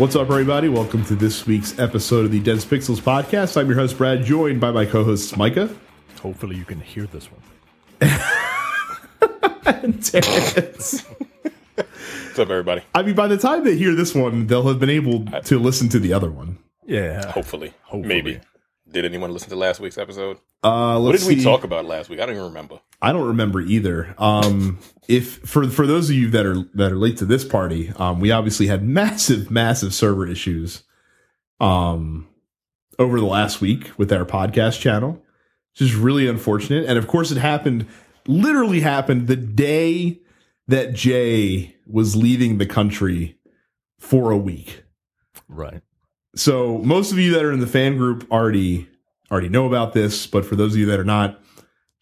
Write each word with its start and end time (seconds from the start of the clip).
What's 0.00 0.16
up, 0.16 0.30
everybody? 0.30 0.70
Welcome 0.70 1.04
to 1.04 1.14
this 1.14 1.46
week's 1.46 1.78
episode 1.78 2.24
of 2.24 2.32
the 2.32 2.40
Dense 2.40 2.64
Pixels 2.64 3.02
podcast. 3.02 3.58
I'm 3.60 3.66
your 3.66 3.76
host, 3.76 3.98
Brad, 3.98 4.24
joined 4.24 4.58
by 4.58 4.70
my 4.70 4.86
co 4.86 5.04
hosts, 5.04 5.36
Micah 5.36 5.68
Hopefully, 6.22 6.56
you 6.56 6.64
can 6.64 6.80
hear 6.80 7.04
this 7.04 7.28
one. 7.30 7.42
Terrence. 10.00 11.04
What's 11.04 12.38
up, 12.38 12.48
everybody? 12.48 12.82
I 12.94 13.02
mean, 13.02 13.14
by 13.14 13.28
the 13.28 13.36
time 13.36 13.62
they 13.62 13.76
hear 13.76 13.94
this 13.94 14.14
one, 14.14 14.46
they'll 14.46 14.66
have 14.68 14.80
been 14.80 14.88
able 14.88 15.26
to 15.26 15.58
listen 15.58 15.90
to 15.90 15.98
the 15.98 16.14
other 16.14 16.30
one. 16.30 16.56
Yeah. 16.86 17.30
Hopefully. 17.32 17.74
Hopefully. 17.82 18.08
Maybe. 18.08 18.40
Did 18.90 19.04
anyone 19.04 19.34
listen 19.34 19.50
to 19.50 19.56
last 19.56 19.80
week's 19.80 19.98
episode? 19.98 20.38
Uh, 20.62 20.98
What 20.98 21.10
let's 21.10 21.26
did 21.26 21.36
we 21.36 21.44
talk 21.44 21.62
about 21.62 21.84
last 21.84 22.08
week? 22.08 22.20
I 22.20 22.24
don't 22.24 22.36
even 22.36 22.46
remember. 22.46 22.80
I 23.02 23.12
don't 23.12 23.28
remember 23.28 23.60
either. 23.60 24.14
Um, 24.18 24.78
if 25.08 25.38
for 25.38 25.68
for 25.68 25.86
those 25.86 26.10
of 26.10 26.16
you 26.16 26.30
that 26.30 26.46
are 26.46 26.62
that 26.74 26.92
are 26.92 26.96
late 26.96 27.16
to 27.18 27.24
this 27.24 27.44
party, 27.44 27.92
um, 27.96 28.20
we 28.20 28.30
obviously 28.30 28.66
had 28.66 28.82
massive, 28.86 29.50
massive 29.50 29.94
server 29.94 30.26
issues, 30.26 30.82
um, 31.60 32.28
over 32.98 33.18
the 33.18 33.26
last 33.26 33.60
week 33.60 33.90
with 33.96 34.12
our 34.12 34.24
podcast 34.24 34.80
channel, 34.80 35.22
which 35.72 35.80
is 35.80 35.94
really 35.94 36.28
unfortunate. 36.28 36.84
And 36.86 36.98
of 36.98 37.08
course, 37.08 37.30
it 37.30 37.38
happened, 37.38 37.86
literally 38.26 38.80
happened 38.80 39.26
the 39.26 39.36
day 39.36 40.20
that 40.68 40.92
Jay 40.92 41.76
was 41.86 42.14
leaving 42.14 42.58
the 42.58 42.66
country 42.66 43.38
for 43.98 44.30
a 44.30 44.36
week. 44.36 44.84
Right. 45.48 45.82
So 46.36 46.78
most 46.78 47.10
of 47.10 47.18
you 47.18 47.32
that 47.32 47.44
are 47.44 47.52
in 47.52 47.60
the 47.60 47.66
fan 47.66 47.96
group 47.96 48.30
already 48.30 48.88
already 49.30 49.48
know 49.48 49.66
about 49.66 49.92
this, 49.92 50.26
but 50.26 50.44
for 50.44 50.56
those 50.56 50.72
of 50.74 50.78
you 50.78 50.86
that 50.86 51.00
are 51.00 51.04
not, 51.04 51.39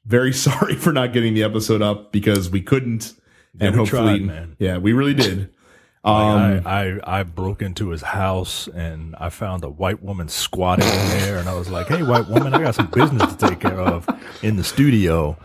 very 0.08 0.32
sorry 0.46 0.74
for 0.74 0.92
not 0.92 1.12
getting 1.12 1.34
the 1.34 1.44
episode 1.44 1.82
up 1.82 2.10
because 2.10 2.50
we 2.50 2.62
couldn't. 2.62 3.14
and 3.60 3.72
we 3.74 3.78
hopefully, 3.78 4.18
tried, 4.18 4.22
man. 4.26 4.56
yeah, 4.58 4.78
we 4.78 4.92
really 4.92 5.14
did. 5.14 5.50
Um, 6.04 6.62
Like, 6.62 6.66
I, 6.66 6.90
I 7.04 7.20
I 7.20 7.22
broke 7.24 7.60
into 7.60 7.88
his 7.90 8.02
house 8.02 8.68
and 8.68 9.16
I 9.18 9.30
found 9.30 9.64
a 9.64 9.68
white 9.68 10.00
woman 10.00 10.28
squatting 10.28 10.86
in 10.86 11.08
there, 11.18 11.38
and 11.38 11.48
I 11.48 11.54
was 11.54 11.68
like, 11.68 11.88
"Hey, 11.88 12.04
white 12.04 12.28
woman, 12.28 12.54
I 12.54 12.62
got 12.62 12.76
some 12.76 12.86
business 12.86 13.34
to 13.34 13.48
take 13.48 13.58
care 13.60 13.80
of 13.80 14.06
in 14.40 14.56
the 14.56 14.62
studio. 14.64 15.36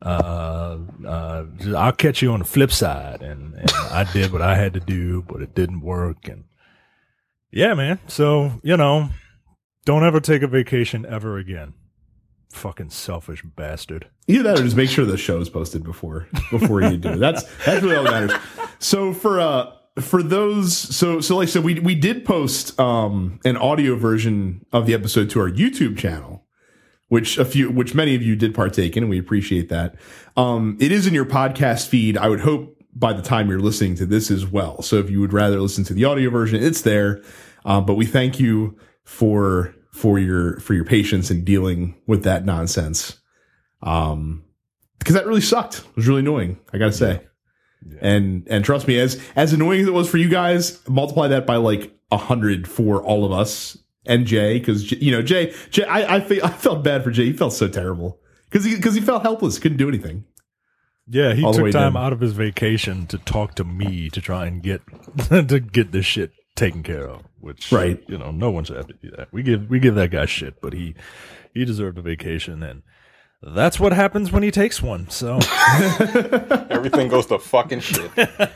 Uh, 0.00 0.78
uh, 1.04 1.44
I'll 1.76 1.92
catch 1.92 2.22
you 2.22 2.30
on 2.32 2.38
the 2.38 2.44
flip 2.44 2.70
side." 2.70 3.20
And, 3.20 3.54
and 3.54 3.70
I 3.90 4.04
did 4.12 4.32
what 4.32 4.42
I 4.42 4.54
had 4.54 4.74
to 4.74 4.80
do, 4.80 5.22
but 5.22 5.42
it 5.42 5.56
didn't 5.56 5.80
work. 5.80 6.28
And 6.28 6.44
yeah, 7.50 7.74
man. 7.74 7.98
So 8.06 8.60
you 8.62 8.76
know, 8.76 9.10
don't 9.84 10.04
ever 10.06 10.20
take 10.20 10.42
a 10.42 10.48
vacation 10.48 11.04
ever 11.04 11.36
again. 11.36 11.74
Fucking 12.52 12.90
selfish 12.90 13.42
bastard. 13.42 14.08
either 14.28 14.42
that 14.44 14.58
or 14.58 14.62
just 14.62 14.76
make 14.76 14.88
sure 14.88 15.04
the 15.04 15.16
show 15.18 15.38
is 15.40 15.48
posted 15.50 15.84
before 15.84 16.26
before 16.50 16.82
you 16.82 16.96
do. 16.96 17.16
That's 17.16 17.42
that's 17.64 17.82
really 17.82 17.96
all 17.96 18.04
that 18.04 18.12
matters. 18.28 18.32
So 18.78 19.12
for 19.12 19.40
uh 19.40 19.72
for 20.00 20.22
those 20.22 20.76
so 20.76 21.20
so 21.20 21.36
like 21.36 21.48
so 21.48 21.60
we 21.60 21.80
we 21.80 21.94
did 21.94 22.24
post 22.24 22.78
um 22.80 23.40
an 23.44 23.56
audio 23.56 23.94
version 23.96 24.64
of 24.72 24.86
the 24.86 24.94
episode 24.94 25.28
to 25.30 25.40
our 25.40 25.50
YouTube 25.50 25.98
channel. 25.98 26.44
Which 27.08 27.38
a 27.38 27.44
few, 27.44 27.70
which 27.70 27.94
many 27.94 28.16
of 28.16 28.22
you 28.22 28.34
did 28.34 28.52
partake 28.52 28.96
in, 28.96 29.04
and 29.04 29.10
we 29.10 29.16
appreciate 29.20 29.68
that. 29.68 29.94
Um, 30.36 30.76
it 30.80 30.90
is 30.90 31.06
in 31.06 31.14
your 31.14 31.24
podcast 31.24 31.86
feed. 31.86 32.18
I 32.18 32.28
would 32.28 32.40
hope 32.40 32.82
by 32.96 33.12
the 33.12 33.22
time 33.22 33.48
you're 33.48 33.60
listening 33.60 33.94
to 33.96 34.06
this 34.06 34.28
as 34.28 34.44
well. 34.44 34.82
So 34.82 34.96
if 34.96 35.08
you 35.08 35.20
would 35.20 35.32
rather 35.32 35.60
listen 35.60 35.84
to 35.84 35.94
the 35.94 36.04
audio 36.04 36.30
version, 36.30 36.60
it's 36.60 36.80
there. 36.82 37.22
Um, 37.64 37.86
but 37.86 37.94
we 37.94 38.06
thank 38.06 38.40
you 38.40 38.76
for 39.04 39.72
for 39.96 40.18
your 40.18 40.60
for 40.60 40.74
your 40.74 40.84
patience 40.84 41.30
in 41.30 41.42
dealing 41.44 41.94
with 42.06 42.22
that 42.24 42.44
nonsense. 42.44 43.18
Um, 43.82 44.44
because 44.98 45.14
that 45.14 45.26
really 45.26 45.40
sucked. 45.40 45.78
It 45.78 45.96
was 45.96 46.06
really 46.08 46.20
annoying. 46.20 46.58
I 46.72 46.78
gotta 46.78 46.92
say. 46.92 47.20
And 48.00 48.46
and 48.48 48.64
trust 48.64 48.88
me, 48.88 48.98
as 48.98 49.20
as 49.36 49.52
annoying 49.52 49.80
as 49.80 49.86
it 49.86 49.92
was 49.92 50.08
for 50.10 50.18
you 50.18 50.28
guys, 50.28 50.86
multiply 50.88 51.28
that 51.28 51.46
by 51.46 51.56
like 51.56 51.96
a 52.10 52.16
hundred 52.16 52.66
for 52.68 53.02
all 53.02 53.24
of 53.24 53.32
us 53.32 53.78
and 54.04 54.26
Jay, 54.26 54.58
because 54.58 54.90
you 54.92 55.12
know 55.12 55.22
Jay, 55.22 55.54
Jay, 55.70 55.84
I 55.84 56.16
I, 56.16 56.20
fe- 56.20 56.40
I 56.42 56.50
felt 56.50 56.82
bad 56.82 57.04
for 57.04 57.10
Jay. 57.10 57.26
He 57.26 57.32
felt 57.32 57.52
so 57.52 57.68
terrible 57.68 58.18
because 58.50 58.64
he 58.64 58.74
because 58.76 58.94
he 58.94 59.00
felt 59.00 59.22
helpless, 59.22 59.58
couldn't 59.58 59.78
do 59.78 59.88
anything. 59.88 60.24
Yeah, 61.08 61.34
he 61.34 61.44
All 61.44 61.52
took 61.52 61.70
time 61.70 61.92
down. 61.92 61.96
out 61.96 62.12
of 62.12 62.20
his 62.20 62.32
vacation 62.32 63.06
to 63.08 63.18
talk 63.18 63.54
to 63.56 63.64
me 63.64 64.10
to 64.10 64.20
try 64.20 64.46
and 64.46 64.60
get 64.62 64.82
to 65.28 65.60
get 65.60 65.92
this 65.92 66.06
shit 66.06 66.32
taken 66.56 66.82
care 66.82 67.08
of. 67.08 67.22
Which, 67.46 67.70
Right. 67.72 68.02
You 68.08 68.18
know, 68.18 68.30
no 68.30 68.50
one 68.50 68.64
should 68.64 68.76
have 68.76 68.88
to 68.88 68.94
do 68.94 69.10
that. 69.16 69.28
We 69.32 69.42
give 69.42 69.70
we 69.70 69.78
give 69.80 69.94
that 69.94 70.10
guy 70.10 70.26
shit, 70.26 70.60
but 70.60 70.72
he 70.72 70.94
he 71.54 71.64
deserved 71.64 71.96
a 71.98 72.02
vacation, 72.02 72.62
and 72.62 72.82
that's 73.42 73.78
what 73.80 73.92
happens 73.92 74.32
when 74.32 74.42
he 74.42 74.50
takes 74.50 74.82
one. 74.82 75.08
So 75.10 75.38
Everything 76.70 77.08
goes 77.08 77.26
to 77.26 77.38
fucking 77.38 77.80
shit. 77.80 78.10
Uh, 78.18 78.48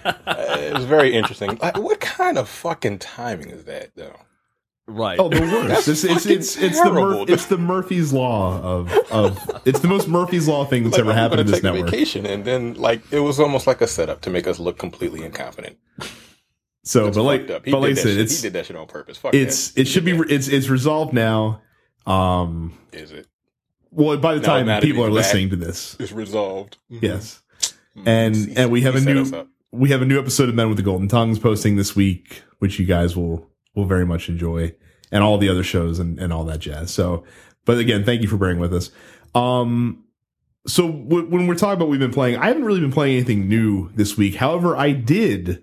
it 0.58 0.74
was 0.74 0.84
very 0.84 1.14
interesting. 1.14 1.56
Like, 1.60 1.76
what 1.78 2.00
kind 2.00 2.38
of 2.38 2.48
fucking 2.48 2.98
timing 2.98 3.50
is 3.50 3.64
that, 3.64 3.90
though? 3.96 4.16
right. 4.86 5.18
Oh, 5.20 5.28
the 5.28 5.40
worst. 5.40 5.68
That's 5.68 5.88
It's 5.88 6.04
it's 6.04 6.26
it's, 6.26 6.56
it's 6.56 6.80
the 6.80 6.92
Mur- 6.92 7.24
it's 7.28 7.46
the 7.46 7.58
Murphy's 7.58 8.12
law 8.12 8.60
of 8.60 8.90
of 9.12 9.38
it's 9.64 9.78
the 9.80 9.86
most 9.88 10.08
Murphy's 10.08 10.48
law 10.48 10.64
thing 10.64 10.82
that's 10.82 10.94
Like, 10.94 11.00
ever 11.02 11.10
I'm 11.12 11.16
happened 11.16 11.40
in 11.42 11.46
gonna 11.46 11.52
this 11.56 11.60
take 11.62 11.70
a 11.70 11.74
network. 11.74 11.90
vacation, 11.92 12.26
and 12.26 12.44
then 12.44 12.74
like 12.74 13.00
it 13.12 13.20
was 13.20 13.38
almost 13.38 13.66
like 13.68 13.80
a 13.80 13.86
setup 13.86 14.20
to 14.22 14.30
make 14.30 14.46
us 14.48 14.58
look 14.58 14.78
completely 14.78 15.22
incompetent. 15.22 15.76
So, 16.82 17.08
It's 17.08 17.16
but 17.16 17.22
like, 17.24 17.50
up. 17.50 17.64
He 17.66 17.72
but 17.72 17.80
like 17.80 17.90
I 17.90 17.94
said, 17.94 18.02
shit. 18.04 18.18
it's 18.20 18.36
he 18.36 18.42
did 18.42 18.52
that 18.54 18.66
shit 18.66 18.76
on 18.76 18.86
purpose. 18.86 19.18
Fuck 19.18 19.34
it's 19.34 19.72
that. 19.72 19.82
it 19.82 19.84
should 19.86 20.04
be 20.04 20.14
re- 20.14 20.26
it's 20.30 20.48
it's 20.48 20.68
resolved 20.68 21.12
now. 21.12 21.60
Um, 22.06 22.72
Is 22.92 23.12
it? 23.12 23.26
well, 23.90 24.16
by 24.16 24.34
the 24.34 24.40
No, 24.40 24.46
time 24.46 24.80
people 24.82 25.04
are 25.04 25.08
back. 25.08 25.14
listening 25.14 25.50
to 25.50 25.56
this, 25.56 25.96
It's 26.00 26.12
resolved. 26.12 26.78
Mhm. 26.90 27.02
yes. 27.02 27.42
Mhm. 27.96 28.02
And 28.06 28.36
He- 28.36 28.56
and 28.56 28.70
we 28.70 28.80
have 28.82 28.96
a 28.96 29.00
new 29.00 29.46
we 29.72 29.90
have 29.90 30.02
a 30.02 30.06
new 30.06 30.18
episode 30.18 30.48
of 30.48 30.54
Men 30.54 30.68
with 30.68 30.78
the 30.78 30.82
Golden 30.82 31.06
Tongues 31.06 31.38
posting 31.38 31.76
this 31.76 31.94
week, 31.94 32.42
which 32.58 32.78
you 32.78 32.86
guys 32.86 33.14
will 33.16 33.48
will 33.76 33.84
very 33.84 34.06
much 34.06 34.28
enjoy, 34.28 34.74
and 35.12 35.22
all 35.22 35.36
the 35.38 35.48
other 35.50 35.62
shows 35.62 35.98
and 35.98 36.18
and 36.18 36.32
all 36.32 36.44
that 36.44 36.60
jazz. 36.60 36.90
So, 36.90 37.24
but 37.66 37.78
again, 37.78 38.04
thank 38.04 38.22
you 38.22 38.28
for 38.28 38.36
bearing 38.38 38.58
with 38.58 38.72
us. 38.72 38.90
Um, 39.34 40.04
so 40.66 40.90
w- 40.90 41.26
when 41.28 41.46
we're 41.46 41.54
talking 41.54 41.74
about 41.74 41.84
what 41.86 41.90
we've 41.90 42.00
been 42.00 42.10
playing, 42.12 42.36
I 42.38 42.46
haven't 42.48 42.64
really 42.64 42.80
been 42.80 42.90
playing 42.92 43.16
anything 43.16 43.48
new 43.48 43.90
this 43.94 44.16
week. 44.16 44.36
However, 44.36 44.76
I 44.76 44.92
did 44.92 45.62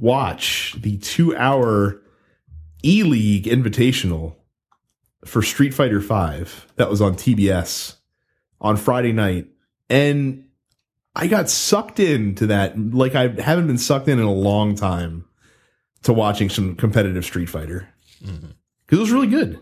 watch 0.00 0.76
the 0.80 0.96
two 0.98 1.36
hour 1.36 2.00
E 2.84 3.02
League 3.02 3.44
Invitational 3.44 4.36
for 5.24 5.42
Street 5.42 5.74
Fighter 5.74 6.00
Five 6.00 6.66
that 6.76 6.88
was 6.88 7.00
on 7.02 7.14
TBS 7.14 7.96
on 8.60 8.76
Friday 8.76 9.12
night, 9.12 9.46
and 9.88 10.44
I 11.14 11.26
got 11.26 11.50
sucked 11.50 11.98
into 12.00 12.46
that 12.48 12.78
like 12.78 13.14
I 13.14 13.28
haven't 13.28 13.66
been 13.66 13.78
sucked 13.78 14.08
in 14.08 14.18
in 14.18 14.24
a 14.24 14.32
long 14.32 14.74
time 14.76 15.24
to 16.02 16.12
watching 16.12 16.48
some 16.48 16.76
competitive 16.76 17.24
Street 17.24 17.48
Fighter 17.48 17.88
because 18.20 18.98
it 18.98 19.00
was 19.00 19.10
really 19.10 19.26
good. 19.26 19.58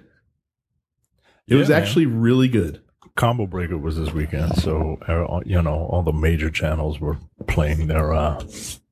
It 1.48 1.54
was 1.54 1.68
Yeah, 1.68 1.76
man. 1.76 1.82
actually 1.82 2.06
really 2.06 2.48
good. 2.48 2.82
Combo 3.14 3.46
Breaker 3.46 3.78
was 3.78 3.96
this 3.96 4.12
weekend, 4.12 4.56
so 4.56 4.98
uh, 5.08 5.40
you 5.46 5.62
know 5.62 5.86
all 5.90 6.02
the 6.02 6.12
major 6.12 6.50
channels 6.50 7.00
were 7.00 7.16
playing 7.46 7.86
their 7.86 8.12
uh, 8.12 8.44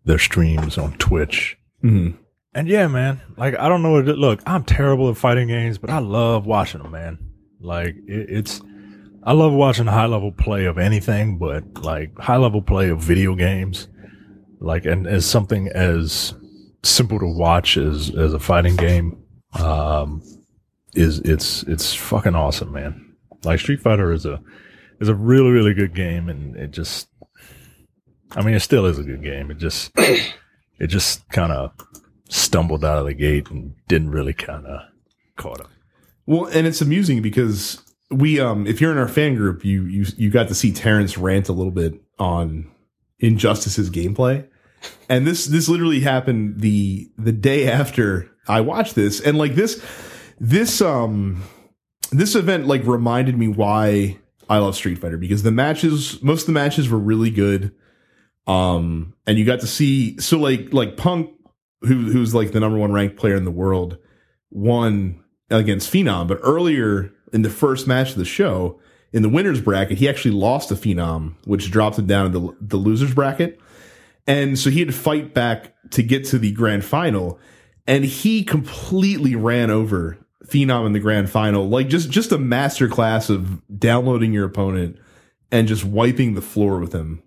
their 0.05 0.19
streams 0.19 0.79
on 0.79 0.93
Twitch. 0.95 1.57
Mhm. 1.83 2.17
And 2.55 2.69
yeah, 2.69 2.87
man, 2.87 3.21
like 3.37 3.59
I 3.59 3.69
don't 3.69 3.83
know. 3.83 3.93
What 3.93 4.09
it, 4.09 4.17
look, 4.19 4.41
I'm 4.47 4.65
terrible 4.65 5.11
at 5.11 5.17
fighting 5.17 5.49
games, 5.49 5.79
but 5.79 5.91
I 5.91 5.99
love 5.99 6.47
watching 6.47 6.83
them, 6.83 6.93
man. 6.93 7.19
Like 7.61 7.97
it, 8.07 8.31
it's, 8.31 8.61
I 9.25 9.33
love 9.33 9.53
watching 9.53 9.87
high 9.87 10.07
level 10.07 10.31
play 10.31 10.67
of 10.67 10.79
anything, 10.79 11.39
but 11.39 11.83
like 11.83 12.17
high 12.19 12.37
level 12.37 12.63
play 12.63 12.91
of 12.91 13.01
video 13.01 13.35
games, 13.35 13.89
like 14.61 14.85
and 14.85 15.07
as 15.07 15.27
something 15.27 15.69
as 15.69 16.35
simple 16.85 17.19
to 17.19 17.27
watch 17.27 17.77
as 17.77 18.15
as 18.15 18.33
a 18.35 18.39
fighting 18.39 18.77
game, 18.77 19.19
um, 19.59 20.23
is 20.95 21.19
it's 21.21 21.65
it's 21.65 21.93
fucking 21.93 22.35
awesome, 22.37 22.71
man. 22.73 23.17
Like 23.43 23.59
Street 23.59 23.81
Fighter 23.81 24.13
is 24.13 24.27
a 24.27 24.41
is 25.01 25.09
a 25.09 25.15
really 25.15 25.51
really 25.51 25.75
good 25.75 25.95
game, 25.95 26.29
and 26.29 26.55
it 26.57 26.71
just, 26.71 27.09
I 28.37 28.43
mean, 28.43 28.55
it 28.55 28.61
still 28.61 28.87
is 28.87 28.99
a 28.99 29.05
good 29.05 29.23
game. 29.23 29.51
It 29.51 29.59
just 29.59 29.93
it 29.97 30.87
just 30.89 31.29
kind 31.29 31.53
of 31.53 31.73
stumbled 32.29 32.85
out 32.85 32.99
of 32.99 33.07
the 33.07 33.15
gate 33.15 33.51
and 33.51 33.75
didn't 33.89 34.11
really 34.11 34.33
kind 34.33 34.67
of 34.67 34.81
caught 35.37 35.61
up. 35.61 35.71
Well, 36.27 36.47
and 36.47 36.67
it's 36.67 36.81
amusing 36.81 37.23
because 37.23 37.81
we, 38.11 38.41
um, 38.41 38.67
if 38.67 38.81
you're 38.81 38.93
in 38.93 38.99
our 38.99 39.09
fan 39.09 39.35
group, 39.35 39.65
you 39.65 39.85
you 39.85 40.07
you 40.17 40.31
got 40.31 40.49
to 40.49 40.55
see 40.55 40.73
Terrence 40.73 41.19
rant 41.19 41.49
a 41.49 41.53
little 41.53 41.73
bit 41.73 41.95
on 42.19 42.71
Injustice's 43.19 43.91
gameplay, 43.91 44.47
and 45.09 45.27
this 45.27 45.47
this 45.47 45.69
literally 45.69 46.01
happened 46.01 46.61
the 46.61 47.11
the 47.19 47.33
day 47.33 47.71
after 47.71 48.31
I 48.49 48.61
watched 48.63 48.95
this, 48.95 49.21
and 49.21 49.39
like 49.39 49.55
this 49.55 49.83
this 50.41 50.81
um 50.81 51.43
this 52.11 52.35
event 52.35 52.67
like 52.67 52.85
reminded 52.87 53.39
me 53.39 53.49
why 53.49 54.19
I 54.49 54.59
love 54.59 54.77
Street 54.77 54.99
Fighter 54.99 55.19
because 55.19 55.43
the 55.43 55.53
matches 55.53 56.23
most 56.23 56.43
of 56.43 56.47
the 56.47 56.53
matches 56.53 56.89
were 56.89 56.99
really 56.99 57.31
good, 57.31 57.73
um, 58.47 59.15
and 59.27 59.39
you 59.39 59.45
got 59.45 59.61
to 59.61 59.67
see 59.67 60.19
so 60.19 60.39
like 60.39 60.73
like 60.73 60.97
Punk 60.97 61.31
who 61.83 62.11
who's 62.13 62.35
like 62.35 62.53
the 62.53 62.61
number 62.61 62.79
one 62.79 62.93
ranked 62.93 63.17
player 63.17 63.37
in 63.37 63.45
the 63.45 63.51
world 63.51 63.99
won 64.51 65.23
against 65.51 65.93
Phenom, 65.93 66.29
but 66.29 66.39
earlier 66.43 67.13
in 67.33 67.43
the 67.43 67.51
first 67.51 67.87
match 67.87 68.11
of 68.11 68.17
the 68.17 68.25
show, 68.25 68.81
in 69.13 69.23
the 69.23 69.29
winners 69.29 69.61
bracket, 69.61 69.99
he 69.99 70.09
actually 70.09 70.31
lost 70.31 70.69
to 70.69 70.75
Phenom, 70.75 71.35
which 71.45 71.71
dropped 71.71 71.99
him 71.99 72.07
down 72.07 72.33
to 72.33 72.39
the, 72.39 72.57
the 72.61 72.77
losers 72.77 73.15
bracket. 73.15 73.61
And 74.27 74.59
so 74.59 74.71
he 74.71 74.79
had 74.79 74.89
to 74.89 74.95
fight 74.95 75.35
back 75.35 75.75
to 75.91 76.03
get 76.03 76.25
to 76.27 76.39
the 76.39 76.53
grand 76.53 76.85
final. 76.85 77.39
and 77.87 78.05
he 78.05 78.45
completely 78.45 79.37
ran 79.37 79.71
over 79.71 80.19
Phenom 80.47 80.87
in 80.87 80.93
the 80.93 81.01
grand 81.01 81.31
final. 81.31 81.69
Like 81.69 81.89
just 81.89 82.11
just 82.11 82.33
a 82.33 82.39
master 82.39 82.89
class 82.89 83.31
of 83.31 83.63
downloading 83.79 84.33
your 84.33 84.47
opponent 84.47 84.99
and 85.51 85.69
just 85.69 85.85
wiping 85.85 86.35
the 86.35 86.43
floor 86.43 86.79
with 86.79 86.93
him 86.93 87.23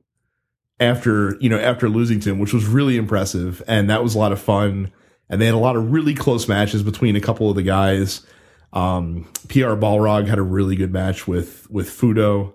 after 0.80 1.38
you 1.40 1.50
know 1.50 1.60
after 1.60 1.90
losing 1.90 2.20
to 2.22 2.32
him, 2.32 2.40
which 2.40 2.54
was 2.54 2.66
really 2.66 2.98
impressive, 2.98 3.62
and 3.68 3.90
that 3.90 4.04
was 4.04 4.16
a 4.16 4.20
lot 4.20 4.32
of 4.32 4.40
fun. 4.40 4.92
And 5.30 5.42
they 5.42 5.46
had 5.46 5.56
a 5.56 5.60
lot 5.60 5.76
of 5.76 5.92
really 5.92 6.14
close 6.14 6.48
matches 6.48 6.84
between 6.84 7.18
a 7.18 7.22
couple 7.22 7.50
of 7.50 7.58
the 7.58 7.64
guys. 7.64 8.26
Um, 8.72 9.30
PR 9.50 9.76
Balrog 9.76 10.28
had 10.28 10.38
a 10.38 10.44
really 10.44 10.76
good 10.76 10.92
match 10.94 11.28
with 11.28 11.70
with 11.70 11.90
Fuudo 11.90 12.54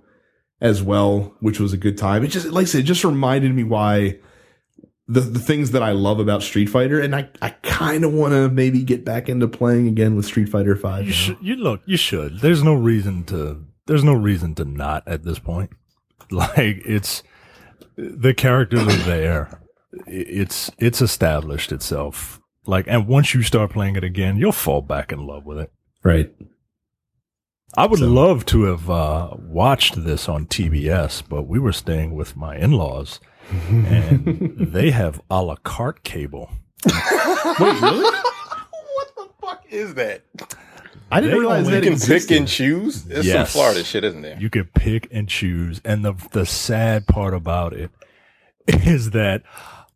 as 0.61 0.83
well, 0.83 1.35
which 1.41 1.61
was 1.61 1.73
a 1.73 1.77
good 1.77 1.99
time. 1.99 2.25
It 2.25 2.29
just 2.29 2.47
like 2.49 2.63
I 2.63 2.67
said, 2.67 2.81
it 2.81 2.85
just 2.85 3.05
reminded 3.05 3.55
me 3.55 3.65
why 3.65 4.19
the 5.09 5.21
the 5.21 5.39
things 5.39 5.73
that 5.73 5.83
I 5.83 5.91
love 5.93 6.21
about 6.21 6.43
Street 6.43 6.67
Fighter, 6.67 7.01
and 7.01 7.15
I 7.15 7.29
I 7.43 7.51
kind 7.63 8.05
of 8.05 8.13
want 8.13 8.33
to 8.33 8.49
maybe 8.49 8.83
get 8.83 9.05
back 9.05 9.29
into 9.29 9.49
playing 9.49 9.89
again 9.89 10.15
with 10.17 10.25
Street 10.25 10.49
Fighter 10.49 10.77
Five. 10.77 11.07
You 11.07 11.13
should. 11.13 11.39
You 11.43 11.57
look. 11.57 11.83
You 11.85 11.97
should. 11.97 12.41
There's 12.41 12.63
no 12.63 12.75
reason 12.75 13.25
to. 13.25 13.65
There's 13.87 14.05
no 14.05 14.15
reason 14.15 14.55
to 14.55 14.65
not 14.65 15.07
at 15.07 15.25
this 15.25 15.39
point. 15.39 15.71
Like 16.31 16.81
it's 16.87 17.23
the 17.97 18.35
characters 18.35 18.87
are 18.87 19.05
there. 19.05 19.61
It's 20.07 20.71
it's 20.79 21.03
established 21.03 21.73
itself. 21.73 22.41
Like, 22.65 22.87
and 22.87 23.09
once 23.09 23.35
you 23.35 23.43
start 23.43 23.73
playing 23.73 23.97
it 23.97 24.05
again, 24.05 24.37
you'll 24.37 24.53
fall 24.53 24.83
back 24.83 25.13
in 25.13 25.27
love 25.27 25.45
with 25.45 25.59
it. 25.59 25.73
Right. 26.05 26.33
I 27.75 27.87
would 27.87 28.01
love 28.01 28.45
to 28.47 28.65
have 28.65 28.91
uh, 28.91 29.31
watched 29.39 30.05
this 30.05 30.29
on 30.29 30.47
TBS, 30.47 31.23
but 31.27 31.45
we 31.45 31.59
were 31.59 31.73
staying 31.73 32.15
with 32.15 32.37
my 32.37 32.57
in-laws, 32.57 33.19
and 33.69 34.55
they 34.59 34.91
have 34.91 35.23
a 35.31 35.43
la 35.43 35.57
carte 35.57 36.05
cable. 36.05 36.51
Wait, 36.87 37.59
really? 37.59 38.03
what 38.11 39.15
the 39.17 39.29
fuck 39.41 39.65
is 39.71 39.95
that? 39.95 40.23
I 41.13 41.21
didn't 41.21 41.35
They 41.35 41.41
realize 41.41 41.67
that 41.67 41.75
You 41.77 41.81
can 41.83 41.93
existed. 41.93 42.29
pick 42.29 42.39
and 42.39 42.49
choose. 42.49 43.07
It's 43.09 43.27
Yes. 43.27 43.51
some 43.53 43.61
Florida 43.61 43.85
shit, 43.85 44.03
isn't 44.05 44.23
there? 44.23 44.39
You 44.41 44.51
can 44.51 44.65
pick 44.75 45.09
and 45.13 45.29
choose. 45.29 45.81
And 45.85 46.05
the 46.05 46.15
the 46.33 46.47
sad 46.47 47.07
part 47.07 47.35
about 47.35 47.73
it 47.73 47.91
is 48.67 49.11
that 49.11 49.43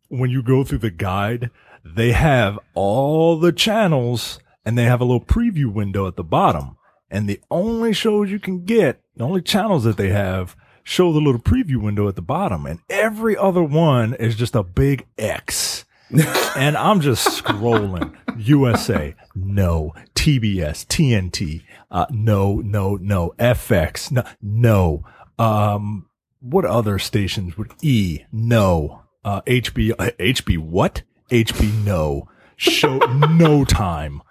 when 0.09 0.29
you 0.29 0.41
go 0.43 0.63
through 0.63 0.77
the 0.79 0.91
guide, 0.91 1.49
they 1.83 2.11
have 2.11 2.59
all 2.73 3.37
the 3.37 3.51
channels 3.51 4.39
and 4.65 4.77
they 4.77 4.83
have 4.83 5.01
a 5.01 5.05
little 5.05 5.23
preview 5.25 5.71
window 5.71 6.07
at 6.07 6.15
the 6.17 6.23
bottom. 6.23 6.77
And 7.09 7.27
the 7.29 7.39
only 7.49 7.93
shows 7.93 8.29
you 8.29 8.39
can 8.39 8.65
get, 8.65 8.99
the 9.15 9.23
only 9.23 9.41
channels 9.41 9.85
that 9.85 9.95
they 9.97 10.09
have 10.09 10.55
show 10.83 11.11
the 11.13 11.19
little 11.19 11.41
preview 11.41 11.77
window 11.81 12.07
at 12.07 12.15
the 12.15 12.21
bottom. 12.21 12.65
And 12.65 12.79
every 12.89 13.35
other 13.35 13.63
one 13.63 14.13
is 14.13 14.35
just 14.35 14.55
a 14.55 14.63
big 14.63 15.05
X. 15.17 15.85
and 16.55 16.77
I'm 16.77 17.01
just 17.01 17.43
scrolling. 17.43 18.13
USA, 18.37 19.15
no. 19.35 19.93
TBS, 20.15 20.85
TNT, 20.87 21.63
uh, 21.91 22.05
no, 22.09 22.55
no, 22.57 22.95
no. 22.95 23.33
FX, 23.39 24.11
no, 24.11 24.23
no. 24.41 25.03
Um, 25.39 26.07
what 26.39 26.65
other 26.65 26.99
stations 26.99 27.57
would 27.57 27.71
E? 27.81 28.21
No. 28.31 29.03
Uh, 29.23 29.41
HB, 29.41 29.93
uh, 29.97 30.11
HB 30.19 30.57
what? 30.59 31.01
HB 31.31 31.83
no. 31.85 32.27
Show 32.55 32.97
no 32.97 33.65
time. 33.65 34.21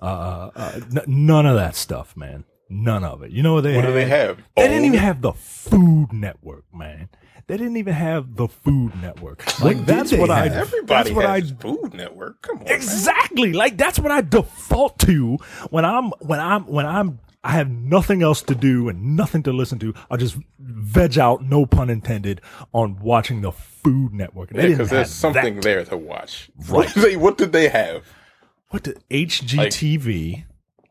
Uh, 0.00 0.50
uh, 0.54 0.80
n- 0.94 1.02
none 1.06 1.46
of 1.46 1.56
that 1.56 1.74
stuff, 1.76 2.16
man. 2.16 2.44
None 2.68 3.04
of 3.04 3.22
it. 3.22 3.30
You 3.30 3.42
know 3.42 3.54
what 3.54 3.62
they 3.64 3.74
What 3.74 3.84
had? 3.84 3.90
do 3.90 3.94
they 3.94 4.06
have? 4.06 4.38
They 4.56 4.68
didn't 4.68 4.84
even 4.86 4.98
have 4.98 5.20
the 5.22 5.32
Food 5.32 6.12
Network, 6.12 6.64
man. 6.72 7.08
They 7.46 7.56
didn't 7.56 7.76
even 7.76 7.94
have 7.94 8.36
the 8.36 8.48
Food 8.48 8.94
Network. 9.02 9.44
Like 9.60 9.78
did 9.78 9.86
that's 9.86 10.10
they 10.10 10.18
what 10.18 10.30
I. 10.30 10.48
have? 10.48 10.52
Everybody 10.52 10.86
that's 10.86 11.10
what 11.14 11.26
I 11.26 11.40
has 11.40 11.50
Food 11.52 11.94
Network. 11.94 12.42
Come 12.42 12.58
on, 12.58 12.64
man. 12.64 12.72
exactly 12.74 13.52
like 13.52 13.76
that's 13.76 13.98
what 13.98 14.10
I 14.12 14.20
default 14.20 14.98
to 15.00 15.36
when 15.70 15.84
I'm 15.84 16.10
when 16.20 16.40
I'm 16.40 16.66
when 16.66 16.86
I'm 16.86 17.18
I 17.44 17.52
have 17.52 17.68
nothing 17.70 18.22
else 18.22 18.40
to 18.42 18.54
do 18.54 18.88
and 18.88 19.16
nothing 19.16 19.42
to 19.44 19.52
listen 19.52 19.78
to. 19.80 19.92
I'll 20.10 20.16
just 20.16 20.36
veg 20.60 21.18
out, 21.18 21.42
no 21.42 21.66
pun 21.66 21.90
intended, 21.90 22.40
on 22.72 23.00
watching 23.00 23.40
the 23.40 23.50
Food 23.50 24.12
Network. 24.14 24.50
They 24.50 24.62
Yeah, 24.62 24.68
because 24.68 24.90
there's 24.90 25.10
something 25.10 25.56
that. 25.56 25.62
there 25.62 25.84
to 25.86 25.96
watch. 25.96 26.50
Right. 26.56 26.70
What, 26.70 26.88
did 26.94 27.02
they, 27.02 27.16
what 27.16 27.38
did 27.38 27.52
they 27.52 27.68
have? 27.68 28.04
What 28.70 28.84
did 28.84 29.02
HGTV? 29.10 30.44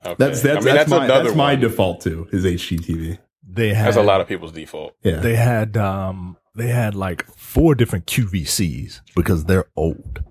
Okay. 0.04 0.16
That's 0.18 0.42
that's 0.42 0.58
I 0.58 0.66
mean, 0.66 0.76
that's, 0.76 0.90
my 0.90 1.06
another 1.06 1.24
that's 1.26 1.36
my 1.36 1.54
one. 1.54 1.60
default 1.62 2.02
too 2.02 2.28
is 2.32 2.44
HGTV. 2.44 3.20
They 3.48 3.74
had 3.74 3.88
That's 3.88 3.98
a 3.98 4.04
lot 4.04 4.20
of 4.22 4.28
people's 4.28 4.52
default. 4.52 4.96
Yeah. 5.04 5.18
They 5.20 5.36
had 5.36 5.78
um 5.78 6.38
they 6.56 6.68
had 6.68 6.96
like 6.96 7.26
four 7.36 7.76
different 7.76 8.06
QVCs 8.08 9.02
because 9.16 9.46
they're 9.46 9.70
old, 9.76 10.24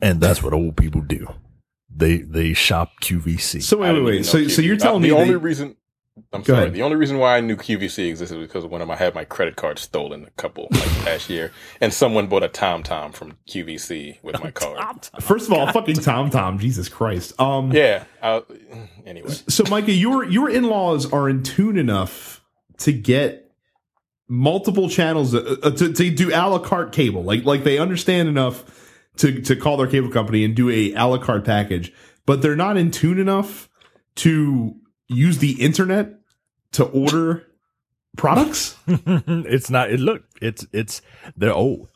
and 0.00 0.20
that's 0.20 0.42
what 0.42 0.52
old 0.52 0.76
people 0.76 1.00
do. 1.00 1.26
They 1.94 2.18
they 2.18 2.52
shop 2.52 2.92
QVC. 3.02 3.62
so 3.62 3.82
I 3.82 3.92
wait, 3.92 4.00
wait, 4.00 4.04
wait. 4.04 4.26
So 4.26 4.38
know 4.38 4.48
so 4.48 4.62
you're 4.62 4.76
QVC. 4.76 4.80
telling 4.80 5.02
me 5.02 5.08
the 5.10 5.14
only 5.16 5.30
they- 5.30 5.36
reason 5.36 5.76
I'm 6.32 6.42
Go 6.42 6.52
sorry. 6.54 6.58
ahead. 6.64 6.74
The 6.74 6.82
only 6.82 6.96
reason 6.96 7.18
why 7.18 7.36
I 7.36 7.40
knew 7.40 7.54
QVC 7.56 8.08
existed 8.08 8.38
was 8.38 8.48
because 8.48 8.66
when 8.66 8.82
I 8.82 8.96
had 8.96 9.14
my 9.14 9.24
credit 9.24 9.54
card 9.54 9.78
stolen 9.78 10.24
a 10.24 10.30
couple 10.30 10.66
like 10.72 11.04
last 11.06 11.30
year, 11.30 11.52
and 11.80 11.94
someone 11.94 12.26
bought 12.26 12.42
a 12.42 12.48
TomTom 12.48 13.14
from 13.14 13.36
QVC 13.48 14.20
with 14.24 14.42
my 14.42 14.50
card. 14.52 15.08
first 15.20 15.46
of 15.46 15.52
all, 15.52 15.70
fucking 15.70 15.94
TomTom, 15.94 16.58
Jesus 16.58 16.88
Christ. 16.88 17.40
Um, 17.40 17.70
Yeah. 17.70 18.02
I, 18.20 18.42
anyway, 19.06 19.30
So, 19.48 19.62
Micah, 19.70 19.92
your 19.92 20.24
your 20.24 20.50
in 20.50 20.64
laws 20.64 21.10
are 21.12 21.28
in 21.28 21.44
tune 21.44 21.78
enough 21.78 22.44
to 22.78 22.92
get 22.92 23.47
multiple 24.28 24.88
channels 24.88 25.34
uh, 25.34 25.56
uh, 25.62 25.70
to, 25.70 25.92
to 25.92 26.10
do 26.10 26.28
a 26.30 26.44
la 26.48 26.58
carte 26.58 26.92
cable. 26.92 27.22
Like 27.24 27.44
like 27.44 27.64
they 27.64 27.78
understand 27.78 28.28
enough 28.28 28.64
to 29.16 29.40
to 29.42 29.56
call 29.56 29.76
their 29.76 29.86
cable 29.86 30.10
company 30.10 30.44
and 30.44 30.54
do 30.54 30.70
a 30.70 30.92
a 30.94 31.06
la 31.06 31.18
carte 31.18 31.44
package, 31.44 31.92
but 32.26 32.42
they're 32.42 32.56
not 32.56 32.76
in 32.76 32.90
tune 32.90 33.18
enough 33.18 33.68
to 34.16 34.74
use 35.08 35.38
the 35.38 35.52
internet 35.62 36.14
to 36.72 36.84
order 36.84 37.46
products. 38.16 38.76
it's 38.86 39.70
not. 39.70 39.90
It 39.90 40.00
look. 40.00 40.22
It's 40.40 40.66
it's. 40.72 41.00
They're 41.36 41.52
old. 41.54 41.88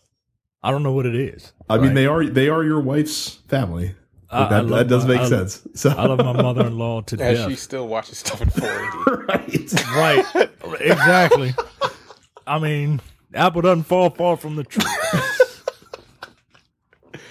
I 0.62 0.70
don't 0.70 0.82
know 0.84 0.92
what 0.92 1.06
it 1.06 1.16
is. 1.16 1.52
I 1.68 1.78
mean, 1.78 1.94
they 1.94 2.06
are 2.06 2.24
they 2.24 2.48
are 2.48 2.62
your 2.64 2.80
wife's 2.80 3.28
family. 3.48 3.94
I- 4.30 4.44
I 4.46 4.48
that, 4.48 4.66
love 4.66 4.78
that 4.78 4.88
does 4.88 5.04
my- 5.04 5.14
make 5.14 5.20
I- 5.22 5.28
sense. 5.28 5.60
So 5.74 5.90
I 5.90 6.06
love 6.06 6.18
my 6.18 6.32
mother-in-law 6.42 7.02
to 7.02 7.14
and 7.20 7.36
death. 7.36 7.50
she 7.50 7.54
still 7.56 7.86
watches 7.86 8.16
stuff 8.18 8.40
in 8.40 8.48
480. 8.48 9.76
right. 9.94 10.34
Right. 10.64 10.80
exactly. 10.80 11.54
I 12.46 12.58
mean, 12.58 13.00
apple 13.34 13.62
doesn't 13.62 13.84
fall 13.84 14.10
far 14.10 14.36
from 14.36 14.56
the 14.56 14.64
tree. 14.64 14.84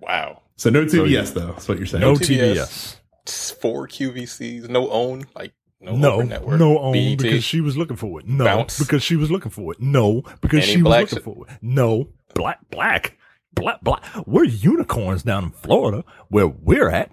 wow. 0.00 0.42
So 0.56 0.70
no 0.70 0.84
TBS 0.84 1.34
though. 1.34 1.46
That's 1.52 1.68
what 1.68 1.78
you're 1.78 1.86
saying. 1.86 2.00
No 2.02 2.14
TBS. 2.14 2.96
TBS. 3.26 3.60
Four 3.60 3.86
QVCs, 3.88 4.68
no 4.70 4.88
own, 4.90 5.26
like 5.36 5.52
no, 5.80 5.94
No, 5.96 6.20
network. 6.22 6.58
no 6.58 6.78
own 6.78 6.92
BET. 6.94 7.18
because 7.18 7.44
she 7.44 7.60
was 7.60 7.76
looking 7.76 7.96
for 7.96 8.18
it. 8.20 8.26
No, 8.26 8.44
Bounce. 8.44 8.78
because 8.78 9.02
she 9.02 9.16
was 9.16 9.30
looking 9.30 9.50
for 9.50 9.72
it. 9.72 9.80
No, 9.80 10.22
because 10.40 10.64
Any 10.64 10.72
she 10.72 10.76
was 10.78 10.84
blacks? 10.84 11.12
looking 11.12 11.34
for 11.34 11.46
it. 11.46 11.58
No, 11.60 12.08
black, 12.34 12.58
black, 12.70 13.18
black, 13.52 13.80
black. 13.82 14.02
We're 14.26 14.44
unicorns 14.44 15.22
down 15.24 15.44
in 15.44 15.50
Florida 15.50 16.04
where 16.28 16.48
we're 16.48 16.88
at. 16.88 17.10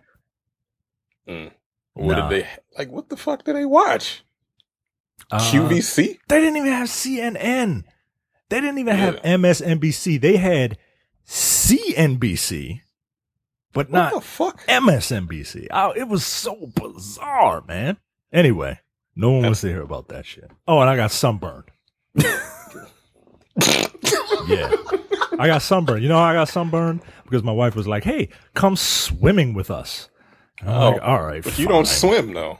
Mm. 1.27 1.51
What 1.95 2.17
Nah. 2.17 2.29
did 2.29 2.43
they 2.43 2.49
like? 2.77 2.91
What 2.91 3.09
the 3.09 3.17
fuck 3.17 3.43
did 3.43 3.55
they 3.57 3.65
watch? 3.65 4.23
Uh, 5.31 5.39
QVC. 5.39 6.19
They 6.27 6.39
didn't 6.39 6.57
even 6.57 6.71
have 6.71 6.87
CNN. 6.87 7.83
They 8.49 8.61
didn't 8.61 8.77
even 8.77 8.95
have 8.95 9.15
MSNBC. 9.23 10.21
They 10.21 10.37
had 10.37 10.77
CNBC, 11.27 12.81
but 13.73 13.89
What 13.89 13.97
not 13.97 14.13
the 14.13 14.21
fuck? 14.21 14.65
MSNBC. 14.67 15.67
Oh, 15.71 15.91
it 15.91 16.07
was 16.07 16.23
so 16.25 16.67
bizarre, 16.75 17.63
man. 17.67 17.97
Anyway, 18.31 18.79
no 19.15 19.31
one 19.31 19.43
wants 19.43 19.61
to 19.61 19.67
hear 19.69 19.81
about 19.81 20.09
that 20.09 20.25
shit. 20.25 20.51
Oh, 20.67 20.79
and 20.81 20.89
I 20.89 20.95
got 20.95 21.11
sunburned. 21.11 21.65
yeah. 24.47 24.71
I 25.39 25.47
got 25.47 25.61
sunburned. 25.61 26.03
You 26.03 26.09
know 26.09 26.17
how 26.17 26.25
I 26.25 26.33
got 26.33 26.49
sunburned? 26.49 27.01
Because 27.23 27.43
my 27.43 27.51
wife 27.51 27.75
was 27.75 27.87
like, 27.87 28.03
hey, 28.03 28.29
come 28.53 28.75
swimming 28.75 29.53
with 29.53 29.71
us. 29.71 30.09
I'm 30.61 30.67
Oh, 30.69 30.89
like, 30.91 31.01
all 31.01 31.23
right. 31.23 31.43
But 31.43 31.57
you 31.59 31.67
don't 31.67 31.87
swim 31.87 32.33
though. 32.33 32.59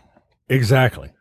Exactly. 0.50 1.12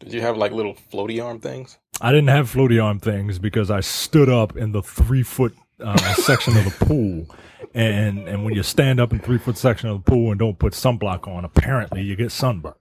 Did 0.00 0.12
you 0.12 0.20
have 0.20 0.36
like 0.36 0.52
little 0.52 0.74
floaty 0.74 1.22
arm 1.24 1.40
things? 1.40 1.78
I 2.00 2.10
didn't 2.12 2.28
have 2.28 2.52
floaty 2.52 2.82
arm 2.82 3.00
things 3.00 3.38
because 3.38 3.70
I 3.70 3.80
stood 3.80 4.28
up 4.28 4.56
in 4.56 4.72
the 4.72 4.82
three 4.82 5.22
foot 5.22 5.54
uh, 5.80 5.96
section 6.14 6.56
of 6.56 6.64
the 6.64 6.84
pool. 6.84 7.26
And, 7.74 8.28
and 8.28 8.44
when 8.44 8.54
you 8.54 8.62
stand 8.62 9.00
up 9.00 9.12
in 9.12 9.18
three 9.18 9.38
foot 9.38 9.56
section 9.56 9.88
of 9.88 10.04
the 10.04 10.10
pool 10.10 10.30
and 10.30 10.38
don't 10.38 10.58
put 10.58 10.72
sunblock 10.74 11.26
on, 11.26 11.44
apparently 11.44 12.02
you 12.02 12.14
get 12.16 12.30
sunburn. 12.32 12.74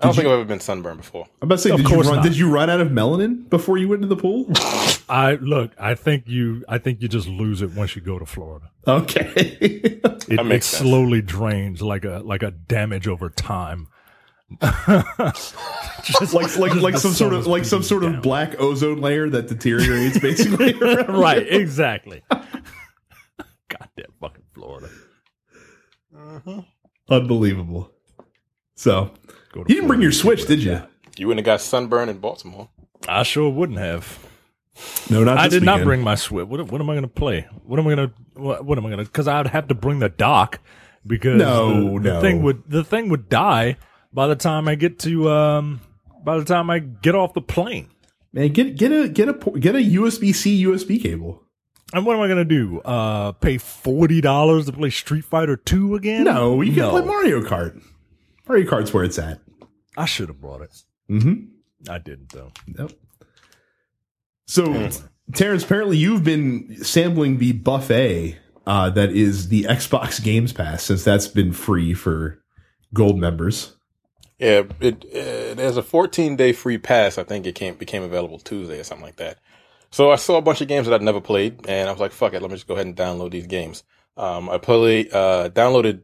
I 0.00 0.06
don't 0.06 0.14
think 0.16 0.26
I've 0.26 0.32
ever 0.34 0.44
been 0.44 0.58
sunburned 0.60 0.98
before. 0.98 1.26
I'm 1.40 1.46
about 1.46 1.56
to 1.56 1.62
say, 1.62 1.70
Of 1.70 1.76
did 1.78 1.88
you 1.88 1.94
course 1.94 2.06
run? 2.08 2.16
not. 2.16 2.24
Did 2.24 2.36
you 2.36 2.50
run 2.50 2.68
out 2.68 2.80
of 2.80 2.88
melanin 2.88 3.48
before 3.48 3.78
you 3.78 3.86
went 3.88 4.02
into 4.02 4.12
the 4.14 4.20
pool? 4.20 4.46
I 5.08 5.38
look. 5.40 5.70
I 5.78 5.94
think 5.94 6.24
you. 6.26 6.64
I 6.68 6.78
think 6.78 7.00
you 7.00 7.06
just 7.06 7.28
lose 7.28 7.62
it 7.62 7.70
once 7.74 7.94
you 7.94 8.02
go 8.02 8.18
to 8.18 8.26
Florida. 8.26 8.70
okay. 8.88 9.32
It, 9.60 10.02
That 10.02 10.40
it 10.40 10.46
makes 10.46 10.66
sense. 10.66 10.82
slowly 10.82 11.22
drains 11.22 11.80
like 11.80 12.04
a 12.04 12.22
like 12.24 12.42
a 12.42 12.50
damage 12.50 13.06
over 13.06 13.28
time. 13.30 13.86
just 16.02 16.34
like 16.34 16.56
like 16.56 16.74
like 16.74 16.98
some 16.98 17.12
sort 17.12 17.32
of 17.32 17.46
like 17.46 17.64
some 17.64 17.80
beating 17.80 17.88
sort 17.88 18.04
of 18.04 18.22
black 18.22 18.60
ozone 18.60 19.00
layer 19.00 19.28
that 19.28 19.48
deteriorates 19.48 20.18
basically. 20.18 20.74
right. 21.08 21.50
you. 21.50 21.58
Exactly. 21.58 22.22
Goddamn 22.30 24.12
fucking 24.20 24.44
Florida. 24.52 24.88
Uh-huh. 26.16 26.62
Unbelievable. 27.08 27.90
So 28.76 29.12
you 29.54 29.64
didn't 29.64 29.88
bring 29.88 30.02
your 30.02 30.12
Switch, 30.12 30.46
did 30.46 30.62
you? 30.62 30.82
You 31.16 31.26
wouldn't 31.28 31.46
have 31.46 31.52
got 31.52 31.60
sunburn 31.60 32.08
in 32.08 32.18
Baltimore. 32.18 32.68
I 33.08 33.22
sure 33.22 33.48
wouldn't 33.50 33.78
have. 33.78 34.18
No, 35.08 35.22
not. 35.22 35.38
I 35.38 35.44
this 35.44 35.60
did 35.60 35.62
not 35.62 35.82
bring 35.82 36.02
my 36.02 36.16
Switch. 36.16 36.46
What, 36.46 36.70
what 36.70 36.80
am 36.80 36.90
I 36.90 36.94
going 36.94 37.02
to 37.02 37.08
play? 37.08 37.46
What 37.64 37.78
am 37.78 37.86
I 37.86 37.94
going 37.94 38.08
to? 38.08 38.14
What, 38.40 38.64
what 38.64 38.78
am 38.78 38.86
I 38.86 38.90
going 38.90 38.98
to? 38.98 39.04
Because 39.04 39.28
I'd 39.28 39.46
have 39.48 39.68
to 39.68 39.74
bring 39.74 40.00
the 40.00 40.08
dock 40.08 40.60
because 41.06 41.38
No, 41.38 41.98
the, 41.98 42.00
the 42.00 42.14
no. 42.14 42.20
thing 42.20 42.42
would 42.42 42.62
the 42.68 42.84
thing 42.84 43.08
would 43.08 43.28
die 43.28 43.76
by 44.14 44.26
the 44.28 44.36
time 44.36 44.68
I 44.68 44.74
get 44.76 44.98
to 45.00 45.28
um 45.30 45.80
by 46.24 46.38
the 46.38 46.44
time 46.44 46.70
I 46.70 46.78
get 46.78 47.14
off 47.14 47.34
the 47.34 47.42
plane. 47.42 47.88
Man, 48.32 48.48
get 48.48 48.76
get 48.76 48.90
a 48.92 49.08
get 49.08 49.28
a 49.28 49.32
get 49.58 49.74
a 49.74 49.78
USB 49.80 50.34
C 50.34 50.64
USB 50.64 51.02
cable. 51.02 51.42
And 51.92 52.04
what 52.06 52.16
am 52.16 52.22
I 52.22 52.26
going 52.26 52.38
to 52.38 52.44
do? 52.44 52.80
Uh, 52.80 53.32
pay 53.32 53.58
forty 53.58 54.20
dollars 54.20 54.66
to 54.66 54.72
play 54.72 54.90
Street 54.90 55.24
Fighter 55.24 55.56
Two 55.56 55.94
again? 55.94 56.24
No, 56.24 56.60
you 56.62 56.72
can 56.72 56.80
No. 56.82 56.90
play 56.90 57.02
Mario 57.04 57.40
Kart. 57.42 57.80
Mario 58.48 58.68
Kart's 58.68 58.92
where 58.92 59.04
it's 59.04 59.18
at. 59.18 59.40
I 59.96 60.06
should 60.06 60.28
have 60.28 60.40
brought 60.40 60.62
it. 60.62 60.82
Mm-hmm. 61.10 61.90
I 61.90 61.98
didn't 61.98 62.32
though. 62.32 62.50
Yep. 62.78 62.92
So, 64.46 64.90
Terrence, 65.34 65.64
apparently 65.64 65.96
you've 65.96 66.24
been 66.24 66.82
sampling 66.84 67.38
the 67.38 67.52
buffet 67.52 68.38
uh, 68.66 68.90
that 68.90 69.10
is 69.12 69.48
the 69.48 69.64
Xbox 69.64 70.22
Games 70.22 70.52
Pass, 70.52 70.82
since 70.82 71.04
that's 71.04 71.28
been 71.28 71.52
free 71.52 71.94
for 71.94 72.42
gold 72.92 73.18
members. 73.18 73.76
Yeah, 74.38 74.62
it, 74.80 75.04
it 75.04 75.56
there's 75.56 75.76
a 75.76 75.82
14 75.82 76.36
day 76.36 76.52
free 76.52 76.78
pass. 76.78 77.18
I 77.18 77.24
think 77.24 77.46
it 77.46 77.54
came 77.54 77.74
became 77.74 78.02
available 78.02 78.38
Tuesday 78.38 78.80
or 78.80 78.84
something 78.84 79.04
like 79.06 79.16
that. 79.16 79.38
So 79.90 80.10
I 80.10 80.16
saw 80.16 80.38
a 80.38 80.42
bunch 80.42 80.60
of 80.60 80.68
games 80.68 80.86
that 80.86 80.94
I'd 80.94 81.02
never 81.02 81.20
played, 81.20 81.66
and 81.68 81.88
I 81.88 81.92
was 81.92 82.00
like, 82.00 82.12
"Fuck 82.12 82.34
it, 82.34 82.42
let 82.42 82.50
me 82.50 82.56
just 82.56 82.66
go 82.66 82.74
ahead 82.74 82.86
and 82.86 82.96
download 82.96 83.30
these 83.30 83.46
games." 83.46 83.84
Um, 84.16 84.50
I 84.50 84.58
played, 84.58 85.12
uh, 85.12 85.50
downloaded 85.50 86.02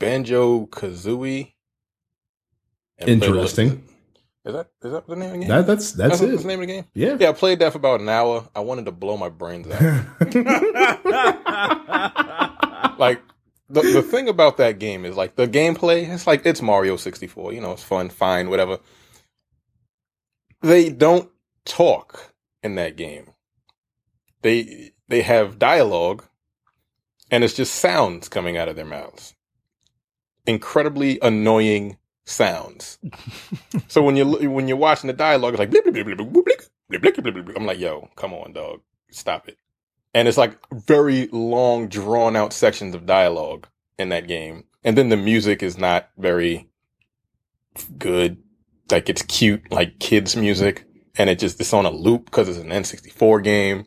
Banjo 0.00 0.66
Kazooie. 0.66 1.52
Interesting. 2.98 3.84
Is 4.44 4.54
that 4.54 4.68
is 4.82 4.92
that 4.92 5.06
the 5.06 5.16
name 5.16 5.26
of 5.26 5.32
the 5.34 5.38
game? 5.40 5.48
That, 5.48 5.66
that's 5.66 5.92
that's 5.92 6.20
That's 6.20 6.32
it. 6.32 6.42
the 6.42 6.48
name 6.48 6.60
of 6.60 6.66
the 6.66 6.72
game. 6.72 6.84
Yeah. 6.94 7.16
Yeah, 7.20 7.28
I 7.28 7.32
played 7.32 7.58
that 7.60 7.72
for 7.72 7.78
about 7.78 8.00
an 8.00 8.08
hour. 8.08 8.48
I 8.54 8.60
wanted 8.60 8.86
to 8.86 8.92
blow 8.92 9.16
my 9.16 9.28
brains 9.28 9.68
out. 9.70 10.04
like 12.98 13.20
the 13.70 13.82
the 13.82 14.02
thing 14.02 14.28
about 14.28 14.56
that 14.56 14.78
game 14.78 15.04
is 15.04 15.16
like 15.16 15.36
the 15.36 15.46
gameplay. 15.46 16.08
It's 16.08 16.26
like 16.26 16.44
it's 16.44 16.60
Mario 16.60 16.96
sixty 16.96 17.26
four. 17.26 17.52
You 17.52 17.60
know, 17.60 17.72
it's 17.72 17.82
fun, 17.82 18.10
fine, 18.10 18.50
whatever. 18.50 18.78
They 20.60 20.90
don't 20.90 21.30
talk 21.64 22.34
in 22.62 22.74
that 22.74 22.96
game. 22.96 23.30
They 24.42 24.92
they 25.08 25.22
have 25.22 25.58
dialogue, 25.58 26.24
and 27.30 27.44
it's 27.44 27.54
just 27.54 27.74
sounds 27.76 28.28
coming 28.28 28.56
out 28.56 28.68
of 28.68 28.76
their 28.76 28.84
mouths. 28.84 29.34
Incredibly 30.46 31.18
annoying 31.22 31.96
sounds. 32.24 32.98
so 33.88 34.02
when 34.02 34.16
you 34.16 34.26
when 34.50 34.68
you're 34.68 34.76
watching 34.76 35.08
the 35.08 35.14
dialogue, 35.14 35.54
it's 35.54 35.60
like. 35.60 35.72
I'm 37.56 37.66
like, 37.66 37.78
yo, 37.78 38.08
come 38.16 38.34
on, 38.34 38.52
dog, 38.52 38.80
stop 39.10 39.48
it. 39.48 39.58
And 40.12 40.26
it's 40.26 40.38
like 40.38 40.58
very 40.72 41.28
long, 41.32 41.88
drawn 41.88 42.36
out 42.36 42.52
sections 42.52 42.94
of 42.94 43.06
dialogue 43.06 43.68
in 43.98 44.08
that 44.08 44.26
game, 44.26 44.64
and 44.82 44.98
then 44.98 45.08
the 45.08 45.16
music 45.16 45.62
is 45.62 45.78
not 45.78 46.08
very 46.18 46.68
good. 47.98 48.38
Like 48.90 49.08
it's 49.08 49.22
cute, 49.22 49.70
like 49.70 50.00
kids 50.00 50.34
music, 50.36 50.84
and 51.16 51.30
it 51.30 51.38
just 51.38 51.60
it's 51.60 51.72
on 51.72 51.86
a 51.86 51.90
loop 51.90 52.24
because 52.24 52.48
it's 52.48 52.58
an 52.58 52.70
N64 52.70 53.44
game. 53.44 53.86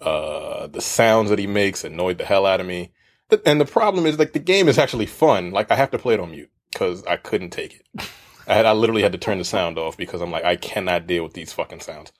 Uh, 0.00 0.66
the 0.66 0.80
sounds 0.80 1.30
that 1.30 1.38
he 1.38 1.46
makes 1.46 1.84
annoyed 1.84 2.18
the 2.18 2.24
hell 2.24 2.46
out 2.46 2.60
of 2.60 2.66
me. 2.66 2.92
And 3.44 3.60
the 3.60 3.66
problem 3.66 4.06
is 4.06 4.18
like 4.18 4.32
the 4.32 4.38
game 4.38 4.68
is 4.68 4.78
actually 4.78 5.06
fun. 5.06 5.52
Like 5.52 5.70
I 5.70 5.76
have 5.76 5.90
to 5.92 5.98
play 5.98 6.14
it 6.14 6.20
on 6.20 6.32
mute 6.32 6.50
because 6.72 7.04
I 7.04 7.16
couldn't 7.16 7.50
take 7.50 7.74
it. 7.74 8.08
I 8.48 8.54
had, 8.54 8.66
I 8.66 8.72
literally 8.72 9.02
had 9.02 9.12
to 9.12 9.18
turn 9.18 9.38
the 9.38 9.44
sound 9.44 9.78
off 9.78 9.96
because 9.96 10.20
I'm 10.20 10.32
like, 10.32 10.44
I 10.44 10.56
cannot 10.56 11.06
deal 11.06 11.22
with 11.22 11.34
these 11.34 11.52
fucking 11.52 11.80
sounds. 11.80 12.12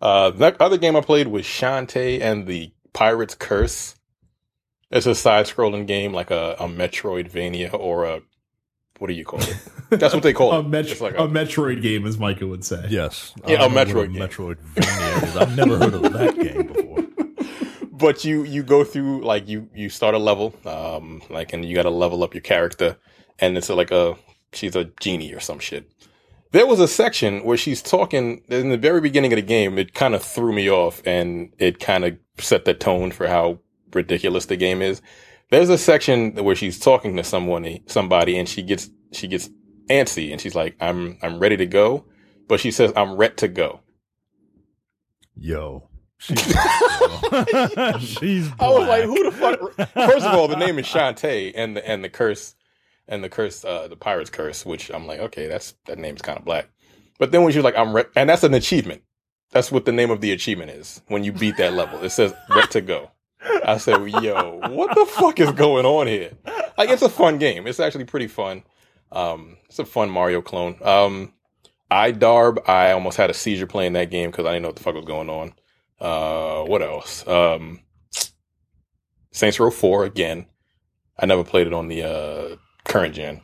Uh, 0.00 0.30
that 0.30 0.60
other 0.60 0.76
game 0.76 0.96
I 0.96 1.00
played 1.00 1.28
was 1.28 1.44
Shantae 1.44 2.20
and 2.20 2.46
the 2.46 2.72
Pirate's 2.98 3.36
Curse. 3.36 3.94
It's 4.90 5.06
a 5.06 5.14
side 5.14 5.46
scrolling 5.46 5.86
game 5.86 6.12
like 6.12 6.32
a, 6.32 6.56
a 6.58 6.66
Metroidvania 6.66 7.72
or 7.72 8.04
a, 8.04 8.22
what 8.98 9.06
do 9.06 9.12
you 9.12 9.24
call 9.24 9.40
it? 9.40 9.56
That's 9.90 10.12
what 10.14 10.24
they 10.24 10.32
call 10.32 10.52
a, 10.52 10.58
it. 10.58 10.68
Met- 10.68 10.86
It's 10.86 11.00
like 11.00 11.14
a 11.14 11.28
Metroid 11.28 11.80
game, 11.80 12.06
as 12.08 12.18
Micah 12.18 12.48
would 12.48 12.64
say. 12.64 12.84
Yes. 12.88 13.34
Yeah, 13.46 13.62
I 13.62 13.66
a 13.66 13.68
Metroid 13.68 14.12
game. 14.12 14.28
Metroidvania 14.28 15.22
is. 15.22 15.36
I've 15.36 15.56
never 15.56 15.78
heard 15.78 15.94
of 15.94 16.12
that 16.12 16.34
game 16.36 16.66
before. 16.66 17.84
but 17.92 18.24
you 18.24 18.42
you 18.42 18.64
go 18.64 18.82
through 18.82 19.22
like 19.22 19.46
you 19.46 19.68
you 19.74 19.90
start 19.90 20.16
a 20.16 20.18
level 20.18 20.54
um 20.64 21.22
like 21.30 21.52
and 21.52 21.64
you 21.64 21.76
got 21.76 21.82
to 21.84 21.90
level 21.90 22.24
up 22.24 22.34
your 22.34 22.40
character 22.40 22.96
and 23.38 23.56
it's 23.56 23.68
like 23.68 23.90
a 23.92 24.16
she's 24.52 24.74
a 24.76 24.84
genie 25.00 25.32
or 25.32 25.40
some 25.40 25.58
shit 25.58 25.90
there 26.52 26.66
was 26.66 26.80
a 26.80 26.88
section 26.88 27.44
where 27.44 27.56
she's 27.56 27.82
talking 27.82 28.42
in 28.48 28.70
the 28.70 28.78
very 28.78 29.00
beginning 29.00 29.32
of 29.32 29.36
the 29.36 29.42
game 29.42 29.78
it 29.78 29.94
kind 29.94 30.14
of 30.14 30.22
threw 30.22 30.52
me 30.52 30.70
off 30.70 31.02
and 31.06 31.52
it 31.58 31.78
kind 31.78 32.04
of 32.04 32.16
set 32.38 32.64
the 32.64 32.74
tone 32.74 33.10
for 33.10 33.26
how 33.26 33.58
ridiculous 33.92 34.46
the 34.46 34.56
game 34.56 34.82
is 34.82 35.02
there's 35.50 35.68
a 35.68 35.78
section 35.78 36.34
where 36.44 36.54
she's 36.56 36.78
talking 36.78 37.16
to 37.16 37.24
someone 37.24 37.78
somebody 37.86 38.38
and 38.38 38.48
she 38.48 38.62
gets 38.62 38.90
she 39.12 39.26
gets 39.26 39.48
antsy 39.88 40.30
and 40.30 40.40
she's 40.40 40.54
like 40.54 40.76
i'm 40.80 41.18
i'm 41.22 41.38
ready 41.38 41.56
to 41.56 41.66
go 41.66 42.04
but 42.46 42.60
she 42.60 42.70
says 42.70 42.92
i'm 42.96 43.16
ready 43.16 43.34
to 43.34 43.48
go 43.48 43.80
Yo. 45.40 45.88
She's, 46.18 46.36
She's 48.00 48.50
I 48.58 48.68
was 48.68 48.88
like, 48.88 49.04
who 49.04 49.22
the 49.22 49.30
fuck? 49.32 49.88
First 49.92 50.26
of 50.26 50.34
all, 50.34 50.48
the 50.48 50.56
name 50.56 50.78
is 50.80 50.86
Shantae, 50.86 51.52
and 51.54 51.76
the 51.76 51.88
and 51.88 52.02
the 52.02 52.08
curse, 52.08 52.56
and 53.08 53.24
the 53.24 53.28
curse, 53.28 53.64
uh, 53.64 53.88
the 53.88 53.96
pirate's 53.96 54.30
curse, 54.30 54.64
which 54.64 54.90
I'm 54.90 55.06
like, 55.06 55.20
okay, 55.20 55.46
that's 55.46 55.74
that 55.86 55.98
name's 55.98 56.22
kind 56.22 56.38
of 56.38 56.44
black. 56.44 56.68
But 57.18 57.32
then 57.32 57.42
when 57.42 57.54
was 57.54 57.64
like, 57.64 57.76
I'm 57.76 57.94
re-, 57.94 58.04
and 58.14 58.28
that's 58.28 58.44
an 58.44 58.54
achievement. 58.54 59.02
That's 59.50 59.72
what 59.72 59.86
the 59.86 59.92
name 59.92 60.10
of 60.10 60.20
the 60.20 60.30
achievement 60.32 60.70
is. 60.70 61.02
When 61.08 61.24
you 61.24 61.32
beat 61.32 61.56
that 61.56 61.72
level, 61.72 62.02
it 62.04 62.10
says 62.10 62.34
"Ret 62.50 62.70
to 62.72 62.80
go." 62.80 63.10
I 63.64 63.78
said, 63.78 64.06
yo, 64.08 64.60
what 64.70 64.94
the 64.94 65.06
fuck 65.06 65.40
is 65.40 65.52
going 65.52 65.86
on 65.86 66.06
here? 66.06 66.32
Like, 66.76 66.90
it's 66.90 67.02
a 67.02 67.08
fun 67.08 67.38
game. 67.38 67.66
It's 67.66 67.80
actually 67.80 68.04
pretty 68.04 68.26
fun. 68.26 68.62
Um, 69.12 69.56
it's 69.66 69.78
a 69.78 69.84
fun 69.84 70.10
Mario 70.10 70.42
clone. 70.42 70.76
Um, 70.82 71.32
I 71.90 72.12
Darb, 72.12 72.68
I 72.68 72.92
almost 72.92 73.16
had 73.16 73.30
a 73.30 73.34
seizure 73.34 73.66
playing 73.66 73.94
that 73.94 74.10
game 74.10 74.30
because 74.30 74.44
I 74.46 74.52
didn't 74.52 74.62
know 74.62 74.68
what 74.68 74.76
the 74.76 74.82
fuck 74.82 74.94
was 74.94 75.04
going 75.04 75.30
on. 75.30 75.54
Uh, 76.00 76.64
what 76.64 76.82
else? 76.82 77.26
Um, 77.26 77.80
Saints 79.32 79.58
Row 79.58 79.70
4 79.70 80.04
again. 80.04 80.46
I 81.18 81.26
never 81.26 81.44
played 81.44 81.66
it 81.66 81.72
on 81.72 81.88
the 81.88 82.02
uh, 82.02 82.56
current 82.88 83.14
gen. 83.14 83.42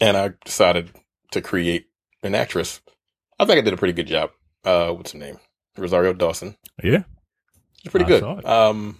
And 0.00 0.16
I 0.16 0.32
decided 0.44 0.90
to 1.32 1.40
create 1.40 1.86
an 2.22 2.34
actress. 2.34 2.80
I 3.38 3.44
think 3.44 3.58
I 3.58 3.62
did 3.62 3.72
a 3.74 3.76
pretty 3.76 3.92
good 3.94 4.06
job. 4.08 4.30
Uh, 4.64 4.90
what's 4.92 5.12
her 5.12 5.18
name? 5.18 5.38
Rosario 5.78 6.12
Dawson. 6.12 6.56
Yeah. 6.82 7.04
It's 7.84 7.90
pretty 7.90 8.06
I 8.06 8.08
good. 8.08 8.20
saw 8.20 8.38
it. 8.38 8.46
Um, 8.46 8.98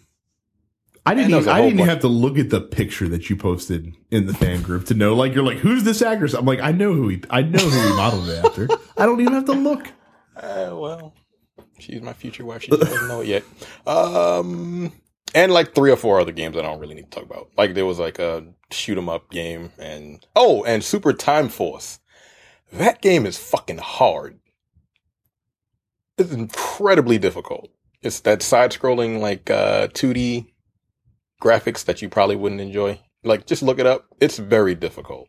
I 1.05 1.15
didn't. 1.15 1.31
Man, 1.31 1.41
Even, 1.41 1.49
a 1.49 1.53
I 1.53 1.57
whole 1.59 1.65
didn't 1.69 1.79
bunch. 1.79 1.91
have 1.91 2.01
to 2.01 2.09
look 2.09 2.39
at 2.39 2.51
the 2.51 2.61
picture 2.61 3.09
that 3.09 3.31
you 3.31 3.37
posted 3.37 3.95
in 4.11 4.27
the 4.27 4.35
fan 4.35 4.63
group 4.63 4.87
to 4.87 4.95
know. 4.95 5.15
Like 5.15 5.35
you're 5.35 5.45
like, 5.45 5.59
who's 5.59 5.85
this 5.85 6.03
actress? 6.03 6.35
I'm 6.35 6.45
like, 6.45 6.61
I 6.61 6.73
know 6.73 6.93
who 6.95 7.09
he. 7.09 7.23
I 7.31 7.43
know 7.43 7.59
who 7.59 7.89
he 7.89 7.97
modeled 7.97 8.29
it 8.29 8.45
after. 8.45 8.69
I 8.97 9.07
don't 9.07 9.21
even 9.21 9.33
have 9.33 9.45
to 9.47 9.53
look. 9.53 9.87
uh, 10.37 10.71
well, 10.73 11.15
she's 11.79 12.03
my 12.03 12.13
future 12.13 12.45
wife. 12.45 12.63
She 12.63 12.71
doesn't 12.71 13.09
know 13.09 13.21
it 13.21 13.29
yet. 13.29 13.45
Um, 13.87 14.93
and 15.35 15.53
like 15.53 15.75
three 15.75 15.91
or 15.91 15.97
four 15.97 16.21
other 16.21 16.33
games 16.33 16.57
I 16.57 16.63
don't 16.63 16.81
really 16.81 16.95
need 16.95 17.11
to 17.11 17.21
talk 17.21 17.25
about. 17.25 17.51
Like 17.57 17.75
there 17.75 17.87
was 17.87 17.99
like 17.99 18.19
a 18.19 18.45
shoot 18.71 18.99
'em 18.99 19.09
up 19.09 19.31
game 19.31 19.73
and 19.79 20.27
oh, 20.35 20.65
and 20.65 20.83
Super 20.85 21.13
Time 21.13 21.49
Force. 21.49 22.01
That 22.73 23.01
game 23.01 23.27
is 23.27 23.39
fucking 23.39 23.79
hard. 23.79 24.39
It's 26.19 26.33
incredibly 26.33 27.19
difficult. 27.19 27.71
It's 28.03 28.21
that 28.21 28.43
side 28.43 28.73
scrolling 28.73 29.21
like 29.21 29.51
uh 29.51 29.89
2D 29.89 30.47
graphics 31.43 31.85
that 31.85 32.03
you 32.03 32.09
probably 32.09 32.37
wouldn't 32.37 32.61
enjoy. 32.61 33.01
Like 33.25 33.47
just 33.47 33.63
look 33.63 33.79
it 33.79 33.87
up. 33.87 34.07
It's 34.21 34.39
very 34.39 34.75
difficult. 34.75 35.29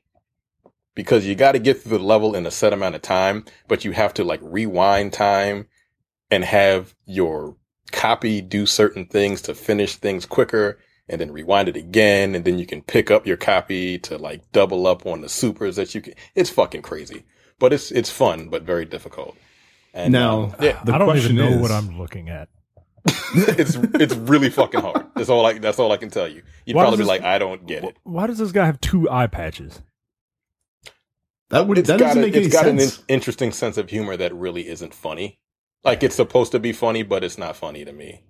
Because 0.96 1.28
you 1.28 1.36
got 1.36 1.52
to 1.52 1.60
get 1.60 1.82
through 1.82 2.00
the 2.00 2.04
level 2.04 2.36
in 2.36 2.46
a 2.48 2.52
set 2.52 2.74
amount 2.74 2.96
of 2.96 3.04
time, 3.04 3.46
but 3.68 3.86
you 3.86 3.92
have 3.92 4.16
to 4.16 4.24
like 4.24 4.40
rewind 4.42 5.14
time 5.14 5.68
and 6.32 6.44
have 6.44 6.96
your 7.06 7.56
copy 7.92 8.42
do 8.42 8.66
certain 8.66 9.06
things 9.06 9.42
to 9.44 9.54
finish 9.54 9.96
things 9.96 10.26
quicker 10.26 10.80
and 11.10 11.22
then 11.22 11.32
rewind 11.32 11.70
it 11.70 11.78
again 11.78 12.36
and 12.36 12.44
then 12.46 12.60
you 12.60 12.66
can 12.66 12.82
pick 12.82 13.10
up 13.12 13.26
your 13.26 13.38
copy 13.38 13.98
to 14.00 14.18
like 14.18 14.52
double 14.52 14.86
up 14.88 15.06
on 15.06 15.22
the 15.22 15.30
supers 15.30 15.76
that 15.78 15.96
you 15.96 16.02
can 16.02 16.14
it's 16.36 16.50
fucking 16.50 16.82
crazy. 16.82 17.24
But 17.60 17.74
it's 17.74 17.92
it's 17.92 18.10
fun 18.12 18.50
but 18.50 18.64
very 18.64 18.86
difficult. 18.86 19.36
And 19.94 20.12
Now, 20.14 20.44
um, 20.44 20.56
yeah 20.60 20.84
the 20.84 20.94
I 20.94 20.98
don't 20.98 21.08
question 21.08 21.34
even 21.34 21.46
know 21.46 21.56
is- 21.58 21.62
what 21.62 21.72
I'm 21.72 21.98
looking 21.98 22.30
at. 22.30 22.50
it's 23.36 23.76
it's 23.76 24.14
really 24.16 24.50
fucking 24.50 24.82
hard. 24.82 25.06
That's 25.16 25.30
all 25.30 25.46
i 25.46 25.54
that's 25.58 25.80
all 25.80 25.94
i 25.94 25.98
can 25.98 26.10
tell 26.10 26.28
you. 26.28 26.44
You'd 26.66 26.76
Why 26.76 26.84
probably 26.84 26.98
be 26.98 27.02
does 27.04 27.08
like 27.08 27.22
i 27.22 27.38
don't 27.38 27.66
get 27.66 27.86
it. 27.86 27.96
Why 28.04 28.28
does 28.28 28.38
this 28.38 28.52
guy 28.52 28.66
have 28.66 28.82
two 28.82 29.10
eye 29.10 29.28
patches? 29.28 29.82
That 31.50 31.68
would. 31.68 31.78
it's 31.78 31.88
That 31.88 32.00
doesn't 32.00 32.18
a, 32.22 32.26
make 32.26 32.36
any 32.36 32.46
it's 32.48 32.54
got 32.56 32.68
an 32.68 32.80
in- 32.80 32.90
interesting 33.08 33.52
sense 33.54 33.78
of 33.78 33.90
humor 33.90 34.18
that 34.18 34.34
really 34.36 34.68
isn't 34.68 34.94
funny. 34.94 35.40
Like 35.86 36.04
it's 36.04 36.16
supposed 36.16 36.52
to 36.52 36.60
be 36.60 36.74
funny 36.74 37.04
but 37.04 37.24
it's 37.24 37.38
not 37.38 37.56
funny 37.56 37.86
to 37.86 37.94
me 37.94 38.24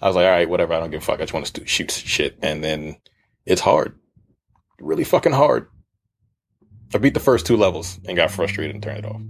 i 0.00 0.06
was 0.06 0.16
like 0.16 0.24
all 0.24 0.30
right 0.30 0.48
whatever 0.48 0.74
i 0.74 0.80
don't 0.80 0.90
give 0.90 1.02
a 1.02 1.04
fuck 1.04 1.20
i 1.20 1.22
just 1.22 1.32
want 1.32 1.46
to 1.46 1.66
shoot 1.66 1.90
shit 1.90 2.38
and 2.42 2.62
then 2.64 2.96
it's 3.46 3.60
hard 3.60 3.94
really 4.80 5.04
fucking 5.04 5.32
hard. 5.32 5.68
I 6.94 6.98
beat 6.98 7.14
the 7.14 7.20
first 7.20 7.46
two 7.46 7.56
levels 7.56 8.00
and 8.06 8.16
got 8.16 8.30
frustrated 8.30 8.74
and 8.74 8.82
turned 8.82 8.98
it 8.98 9.04
off. 9.04 9.20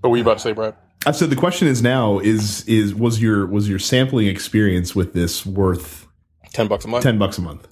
What 0.00 0.10
were 0.10 0.16
you 0.16 0.22
about 0.22 0.38
to 0.38 0.40
say, 0.40 0.52
Brad? 0.52 0.74
Uh, 0.74 0.76
I 1.06 1.12
said 1.12 1.30
the 1.30 1.36
question 1.36 1.68
is 1.68 1.82
now 1.82 2.18
is 2.18 2.66
is 2.66 2.94
was 2.94 3.22
your 3.22 3.46
was 3.46 3.68
your 3.68 3.78
sampling 3.78 4.26
experience 4.26 4.94
with 4.94 5.12
this 5.12 5.46
worth 5.46 6.06
Ten 6.52 6.68
bucks 6.68 6.84
a 6.84 6.88
month? 6.88 7.04
ten 7.04 7.18
bucks 7.18 7.38
a 7.38 7.42
month? 7.42 7.68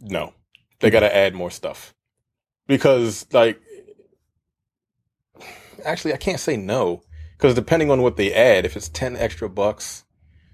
No, 0.00 0.34
they 0.80 0.90
got 0.90 1.00
to 1.00 1.14
add 1.14 1.34
more 1.34 1.50
stuff 1.50 1.94
because, 2.66 3.26
like, 3.32 3.60
actually, 5.84 6.12
I 6.12 6.16
can't 6.16 6.38
say 6.40 6.56
no 6.56 7.02
because 7.36 7.54
depending 7.54 7.90
on 7.90 8.02
what 8.02 8.16
they 8.16 8.32
add, 8.32 8.64
if 8.64 8.76
it's 8.76 8.88
ten 8.88 9.16
extra 9.16 9.48
bucks, 9.48 10.04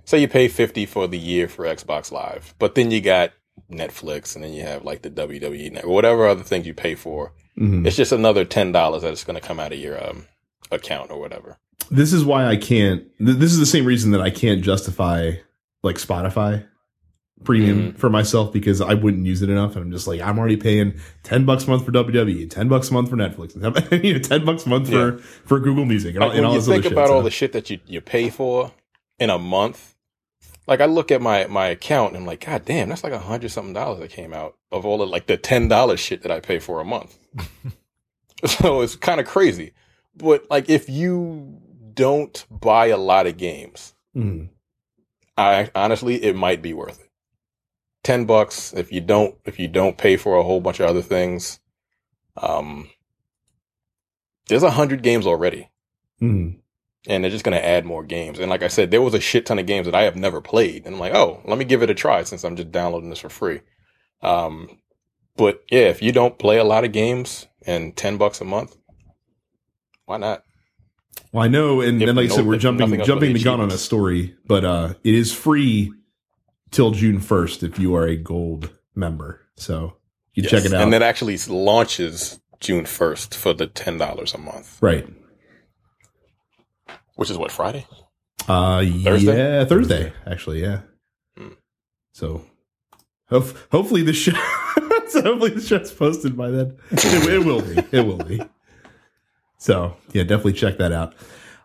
say 0.07 0.19
you 0.21 0.29
pay 0.29 0.49
fifty 0.49 0.87
for 0.87 1.07
the 1.07 1.19
year 1.19 1.47
for 1.49 1.67
Xbox 1.67 2.11
Live, 2.11 2.55
but 2.59 2.75
then 2.75 2.91
you 2.91 3.03
got 3.03 3.33
Netflix 3.71 4.35
and 4.35 4.43
then 4.45 4.53
you 4.55 4.63
have 4.63 4.85
like 4.85 5.03
the 5.03 5.11
WWE 5.11 5.73
network, 5.73 5.93
whatever 5.93 6.27
other 6.27 6.43
things 6.43 6.67
you 6.67 6.73
pay 6.75 6.95
for. 6.95 7.33
Mhm. 7.59 7.87
It's 7.87 7.97
just 7.97 8.13
another 8.13 8.45
ten 8.45 8.73
dollars 8.73 9.03
that 9.03 9.13
is 9.13 9.25
going 9.25 9.39
to 9.41 9.47
come 9.47 9.61
out 9.61 9.73
of 9.73 9.79
your 9.79 10.03
um, 10.03 10.27
account 10.71 11.11
or 11.11 11.19
whatever. 11.21 11.59
This 11.91 12.13
is 12.13 12.25
why 12.25 12.47
I 12.47 12.57
can't. 12.57 13.03
th- 13.19 13.37
This 13.39 13.53
is 13.53 13.59
the 13.59 13.67
same 13.67 13.85
reason 13.85 14.11
that 14.13 14.21
I 14.21 14.31
can't 14.31 14.63
justify 14.63 15.33
like 15.83 15.97
Spotify 15.97 16.65
premium 17.45 17.93
for 17.95 18.09
myself 18.09 18.51
because 18.53 18.81
I 18.81 18.95
wouldn't 18.95 19.27
use 19.27 19.43
it 19.43 19.51
enough, 19.51 19.77
and 19.77 19.85
I'm 19.85 19.91
just 19.93 20.07
like 20.07 20.21
I'm 20.21 20.39
already 20.39 20.57
paying 20.57 20.99
ten 21.23 21.45
bucks 21.45 21.65
a 21.67 21.71
month 21.71 21.85
for 21.85 21.93
WWE, 21.93 22.49
ten 22.51 22.69
bucks 22.69 22.91
a 22.91 22.93
month 22.95 23.11
for 23.11 23.17
Netflix, 23.17 23.55
and 23.55 24.05
you 24.05 24.15
know, 24.15 24.19
ten 24.19 24.45
bucks 24.45 24.65
a 24.67 24.69
month 24.69 24.89
for 24.91 25.19
for 25.19 25.61
Google 25.61 25.85
Music, 25.85 26.15
and 26.15 26.23
all, 26.25 26.29
Like 26.31 26.37
and 26.39 26.45
when 26.47 26.51
all 26.51 26.57
you 26.57 26.63
think 26.63 26.85
about 26.87 27.11
all 27.11 27.23
the 27.23 27.31
shit 27.31 27.53
that 27.53 27.69
you, 27.71 27.79
you 27.87 28.01
pay 28.01 28.31
for 28.31 28.73
in 29.19 29.31
a 29.31 29.39
month, 29.39 29.95
like 30.67 30.81
I 30.81 30.87
look 30.87 31.11
at 31.11 31.23
my, 31.23 31.47
my 31.47 31.69
account 31.69 32.09
and 32.13 32.19
I'm 32.19 32.27
like, 32.27 32.45
God 32.45 32.65
damn, 32.65 32.89
that's 32.89 33.05
like 33.05 33.13
a 33.13 33.19
hundred 33.19 33.51
something 33.51 33.75
dollars 33.75 34.01
that 34.01 34.11
came 34.11 34.33
out 34.33 34.57
of 34.73 34.85
all 34.85 35.01
of 35.03 35.09
like 35.09 35.27
the 35.27 35.37
ten 35.37 35.69
dollars 35.69 36.01
shit 36.01 36.23
that 36.23 36.31
I 36.33 36.41
pay 36.41 36.59
for 36.59 36.81
a 36.81 36.85
month. 36.85 37.19
so 38.45 38.83
it's 38.83 38.97
kind 38.97 39.21
of 39.21 39.27
crazy. 39.27 39.73
But 40.15 40.47
like 40.51 40.69
if 40.69 40.89
you 40.89 41.61
don't 41.95 42.45
buy 42.51 42.87
a 42.87 42.97
lot 42.99 43.27
of 43.27 43.37
games, 43.39 43.95
Mhm. 44.15 44.49
I 45.39 45.71
honestly 45.75 46.23
it 46.23 46.37
might 46.37 46.63
be 46.63 46.73
worth 46.75 47.01
it. 47.01 47.11
Ten 48.03 48.25
bucks 48.25 48.73
if 48.75 48.93
you 48.93 49.01
don't 49.01 49.37
if 49.45 49.59
you 49.59 49.69
don't 49.69 49.97
pay 49.99 50.17
for 50.17 50.37
a 50.37 50.43
whole 50.43 50.61
bunch 50.61 50.81
of 50.81 50.89
other 50.89 51.03
things. 51.03 51.61
Um, 52.37 52.91
there's 54.49 54.63
a 54.63 54.71
hundred 54.71 55.03
games 55.03 55.27
already 55.27 55.69
Mhm. 56.21 56.59
And 57.07 57.23
they're 57.23 57.31
just 57.31 57.45
going 57.45 57.57
to 57.57 57.65
add 57.65 57.85
more 57.85 58.03
games. 58.05 58.39
And 58.39 58.51
like 58.51 58.63
I 58.63 58.69
said, 58.69 58.91
there 58.91 59.03
was 59.03 59.15
a 59.15 59.21
shit 59.21 59.47
ton 59.47 59.59
of 59.59 59.67
games 59.67 59.87
that 59.87 59.95
I 59.95 60.03
have 60.03 60.17
never 60.17 60.41
played, 60.41 60.87
and 60.87 60.95
I'm 60.95 61.01
like, 61.01 61.15
oh, 61.15 61.41
let 61.45 61.59
me 61.59 61.65
give 61.65 61.83
it 61.83 61.91
a 61.91 61.95
try 61.95 62.23
since 62.25 62.45
I'm 62.45 62.57
just 62.57 62.73
downloading 62.73 63.11
this 63.11 63.21
for 63.21 63.29
free. 63.29 63.61
Um, 64.23 64.79
but 65.37 65.63
yeah, 65.71 65.83
if 65.89 66.03
you 66.03 66.13
don't 66.13 66.39
play 66.39 66.59
a 66.59 66.65
lot 66.65 66.85
of 66.85 66.93
games 66.93 67.47
and 67.67 67.97
ten 67.97 68.17
bucks 68.17 68.41
a 68.41 68.45
month, 68.45 68.77
why 70.07 70.17
not? 70.17 70.43
Well, 71.33 71.45
I 71.45 71.49
know, 71.49 71.81
and, 71.81 72.01
If 72.03 72.09
and 72.09 72.17
like 72.17 72.31
I 72.31 72.35
said, 72.35 72.47
we're 72.47 72.57
jumping 72.59 73.03
jumping 73.05 73.33
the 73.33 73.43
gun 73.43 73.61
on 73.61 73.71
a 73.71 73.79
story, 73.79 74.37
but 74.47 74.65
uh, 74.65 74.95
it 75.05 75.15
is 75.15 75.33
free 75.33 75.93
till 76.71 76.91
June 76.93 77.21
first 77.21 77.63
if 77.63 77.79
you 77.79 77.95
are 77.95 78.07
a 78.07 78.17
gold 78.17 78.71
member. 78.95 79.43
So 79.57 79.97
you 80.35 80.43
Yes. 80.43 80.51
check 80.51 80.65
it 80.65 80.73
out. 80.73 80.83
and 80.83 80.93
that 80.93 81.03
actually 81.03 81.37
launches 81.49 82.41
June 82.61 82.87
first 82.87 83.35
for 83.35 83.53
the 83.53 83.67
ten 83.67 83.99
dollars 83.99 84.35
a 84.35 84.39
month, 84.39 84.79
right. 84.81 85.07
Which 87.17 87.31
is 87.31 87.37
what 87.37 87.51
Friday. 87.51 87.87
Uh, 88.49 88.85
Thursday? 89.03 89.37
yeah, 89.37 89.65
Thursday, 89.65 90.13
actually, 90.27 90.63
yeah. 90.63 90.83
Hmm. 91.37 91.49
So, 92.13 92.43
ho- 93.29 93.53
hopefully 93.73 94.03
the 94.03 94.13
show, 94.13 94.33
so 95.09 95.23
hopefully 95.23 95.51
the 95.51 95.61
show's 95.61 95.93
posted 95.93 96.37
by 96.37 96.51
then. 96.51 96.77
It, 96.93 97.29
it 97.29 97.45
will 97.45 97.63
be. 97.63 97.83
It 97.91 98.07
will 98.07 98.19
be. 98.25 98.41
So, 99.59 99.97
yeah, 100.13 100.23
definitely 100.23 100.53
check 100.53 100.79
that 100.79 100.93
out. 100.93 101.15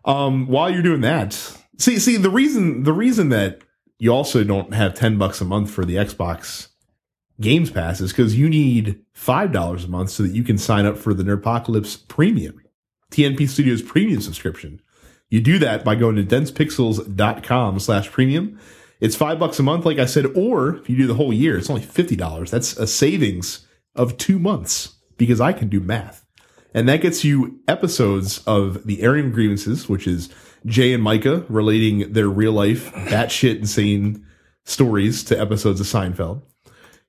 Um, 0.05 0.47
while 0.47 0.71
you're 0.71 0.81
doing 0.81 1.01
that, 1.01 1.33
see, 1.77 1.99
see 1.99 2.17
the 2.17 2.29
reason 2.31 2.83
the 2.83 2.93
reason 2.93 3.29
that 3.29 3.61
you 3.99 4.11
also 4.11 4.43
don't 4.43 4.73
have 4.73 4.95
ten 4.95 5.19
bucks 5.19 5.41
a 5.41 5.45
month 5.45 5.69
for 5.69 5.85
the 5.85 5.95
Xbox 5.97 6.69
Games 7.39 7.69
Pass 7.69 8.01
is 8.01 8.11
because 8.11 8.35
you 8.35 8.49
need 8.49 9.03
five 9.13 9.51
dollars 9.51 9.83
a 9.83 9.87
month 9.87 10.09
so 10.09 10.23
that 10.23 10.33
you 10.33 10.43
can 10.43 10.57
sign 10.57 10.87
up 10.87 10.97
for 10.97 11.13
the 11.13 11.21
Nerdpocalypse 11.21 12.07
Premium, 12.07 12.59
TNP 13.11 13.47
Studios 13.47 13.83
Premium 13.83 14.21
subscription. 14.21 14.81
You 15.31 15.41
do 15.41 15.57
that 15.59 15.83
by 15.83 15.95
going 15.95 16.17
to 16.17 16.23
densepixels.com 16.23 17.79
slash 17.79 18.11
premium. 18.11 18.59
It's 18.99 19.15
five 19.15 19.39
bucks 19.39 19.57
a 19.59 19.63
month, 19.63 19.85
like 19.85 19.97
I 19.97 20.05
said, 20.05 20.25
or 20.35 20.75
if 20.75 20.89
you 20.89 20.95
do 20.97 21.07
the 21.07 21.15
whole 21.15 21.33
year, 21.33 21.57
it's 21.57 21.69
only 21.69 21.81
$50. 21.81 22.49
That's 22.49 22.77
a 22.77 22.85
savings 22.85 23.65
of 23.95 24.17
two 24.17 24.37
months 24.37 24.95
because 25.17 25.41
I 25.41 25.53
can 25.53 25.69
do 25.69 25.79
math. 25.79 26.25
And 26.73 26.87
that 26.87 27.01
gets 27.01 27.23
you 27.23 27.59
episodes 27.67 28.43
of 28.45 28.85
the 28.85 29.01
of 29.01 29.33
Grievances, 29.33 29.89
which 29.89 30.05
is 30.05 30.29
Jay 30.65 30.93
and 30.93 31.01
Micah 31.01 31.45
relating 31.49 32.13
their 32.13 32.29
real 32.29 32.53
life, 32.53 32.93
batshit 32.93 33.57
insane 33.57 34.25
stories 34.65 35.23
to 35.25 35.39
episodes 35.39 35.79
of 35.79 35.87
Seinfeld. 35.87 36.43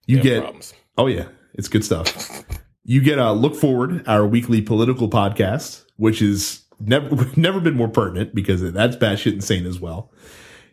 You 0.07 0.19
Yeah, 0.19 0.23
get 0.23 0.41
problems. 0.43 0.75
Oh 0.97 1.07
yeah, 1.09 1.27
it's 1.55 1.69
good 1.69 1.85
stuff. 1.85 2.45
you 2.85 3.01
get 3.01 3.19
a 3.19 3.33
look 3.33 3.55
forward, 3.55 4.07
our 4.09 4.27
weekly 4.27 4.63
political 4.63 5.09
podcast, 5.11 5.85
which 5.97 6.23
is 6.23 6.62
never 6.87 7.31
never 7.37 7.61
been 7.61 7.77
more 7.77 7.89
pertinent 7.89 8.35
because 8.35 8.61
that's 8.73 8.97
batshit 8.97 9.35
insane 9.35 9.67
as 9.67 9.81
well. 9.81 10.13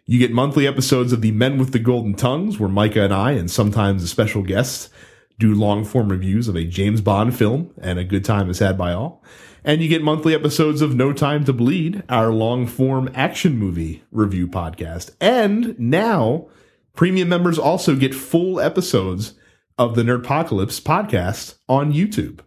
You 0.05 0.17
get 0.17 0.31
monthly 0.31 0.65
episodes 0.65 1.13
of 1.13 1.21
the 1.21 1.31
Men 1.31 1.59
with 1.59 1.71
the 1.71 1.79
Golden 1.79 2.15
Tongues, 2.15 2.59
where 2.59 2.69
Micah 2.69 3.03
and 3.03 3.13
I, 3.13 3.33
and 3.33 3.49
sometimes 3.49 4.03
a 4.03 4.07
special 4.07 4.41
guest, 4.41 4.89
do 5.37 5.53
long 5.53 5.85
form 5.85 6.09
reviews 6.09 6.47
of 6.47 6.55
a 6.55 6.65
James 6.65 7.01
Bond 7.01 7.37
film, 7.37 7.71
and 7.79 7.99
a 7.99 8.03
good 8.03 8.25
time 8.25 8.49
is 8.49 8.59
had 8.59 8.77
by 8.77 8.93
all. 8.93 9.23
And 9.63 9.81
you 9.81 9.89
get 9.89 10.01
monthly 10.01 10.33
episodes 10.33 10.81
of 10.81 10.95
No 10.95 11.13
Time 11.13 11.43
to 11.45 11.53
Bleed, 11.53 12.03
our 12.09 12.31
long 12.31 12.65
form 12.65 13.09
action 13.13 13.57
movie 13.57 14.03
review 14.11 14.47
podcast. 14.47 15.11
And 15.21 15.77
now, 15.79 16.47
premium 16.95 17.29
members 17.29 17.59
also 17.59 17.95
get 17.95 18.15
full 18.15 18.59
episodes 18.59 19.33
of 19.77 19.95
the 19.95 20.03
Nerdpocalypse 20.03 20.81
podcast 20.81 21.55
on 21.67 21.93
YouTube. 21.93 22.39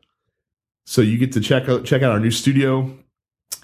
So 0.84 1.00
you 1.00 1.16
get 1.16 1.32
to 1.32 1.40
check 1.40 1.68
out 1.68 1.84
check 1.84 2.02
out 2.02 2.12
our 2.12 2.20
new 2.20 2.30
studio 2.30 2.98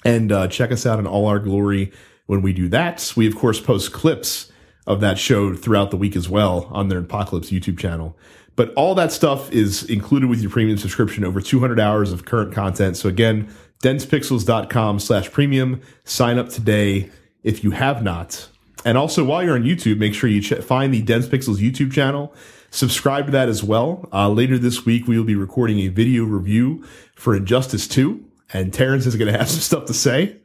and 0.05 0.31
uh, 0.33 0.49
check 0.49 0.73
us 0.73 0.87
out 0.87 0.99
in 0.99 1.07
all 1.07 1.27
our 1.27 1.39
glory 1.39 1.93
when 2.27 2.43
we 2.43 2.53
do 2.53 2.69
that. 2.69 3.13
We 3.17 3.27
of 3.27 3.37
course 3.37 3.61
post 3.61 3.93
clips 3.93 4.51
of 4.87 5.01
that 5.01 5.19
show 5.19 5.55
throughout 5.55 5.91
the 5.91 5.97
week 5.97 6.17
as 6.17 6.29
well 6.29 6.69
on 6.71 6.89
the 6.89 6.97
Nerdpocalypse 6.97 7.51
YouTube 7.51 7.79
channel. 7.79 8.17
But 8.57 8.73
all 8.75 8.95
that 8.97 9.13
stuff 9.13 9.53
is 9.53 9.85
included 9.85 10.29
with 10.29 10.41
your 10.41 10.51
premium 10.51 10.79
subscription, 10.79 11.25
over 11.25 11.41
200 11.41 11.79
hours 11.79 12.11
of 12.11 12.25
current 12.25 12.53
content. 12.53 12.97
So 12.97 13.09
again, 13.09 13.49
densepixels.com 13.83 14.99
slash 14.99 15.31
premium. 15.31 15.81
Sign 16.05 16.39
up 16.39 16.49
today 16.49 17.11
if 17.45 17.63
you 17.63 17.71
have 17.71 18.03
not. 18.03 18.49
And 18.85 18.99
also 18.99 19.25
while 19.25 19.45
you're 19.45 19.55
on 19.55 19.63
YouTube, 19.63 19.99
make 19.99 20.15
sure 20.15 20.29
you 20.29 20.41
ch- 20.41 20.63
find 20.65 20.93
the 20.93 21.03
Dense 21.03 21.29
Pixels 21.29 21.59
YouTube 21.59 21.93
channel. 21.93 22.35
Subscribe 22.71 23.27
to 23.27 23.33
that 23.33 23.49
as 23.49 23.63
well. 23.63 24.09
Uh, 24.13 24.29
later 24.29 24.59
this 24.59 24.85
week, 24.85 25.07
we 25.07 25.17
will 25.17 25.25
be 25.25 25.35
recording 25.37 25.79
a 25.81 25.89
video 25.89 26.25
review 26.25 26.85
for 27.15 27.37
Injustice 27.37 27.87
2. 27.87 28.28
And 28.53 28.73
Terrence 28.73 29.07
is 29.07 29.17
going 29.17 29.31
to 29.33 29.39
have 29.39 29.49
some 29.49 29.61
stuff 29.61 29.85
to 29.87 29.95
say 29.95 30.37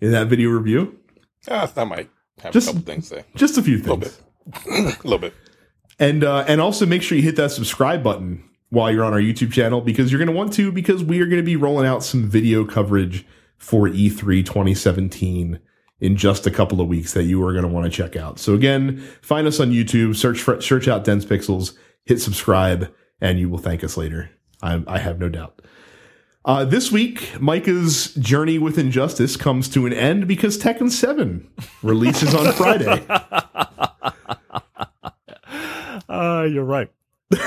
in 0.00 0.12
that 0.12 0.28
video 0.28 0.48
review. 0.50 0.98
Ah, 1.50 1.70
I 1.76 1.84
might 1.84 2.10
have 2.40 2.52
Just- 2.52 2.68
a 2.68 2.72
couple 2.72 2.84
things 2.86 3.08
to 3.10 3.16
say. 3.16 3.24
Just 3.36 3.58
a 3.58 3.62
few 3.62 3.76
A 3.76 3.78
little 3.78 4.00
things. 4.00 4.20
bit. 4.64 4.66
a 5.00 5.02
little 5.04 5.18
bit. 5.18 5.34
And 5.98 6.24
uh, 6.24 6.44
and 6.48 6.60
also 6.60 6.86
make 6.86 7.02
sure 7.02 7.16
you 7.16 7.22
hit 7.22 7.36
that 7.36 7.50
subscribe 7.52 8.02
button 8.02 8.42
while 8.70 8.90
you're 8.90 9.04
on 9.04 9.12
our 9.12 9.20
YouTube 9.20 9.52
channel 9.52 9.80
because 9.80 10.10
you're 10.10 10.18
going 10.18 10.30
to 10.30 10.34
want 10.36 10.52
to 10.54 10.72
because 10.72 11.04
we 11.04 11.20
are 11.20 11.26
going 11.26 11.40
to 11.40 11.44
be 11.46 11.54
rolling 11.56 11.86
out 11.86 12.02
some 12.02 12.28
video 12.28 12.64
coverage 12.64 13.24
for 13.58 13.86
E 13.86 14.08
E3 14.10 14.44
2017 14.44 15.60
in 16.00 16.16
just 16.16 16.46
a 16.46 16.50
couple 16.50 16.80
of 16.80 16.88
weeks 16.88 17.12
that 17.12 17.24
you 17.24 17.44
are 17.44 17.52
going 17.52 17.62
to 17.64 17.68
want 17.70 17.84
to 17.84 17.90
check 17.96 18.16
out. 18.16 18.38
So 18.40 18.54
again, 18.54 18.98
find 19.20 19.46
us 19.46 19.60
on 19.60 19.70
YouTube, 19.70 20.16
search 20.16 20.40
for 20.40 20.60
search 20.60 20.88
out 20.88 21.04
Dense 21.04 21.24
Pixels, 21.24 21.74
hit 22.06 22.20
subscribe, 22.20 22.92
and 23.20 23.38
you 23.38 23.48
will 23.48 23.58
thank 23.58 23.84
us 23.84 23.96
later. 23.96 24.30
I, 24.62 24.82
I 24.88 24.98
have 24.98 25.20
no 25.20 25.28
doubt. 25.28 25.62
Uh, 26.44 26.64
this 26.64 26.90
week, 26.90 27.40
Micah's 27.40 28.12
journey 28.14 28.58
with 28.58 28.76
Injustice 28.76 29.36
comes 29.36 29.68
to 29.68 29.86
an 29.86 29.92
end 29.92 30.26
because 30.26 30.58
Tekken 30.58 30.90
7 30.90 31.48
releases 31.82 32.34
on 32.34 32.52
Friday. 32.52 33.04
Uh, 36.08 36.42
you're 36.44 36.64
right. 36.64 36.90
the 37.30 37.38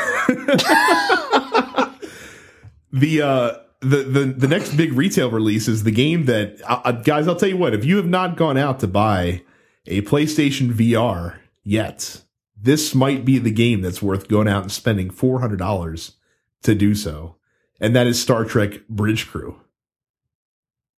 uh 3.21 3.51
the, 3.81 3.97
the 4.03 4.33
the 4.37 4.47
next 4.47 4.75
big 4.75 4.93
retail 4.93 5.29
release 5.29 5.67
is 5.67 5.83
the 5.83 5.91
game 5.91 6.25
that 6.25 6.59
uh, 6.67 6.81
uh, 6.83 6.91
guys 6.91 7.27
i'll 7.27 7.35
tell 7.35 7.49
you 7.49 7.57
what 7.57 7.75
if 7.75 7.85
you 7.85 7.97
have 7.97 8.07
not 8.07 8.37
gone 8.37 8.57
out 8.57 8.79
to 8.79 8.87
buy 8.87 9.43
a 9.85 10.01
playstation 10.01 10.73
vr 10.73 11.37
yet 11.63 12.23
this 12.59 12.95
might 12.95 13.23
be 13.23 13.37
the 13.37 13.51
game 13.51 13.81
that's 13.81 14.01
worth 14.01 14.27
going 14.27 14.47
out 14.47 14.63
and 14.63 14.71
spending 14.71 15.11
$400 15.11 16.13
to 16.63 16.73
do 16.73 16.95
so 16.95 17.35
and 17.79 17.95
that 17.95 18.07
is 18.07 18.21
star 18.21 18.45
trek 18.45 18.87
bridge 18.87 19.27
crew 19.27 19.59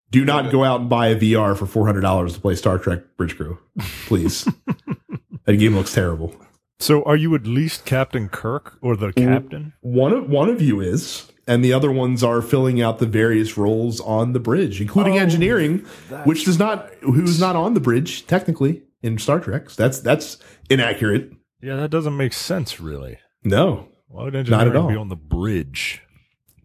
do 0.10 0.24
not 0.24 0.52
go 0.52 0.64
out 0.64 0.80
and 0.82 0.90
buy 0.90 1.08
a 1.08 1.16
vr 1.20 1.58
for 1.58 1.66
$400 1.94 2.34
to 2.34 2.40
play 2.40 2.56
star 2.56 2.78
trek 2.78 3.02
bridge 3.18 3.36
crew 3.36 3.58
please 4.06 4.48
that 5.46 5.58
game 5.58 5.76
looks 5.76 5.94
terrible 5.94 6.36
So 6.80 7.02
are 7.04 7.16
you 7.16 7.34
at 7.36 7.48
least 7.48 7.86
Captain 7.86 8.30
Kirk 8.30 8.78
or 8.82 8.96
the 8.96 9.12
captain? 9.12 9.74
One 9.82 10.14
of 10.14 10.30
one 10.30 10.48
of 10.48 10.62
you 10.62 10.80
is, 10.80 11.32
and 11.48 11.66
the 11.66 11.74
other 11.74 11.92
ones 11.92 12.24
are 12.24 12.40
filling 12.40 12.80
out 12.80 13.00
the 13.00 13.08
various 13.08 13.58
roles 13.58 14.00
on 14.02 14.34
the 14.34 14.40
bridge, 14.40 14.80
including 14.80 15.14
Oh, 15.18 15.22
engineering, 15.24 15.80
which 16.24 16.46
does 16.46 16.60
not 16.60 16.94
who's 17.02 17.40
not 17.40 17.56
on 17.56 17.74
the 17.74 17.80
bridge 17.80 18.28
technically 18.28 18.84
in 19.02 19.18
Star 19.18 19.40
Trek. 19.40 19.72
That's 19.72 20.00
that's 20.00 20.38
inaccurate. 20.70 21.32
Yeah, 21.62 21.78
that 21.78 21.90
doesn't 21.90 22.16
make 22.16 22.34
sense, 22.34 22.80
really. 22.80 23.18
No, 23.44 23.88
Why 24.08 24.26
would 24.26 24.36
engineering 24.36 24.76
all. 24.76 24.88
be 24.88 24.96
on 24.96 25.10
the 25.10 25.16
bridge? 25.16 26.04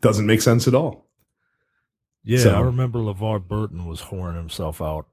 Doesn't 0.02 0.26
make 0.26 0.42
sense 0.42 0.68
at 0.68 0.74
all. 0.74 1.06
Yeah, 2.22 2.40
So- 2.40 2.54
I 2.54 2.60
remember 2.60 2.98
LeVar 2.98 3.48
Burton 3.48 3.86
was 3.86 4.02
whoring 4.02 4.36
himself 4.36 4.82
out 4.82 5.06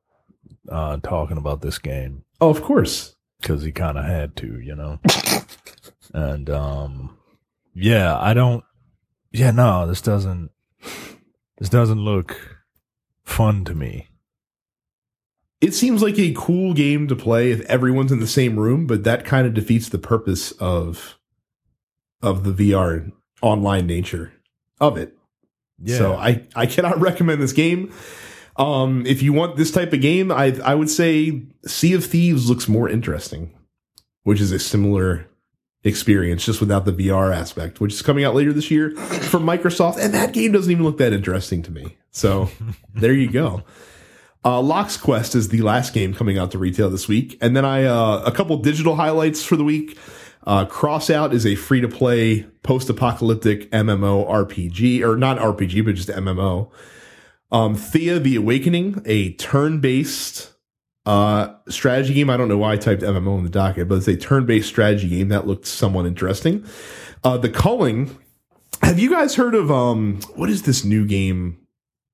uh, 0.70 0.98
talking 0.98 1.38
about 1.38 1.62
this 1.62 1.78
game 1.80 2.24
Oh, 2.42 2.50
of 2.50 2.62
course. 2.62 3.16
because 3.42 3.64
he 3.64 3.72
kind 3.72 3.98
of 3.98 4.04
had 4.06 4.36
to, 4.38 4.60
you 4.60 4.76
know. 4.76 5.00
and 6.14 6.50
um, 6.50 7.18
yeah, 7.74 8.18
I 8.20 8.34
don't. 8.34 8.64
Yeah, 9.32 9.52
no, 9.52 9.88
this 9.88 10.02
doesn't. 10.02 10.50
This 11.60 11.70
doesn't 11.70 12.00
look 12.00 12.60
fun 13.24 13.64
to 13.66 13.76
me. 13.76 14.08
It 15.62 15.74
seems 15.74 16.02
like 16.02 16.18
a 16.18 16.34
cool 16.34 16.74
game 16.74 17.08
to 17.10 17.16
play 17.16 17.52
if 17.52 17.60
everyone's 17.62 18.12
in 18.14 18.22
the 18.22 18.28
same 18.28 18.58
room, 18.58 18.88
but 18.88 19.04
that 19.04 19.26
kind 19.26 19.46
of 19.46 19.54
defeats 19.54 19.90
the 19.90 20.00
purpose 20.00 20.52
of 20.54 21.18
of 22.22 22.44
the 22.44 22.54
VR 22.72 23.12
online 23.42 23.86
nature 23.88 24.32
of 24.80 24.98
it. 24.98 25.16
Yeah. 25.82 25.98
So 25.98 26.14
I 26.16 26.48
I 26.56 26.66
cannot 26.66 27.00
recommend 27.02 27.42
this 27.42 27.54
game. 27.54 27.92
Um, 28.58 29.06
if 29.06 29.22
you 29.22 29.32
want 29.32 29.56
this 29.56 29.72
type 29.72 29.94
of 29.94 30.02
game, 30.02 30.32
I 30.32 30.58
I 30.64 30.76
would 30.76 30.90
say 30.90 31.44
Sea 31.66 31.94
of 31.94 32.06
Thieves 32.06 32.50
looks 32.50 32.68
more 32.68 32.90
interesting, 32.90 33.54
which 34.24 34.42
is 34.42 34.52
a 34.52 34.60
similar 34.60 35.28
experience 35.84 36.46
just 36.46 36.60
without 36.60 36.84
the 36.84 36.92
VR 36.92 37.34
aspect, 37.34 37.80
which 37.80 37.94
is 37.94 38.02
coming 38.02 38.26
out 38.26 38.36
later 38.36 38.52
this 38.52 38.70
year 38.70 38.92
from 38.96 39.46
Microsoft, 39.46 39.98
and 39.98 40.14
that 40.14 40.34
game 40.34 40.52
doesn't 40.52 40.72
even 40.72 40.84
look 40.84 40.98
that 40.98 41.14
interesting 41.14 41.62
to 41.64 41.72
me. 41.72 41.98
So 42.12 42.50
there 42.94 43.14
you 43.14 43.32
go. 43.32 43.64
Uh, 44.44 44.62
Lock's 44.62 44.96
Quest 44.96 45.36
is 45.36 45.50
the 45.50 45.62
last 45.62 45.94
game 45.94 46.14
coming 46.14 46.38
out 46.38 46.52
to 46.52 46.58
retail 46.58 46.90
this 46.90 47.08
week, 47.08 47.38
and 47.42 47.56
then 47.56 47.66
I 47.66 47.84
uh, 47.84 48.24
a 48.26 48.32
couple 48.32 48.58
digital 48.58 48.96
highlights 48.96 49.44
for 49.44 49.56
the 49.56 49.64
week. 49.66 49.98
Uh, 50.46 50.66
Crossout 50.66 51.34
is 51.34 51.46
a 51.46 51.56
free 51.56 51.82
to 51.82 51.88
play 51.88 52.44
post 52.64 52.90
apocalyptic 52.90 53.70
MMO 53.72 54.28
RPG, 54.30 55.02
or 55.02 55.16
not 55.18 55.38
RPG, 55.38 55.84
but 55.84 55.96
just 55.96 56.10
MMO. 56.10 56.72
Um, 57.52 57.76
Thea 57.76 58.20
the 58.20 58.36
Awakening, 58.36 59.02
a 59.06 59.34
turn 59.34 59.80
based 59.80 60.54
uh, 61.06 61.56
strategy 61.68 62.14
game. 62.14 62.30
I 62.30 62.38
don't 62.38 62.48
know 62.48 62.58
why 62.58 62.74
I 62.74 62.78
typed 62.78 63.02
MMO 63.02 63.38
in 63.38 63.44
the 63.44 63.50
docket, 63.50 63.88
but 63.88 63.96
it's 63.96 64.08
a 64.08 64.16
turn 64.16 64.46
based 64.46 64.70
strategy 64.70 65.10
game 65.10 65.30
that 65.30 65.48
looked 65.48 65.66
somewhat 65.66 66.06
interesting. 66.06 66.66
Uh, 67.24 67.38
the 67.38 67.50
Culling. 67.50 68.18
Have 68.82 68.98
you 68.98 69.10
guys 69.10 69.36
heard 69.36 69.56
of 69.56 69.70
um 69.70 70.22
what 70.36 70.50
is 70.50 70.64
this 70.64 70.86
new 70.86 71.06
game? 71.06 71.58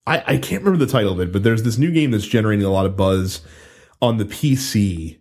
I, 0.07 0.23
I 0.25 0.37
can't 0.37 0.63
remember 0.63 0.83
the 0.83 0.91
title 0.91 1.13
of 1.13 1.19
it, 1.19 1.31
but 1.31 1.43
there's 1.43 1.63
this 1.63 1.77
new 1.77 1.91
game 1.91 2.11
that's 2.11 2.25
generating 2.25 2.65
a 2.65 2.71
lot 2.71 2.85
of 2.85 2.95
buzz 2.95 3.41
on 4.01 4.17
the 4.17 4.25
PC 4.25 5.19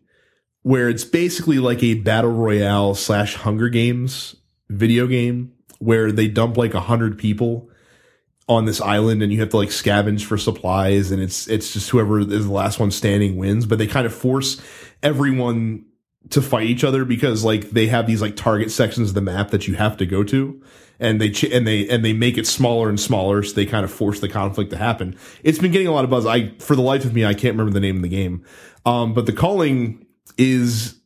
where 0.65 0.89
it's 0.89 1.05
basically 1.05 1.59
like 1.59 1.83
a 1.83 1.95
battle 1.95 2.33
royale 2.33 2.95
slash 2.95 3.37
Hunger 3.37 3.69
Games 3.69 4.35
video 4.71 5.07
game 5.07 5.53
where 5.79 6.11
they 6.11 6.27
dump 6.27 6.57
like 6.57 6.75
a 6.75 6.81
hundred 6.81 7.19
people 7.19 7.69
on 8.49 8.65
this 8.65 8.81
island 8.81 9.23
and 9.23 9.33
you 9.33 9.41
have 9.41 9.51
to 9.51 9.57
like 9.57 9.69
scavenge 9.69 10.25
for 10.25 10.37
supplies 10.37 11.11
and 11.11 11.23
it's 11.23 11.47
it's 11.49 11.73
just 11.73 11.91
whoever 11.91 12.19
is 12.21 12.47
the 12.47 12.53
last 12.53 12.79
one 12.79 12.91
standing 12.91 13.37
wins 13.37 13.65
but 13.65 13.79
they 13.79 13.87
kind 13.87 14.07
of 14.07 14.15
force 14.15 14.61
everyone 15.03 15.85
to 16.31 16.43
fight 16.43 16.67
each 16.67 16.85
other 16.85 17.05
because 17.05 17.45
like 17.45 17.71
they 17.71 17.87
have 17.87 18.07
these 18.07 18.21
like 18.21 18.37
target 18.37 18.71
sections 18.71 19.11
of 19.11 19.15
the 19.15 19.21
map 19.21 19.51
that 19.51 19.69
you 19.69 19.75
have 19.75 19.97
to 19.97 20.07
go 20.07 20.23
to 20.25 20.61
and 20.99 21.21
they 21.21 21.31
ch- 21.31 21.45
and 21.45 21.67
they 21.67 21.89
and 21.89 22.05
they 22.05 22.13
make 22.13 22.39
it 22.39 22.47
smaller 22.47 22.89
and 22.89 23.01
smaller 23.01 23.43
so 23.43 23.55
they 23.55 23.67
kind 23.67 23.85
of 23.85 23.93
force 23.93 24.21
the 24.21 24.29
conflict 24.29 24.71
to 24.71 24.77
happen. 24.77 25.17
It's 25.43 25.59
been 25.59 25.73
getting 25.73 25.89
a 25.89 25.93
lot 25.93 26.05
of 26.05 26.11
buzz. 26.11 26.25
I 26.27 26.51
for 26.59 26.77
the 26.77 26.83
life 26.83 27.05
of 27.05 27.15
me 27.15 27.25
i 27.25 27.35
can't 27.35 27.55
remember 27.55 27.73
the 27.73 27.81
name 27.81 27.97
of 27.97 28.03
the 28.03 28.09
game. 28.09 28.45
Um 28.87 29.15
but 29.15 29.27
the 29.27 29.33
Culling 29.33 30.04
is 30.39 30.97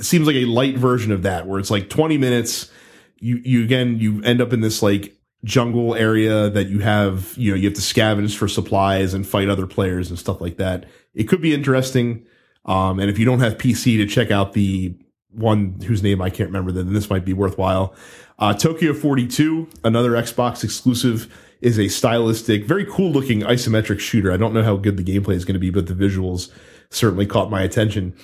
seems 0.00 0.26
like 0.26 0.36
a 0.36 0.44
light 0.44 0.76
version 0.76 1.12
of 1.12 1.22
that 1.22 1.46
where 1.46 1.58
it's 1.58 1.70
like 1.70 1.88
20 1.88 2.18
minutes 2.18 2.70
you 3.18 3.40
you 3.44 3.64
again 3.64 3.98
you 3.98 4.22
end 4.22 4.40
up 4.40 4.52
in 4.52 4.60
this 4.60 4.82
like 4.82 5.16
jungle 5.44 5.94
area 5.94 6.50
that 6.50 6.68
you 6.68 6.80
have 6.80 7.34
you 7.36 7.50
know 7.50 7.56
you 7.56 7.64
have 7.64 7.74
to 7.74 7.80
scavenge 7.80 8.36
for 8.36 8.48
supplies 8.48 9.14
and 9.14 9.26
fight 9.26 9.48
other 9.48 9.66
players 9.66 10.10
and 10.10 10.18
stuff 10.18 10.40
like 10.40 10.56
that. 10.56 10.86
It 11.14 11.24
could 11.24 11.40
be 11.40 11.54
interesting 11.54 12.26
um 12.64 12.98
and 12.98 13.08
if 13.08 13.18
you 13.18 13.24
don't 13.24 13.40
have 13.40 13.56
pc 13.58 13.96
to 13.96 14.06
check 14.06 14.30
out 14.30 14.52
the 14.52 14.96
one 15.30 15.80
whose 15.82 16.02
name 16.02 16.20
i 16.20 16.30
can't 16.30 16.48
remember 16.48 16.72
then 16.72 16.92
this 16.92 17.10
might 17.10 17.24
be 17.24 17.32
worthwhile. 17.32 17.94
Uh 18.38 18.52
tokyo 18.52 18.92
42 18.92 19.68
another 19.84 20.12
xbox 20.12 20.64
exclusive 20.64 21.32
is 21.60 21.78
a 21.78 21.88
stylistic 21.88 22.64
very 22.64 22.84
cool 22.84 23.10
looking 23.10 23.40
isometric 23.40 24.00
shooter. 24.00 24.32
I 24.32 24.36
don't 24.36 24.52
know 24.52 24.62
how 24.62 24.76
good 24.76 24.96
the 24.96 25.04
gameplay 25.04 25.34
is 25.34 25.44
going 25.44 25.54
to 25.54 25.60
be 25.60 25.70
but 25.70 25.86
the 25.86 25.94
visuals 25.94 26.50
certainly 26.90 27.26
caught 27.26 27.50
my 27.50 27.62
attention 27.62 28.14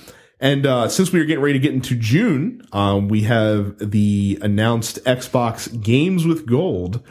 and 0.43 0.67
uh, 0.67 0.89
since 0.89 1.13
we 1.13 1.21
are 1.21 1.25
getting 1.25 1.43
ready 1.43 1.55
to 1.55 1.63
get 1.63 1.73
into 1.73 1.95
June, 1.95 2.67
um, 2.73 3.09
we 3.09 3.23
have 3.23 3.79
the 3.79 4.39
announced 4.43 5.03
Xbox 5.05 5.81
Games 5.83 6.27
with 6.27 6.45
Gold 6.47 7.03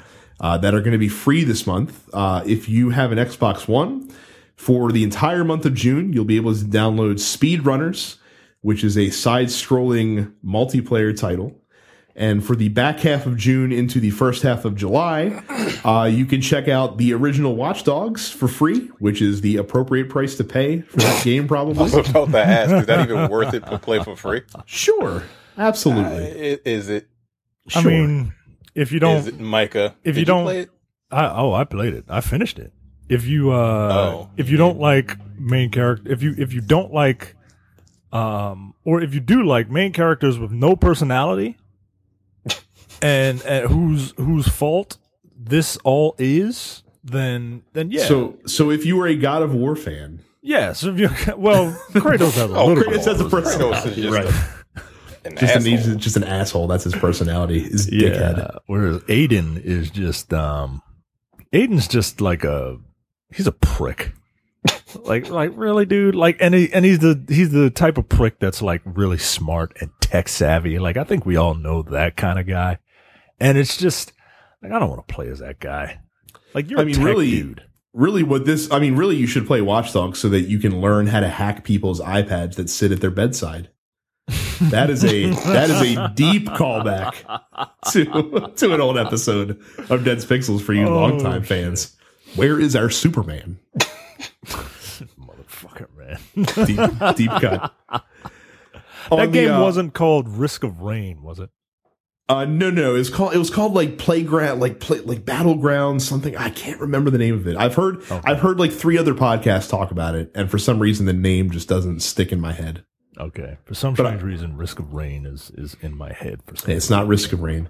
uh, 0.41 0.58
that 0.58 0.76
are 0.76 0.82
going 0.82 0.91
to 0.91 1.00
be 1.00 1.08
free 1.08 1.44
this 1.44 1.65
month. 1.65 2.10
Uh, 2.13 2.44
if 2.46 2.67
you 2.67 2.89
have 2.89 3.12
an 3.12 3.17
Xbox 3.17 3.67
One, 3.67 4.12
for 4.56 4.91
the 4.91 5.04
entire 5.04 5.44
month 5.44 5.65
of 5.65 5.74
June, 5.74 6.13
you'll 6.13 6.26
be 6.26 6.36
able 6.36 6.54
to 6.54 6.63
download 6.63 7.15
Speedrunners, 7.15 8.17
which 8.62 8.84
is 8.84 8.96
a 8.96 9.10
side-scrolling 9.10 10.34
multiplayer 10.46 11.17
title. 11.17 11.60
And 12.15 12.45
for 12.45 12.56
the 12.56 12.67
back 12.69 13.00
half 13.00 13.26
of 13.26 13.38
June 13.38 13.71
into 13.71 14.00
the 14.00 14.10
first 14.12 14.43
half 14.43 14.65
of 14.65 14.76
July, 14.76 15.41
uh, 15.86 16.10
you 16.12 16.26
can 16.26 16.41
check 16.41 16.67
out 16.67 16.97
the 16.97 17.13
original 17.13 17.56
Watch 17.56 17.84
Dogs 17.84 18.30
for 18.30 18.47
free, 18.47 18.88
which 19.00 19.21
is 19.21 19.41
the 19.41 19.58
appropriate 19.58 20.10
price 20.10 20.36
to 20.36 20.43
pay 20.43 20.82
for 20.82 20.97
that 20.97 21.24
game, 21.24 21.47
probably. 21.47 21.78
I 21.80 21.84
was 21.84 22.10
about 22.10 22.32
to 22.32 22.38
ask, 22.38 22.71
is 22.71 22.86
that 22.88 23.10
even 23.10 23.30
worth 23.30 23.54
it 23.54 23.65
to 23.67 23.78
play 23.80 24.04
for 24.04 24.15
free? 24.15 24.41
Sure, 24.65 25.24
Uh, 25.58 25.62
absolutely. 25.62 26.52
i- 26.54 26.60
is 26.65 26.89
it? 26.89 27.08
I 27.76 27.82
mean, 27.84 28.34
if 28.76 28.91
you 28.91 29.00
don't, 29.00 29.26
it 29.28 29.39
Micah? 29.39 29.95
if 30.04 30.15
did 30.15 30.19
you 30.21 30.26
don't- 30.26 30.43
play 30.45 30.60
it? 30.62 30.69
I, 31.12 31.28
oh, 31.28 31.54
I 31.54 31.63
played 31.65 31.93
it. 31.93 32.06
I 32.10 32.21
finished 32.21 32.58
it. 32.60 32.71
If 33.10 33.26
you, 33.26 33.52
uh, 33.52 33.56
Oh. 33.56 34.30
if 34.38 34.50
you 34.50 34.56
don't 34.58 34.80
like 34.80 35.17
main 35.39 35.69
character, 35.69 36.10
if 36.12 36.24
you, 36.24 36.34
if 36.38 36.54
you 36.54 36.62
don't 36.62 36.93
like, 36.93 37.36
um, 38.13 38.74
or 38.86 39.02
if 39.02 39.13
you 39.13 39.19
do 39.19 39.43
like 39.43 39.69
main 39.69 39.91
characters 39.93 40.39
with 40.39 40.52
no 40.52 40.76
personality, 40.76 41.58
and, 43.02 43.42
and 43.44 43.70
whose 43.70 44.14
whose 44.18 44.48
fault 44.48 44.98
this 45.36 45.78
all 45.84 46.16
is, 46.18 46.84
then 47.04 47.64
then 47.74 47.92
yeah. 47.92 48.06
So, 48.06 48.38
so 48.46 48.70
if 48.72 48.86
you 48.86 48.98
were 48.98 49.08
a 49.08 49.16
God 49.16 49.42
of 49.42 49.54
War 49.54 49.76
fan, 49.76 50.22
yeah. 50.42 50.74
So 50.74 50.90
if 50.90 51.00
you, 51.00 51.10
well, 51.38 51.72
Kratos 51.92 52.34
has 52.34 52.38
a 52.52 52.56
Oh, 52.56 52.68
little 52.68 52.84
Kratos 52.84 52.90
bit 52.90 53.06
has 53.06 53.22
a 53.22 53.26
of 53.26 53.32
Kratos 53.32 53.46
is 53.46 53.52
personality, 53.52 54.08
right? 54.10 54.34
an 55.24 55.36
Just 55.36 55.56
an, 55.56 55.66
he's 55.66 55.80
asshole. 55.82 55.96
just 55.96 56.18
an 56.18 56.24
asshole. 56.24 56.68
That's 56.68 56.84
his 56.84 56.96
personality. 56.96 57.60
His 57.60 57.92
yeah. 57.92 58.10
dickhead. 58.10 58.58
Whereas 58.66 58.98
Aiden 59.04 59.64
is 59.64 59.90
just 59.92 60.34
um 60.34 60.82
Aiden's 61.54 61.88
just 61.88 62.22
like 62.22 62.44
a 62.44 62.78
he's 63.34 63.48
a 63.48 63.52
prick. 63.52 64.14
like 65.04 65.30
like 65.30 65.52
really 65.56 65.86
dude 65.86 66.16
like 66.16 66.38
and 66.40 66.54
he 66.54 66.72
and 66.72 66.86
he's 66.86 67.00
the 67.00 67.24
he's 67.28 67.52
the 67.52 67.70
type 67.70 67.98
of 67.98 68.08
prick 68.10 68.40
that's 68.40 68.62
like 68.62 68.82
really 68.86 69.18
smart 69.18 69.76
and 69.82 69.90
tech 70.02 70.28
savvy. 70.28 70.80
Like 70.80 70.98
I 70.98 71.04
think 71.04 71.26
we 71.26 71.36
all 71.36 71.54
know 71.54 71.82
that 71.84 72.16
kind 72.16 72.40
of 72.40 72.48
guy. 72.48 72.78
And 73.41 73.58
it's 73.58 73.75
just 73.75 74.13
like 74.62 74.71
I 74.71 74.80
don't 74.80 74.89
want 74.89 75.06
to 75.08 75.13
play 75.13 75.27
as 75.30 75.39
that 75.39 75.60
guy. 75.60 75.99
Like 76.54 76.69
you're 76.69 76.80
I 76.80 76.84
a 76.84 76.86
mean, 76.86 76.95
tech 76.95 77.04
really- 77.06 77.32
dude. 77.32 77.63
Really, 77.93 78.23
what 78.23 78.45
this? 78.45 78.71
I 78.71 78.80
mean, 78.80 78.95
really, 78.95 79.17
you 79.17 79.27
should 79.27 79.45
play 79.45 79.60
Watch 79.60 79.91
Dogs 79.91 80.17
so 80.17 80.30
that 80.30 80.43
you 80.43 80.60
can 80.60 80.80
learn 80.80 81.08
how 81.08 81.19
to 81.19 81.27
hack 81.27 81.65
people's 81.65 81.99
iPads 81.99 82.56
that 82.56 82.69
sit 82.69 82.93
at 82.93 83.01
their 83.01 83.12
bedside. 83.12 83.69
That 84.69 84.89
is 84.89 85.04
a 85.04 85.30
that 85.51 85.69
is 85.69 85.97
a 85.97 86.08
deep 86.15 86.45
callback 86.45 87.15
to 87.91 88.54
to 88.56 88.73
an 88.73 88.80
old 88.80 88.97
episode 88.97 89.60
of 89.89 90.06
Dead 90.06 90.19
Pixels 90.19 90.62
for 90.62 90.71
you 90.71 90.86
Oh, 90.88 90.93
longtime 90.93 91.43
fans. 91.43 91.97
Where 92.38 92.58
is 92.62 92.77
our 92.77 92.89
Superman? 92.89 93.60
Motherfucker, 95.19 95.88
man. 95.97 96.19
Deep, 96.65 97.17
deep 97.17 97.32
cut. 97.41 97.73
that 97.89 98.04
On 99.12 99.19
the, 99.19 99.27
game 99.27 99.51
uh, 99.51 99.62
wasn't 99.62 99.93
called 99.93 100.30
Risk 100.30 100.63
of 100.63 100.82
Rain, 100.82 101.21
was 101.23 101.39
it? 101.39 101.49
Uh, 102.32 102.46
no, 102.46 102.70
no. 102.70 102.96
It 102.96 103.00
was 103.00 103.10
called. 103.10 103.34
It 103.34 103.38
was 103.38 103.50
called 103.50 103.74
like 103.74 103.98
playground, 103.98 104.60
like 104.60 104.80
play, 104.80 105.00
like 105.00 105.26
battleground, 105.26 106.02
something. 106.02 106.36
I 106.38 106.50
can't 106.50 106.80
remember 106.80 107.10
the 107.10 107.17
name 107.17 107.34
of 107.36 107.48
it. 107.48 107.58
I've 107.58 107.76
heard. 107.76 108.04
I've 108.10 108.39
heard 108.39 108.60
like 108.60 108.72
three 108.72 108.98
other 108.98 109.13
podcasts 109.13 109.70
talk 109.70 109.91
about 109.91 110.15
it, 110.15 110.32
and 110.36 110.50
for 110.50 110.58
some 110.58 110.80
reason, 110.80 111.06
the 111.06 111.13
name 111.13 111.52
just 111.52 111.67
doesn't 111.67 112.00
stick 112.02 112.32
in 112.32 112.39
my 112.39 112.54
head. 112.54 112.86
Okay. 113.20 113.58
For 113.65 113.74
some 113.76 113.94
But 113.94 114.06
I- 114.06 114.10
strange 114.12 114.24
reason, 114.24 114.56
Risk 114.58 114.80
of 114.80 114.94
Rain 114.94 115.26
is 115.26 115.52
is 115.56 115.76
in 115.82 115.96
my 115.98 116.13
head 116.13 116.39
for 116.46 116.56
some 116.56 116.72
It's 116.72 116.89
not 116.89 117.08
Risk 117.08 117.34
of 117.34 117.41
Rain. 117.41 117.67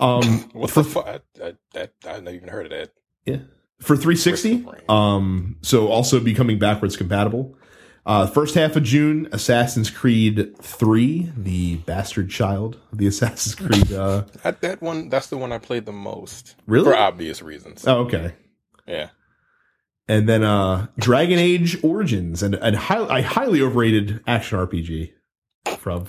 Um, 0.00 0.22
What 0.52 0.70
the 0.72 0.84
fuck? 0.84 1.06
I, 1.06 1.20
I, 1.42 1.54
I, 1.74 1.88
I've 2.06 2.22
never 2.22 2.36
even 2.36 2.48
heard 2.48 2.66
of 2.66 2.70
that. 2.72 2.90
yeah, 3.24 3.38
for 3.80 3.96
360. 3.96 4.66
Of 4.66 4.90
Um, 4.94 5.56
so 5.62 5.88
also 5.88 6.20
becoming 6.20 6.58
backwards 6.58 6.96
compatible. 6.96 7.56
Uh, 8.04 8.26
first 8.26 8.56
half 8.56 8.74
of 8.74 8.82
June, 8.82 9.28
Assassin's 9.30 9.88
Creed 9.88 10.56
3, 10.60 11.32
the 11.36 11.76
bastard 11.76 12.30
child 12.30 12.78
of 12.90 12.98
the 12.98 13.06
Assassin's 13.08 13.54
Creed. 13.54 13.92
Uh, 13.92 14.24
That, 14.42 14.60
that 14.62 14.82
one, 14.82 15.08
that's 15.08 15.28
the 15.28 15.36
one 15.36 15.52
I 15.52 15.58
played 15.58 15.86
the 15.86 15.92
most. 15.92 16.56
Really? 16.66 16.84
For 16.86 16.96
obvious 16.96 17.42
reasons. 17.42 17.86
oh, 17.86 18.00
okay. 18.00 18.34
Yeah. 18.86 19.10
And 20.08 20.28
then 20.28 20.42
uh, 20.42 20.88
Dragon 20.98 21.38
Age 21.38 21.78
Origins, 21.84 22.42
and, 22.42 22.56
and 22.56 22.74
high, 22.74 23.20
a 23.20 23.22
highly 23.22 23.62
overrated 23.62 24.20
action 24.26 24.58
RPG 24.58 25.12
from. 25.78 26.06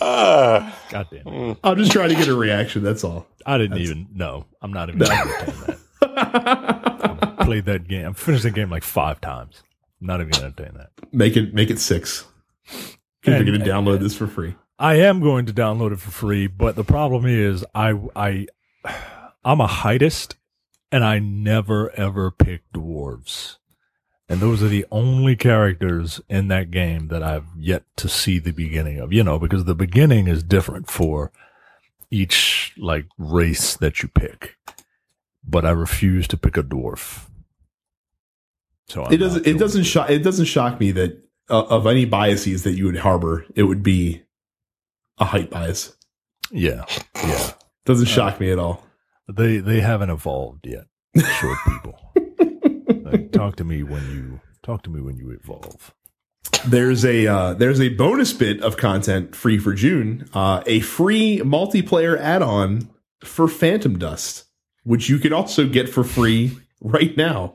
Ah, 0.00 0.76
God 0.90 1.06
damn 1.10 1.26
it. 1.26 1.58
I'm 1.62 1.76
just 1.78 1.92
trying 1.92 2.08
to 2.10 2.14
get 2.14 2.28
a 2.28 2.34
reaction. 2.34 2.82
That's 2.82 3.04
all. 3.04 3.26
I 3.46 3.58
didn't 3.58 3.78
even 3.78 4.08
know. 4.14 4.46
I'm 4.60 4.72
not 4.72 4.88
even 4.88 5.00
gonna 5.00 5.14
entertain 5.14 5.54
that. 5.66 5.78
Played 7.44 7.64
that 7.66 7.86
game. 7.88 8.06
I've 8.06 8.18
finished 8.18 8.44
the 8.44 8.50
game 8.50 8.70
like 8.70 8.84
five 8.84 9.20
times. 9.20 9.62
I'm 10.00 10.06
not 10.06 10.20
even 10.20 10.30
gonna 10.32 10.46
entertain 10.46 10.74
that. 10.78 10.90
Make 11.12 11.36
it 11.36 11.54
make 11.54 11.70
it 11.70 11.78
six. 11.78 12.26
Because 13.24 13.40
you're 13.40 13.56
going 13.56 13.60
to 13.60 13.66
download 13.66 14.00
this 14.00 14.14
for 14.14 14.26
free. 14.26 14.54
I 14.78 14.96
am 14.96 15.20
going 15.20 15.46
to 15.46 15.52
download 15.52 15.92
it 15.92 16.00
for 16.00 16.10
free, 16.10 16.46
but 16.46 16.76
the 16.76 16.84
problem 16.84 17.24
is 17.26 17.64
I 17.74 17.98
I 18.14 18.46
I'm 19.44 19.60
a 19.60 19.68
heightist 19.68 20.34
and 20.92 21.04
I 21.04 21.18
never 21.20 21.90
ever 21.92 22.30
pick 22.30 22.62
dwarves. 22.72 23.56
And 24.28 24.40
those 24.40 24.62
are 24.62 24.68
the 24.68 24.86
only 24.90 25.36
characters 25.36 26.20
in 26.28 26.48
that 26.48 26.70
game 26.70 27.08
that 27.08 27.22
I've 27.22 27.46
yet 27.58 27.84
to 27.96 28.08
see 28.08 28.38
the 28.38 28.52
beginning 28.52 28.98
of. 28.98 29.12
You 29.12 29.22
know, 29.22 29.38
because 29.38 29.64
the 29.64 29.74
beginning 29.74 30.28
is 30.28 30.42
different 30.42 30.90
for 30.90 31.30
each 32.10 32.72
like 32.76 33.06
race 33.18 33.76
that 33.76 34.02
you 34.02 34.08
pick. 34.08 34.56
But 35.46 35.64
I 35.64 35.70
refuse 35.70 36.26
to 36.28 36.36
pick 36.36 36.56
a 36.56 36.62
dwarf. 36.62 37.28
So 38.88 39.04
I'm 39.04 39.12
it 39.12 39.18
doesn't. 39.18 39.46
It 39.46 39.58
doesn't 39.58 39.84
shock. 39.84 40.10
It 40.10 40.20
doesn't 40.20 40.46
shock 40.46 40.80
me 40.80 40.92
that 40.92 41.22
uh, 41.50 41.64
of 41.64 41.86
any 41.86 42.04
biases 42.04 42.62
that 42.64 42.72
you 42.72 42.86
would 42.86 42.96
harbor, 42.98 43.46
it 43.54 43.64
would 43.64 43.82
be 43.82 44.22
a 45.18 45.24
height 45.24 45.50
bias. 45.50 45.96
Yeah, 46.50 46.84
yeah. 47.16 47.50
Doesn't 47.84 48.06
shock 48.06 48.40
me 48.40 48.50
at 48.50 48.58
all. 48.58 48.84
They 49.28 49.58
they 49.58 49.80
haven't 49.80 50.10
evolved 50.10 50.66
yet. 50.66 50.86
Short 51.40 51.58
people. 51.66 52.00
Like, 52.86 53.32
talk 53.32 53.56
to 53.56 53.64
me 53.64 53.82
when 53.82 54.02
you 54.10 54.40
talk 54.62 54.82
to 54.84 54.90
me 54.90 55.00
when 55.00 55.16
you 55.16 55.30
evolve. 55.30 55.94
There's 56.66 57.04
a 57.04 57.26
uh, 57.26 57.54
there's 57.54 57.80
a 57.80 57.90
bonus 57.90 58.32
bit 58.32 58.62
of 58.62 58.76
content 58.76 59.36
free 59.36 59.58
for 59.58 59.74
June. 59.74 60.28
Uh, 60.34 60.62
a 60.66 60.80
free 60.80 61.40
multiplayer 61.44 62.18
add-on 62.18 62.88
for 63.22 63.46
Phantom 63.46 63.98
Dust, 63.98 64.43
which 64.84 65.08
you 65.08 65.18
can 65.18 65.32
also 65.32 65.66
get 65.68 65.88
for 65.88 66.04
free 66.04 66.56
right 66.80 67.16
now. 67.16 67.54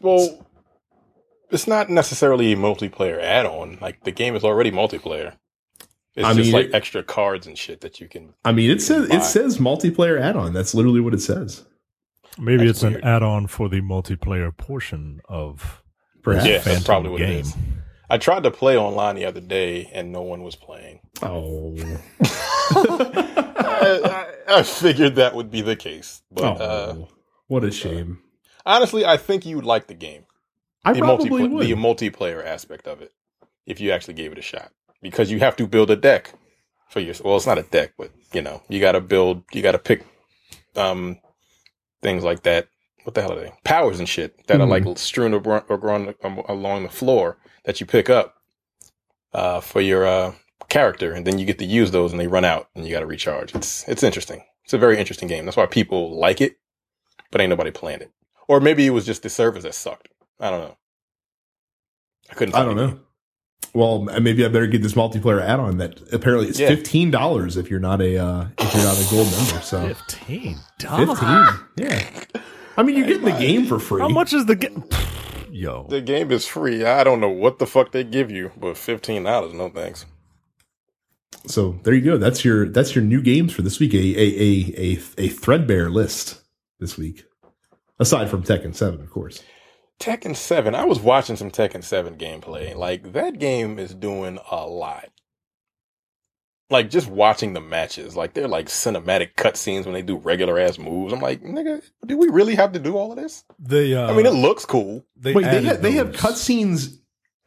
well, 0.00 0.46
it's 1.50 1.66
not 1.66 1.90
necessarily 1.90 2.52
a 2.52 2.56
multiplayer 2.56 3.20
add-on. 3.20 3.78
Like 3.80 4.04
the 4.04 4.10
game 4.10 4.34
is 4.34 4.42
already 4.44 4.70
multiplayer. 4.70 5.34
It's 6.14 6.26
I 6.26 6.34
just 6.34 6.46
mean, 6.46 6.52
like 6.52 6.66
it- 6.66 6.74
extra 6.74 7.02
cards 7.02 7.46
and 7.46 7.56
shit 7.58 7.80
that 7.82 8.00
you 8.00 8.08
can. 8.08 8.34
I 8.44 8.52
mean, 8.52 8.70
it 8.70 8.82
says 8.82 9.08
Buy. 9.08 9.16
it 9.16 9.22
says 9.24 9.58
multiplayer 9.58 10.20
add-on. 10.20 10.52
That's 10.52 10.74
literally 10.74 11.00
what 11.00 11.14
it 11.14 11.20
says. 11.20 11.64
Maybe 12.38 12.66
That's 12.66 12.82
it's 12.82 12.96
an 12.96 13.04
add-on 13.04 13.46
for 13.46 13.68
the 13.68 13.80
multiplayer 13.82 14.56
portion 14.56 15.20
of 15.28 15.82
Perhaps. 16.22 16.46
Yeah, 16.46 16.52
that's 16.52 16.64
Phantom 16.66 16.84
probably 16.84 17.10
what 17.10 17.18
game. 17.18 17.40
is. 17.40 17.54
I 18.12 18.18
tried 18.18 18.42
to 18.42 18.50
play 18.50 18.76
online 18.76 19.16
the 19.16 19.24
other 19.24 19.40
day 19.40 19.90
and 19.90 20.12
no 20.12 20.20
one 20.20 20.42
was 20.42 20.54
playing. 20.54 21.00
Oh. 21.22 21.74
I, 22.20 24.00
I, 24.04 24.58
I 24.58 24.62
figured 24.64 25.14
that 25.14 25.34
would 25.34 25.50
be 25.50 25.62
the 25.62 25.76
case, 25.76 26.20
but 26.30 26.60
uh, 26.60 26.94
oh. 26.94 27.08
what 27.46 27.64
a 27.64 27.70
shame. 27.70 28.18
honestly, 28.66 29.06
I 29.06 29.16
think 29.16 29.46
you'd 29.46 29.64
like 29.64 29.86
the 29.86 29.94
game. 29.94 30.26
I 30.84 30.92
the 30.92 30.98
probably 30.98 31.48
would. 31.48 31.66
the 31.66 31.72
multiplayer 31.72 32.44
aspect 32.44 32.86
of 32.86 33.00
it 33.00 33.12
if 33.64 33.80
you 33.80 33.92
actually 33.92 34.12
gave 34.12 34.30
it 34.30 34.38
a 34.38 34.42
shot 34.42 34.72
because 35.00 35.30
you 35.30 35.38
have 35.38 35.56
to 35.56 35.66
build 35.66 35.90
a 35.90 35.96
deck 35.96 36.34
for 36.90 37.00
your 37.00 37.14
well 37.24 37.36
it's 37.36 37.46
not 37.46 37.56
a 37.56 37.62
deck 37.62 37.94
but 37.96 38.10
you 38.34 38.42
know 38.42 38.62
you 38.68 38.78
got 38.78 38.92
to 38.92 39.00
build 39.00 39.42
you 39.52 39.62
got 39.62 39.72
to 39.72 39.78
pick 39.78 40.04
um 40.76 41.18
things 42.02 42.24
like 42.24 42.42
that 42.42 42.68
what 43.04 43.14
the 43.14 43.22
hell 43.22 43.32
are 43.32 43.40
they 43.40 43.52
powers 43.64 44.00
and 44.00 44.08
shit 44.08 44.46
that 44.48 44.60
are 44.60 44.66
like 44.66 44.84
strewn 44.98 45.32
abro- 45.32 45.64
along 46.48 46.82
the 46.82 46.90
floor 46.90 47.38
that 47.64 47.80
you 47.80 47.86
pick 47.86 48.08
up 48.10 48.36
uh 49.32 49.60
for 49.60 49.80
your 49.80 50.06
uh 50.06 50.32
character 50.68 51.12
and 51.12 51.26
then 51.26 51.38
you 51.38 51.44
get 51.46 51.58
to 51.58 51.64
use 51.64 51.90
those 51.90 52.12
and 52.12 52.20
they 52.20 52.26
run 52.26 52.44
out 52.44 52.68
and 52.74 52.84
you 52.86 52.92
got 52.92 53.00
to 53.00 53.06
recharge 53.06 53.54
it's 53.54 53.86
it's 53.88 54.02
interesting 54.02 54.42
it's 54.64 54.72
a 54.72 54.78
very 54.78 54.98
interesting 54.98 55.28
game 55.28 55.44
that's 55.44 55.56
why 55.56 55.66
people 55.66 56.18
like 56.18 56.40
it 56.40 56.56
but 57.30 57.40
ain't 57.40 57.50
nobody 57.50 57.70
playing 57.70 58.00
it 58.00 58.10
or 58.48 58.60
maybe 58.60 58.86
it 58.86 58.90
was 58.90 59.04
just 59.06 59.22
the 59.22 59.28
servers 59.30 59.62
that 59.64 59.74
sucked 59.74 60.08
I 60.40 60.50
don't 60.50 60.60
know. 60.60 60.76
I 62.30 62.34
couldn't. 62.34 62.54
I 62.56 62.64
don't 62.64 62.78
any. 62.78 62.92
know. 62.92 63.00
Well, 63.74 64.00
maybe 64.20 64.44
I 64.44 64.48
better 64.48 64.66
get 64.66 64.82
this 64.82 64.94
multiplayer 64.94 65.40
add-on 65.40 65.76
that 65.78 66.00
apparently 66.12 66.48
it's 66.48 66.58
Yeah. 66.58 66.66
fifteen 66.68 67.10
dollars 67.12 67.56
if 67.56 67.70
you're 67.70 67.78
not 67.78 68.00
a 68.00 68.16
uh, 68.18 68.46
if 68.58 68.74
you're 68.74 68.82
not 68.82 68.98
a 68.98 69.08
gold 69.10 69.30
member. 69.30 69.60
So 69.62 69.86
fifteen 69.88 70.56
fifteen, 70.80 71.46
yeah. 71.76 72.08
I 72.76 72.82
mean, 72.82 72.96
you're 72.96 73.06
getting 73.06 73.24
the 73.24 73.32
game 73.38 73.66
for 73.66 73.78
free. 73.78 74.00
How 74.00 74.08
much 74.08 74.32
is 74.32 74.46
the 74.46 74.56
game? 74.56 74.82
Yo, 75.54 75.86
The 75.90 76.00
game 76.00 76.30
is 76.32 76.46
free. 76.46 76.82
I 76.82 77.04
don't 77.04 77.20
know 77.20 77.28
what 77.28 77.58
the 77.58 77.66
fuck 77.66 77.92
they 77.92 78.04
give 78.04 78.30
you, 78.30 78.52
but 78.56 78.78
fifteen 78.78 79.24
dollars, 79.24 79.52
no 79.52 79.68
thanks. 79.68 80.06
So 81.46 81.78
there 81.82 81.92
you 81.92 82.00
go. 82.00 82.16
That's 82.16 82.42
your 82.42 82.70
that's 82.70 82.94
your 82.94 83.04
new 83.04 83.20
games 83.20 83.52
for 83.52 83.60
this 83.60 83.78
week. 83.78 83.92
A 83.92 83.98
a 83.98 84.22
a 84.22 84.74
a, 84.78 84.98
a 85.18 85.28
threadbare 85.28 85.90
list 85.90 86.40
this 86.80 86.96
week, 86.96 87.24
aside 87.98 88.30
from 88.30 88.42
Tekken 88.42 88.74
Seven, 88.74 89.02
of 89.02 89.10
course. 89.10 89.42
Tekken 90.00 90.34
Seven. 90.34 90.74
I 90.74 90.86
was 90.86 91.00
watching 91.00 91.36
some 91.36 91.50
Tekken 91.50 91.84
Seven 91.84 92.16
gameplay. 92.16 92.74
Like 92.74 93.12
that 93.12 93.38
game 93.38 93.78
is 93.78 93.94
doing 93.94 94.38
a 94.50 94.66
lot. 94.66 95.10
Like 96.70 96.88
just 96.88 97.08
watching 97.08 97.52
the 97.52 97.60
matches, 97.60 98.16
like 98.16 98.32
they're 98.32 98.48
like 98.48 98.66
cinematic 98.66 99.34
cutscenes 99.36 99.84
when 99.84 99.92
they 99.92 100.00
do 100.02 100.16
regular 100.16 100.58
ass 100.58 100.78
moves. 100.78 101.12
I'm 101.12 101.20
like, 101.20 101.42
nigga, 101.42 101.82
do 102.06 102.16
we 102.16 102.28
really 102.28 102.54
have 102.54 102.72
to 102.72 102.78
do 102.78 102.96
all 102.96 103.12
of 103.12 103.18
this? 103.18 103.44
they. 103.58 103.94
Uh, 103.94 104.10
I 104.10 104.16
mean, 104.16 104.24
it 104.26 104.30
looks 104.34 104.64
cool. 104.64 105.04
they 105.16 105.34
Wait, 105.34 105.42
they 105.42 105.48
added 105.48 105.64
have, 105.64 105.82
they 105.82 105.92
have 105.92 106.12
cutscenes 106.12 106.96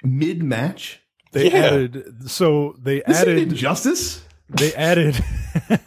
mid 0.04 0.44
match. 0.44 1.02
They 1.32 1.50
Yeah. 1.50 1.58
added. 1.66 2.30
So 2.30 2.76
they 2.80 3.02
This 3.08 3.18
added. 3.22 3.38
is 3.38 3.44
injustice. 3.44 4.24
They 4.50 4.74
added. 4.74 5.16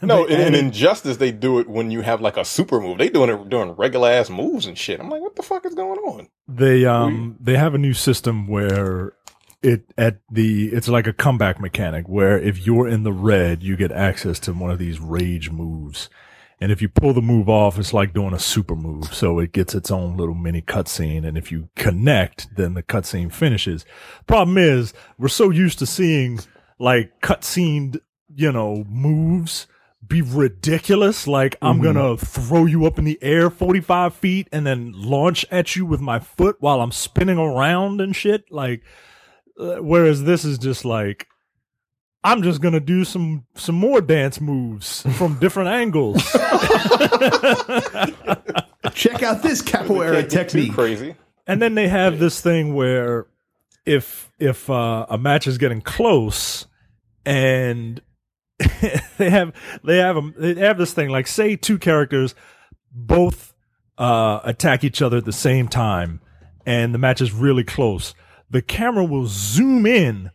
No, 0.01 0.25
they 0.27 0.33
in, 0.47 0.55
in 0.55 0.65
Injustice, 0.65 1.17
they 1.17 1.31
do 1.31 1.59
it 1.59 1.69
when 1.69 1.91
you 1.91 2.01
have 2.01 2.21
like 2.21 2.37
a 2.37 2.43
super 2.43 2.81
move. 2.81 2.97
They 2.97 3.07
doing 3.09 3.29
it 3.29 3.49
doing 3.49 3.71
regular 3.73 4.09
ass 4.09 4.29
moves 4.29 4.65
and 4.65 4.75
shit. 4.75 4.99
I'm 4.99 5.09
like, 5.09 5.21
what 5.21 5.35
the 5.35 5.43
fuck 5.43 5.63
is 5.65 5.75
going 5.75 5.99
on? 5.99 6.27
They 6.47 6.85
um 6.85 7.37
they 7.39 7.55
have 7.55 7.75
a 7.75 7.77
new 7.77 7.93
system 7.93 8.47
where 8.47 9.13
it 9.61 9.91
at 9.97 10.19
the 10.31 10.67
it's 10.69 10.87
like 10.87 11.07
a 11.07 11.13
comeback 11.13 11.59
mechanic 11.59 12.07
where 12.07 12.39
if 12.39 12.65
you're 12.65 12.87
in 12.87 13.03
the 13.03 13.11
red, 13.11 13.63
you 13.63 13.75
get 13.75 13.91
access 13.91 14.39
to 14.41 14.53
one 14.53 14.71
of 14.71 14.79
these 14.79 14.99
rage 14.99 15.49
moves. 15.49 16.09
And 16.61 16.73
if 16.73 16.81
you 16.81 16.89
pull 16.89 17.13
the 17.13 17.21
move 17.21 17.47
off, 17.47 17.79
it's 17.79 17.93
like 17.93 18.13
doing 18.13 18.33
a 18.33 18.39
super 18.39 18.75
move. 18.75 19.13
So 19.13 19.39
it 19.39 19.53
gets 19.53 19.73
its 19.73 19.89
own 19.89 20.17
little 20.17 20.35
mini 20.35 20.61
cutscene. 20.61 21.25
And 21.25 21.37
if 21.37 21.53
you 21.53 21.69
connect, 21.77 22.53
then 22.57 22.73
the 22.73 22.83
cutscene 22.83 23.31
finishes. 23.31 23.85
Problem 24.27 24.57
is, 24.57 24.93
we're 25.17 25.29
so 25.29 25.51
used 25.51 25.79
to 25.79 25.85
seeing 25.85 26.41
like 26.77 27.21
cutscened, 27.21 27.99
you 28.35 28.51
know, 28.51 28.83
moves 28.89 29.67
be 30.05 30.21
ridiculous. 30.21 31.27
Like 31.27 31.55
I'm 31.61 31.75
mm-hmm. 31.75 31.93
gonna 31.93 32.17
throw 32.17 32.65
you 32.65 32.85
up 32.85 32.97
in 32.99 33.05
the 33.05 33.19
air 33.21 33.49
45 33.49 34.13
feet 34.13 34.49
and 34.51 34.65
then 34.65 34.91
launch 34.93 35.45
at 35.51 35.75
you 35.75 35.85
with 35.85 36.01
my 36.01 36.19
foot 36.19 36.57
while 36.59 36.81
I'm 36.81 36.91
spinning 36.91 37.37
around 37.37 38.01
and 38.01 38.15
shit. 38.15 38.51
Like, 38.51 38.81
whereas 39.59 40.23
this 40.23 40.45
is 40.45 40.57
just 40.57 40.85
like, 40.85 41.27
I'm 42.23 42.43
just 42.43 42.61
gonna 42.61 42.79
do 42.79 43.03
some 43.05 43.45
some 43.55 43.75
more 43.75 44.01
dance 44.01 44.41
moves 44.41 45.01
from 45.17 45.39
different 45.39 45.69
angles. 45.69 46.21
Check 48.93 49.23
out 49.23 49.41
this 49.43 49.61
capoeira 49.61 50.21
Can't 50.21 50.29
get 50.29 50.49
too 50.49 50.59
technique. 50.59 50.73
crazy. 50.73 51.15
and 51.47 51.61
then 51.61 51.75
they 51.75 51.87
have 51.87 52.19
this 52.19 52.41
thing 52.41 52.73
where 52.73 53.27
if 53.85 54.31
if 54.39 54.69
uh, 54.69 55.05
a 55.09 55.17
match 55.17 55.47
is 55.47 55.57
getting 55.57 55.81
close 55.81 56.65
and 57.25 58.01
they 59.17 59.29
have 59.29 59.53
they 59.83 59.97
have 59.97 60.17
a, 60.17 60.31
they 60.37 60.55
have 60.55 60.77
this 60.77 60.93
thing 60.93 61.09
like 61.09 61.27
say 61.27 61.55
two 61.55 61.77
characters 61.77 62.35
both 62.91 63.53
uh, 63.97 64.39
attack 64.43 64.83
each 64.83 65.01
other 65.01 65.17
at 65.17 65.25
the 65.25 65.31
same 65.31 65.67
time 65.67 66.19
and 66.65 66.93
the 66.93 66.97
match 66.99 67.21
is 67.21 67.31
really 67.31 67.63
close 67.63 68.13
the 68.49 68.61
camera 68.61 69.05
will 69.05 69.27
zoom 69.27 69.85
in 69.85 70.31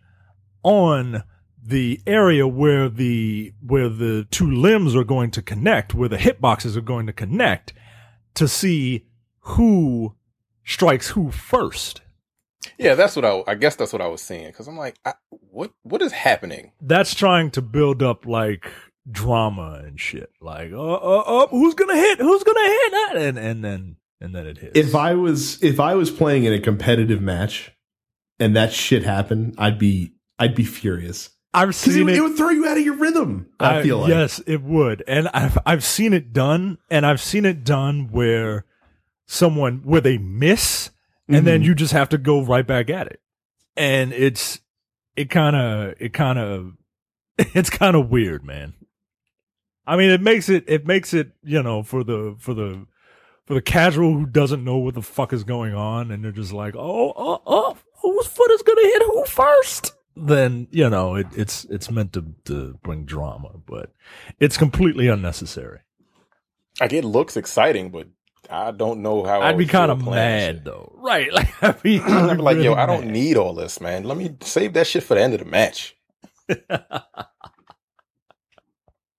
on 0.62 1.24
the 1.62 2.00
area 2.06 2.46
where 2.46 2.88
the 2.88 3.52
where 3.60 3.88
the 3.88 4.26
two 4.30 4.50
limbs 4.50 4.94
are 4.94 5.04
going 5.04 5.30
to 5.30 5.40
connect 5.40 5.94
where 5.94 6.08
the 6.08 6.18
hitboxes 6.18 6.76
are 6.76 6.82
going 6.82 7.06
to 7.06 7.12
connect 7.12 7.72
to 8.34 8.46
see 8.46 9.06
who 9.40 10.14
strikes 10.64 11.08
who 11.08 11.30
first. 11.30 12.02
Yeah, 12.78 12.94
that's 12.94 13.14
what 13.16 13.24
I. 13.24 13.42
I 13.46 13.54
guess 13.54 13.76
that's 13.76 13.92
what 13.92 14.02
I 14.02 14.06
was 14.06 14.22
seeing 14.22 14.46
because 14.46 14.68
I'm 14.68 14.76
like, 14.76 14.96
I, 15.04 15.14
what 15.30 15.72
what 15.82 16.02
is 16.02 16.12
happening? 16.12 16.72
That's 16.80 17.14
trying 17.14 17.50
to 17.52 17.62
build 17.62 18.02
up 18.02 18.26
like 18.26 18.70
drama 19.10 19.82
and 19.84 20.00
shit. 20.00 20.30
Like, 20.40 20.72
oh, 20.72 21.00
oh, 21.02 21.24
oh, 21.26 21.46
who's 21.48 21.74
gonna 21.74 21.96
hit? 21.96 22.18
Who's 22.20 22.42
gonna 22.42 22.60
hit? 22.60 22.92
that? 22.92 23.16
And 23.16 23.38
and 23.38 23.64
then 23.64 23.96
and 24.20 24.34
then 24.34 24.46
it 24.46 24.58
hits. 24.58 24.78
If 24.78 24.94
I 24.94 25.14
was 25.14 25.62
if 25.62 25.78
I 25.78 25.94
was 25.94 26.10
playing 26.10 26.44
in 26.44 26.52
a 26.52 26.60
competitive 26.60 27.20
match 27.20 27.73
and 28.38 28.56
that 28.56 28.72
shit 28.72 29.02
happened, 29.04 29.54
I'd 29.58 29.78
be 29.78 30.12
I'd 30.38 30.54
be 30.54 30.64
furious. 30.64 31.30
I've 31.52 31.68
'Cause 31.68 31.86
it, 31.86 31.92
seen 31.92 32.08
it 32.08 32.16
it. 32.16 32.20
would 32.20 32.36
throw 32.36 32.50
you 32.50 32.66
out 32.66 32.76
of 32.76 32.84
your 32.84 32.96
rhythm. 32.96 33.46
I, 33.60 33.82
feel 33.82 33.98
like. 33.98 34.08
yes, 34.08 34.40
it 34.46 34.62
would, 34.62 35.04
and 35.06 35.28
I've 35.28 35.56
I've 35.64 35.84
seen 35.84 36.12
it 36.12 36.32
done, 36.32 36.78
and 36.90 37.06
I've 37.06 37.20
seen 37.20 37.44
it 37.44 37.62
done 37.64 38.08
where 38.10 38.64
someone 39.26 39.82
where 39.84 40.00
they 40.00 40.18
miss, 40.18 40.90
and 41.28 41.46
then 41.46 41.62
Mhm. 41.62 41.64
you 41.66 41.74
just 41.76 41.92
have 41.92 42.08
to 42.10 42.18
go 42.18 42.42
right 42.42 42.66
back 42.66 42.90
at 42.90 43.06
it, 43.06 43.20
and 43.76 44.12
it's 44.12 44.60
it 45.16 45.30
kind 45.30 45.54
of 45.54 45.94
it 46.00 46.12
kind 46.12 46.38
of 46.40 46.72
it's 47.38 47.70
kind 47.70 47.94
of 47.96 48.10
weird, 48.10 48.44
man. 48.44 48.74
I 49.86 49.96
mean, 49.96 50.10
it 50.10 50.20
makes 50.22 50.48
it 50.48 50.64
it 50.66 50.86
makes 50.86 51.14
it 51.14 51.32
you 51.44 51.62
know 51.62 51.82
for 51.84 52.02
the 52.02 52.34
for 52.38 52.52
the 52.54 52.86
for 53.46 53.54
the 53.54 53.62
casual 53.62 54.14
who 54.14 54.26
doesn't 54.26 54.64
know 54.64 54.78
what 54.78 54.94
the 54.94 55.02
fuck 55.02 55.32
is 55.32 55.44
going 55.44 55.74
on, 55.74 56.10
and 56.10 56.24
they're 56.24 56.32
just 56.32 56.52
like, 56.52 56.74
oh, 56.74 57.12
oh, 57.16 57.42
oh, 57.46 57.76
whose 58.12 58.26
foot 58.26 58.50
is 58.52 58.62
gonna 58.62 58.82
hit 58.82 59.02
who 59.02 59.24
first? 59.26 59.94
Then 60.16 60.68
you 60.70 60.88
know 60.90 61.16
it, 61.16 61.26
it's 61.36 61.64
it's 61.66 61.90
meant 61.90 62.12
to 62.14 62.24
to 62.44 62.78
bring 62.82 63.04
drama, 63.04 63.50
but 63.66 63.92
it's 64.40 64.56
completely 64.56 65.08
unnecessary. 65.08 65.80
Like 66.80 66.92
it 66.92 67.04
looks 67.04 67.36
exciting, 67.36 67.90
but 67.90 68.08
I 68.50 68.70
don't 68.72 69.02
know 69.02 69.24
how. 69.24 69.40
I 69.42 69.48
I'd 69.50 69.58
be 69.58 69.66
kind 69.66 69.90
of 69.90 70.00
feel 70.00 70.08
playing 70.08 70.56
mad 70.56 70.64
though, 70.64 70.92
right? 70.98 71.32
Like 71.32 71.62
I'd 71.62 71.82
be, 71.82 72.00
I'd 72.00 72.36
be 72.36 72.42
like, 72.42 72.56
yo, 72.58 72.62
really 72.70 72.74
I 72.74 72.86
don't 72.86 73.08
need 73.08 73.36
all 73.36 73.54
this, 73.54 73.80
man. 73.80 74.04
Let 74.04 74.16
me 74.18 74.36
save 74.42 74.74
that 74.74 74.86
shit 74.86 75.02
for 75.02 75.14
the 75.14 75.22
end 75.22 75.34
of 75.34 75.40
the 75.40 75.46
match. 75.46 75.96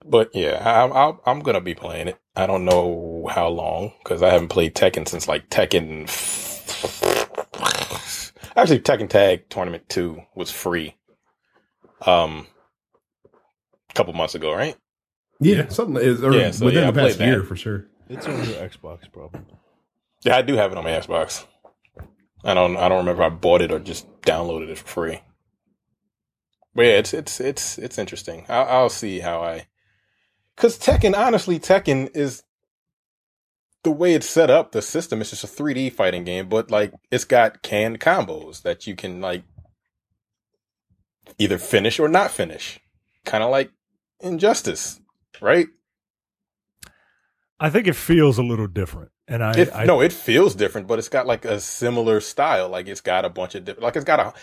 But 0.06 0.32
yeah, 0.36 0.62
I, 0.64 0.88
I, 0.88 1.14
I'm 1.26 1.40
gonna 1.40 1.62
be 1.62 1.74
playing 1.74 2.10
it. 2.10 2.18
I 2.36 2.46
don't 2.48 2.66
know 2.66 3.28
how 3.32 3.48
long 3.48 3.94
because 4.04 4.22
I 4.22 4.30
haven't 4.30 4.50
played 4.50 4.76
Tekken 4.76 5.08
since 5.08 5.28
like 5.28 5.50
Tekken. 5.50 6.08
Actually, 8.56 8.80
Tekken 8.80 9.10
Tag 9.10 9.50
Tournament 9.50 9.88
Two 9.90 10.22
was 10.36 10.52
free. 10.52 10.96
Um, 12.06 12.48
a 13.90 13.94
couple 13.94 14.14
months 14.14 14.36
ago, 14.36 14.54
right? 14.54 14.76
Yeah, 15.40 15.68
something 15.70 16.02
is 16.02 16.24
or 16.24 16.34
Yeah, 16.34 16.52
so 16.52 16.66
within 16.66 16.84
yeah, 16.84 16.88
I 16.88 16.92
the 16.92 17.02
past 17.02 17.20
year 17.20 17.40
that. 17.40 17.46
for 17.48 17.56
sure. 17.56 17.86
It's 18.08 18.26
on 18.28 18.38
your 18.38 18.58
Xbox, 18.68 19.12
probably. 19.12 19.42
Yeah, 20.24 20.38
I 20.38 20.42
do 20.42 20.56
have 20.56 20.72
it 20.72 20.78
on 20.78 20.84
my 20.84 20.92
Xbox. 20.92 21.46
I 22.44 22.54
don't. 22.54 22.78
I 22.78 22.88
don't 22.88 23.00
remember 23.00 23.24
if 23.24 23.32
I 23.32 23.36
bought 23.36 23.62
it 23.62 23.72
or 23.72 23.80
just 23.80 24.06
downloaded 24.22 24.70
it 24.70 24.78
for 24.78 24.88
free. 24.88 25.20
But 26.76 26.84
yeah, 26.86 26.98
it's 27.00 27.14
it's 27.14 27.40
it's 27.40 27.78
it's 27.78 27.98
interesting. 27.98 28.46
I'll, 28.48 28.66
I'll 28.66 28.90
see 28.90 29.20
how 29.20 29.42
I. 29.42 29.68
Because 30.56 30.78
Tekken, 30.78 31.16
honestly, 31.18 31.60
Tekken 31.60 32.16
is 32.16 32.44
the 33.86 33.92
way 33.92 34.16
it's 34.16 34.30
set 34.30 34.52
up. 34.52 34.74
The 34.74 34.84
system 34.84 35.22
is 35.22 35.32
just 35.32 35.46
a 35.46 35.48
3D 35.48 35.94
fighting 35.94 36.26
game, 36.26 36.50
but 36.50 36.72
like 36.72 36.94
it's 37.12 37.26
got 37.26 37.64
canned 37.64 38.02
combos 38.02 38.64
that 38.64 38.88
you 38.88 38.96
can 38.98 39.22
like 39.22 39.44
either 41.40 41.58
finish 41.58 42.00
or 42.00 42.10
not 42.10 42.32
finish. 42.32 42.82
Kind 43.26 43.44
of 43.44 43.52
like 43.52 43.72
Injustice, 44.22 45.00
right? 45.42 45.68
I 47.60 47.70
think 47.70 47.88
it 47.88 47.96
feels 47.96 48.38
a 48.38 48.44
little 48.44 48.68
different, 48.68 49.12
and 49.28 49.44
I, 49.44 49.54
It, 49.54 49.70
I 49.74 49.86
no, 49.86 50.02
it 50.02 50.14
feels 50.14 50.56
different, 50.56 50.88
but 50.88 51.00
it's 51.00 51.10
got 51.10 51.28
like 51.28 51.46
a 51.46 51.60
similar 51.60 52.20
style. 52.20 52.70
Like 52.70 52.88
it's 52.88 53.02
got 53.02 53.26
a 53.26 53.30
bunch 53.30 53.56
of 53.56 53.66
different. 53.66 53.84
Like 53.84 53.96
it's 53.96 54.06
got 54.06 54.20
a. 54.20 54.34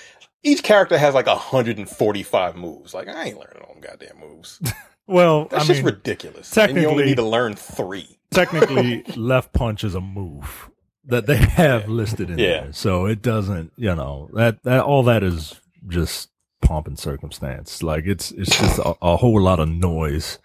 Each 0.45 0.63
character 0.63 0.99
has 0.99 1.15
like 1.15 1.27
145 1.27 2.57
moves. 2.57 2.95
Like 2.95 3.09
I 3.09 3.25
ain't 3.27 3.39
learning 3.39 3.63
all 3.63 3.75
them 3.75 3.83
goddamn 3.83 4.19
moves. 4.21 4.61
well, 5.07 5.47
That's 5.51 5.65
I 5.65 5.67
just 5.67 5.85
mean, 5.85 5.95
ridiculous. 5.95 6.57
and 6.57 6.77
you 6.77 6.89
only 6.89 7.05
need 7.05 7.17
to 7.17 7.23
learn 7.23 7.55
three. 7.55 8.19
Technically, 8.33 9.03
left 9.17 9.53
punch 9.53 9.85
is 9.85 9.95
a 9.95 10.01
move 10.01 10.71
that 11.05 11.27
they 11.27 11.37
have 11.37 11.89
listed 11.89 12.31
in 12.31 12.39
Yeah. 12.39 12.47
there, 12.63 12.73
so 12.73 13.07
it 13.07 13.23
doesn't, 13.23 13.73
you 13.77 13.95
know, 13.95 14.29
that 14.35 14.63
that 14.65 14.83
all 14.85 15.03
that 15.05 15.23
is 15.23 15.61
just 15.89 16.31
pomp 16.61 16.87
and 16.87 16.99
circumstance. 16.99 17.83
Like 17.83 18.05
it's 18.07 18.31
it's 18.33 18.57
just 18.59 18.79
a, 18.79 18.95
a 19.03 19.17
whole 19.17 19.41
lot 19.41 19.59
of 19.61 19.69
noise 19.69 20.39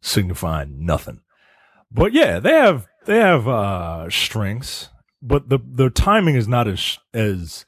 signifying 0.00 0.84
nothing. 0.84 1.20
But 1.90 2.12
yeah, 2.12 2.38
they 2.38 2.52
have 2.52 2.86
they 3.06 3.18
have 3.18 3.48
uh 3.48 4.08
strengths, 4.10 4.90
but 5.22 5.48
the 5.48 5.58
the 5.64 5.90
timing 5.90 6.34
is 6.36 6.46
not 6.48 6.68
as 6.68 6.98
as 7.12 7.64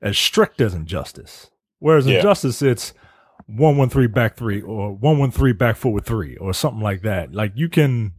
as 0.00 0.18
strict 0.18 0.60
as 0.60 0.74
injustice. 0.74 1.50
Whereas 1.78 2.06
Yeah. 2.06 2.16
injustice, 2.16 2.60
it's 2.62 2.92
one 3.46 3.76
one 3.76 3.88
three 3.88 4.06
back 4.06 4.36
three 4.36 4.60
or 4.60 4.92
one 4.92 5.18
one 5.18 5.30
three 5.30 5.52
back 5.52 5.76
forward 5.76 6.04
three 6.04 6.36
or 6.36 6.52
something 6.54 6.82
like 6.82 7.02
that. 7.02 7.32
Like 7.34 7.52
you 7.54 7.68
can 7.68 8.12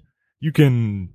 you 0.43 0.51
can 0.51 1.13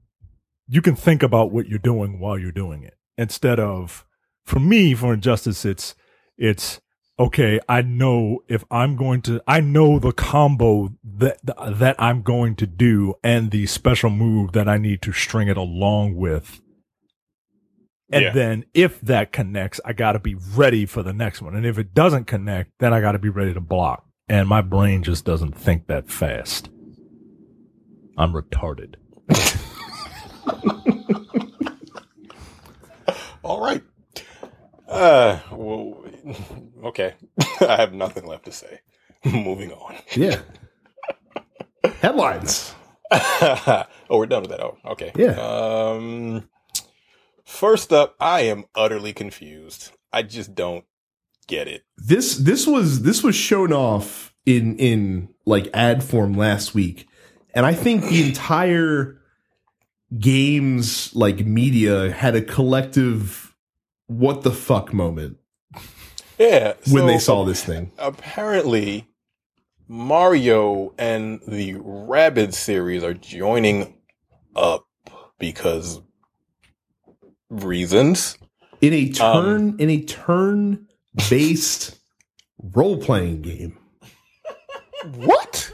you 0.68 0.80
can 0.80 0.96
think 0.96 1.22
about 1.22 1.50
what 1.52 1.68
you're 1.68 1.78
doing 1.78 2.18
while 2.18 2.38
you're 2.38 2.50
doing 2.64 2.82
it. 2.82 2.96
Instead 3.18 3.60
of 3.60 4.06
for 4.46 4.58
me 4.58 4.94
for 4.94 5.12
injustice 5.12 5.66
it's 5.66 5.94
it's 6.38 6.80
okay 7.18 7.60
i 7.68 7.82
know 7.82 8.38
if 8.48 8.64
i'm 8.70 8.96
going 8.96 9.20
to 9.20 9.42
i 9.46 9.60
know 9.60 9.98
the 9.98 10.12
combo 10.12 10.88
that 11.04 11.36
that 11.44 11.96
i'm 11.98 12.22
going 12.22 12.54
to 12.56 12.66
do 12.66 13.12
and 13.22 13.50
the 13.50 13.66
special 13.66 14.08
move 14.08 14.52
that 14.52 14.66
i 14.66 14.78
need 14.78 15.02
to 15.02 15.12
string 15.12 15.48
it 15.48 15.56
along 15.58 16.16
with. 16.16 16.62
And 18.10 18.22
Yeah. 18.22 18.32
then 18.32 18.64
if 18.72 18.98
that 19.02 19.32
connects 19.32 19.80
i 19.84 19.92
got 19.92 20.12
to 20.12 20.18
be 20.20 20.36
ready 20.56 20.86
for 20.86 21.02
the 21.02 21.12
next 21.12 21.42
one. 21.42 21.54
And 21.54 21.66
if 21.66 21.76
it 21.76 21.92
doesn't 21.92 22.24
connect 22.26 22.70
then 22.78 22.94
i 22.94 23.00
got 23.02 23.12
to 23.12 23.18
be 23.18 23.28
ready 23.28 23.52
to 23.52 23.60
block. 23.60 24.06
And 24.30 24.48
my 24.48 24.62
brain 24.62 25.02
just 25.02 25.26
doesn't 25.26 25.54
think 25.56 25.88
that 25.88 26.08
fast. 26.08 26.70
I'm 28.16 28.32
retarded 28.32 28.94
All 33.42 33.60
right. 33.60 33.82
Uh, 34.88 35.38
well, 35.52 36.04
okay. 36.84 37.14
I 37.60 37.76
have 37.76 37.92
nothing 37.92 38.26
left 38.26 38.44
to 38.46 38.52
say. 38.52 38.80
Moving 39.24 39.72
on. 39.72 39.96
Yeah. 40.16 40.40
Headlines. 42.00 42.74
oh, 43.10 43.86
we're 44.10 44.26
done 44.26 44.42
with 44.42 44.50
that. 44.50 44.60
Oh, 44.60 44.76
okay. 44.84 45.12
Yeah. 45.16 45.38
Um, 45.40 46.48
first 47.44 47.92
up, 47.92 48.16
I 48.20 48.42
am 48.42 48.64
utterly 48.74 49.12
confused. 49.12 49.92
I 50.12 50.22
just 50.22 50.54
don't 50.54 50.84
get 51.46 51.68
it. 51.68 51.84
This 51.96 52.36
this 52.36 52.66
was 52.66 53.02
this 53.02 53.22
was 53.22 53.34
shown 53.34 53.72
off 53.72 54.34
in 54.46 54.76
in 54.78 55.34
like 55.44 55.68
ad 55.74 56.04
form 56.04 56.34
last 56.34 56.74
week, 56.74 57.08
and 57.54 57.66
I 57.66 57.74
think 57.74 58.04
the 58.04 58.26
entire 58.26 59.17
games 60.18 61.14
like 61.14 61.40
media 61.40 62.10
had 62.12 62.34
a 62.34 62.42
collective 62.42 63.54
what 64.06 64.42
the 64.42 64.50
fuck 64.50 64.92
moment 64.94 65.36
Yeah. 66.38 66.74
when 66.90 67.06
they 67.06 67.18
saw 67.18 67.44
this 67.44 67.62
thing. 67.62 67.92
Apparently, 67.98 69.06
Mario 69.86 70.94
and 70.98 71.40
the 71.46 71.74
Rabbids 71.74 72.54
series 72.54 73.02
are 73.04 73.14
joining 73.14 73.94
up 74.56 74.86
because 75.38 76.00
reasons. 77.50 78.36
in 78.80 78.92
a 78.94 79.08
Um, 79.20 79.44
turn 79.44 79.76
in 79.78 79.90
a 79.90 80.02
turn 80.02 80.86
based 81.28 81.98
role 82.62 82.96
playing 82.98 83.42
game. 83.42 83.76
What? 85.16 85.72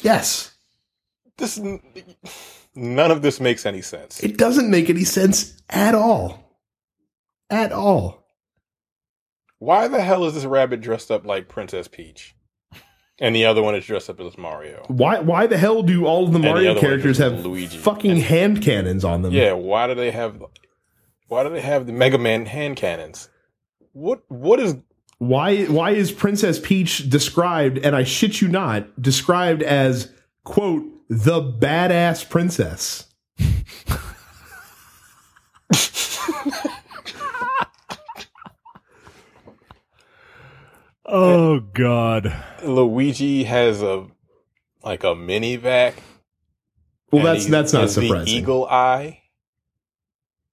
Yes, 0.00 0.52
This 1.38 1.58
none 2.76 3.10
of 3.10 3.22
this 3.22 3.40
makes 3.40 3.66
any 3.66 3.82
sense. 3.82 4.22
it 4.22 4.36
doesn't 4.36 4.70
make 4.70 4.88
any 4.90 5.04
sense 5.04 5.56
at 5.70 5.94
all, 5.94 6.60
at 7.50 7.72
all. 7.72 8.24
Why 9.58 9.88
the 9.88 10.00
hell 10.02 10.24
is 10.26 10.34
this 10.34 10.44
rabbit 10.44 10.80
dressed 10.82 11.10
up 11.10 11.24
like 11.26 11.48
Princess 11.48 11.88
Peach? 11.88 12.34
And 13.18 13.34
the 13.34 13.46
other 13.46 13.62
one 13.62 13.74
is 13.74 13.86
dressed 13.86 14.10
up 14.10 14.20
as 14.20 14.36
Mario. 14.36 14.84
Why 14.88 15.20
why 15.20 15.46
the 15.46 15.56
hell 15.56 15.82
do 15.82 16.04
all 16.04 16.24
of 16.26 16.32
the 16.34 16.38
the 16.38 16.46
Mario 16.46 16.72
one 16.74 16.80
characters 16.82 17.16
have 17.16 17.44
Luigi. 17.46 17.78
fucking 17.78 18.10
And- 18.10 18.22
hand 18.22 18.62
cannons 18.62 19.04
on 19.04 19.22
them? 19.22 19.32
Yeah, 19.32 19.52
why 19.54 19.86
do 19.86 19.94
they 19.94 20.10
have 20.10 20.42
why 21.28 21.42
do 21.42 21.48
they 21.48 21.62
have 21.62 21.86
the 21.86 21.92
Mega 21.94 22.18
Man 22.18 22.44
hand 22.44 22.76
cannons? 22.76 23.30
What 23.92 24.20
what 24.28 24.60
is 24.60 24.76
Why 25.16 25.64
why 25.64 25.92
is 25.92 26.12
Princess 26.12 26.60
Peach 26.60 27.08
described 27.08 27.78
and 27.78 27.96
I 27.96 28.04
shit 28.04 28.42
you 28.42 28.48
not 28.48 29.00
described 29.00 29.62
as 29.62 30.12
quote 30.44 30.84
the 31.08 31.40
badass 31.40 32.28
princess? 32.28 33.06
oh 41.04 41.60
god 41.60 42.34
Luigi 42.64 43.44
has 43.44 43.82
a 43.82 44.06
like 44.82 45.04
a 45.04 45.14
mini 45.14 45.56
vac? 45.56 46.02
Well, 47.10 47.24
that's 47.24 47.46
that's 47.46 47.72
not 47.72 47.90
surprising. 47.90 48.24
The 48.24 48.30
eagle 48.30 48.66
eye. 48.66 49.22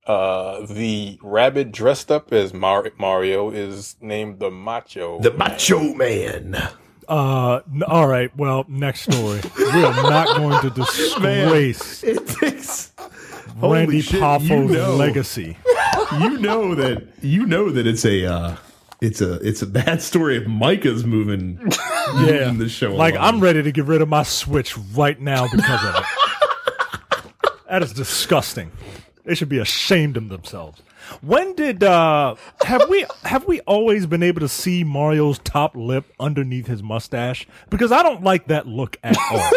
Uh, 0.05 0.65
the 0.65 1.17
rabbit 1.21 1.71
dressed 1.71 2.11
up 2.11 2.33
as 2.33 2.53
Mar- 2.53 2.91
Mario 2.97 3.51
is 3.51 3.95
named 4.01 4.39
the 4.39 4.51
Macho. 4.51 5.19
The 5.21 5.29
Man. 5.29 5.39
Macho 5.39 5.93
Man. 5.93 6.57
Uh, 7.07 7.61
n- 7.73 7.83
all 7.83 8.07
right. 8.07 8.35
Well, 8.37 8.65
next 8.67 9.01
story. 9.11 9.41
We 9.57 9.83
are 9.83 9.93
not 10.03 10.37
going 10.37 10.61
to 10.61 10.69
disgrace 10.69 12.03
It 12.03 12.27
takes 12.27 12.91
Randy 13.57 14.01
shit, 14.01 14.21
Poffo's 14.21 14.49
you 14.49 14.65
know. 14.65 14.95
legacy. 14.95 15.57
you 16.19 16.37
know 16.39 16.75
that 16.75 17.07
you 17.21 17.45
know 17.45 17.69
that 17.69 17.85
it's 17.87 18.03
a 18.05 18.25
uh, 18.25 18.55
it's 19.01 19.21
a 19.21 19.33
it's 19.47 19.61
a 19.61 19.67
bad 19.67 20.01
story 20.01 20.37
if 20.37 20.47
Micah's 20.47 21.05
moving 21.05 21.59
Yeah, 21.61 21.71
moving 22.51 22.57
the 22.59 22.69
show. 22.69 22.93
like 22.95 23.15
along. 23.15 23.35
I'm 23.35 23.39
ready 23.41 23.61
to 23.63 23.71
get 23.71 23.85
rid 23.85 24.01
of 24.01 24.09
my 24.09 24.23
Switch 24.23 24.77
right 24.95 25.19
now 25.19 25.47
because 25.51 25.83
of 25.85 25.95
it. 25.95 27.51
that 27.69 27.83
is 27.83 27.93
disgusting. 27.93 28.71
They 29.25 29.35
should 29.35 29.49
be 29.49 29.59
ashamed 29.59 30.17
of 30.17 30.29
themselves. 30.29 30.81
When 31.21 31.53
did 31.55 31.83
uh 31.83 32.35
have 32.63 32.89
we 32.89 33.05
have 33.23 33.45
we 33.47 33.59
always 33.61 34.05
been 34.05 34.23
able 34.23 34.41
to 34.41 34.47
see 34.49 34.83
Mario's 34.83 35.39
top 35.39 35.75
lip 35.75 36.05
underneath 36.19 36.67
his 36.67 36.81
mustache? 36.83 37.47
Because 37.69 37.91
I 37.91 38.03
don't 38.03 38.23
like 38.23 38.47
that 38.47 38.67
look 38.67 38.97
at 39.03 39.17
all. 39.31 39.49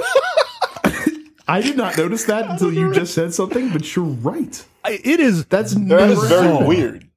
I 1.49 1.61
did 1.63 1.77
not 1.77 1.97
notice 1.97 2.25
that 2.25 2.51
until 2.51 2.73
you 2.73 2.93
just 2.93 3.15
said 3.15 3.33
something, 3.33 3.71
but 3.71 3.95
you're 3.95 4.05
right. 4.05 4.65
I- 4.85 5.01
it 5.05 5.21
is 5.21 5.45
That's 5.47 5.75
That 5.75 5.81
never 5.81 6.13
is 6.13 6.29
very 6.29 6.67
weird. 6.67 7.09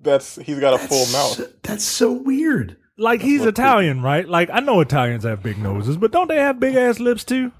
That's 0.00 0.36
he's 0.36 0.60
got 0.60 0.74
a 0.74 0.78
full 0.78 1.06
mouth. 1.12 1.62
That's 1.62 1.82
so 1.84 2.12
weird. 2.12 2.76
like 2.96 3.20
he's 3.22 3.44
Italian, 3.44 4.02
right? 4.02 4.28
Like 4.28 4.50
I 4.52 4.60
know 4.60 4.80
Italians 4.80 5.24
have 5.24 5.42
big 5.42 5.58
noses, 5.58 5.96
but 5.96 6.12
don't 6.12 6.28
they 6.28 6.36
have 6.36 6.60
big 6.60 6.76
ass 6.76 7.00
lips 7.00 7.24
too? 7.24 7.50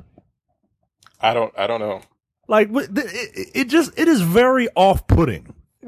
I 1.21 1.35
don't. 1.35 1.53
I 1.59 1.67
don't 1.67 1.81
know. 1.81 2.03
Like 2.49 2.69
it, 2.73 3.51
it 3.55 3.65
just 3.69 3.99
it 3.99 4.09
is 4.09 4.21
very 4.21 4.69
off 4.77 5.07
putting. 5.07 5.55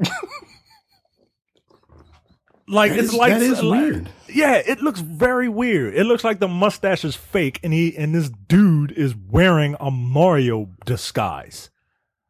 like 2.67 2.91
That 2.91 2.99
it's 2.99 3.09
is- 3.13 3.13
like 3.19 3.33
that 3.33 3.41
is 3.41 3.63
like- 3.63 3.81
weird. 3.81 4.09
Yeah, 4.31 4.61
it 4.63 4.81
looks 4.81 4.99
very 4.99 5.49
weird. 5.49 5.95
It 5.95 6.03
looks 6.03 6.23
like 6.23 6.37
the 6.39 6.47
mustache 6.47 7.03
is 7.03 7.15
fake, 7.15 7.59
and 7.63 7.73
he 7.73 7.97
and 7.97 8.13
this 8.13 8.29
dude 8.29 8.91
is 8.91 9.15
wearing 9.15 9.75
a 9.79 9.89
Mario 9.89 10.69
disguise. 10.85 11.71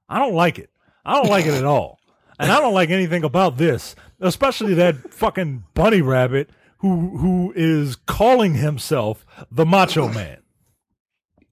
I 0.07 0.17
don't 0.17 0.33
like 0.33 0.57
it. 0.59 0.69
I 1.05 1.15
don't 1.15 1.29
like 1.29 1.45
it 1.45 1.55
at 1.55 1.65
all, 1.65 1.99
and 2.39 2.49
I 2.51 2.61
don't 2.61 2.73
like 2.73 2.89
anything 2.89 3.25
about 3.25 3.57
this, 3.57 3.95
especially 4.21 4.75
that 4.75 5.13
fucking 5.13 5.65
bunny 5.73 6.01
rabbit 6.01 6.49
who 6.77 7.17
who 7.17 7.51
is 7.53 7.97
calling 7.97 8.53
himself 8.55 9.25
the 9.51 9.65
Macho 9.65 10.07
Man. 10.07 10.37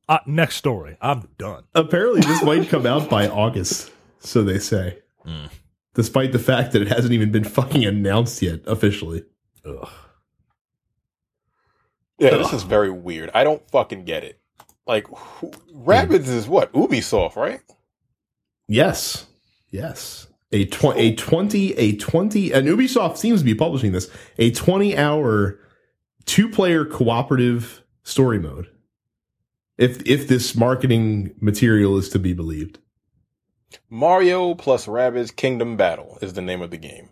Uh, 0.08 0.20
next 0.26 0.56
story. 0.56 0.98
I'm 1.02 1.28
done. 1.38 1.64
Apparently, 1.76 2.22
this 2.22 2.42
might 2.44 2.70
come 2.70 2.86
out 2.86 3.10
by 3.10 3.28
August, 3.28 3.92
so 4.20 4.44
they 4.44 4.60
say. 4.60 5.00
Hmm. 5.26 5.48
Despite 5.96 6.32
the 6.32 6.40
fact 6.40 6.72
that 6.72 6.82
it 6.82 6.88
hasn't 6.88 7.14
even 7.14 7.32
been 7.32 7.44
fucking 7.44 7.84
announced 7.84 8.42
yet 8.42 8.62
officially. 8.68 9.24
Ugh. 9.66 9.90
Yeah, 12.20 12.38
this 12.38 12.54
is 12.54 12.64
very 12.64 12.90
weird. 12.90 13.30
I 13.34 13.44
don't 13.44 13.62
fucking 13.70 14.06
get 14.06 14.24
it. 14.24 14.40
Like, 14.88 15.08
who, 15.08 15.52
Rabbids 15.76 16.28
is 16.28 16.48
what 16.48 16.72
Ubisoft, 16.74 17.36
right? 17.36 17.62
Yes, 18.68 19.28
yes. 19.70 20.28
A 20.52 20.66
tw- 20.66 20.96
a 20.96 21.14
twenty 21.16 21.74
a 21.74 21.98
twenty 21.98 22.54
and 22.54 22.68
Ubisoft 22.68 23.18
seems 23.18 23.42
to 23.42 23.46
be 23.46 23.54
publishing 23.54 23.92
this 23.92 24.10
a 24.38 24.52
twenty 24.52 24.98
hour 24.98 25.60
two 26.26 26.48
player 26.48 26.86
cooperative 26.86 27.84
story 28.04 28.40
mode. 28.40 28.70
If 29.78 30.02
if 30.08 30.28
this 30.28 30.56
marketing 30.56 31.34
material 31.40 31.98
is 31.98 32.10
to 32.10 32.20
be 32.20 32.34
believed, 32.34 32.80
Mario 33.90 34.56
plus 34.56 34.86
Rabbids 34.88 35.36
Kingdom 35.36 35.78
Battle 35.78 36.18
is 36.22 36.34
the 36.34 36.42
name 36.42 36.62
of 36.62 36.72
the 36.72 36.78
game. 36.78 37.10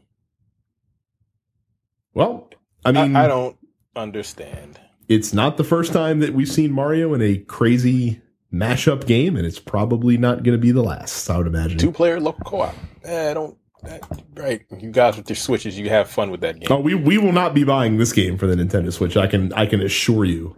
well, 2.13 2.49
I 2.83 2.91
mean, 2.91 3.15
I, 3.15 3.25
I 3.25 3.27
don't 3.27 3.57
understand. 3.95 4.79
it's 5.07 5.33
not 5.33 5.57
the 5.57 5.63
first 5.63 5.93
time 5.93 6.19
that 6.19 6.33
we've 6.33 6.49
seen 6.49 6.71
Mario 6.71 7.13
in 7.13 7.21
a 7.21 7.37
crazy 7.37 8.21
mashup 8.53 9.05
game, 9.05 9.35
and 9.35 9.45
it's 9.45 9.59
probably 9.59 10.17
not 10.17 10.43
going 10.43 10.57
to 10.57 10.61
be 10.61 10.71
the 10.71 10.83
last. 10.83 11.29
I 11.29 11.37
would 11.37 11.47
imagine. 11.47 11.77
Two 11.77 11.91
player 11.91 12.19
local 12.19 12.43
co-op. 12.45 12.75
Eh, 13.03 13.31
I 13.31 13.33
don't. 13.33 13.57
eh, 13.87 13.99
right, 14.35 14.61
you 14.79 14.91
guys 14.91 15.17
with 15.17 15.29
your 15.29 15.35
switches, 15.35 15.77
you 15.77 15.89
have 15.89 16.09
fun 16.09 16.31
with 16.31 16.41
that 16.41 16.59
game. 16.59 16.67
Oh, 16.71 16.79
we 16.79 16.95
we 16.95 17.17
will 17.17 17.33
not 17.33 17.53
be 17.53 17.63
buying 17.63 17.97
this 17.97 18.11
game 18.13 18.37
for 18.37 18.47
the 18.47 18.55
Nintendo 18.55 18.91
Switch. 18.91 19.17
I 19.17 19.27
can 19.27 19.51
I 19.53 19.65
can 19.65 19.81
assure 19.81 20.25
you 20.25 20.55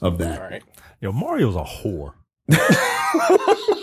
of 0.00 0.18
that. 0.18 0.40
All 0.40 0.48
right. 0.48 0.62
Yo, 1.02 1.10
Mario's 1.10 1.56
a 1.56 1.64
whore. 1.64 2.14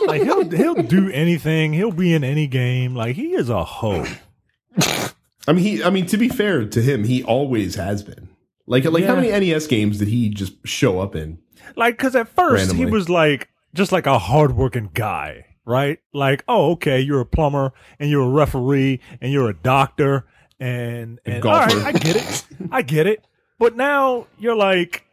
like 0.08 0.24
he'll 0.24 0.50
he'll 0.50 0.82
do 0.84 1.12
anything. 1.12 1.74
He'll 1.74 1.92
be 1.92 2.14
in 2.14 2.24
any 2.24 2.48
game. 2.48 2.96
Like 2.96 3.18
he 3.18 3.34
is 3.34 3.50
a 3.50 3.66
hoe. 3.66 4.06
I 5.46 5.52
mean, 5.52 5.58
he. 5.58 5.84
I 5.84 5.90
mean, 5.90 6.06
to 6.08 6.18
be 6.18 6.30
fair 6.30 6.66
to 6.66 6.82
him, 6.82 7.04
he 7.04 7.22
always 7.22 7.76
has 7.76 8.04
been. 8.04 8.30
Like, 8.68 8.86
like 8.86 9.04
how 9.04 9.16
many 9.16 9.32
NES 9.32 9.68
games 9.68 9.98
did 9.98 10.08
he 10.08 10.30
just 10.30 10.66
show 10.66 11.02
up 11.02 11.14
in? 11.14 11.40
Like 11.76 11.98
because 11.98 12.16
at 12.16 12.30
first 12.30 12.68
Randomly. 12.68 12.86
he 12.86 12.92
was 12.92 13.10
like 13.10 13.50
just 13.74 13.92
like 13.92 14.06
a 14.06 14.18
hardworking 14.18 14.92
guy, 14.94 15.46
right? 15.66 16.00
Like 16.14 16.46
oh 16.48 16.72
okay, 16.72 17.02
you're 17.02 17.20
a 17.20 17.26
plumber 17.26 17.74
and 18.00 18.10
you're 18.10 18.24
a 18.24 18.30
referee 18.30 19.02
and 19.20 19.34
you're 19.34 19.50
a 19.50 19.54
doctor 19.54 20.26
and 20.58 21.20
and 21.26 21.44
all 21.46 21.68
golfer. 21.68 21.78
right, 21.80 21.96
I 21.96 22.00
get 22.00 22.16
it, 22.16 22.46
I 22.72 22.82
get 22.82 23.08
it. 23.08 23.26
But 23.58 23.76
now 23.76 24.28
you're 24.38 24.56
like 24.56 25.06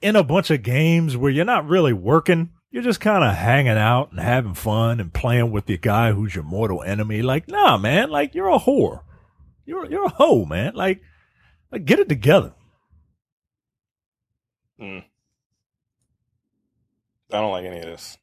in 0.00 0.16
a 0.16 0.22
bunch 0.24 0.50
of 0.50 0.62
games 0.62 1.16
where 1.16 1.30
you're 1.30 1.44
not 1.44 1.66
really 1.66 1.92
working. 1.92 2.50
You're 2.70 2.82
just 2.82 3.00
kind 3.00 3.22
of 3.24 3.34
hanging 3.34 3.78
out 3.78 4.10
and 4.10 4.20
having 4.20 4.54
fun 4.54 4.98
and 5.00 5.12
playing 5.12 5.52
with 5.52 5.66
the 5.66 5.78
guy 5.78 6.12
who's 6.12 6.34
your 6.34 6.44
mortal 6.44 6.82
enemy. 6.82 7.22
Like, 7.22 7.48
nah, 7.48 7.76
man. 7.78 8.10
Like, 8.10 8.34
you're 8.34 8.48
a 8.48 8.58
whore. 8.58 9.02
You're 9.64 9.88
you're 9.90 10.04
a 10.06 10.10
hoe, 10.10 10.44
man. 10.44 10.74
Like, 10.74 11.00
like 11.70 11.84
get 11.84 12.00
it 12.00 12.08
together. 12.08 12.52
Mm. 14.80 15.04
I 17.32 17.40
don't 17.40 17.52
like 17.52 17.64
any 17.64 17.78
of 17.78 17.86
this. 17.86 18.18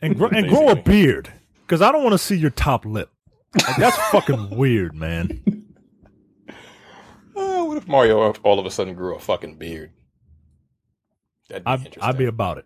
and 0.00 0.16
gr- 0.16 0.34
and 0.34 0.48
grow 0.48 0.68
a 0.68 0.76
beard 0.76 1.32
because 1.62 1.82
I 1.82 1.92
don't 1.92 2.02
want 2.02 2.14
to 2.14 2.18
see 2.18 2.36
your 2.36 2.50
top 2.50 2.84
lip. 2.84 3.10
Like, 3.66 3.76
that's 3.76 3.96
fucking 4.10 4.50
weird, 4.56 4.94
man. 4.94 5.64
Uh, 7.36 7.64
what 7.64 7.76
if 7.76 7.86
Mario 7.86 8.32
all 8.42 8.58
of 8.58 8.66
a 8.66 8.70
sudden 8.70 8.94
grew 8.94 9.14
a 9.14 9.20
fucking 9.20 9.56
beard? 9.56 9.90
That'd 11.48 11.64
be 11.64 11.70
I'd, 11.70 11.78
interesting. 11.80 12.02
I'd 12.02 12.18
be 12.18 12.24
about 12.26 12.58
it. 12.58 12.64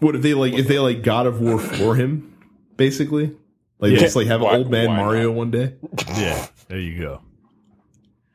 What 0.00 0.16
if 0.16 0.22
they 0.22 0.34
like 0.34 0.54
if 0.54 0.66
they 0.66 0.78
like 0.78 1.02
God 1.02 1.26
of 1.26 1.40
War 1.40 1.58
for 1.58 1.94
him, 1.94 2.36
basically? 2.76 3.36
Like 3.78 3.92
Yeah. 3.92 3.98
just 3.98 4.16
like 4.16 4.26
have 4.26 4.40
Why- 4.40 4.56
old 4.56 4.70
man 4.70 4.86
Mario 4.88 5.28
not? 5.28 5.34
one 5.36 5.50
day. 5.50 5.74
Yeah, 6.16 6.46
there 6.68 6.78
you 6.80 6.98
go. 7.00 7.22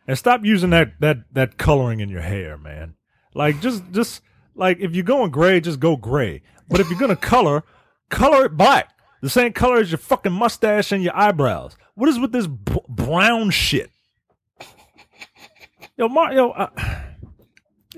And 0.08 0.18
stop 0.18 0.44
using 0.46 0.70
that 0.72 0.94
that 1.02 1.18
that 1.34 1.58
coloring 1.58 2.00
in 2.00 2.10
your 2.10 2.22
hair, 2.22 2.58
man. 2.58 2.96
Like 3.36 3.60
just 3.62 3.84
just 3.92 4.22
like 4.56 4.80
if 4.80 4.94
you're 4.96 5.04
going 5.04 5.32
gray, 5.32 5.60
just 5.60 5.80
go 5.80 5.96
gray. 5.96 6.42
But 6.70 6.80
if 6.80 6.90
you're 6.90 7.00
gonna 7.00 7.16
color, 7.16 7.64
color 8.10 8.46
it 8.46 8.58
black, 8.58 8.90
the 9.22 9.30
same 9.30 9.54
color 9.54 9.78
as 9.78 9.92
your 9.92 9.98
fucking 9.98 10.32
mustache 10.34 10.92
and 10.92 11.04
your 11.04 11.16
eyebrows. 11.16 11.76
What 11.96 12.10
is 12.10 12.18
with 12.20 12.32
this 12.32 12.48
b- 12.48 12.80
brown 12.88 13.50
shit? 13.50 13.90
Yo, 15.98 16.08
Mario. 16.08 16.52
I, 16.54 17.06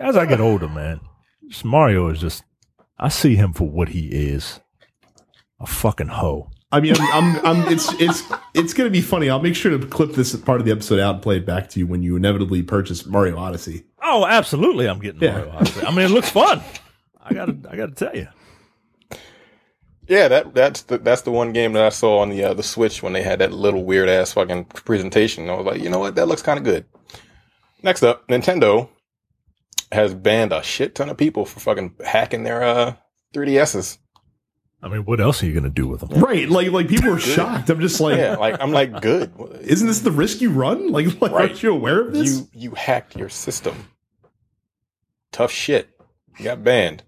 as 0.02 0.18
I 0.18 0.26
get 0.26 0.40
older, 0.40 0.68
man, 0.68 1.00
just 1.48 1.66
Mario 1.66 2.10
is 2.10 2.20
just. 2.20 2.44
I 2.98 3.10
see 3.10 3.36
him 3.36 3.54
for 3.54 3.68
what 3.68 3.90
he 3.90 4.08
is. 4.08 4.60
A 5.60 5.66
fucking 5.66 6.08
hoe. 6.10 6.50
I 6.72 6.80
mean, 6.80 6.94
I'm, 6.98 7.38
I'm, 7.38 7.46
I'm 7.46 7.72
it's 7.74 7.92
it's 8.00 8.24
it's 8.54 8.74
gonna 8.74 8.90
be 8.90 9.02
funny. 9.02 9.30
I'll 9.30 9.42
make 9.42 9.56
sure 9.56 9.78
to 9.78 9.86
clip 9.88 10.14
this 10.14 10.36
part 10.36 10.60
of 10.62 10.66
the 10.66 10.72
episode 10.72 11.00
out 11.00 11.16
and 11.16 11.24
play 11.24 11.38
it 11.38 11.46
back 11.46 11.70
to 11.72 11.80
you 11.80 11.88
when 11.88 12.02
you 12.02 12.16
inevitably 12.16 12.64
purchase 12.64 13.06
Mario 13.06 13.38
Odyssey. 13.38 13.84
Oh, 14.02 14.26
absolutely! 14.26 14.88
I'm 14.88 15.00
getting 15.00 15.22
Yeah. 15.22 15.38
Mario 15.40 15.52
Odyssey. 15.52 15.86
I 15.86 15.90
mean, 15.92 16.06
it 16.06 16.12
looks 16.12 16.30
fun. 16.30 16.62
I 17.24 17.34
gotta, 17.34 17.58
I 17.70 17.76
gotta 17.76 17.94
tell 17.94 18.16
you. 18.16 18.28
Yeah, 20.08 20.28
that 20.30 20.54
that's 20.54 20.84
the 20.84 20.98
that's 20.98 21.22
the 21.22 21.32
one 21.32 21.54
game 21.54 21.74
that 21.74 21.84
I 21.84 21.90
saw 21.90 22.20
on 22.20 22.30
the 22.30 22.44
uh, 22.44 22.54
the 22.54 22.64
Switch 22.64 23.04
when 23.04 23.14
they 23.14 23.22
had 23.22 23.40
that 23.40 23.52
little 23.54 23.84
weird 23.84 24.10
ass 24.10 24.34
fucking 24.34 24.66
presentation. 24.66 25.50
I 25.50 25.56
was 25.56 25.66
like, 25.66 25.82
you 25.82 25.90
know 25.90 26.00
what, 26.00 26.16
that 26.16 26.28
looks 26.28 26.42
kind 26.42 26.58
of 26.58 26.64
good. 26.66 26.86
Next 27.84 28.04
up, 28.04 28.28
Nintendo 28.28 28.90
has 29.92 30.14
banned 30.14 30.54
a 30.54 30.64
shit 30.64 30.96
ton 30.96 31.10
of 31.10 31.18
people 31.18 31.46
for 31.46 31.60
fucking 31.60 31.96
hacking 32.06 32.44
their 32.44 32.64
uh 32.64 32.96
3DSs. 33.34 33.98
I 34.84 34.90
mean, 34.90 35.06
what 35.06 35.22
else 35.22 35.44
are 35.44 35.46
you 35.46 35.54
gonna 35.54 35.70
do 35.70 35.88
with 35.88 36.02
them? 36.02 36.20
Right? 36.20 36.50
Like 36.50 36.72
like 36.72 36.88
people 36.88 37.12
were 37.12 37.20
shocked. 37.36 37.70
I'm 37.70 37.80
just 37.80 38.00
like, 38.02 38.18
Yeah, 38.18 38.36
like 38.38 38.60
I'm 38.60 38.72
like, 38.72 39.02
good. 39.02 39.32
isn't 39.62 39.88
this 39.88 40.00
the 40.00 40.12
risk 40.12 40.42
you 40.42 40.50
run? 40.52 40.92
Like, 40.92 41.06
like 41.22 41.32
Right. 41.32 41.50
aren't 41.50 41.64
you 41.64 41.72
aware 41.72 42.02
of 42.02 42.14
this? 42.14 42.40
you 42.40 42.48
you 42.54 42.72
hacked 42.72 43.16
your 43.16 43.30
system? 43.30 43.88
Tough 45.32 45.52
shit. 45.52 45.90
You 46.38 46.46
got 46.46 46.64
banned. 46.64 47.04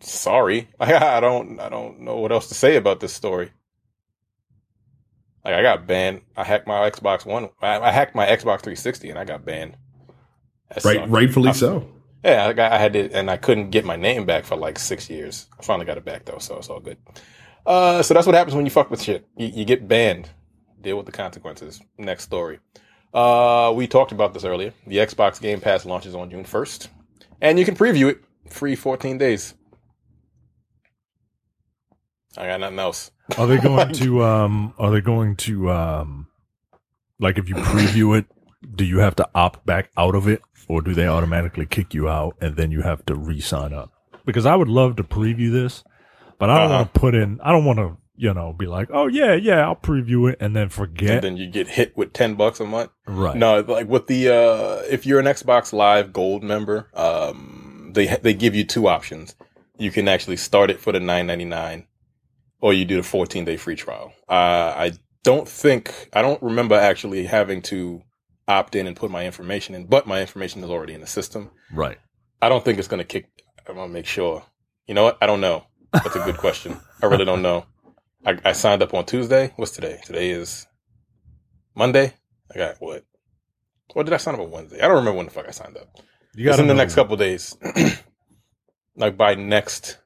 Sorry, 0.00 0.68
I, 0.78 0.94
I 1.16 1.20
don't 1.20 1.58
I 1.58 1.68
don't 1.68 2.00
know 2.00 2.18
what 2.18 2.30
else 2.32 2.48
to 2.48 2.54
say 2.54 2.76
about 2.76 3.00
this 3.00 3.12
story. 3.12 3.50
Like 5.44 5.54
I 5.54 5.62
got 5.62 5.86
banned. 5.86 6.20
I 6.36 6.44
hacked 6.44 6.66
my 6.68 6.88
Xbox 6.88 7.24
One. 7.26 7.48
I, 7.60 7.78
I 7.80 7.90
hacked 7.90 8.14
my 8.14 8.26
Xbox 8.26 8.60
360 8.60 9.10
and 9.10 9.18
I 9.18 9.24
got 9.24 9.44
banned. 9.44 9.76
That 10.70 10.84
right, 10.84 10.96
sucked. 10.98 11.10
rightfully 11.10 11.48
I- 11.50 11.52
so. 11.52 11.88
Yeah, 12.24 12.46
I, 12.58 12.74
I 12.74 12.78
had 12.78 12.96
it, 12.96 13.12
and 13.12 13.30
I 13.30 13.36
couldn't 13.36 13.70
get 13.70 13.84
my 13.84 13.94
name 13.94 14.26
back 14.26 14.44
for 14.44 14.56
like 14.56 14.78
six 14.78 15.08
years. 15.08 15.46
I 15.58 15.62
finally 15.62 15.86
got 15.86 15.98
it 15.98 16.04
back 16.04 16.24
though, 16.24 16.38
so 16.38 16.56
it's 16.58 16.68
all 16.68 16.80
good. 16.80 16.98
Uh, 17.64 18.02
so 18.02 18.12
that's 18.12 18.26
what 18.26 18.34
happens 18.34 18.56
when 18.56 18.64
you 18.66 18.70
fuck 18.72 18.90
with 18.90 19.00
shit. 19.00 19.24
You, 19.36 19.46
you 19.46 19.64
get 19.64 19.86
banned. 19.86 20.28
Deal 20.80 20.96
with 20.96 21.06
the 21.06 21.12
consequences. 21.12 21.80
Next 21.96 22.24
story. 22.24 22.58
Uh, 23.14 23.72
we 23.76 23.86
talked 23.86 24.10
about 24.10 24.34
this 24.34 24.44
earlier. 24.44 24.72
The 24.86 24.96
Xbox 24.96 25.40
Game 25.40 25.60
Pass 25.60 25.84
launches 25.86 26.14
on 26.14 26.28
June 26.28 26.44
1st, 26.44 26.88
and 27.40 27.56
you 27.58 27.64
can 27.64 27.76
preview 27.76 28.10
it 28.10 28.18
free 28.50 28.74
14 28.74 29.16
days. 29.16 29.54
I 32.36 32.46
got 32.46 32.60
nothing 32.60 32.78
else. 32.78 33.10
Are 33.36 33.46
they 33.46 33.58
going 33.62 33.92
to 33.94 34.22
um 34.24 34.74
are 34.78 34.90
they 34.90 35.00
going 35.00 35.36
to 35.36 35.70
um 35.70 36.26
like 37.18 37.38
if 37.38 37.48
you 37.48 37.54
preview 37.54 38.18
it, 38.18 38.26
do 38.74 38.84
you 38.84 38.98
have 38.98 39.16
to 39.16 39.28
opt 39.34 39.64
back 39.66 39.90
out 39.96 40.14
of 40.14 40.28
it 40.28 40.42
or 40.68 40.82
do 40.82 40.94
they 40.94 41.06
automatically 41.06 41.66
kick 41.66 41.94
you 41.94 42.08
out 42.08 42.36
and 42.40 42.56
then 42.56 42.70
you 42.70 42.82
have 42.82 43.04
to 43.06 43.14
re-sign 43.14 43.72
up? 43.72 43.90
Because 44.26 44.46
I 44.46 44.54
would 44.56 44.68
love 44.68 44.96
to 44.96 45.04
preview 45.04 45.50
this, 45.50 45.82
but 46.38 46.50
I 46.50 46.58
don't 46.58 46.66
Uh-huh. 46.70 46.74
want 46.78 46.94
to 46.94 47.00
put 47.00 47.14
in 47.14 47.40
I 47.42 47.50
don't 47.52 47.64
want 47.64 47.78
to, 47.78 47.96
you 48.16 48.34
know, 48.34 48.52
be 48.52 48.66
like, 48.66 48.88
"Oh 48.92 49.06
yeah, 49.06 49.34
yeah, 49.34 49.64
I'll 49.64 49.76
preview 49.76 50.30
it" 50.30 50.36
and 50.40 50.54
then 50.54 50.68
forget. 50.68 51.10
And 51.10 51.22
then 51.22 51.36
you 51.36 51.46
get 51.50 51.68
hit 51.68 51.96
with 51.96 52.12
10 52.12 52.34
bucks 52.34 52.60
a 52.60 52.64
month. 52.66 52.90
right. 53.06 53.36
No, 53.36 53.60
like 53.60 53.88
with 53.88 54.06
the 54.06 54.28
uh 54.28 54.82
if 54.90 55.06
you're 55.06 55.20
an 55.20 55.26
Xbox 55.26 55.72
Live 55.72 56.12
Gold 56.12 56.42
member, 56.42 56.88
um 56.94 57.90
they 57.94 58.06
they 58.22 58.34
give 58.34 58.54
you 58.54 58.64
two 58.64 58.86
options. 58.88 59.34
You 59.78 59.90
can 59.90 60.08
actually 60.08 60.36
start 60.36 60.70
it 60.70 60.80
for 60.80 60.92
the 60.92 60.98
9.99 60.98 61.86
or 62.60 62.72
you 62.74 62.84
do 62.84 62.96
the 62.96 63.02
14 63.02 63.44
day 63.44 63.56
free 63.56 63.76
trial. 63.76 64.12
Uh 64.28 64.74
I 64.76 64.92
don't 65.24 65.48
think 65.48 66.10
I 66.12 66.20
don't 66.22 66.42
remember 66.42 66.74
actually 66.74 67.24
having 67.24 67.62
to 67.62 68.02
opt 68.48 68.74
in 68.74 68.86
and 68.86 68.96
put 68.96 69.10
my 69.10 69.26
information 69.26 69.74
in, 69.74 69.86
but 69.86 70.06
my 70.06 70.20
information 70.20 70.64
is 70.64 70.70
already 70.70 70.94
in 70.94 71.00
the 71.00 71.06
system. 71.06 71.50
Right. 71.72 71.98
I 72.42 72.48
don't 72.48 72.64
think 72.64 72.78
it's 72.78 72.88
going 72.88 72.98
to 72.98 73.04
kick 73.04 73.28
I 73.68 73.72
want 73.72 73.90
to 73.90 73.92
make 73.92 74.06
sure. 74.06 74.44
You 74.86 74.94
know 74.94 75.04
what? 75.04 75.18
I 75.20 75.26
don't 75.26 75.42
know. 75.42 75.64
That's 75.92 76.16
a 76.16 76.24
good 76.24 76.36
question. 76.38 76.80
I 77.02 77.06
really 77.06 77.26
don't 77.26 77.42
know. 77.42 77.66
I, 78.24 78.38
I 78.44 78.52
signed 78.52 78.82
up 78.82 78.94
on 78.94 79.04
Tuesday. 79.04 79.52
What's 79.56 79.72
today? 79.72 80.00
Today 80.04 80.30
is 80.30 80.66
Monday. 81.74 82.14
I 82.52 82.58
got 82.58 82.76
what? 82.78 83.04
What 83.92 84.04
did 84.04 84.14
I 84.14 84.16
sign 84.16 84.34
up 84.34 84.40
on 84.40 84.50
Wednesday? 84.50 84.80
I 84.80 84.88
don't 84.88 84.96
remember 84.96 85.18
when 85.18 85.26
the 85.26 85.32
fuck 85.32 85.46
I 85.46 85.50
signed 85.50 85.76
up. 85.76 85.88
You 86.34 86.46
got 86.46 86.60
in 86.60 86.66
the 86.66 86.74
next 86.74 86.94
couple 86.94 87.16
days. 87.16 87.56
like 88.96 89.16
by 89.16 89.34
next 89.34 89.98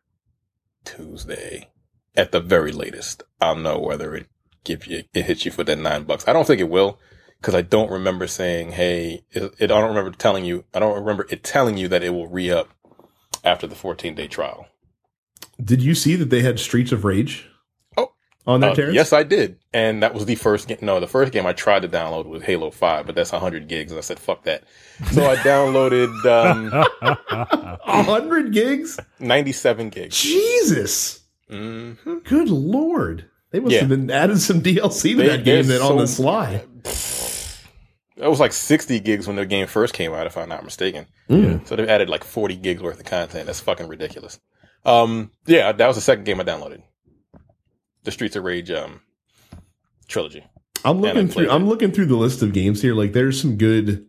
Tuesday, 0.84 1.70
at 2.16 2.32
the 2.32 2.40
very 2.40 2.72
latest, 2.72 3.22
I'll 3.40 3.56
know 3.56 3.78
whether 3.78 4.14
it 4.14 4.26
give 4.64 4.86
you 4.86 5.04
it 5.14 5.24
hits 5.24 5.44
you 5.44 5.50
for 5.50 5.64
that 5.64 5.78
nine 5.78 6.04
bucks. 6.04 6.26
I 6.26 6.32
don't 6.32 6.46
think 6.46 6.60
it 6.60 6.68
will 6.68 6.98
because 7.42 7.54
I 7.56 7.62
don't 7.62 7.90
remember 7.90 8.26
saying, 8.28 8.72
"Hey," 8.72 9.24
it, 9.32 9.42
it. 9.58 9.70
I 9.72 9.80
don't 9.80 9.88
remember 9.88 10.12
telling 10.16 10.44
you. 10.44 10.64
I 10.72 10.78
don't 10.78 10.96
remember 10.98 11.26
it 11.28 11.42
telling 11.42 11.76
you 11.76 11.88
that 11.88 12.02
it 12.02 12.10
will 12.10 12.28
re 12.28 12.50
up 12.50 12.68
after 13.44 13.66
the 13.66 13.74
14 13.74 14.14
day 14.14 14.28
trial. 14.28 14.68
Did 15.62 15.82
you 15.82 15.94
see 15.94 16.14
that 16.16 16.30
they 16.30 16.40
had 16.42 16.58
Streets 16.60 16.92
of 16.92 17.04
Rage? 17.04 17.48
Oh. 17.96 18.12
on 18.46 18.60
that 18.60 18.70
Uh, 18.72 18.74
Terrence? 18.76 18.94
yes, 18.94 19.12
I 19.12 19.22
did, 19.24 19.58
and 19.74 20.02
that 20.02 20.14
was 20.14 20.24
the 20.26 20.34
first 20.36 20.68
game. 20.68 20.78
No, 20.80 20.98
the 21.00 21.06
first 21.08 21.32
game 21.32 21.44
I 21.46 21.52
tried 21.52 21.82
to 21.82 21.88
download 21.88 22.26
was 22.26 22.42
Halo 22.44 22.70
Five, 22.70 23.06
but 23.06 23.14
that's 23.16 23.32
100 23.32 23.68
gigs, 23.68 23.90
and 23.92 23.98
I 23.98 24.02
said, 24.02 24.18
"Fuck 24.20 24.44
that." 24.44 24.62
So 25.10 25.26
I 25.26 25.34
downloaded 25.36 26.24
um, 26.26 26.72
A 27.84 28.02
hundred 28.04 28.52
gigs. 28.52 28.98
97 29.18 29.90
gigs. 29.90 30.20
Jesus, 30.20 31.20
hmm 31.50 31.92
good 32.24 32.48
lord! 32.48 33.26
They 33.52 33.60
must 33.60 33.72
Yeah. 33.74 33.80
have 33.80 33.88
been 33.90 34.10
adding 34.10 34.36
some 34.36 34.60
DLC 34.62 35.10
to 35.12 35.16
They- 35.18 35.28
that 35.28 35.44
game 35.44 35.66
they're 35.66 35.78
then 35.78 35.86
on 35.86 35.98
the 35.98 36.06
sly. 36.08 36.64
It 38.16 38.28
was 38.28 38.40
like 38.40 38.52
60 38.52 39.00
gigs 39.00 39.26
when 39.26 39.36
the 39.36 39.46
game 39.46 39.66
first 39.66 39.94
came 39.94 40.12
out, 40.12 40.26
if 40.26 40.36
I'm 40.36 40.48
not 40.48 40.64
mistaken. 40.64 41.06
Mm. 41.28 41.66
So 41.66 41.74
they've 41.76 41.88
added 41.88 42.08
like 42.08 42.24
40 42.24 42.56
gigs 42.56 42.82
worth 42.82 42.98
of 43.00 43.06
content. 43.06 43.46
That's 43.46 43.60
fucking 43.60 43.88
ridiculous. 43.88 44.38
Um, 44.84 45.30
yeah, 45.46 45.72
that 45.72 45.86
was 45.86 45.96
the 45.96 46.02
second 46.02 46.24
game 46.24 46.40
I 46.40 46.44
downloaded. 46.44 46.82
The 48.04 48.10
Streets 48.10 48.36
of 48.36 48.44
Rage 48.44 48.70
um 48.70 49.00
trilogy. 50.08 50.44
I'm 50.84 51.00
looking 51.00 51.28
through. 51.28 51.46
played 51.46 51.54
I'm 51.54 51.68
looking 51.68 51.92
through 51.92 52.06
the 52.06 52.16
list 52.16 52.42
of 52.42 52.52
games 52.52 52.82
here. 52.82 52.94
Like, 52.94 53.12
there's 53.12 53.40
some 53.40 53.56
good 53.56 54.06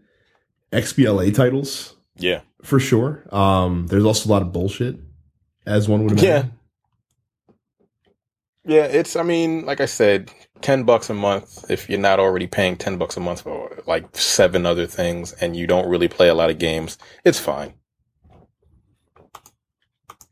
XBLA 0.72 1.32
titles 1.34 1.96
Yeah. 2.18 2.42
for 2.64 2.80
sure. 2.80 3.24
Um, 3.34 3.88
there's 3.88 4.06
also 4.06 4.28
a 4.30 4.32
lot 4.32 4.42
of 4.42 4.52
bullshit, 4.52 4.98
as 5.66 5.88
one 5.88 6.04
would 6.06 6.20
Yeah. 6.22 6.30
imagine. 6.30 6.52
Yeah, 6.52 6.58
it's 8.66 9.16
I 9.16 9.24
mean, 9.24 9.66
like 9.66 9.82
I 9.82 9.86
said, 9.86 10.32
10 10.62 10.84
bucks 10.84 11.10
a 11.10 11.14
month 11.14 11.70
if 11.70 11.90
you're 11.90 12.00
not 12.00 12.20
already 12.20 12.48
paying 12.48 12.78
10 12.78 12.98
bucks 12.98 13.18
a 13.18 13.20
month 13.20 13.42
for 13.42 13.82
like 13.86 14.16
seven 14.16 14.66
other 14.66 14.88
things 14.88 15.34
and 15.34 15.56
you 15.58 15.68
don't 15.68 15.90
really 15.90 16.08
play 16.08 16.30
a 16.30 16.34
lot 16.34 16.50
of 16.50 16.58
games, 16.60 16.98
it's 17.26 17.40
fine. 17.40 17.74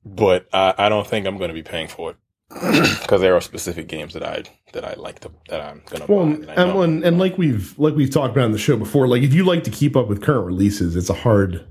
But 0.06 0.48
I, 0.54 0.74
I 0.78 0.90
don't 0.90 1.06
think 1.06 1.28
I'm 1.28 1.38
going 1.38 1.50
to 1.50 1.54
be 1.54 1.64
paying 1.64 1.88
for 1.88 2.12
it 2.12 2.18
because 3.02 3.22
there 3.22 3.36
are 3.36 3.42
specific 3.42 3.88
games 3.88 4.14
that 4.14 4.24
I 4.24 4.44
that 4.74 4.84
I 4.84 4.94
like 4.96 5.20
to 5.20 5.32
that 5.50 5.62
I'm 5.62 5.82
going 5.86 6.06
to 6.06 6.12
Well, 6.12 6.26
buy. 6.26 6.34
and, 6.34 6.44
that 6.46 6.76
and, 6.76 7.04
and 7.04 7.20
like 7.20 7.38
we've 7.38 7.78
like 7.78 7.96
we've 7.96 8.10
talked 8.10 8.32
about 8.34 8.46
on 8.46 8.52
the 8.52 8.58
show 8.58 8.78
before, 8.78 9.08
like 9.08 9.22
if 9.24 9.34
you 9.34 9.46
like 9.46 9.64
to 9.66 9.72
keep 9.72 9.96
up 9.96 10.08
with 10.08 10.22
current 10.22 10.46
releases, 10.46 10.96
it's 10.96 11.10
a 11.10 11.14
hard 11.14 11.66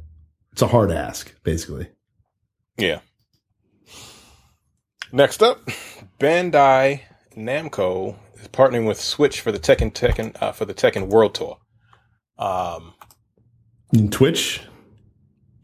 it's 0.53 0.63
a 0.63 0.69
hard 0.69 0.91
ask, 0.91 1.35
basically. 1.43 1.89
Yeah. 2.77 3.01
Next 5.13 5.43
up, 5.43 5.69
Bandai 6.21 7.01
Namco 7.37 8.17
is 8.41 8.49
partnering 8.49 8.87
with 8.87 9.01
Switch 9.01 9.41
for 9.41 9.51
the 9.51 9.59
Tekken 9.59 9.93
Tekken 9.93 10.41
uh, 10.41 10.53
for 10.53 10.65
the 10.65 10.75
Tekken 10.75 11.09
World 11.09 11.35
Tour. 11.35 11.59
Um, 12.39 12.95
Twitch, 14.11 14.63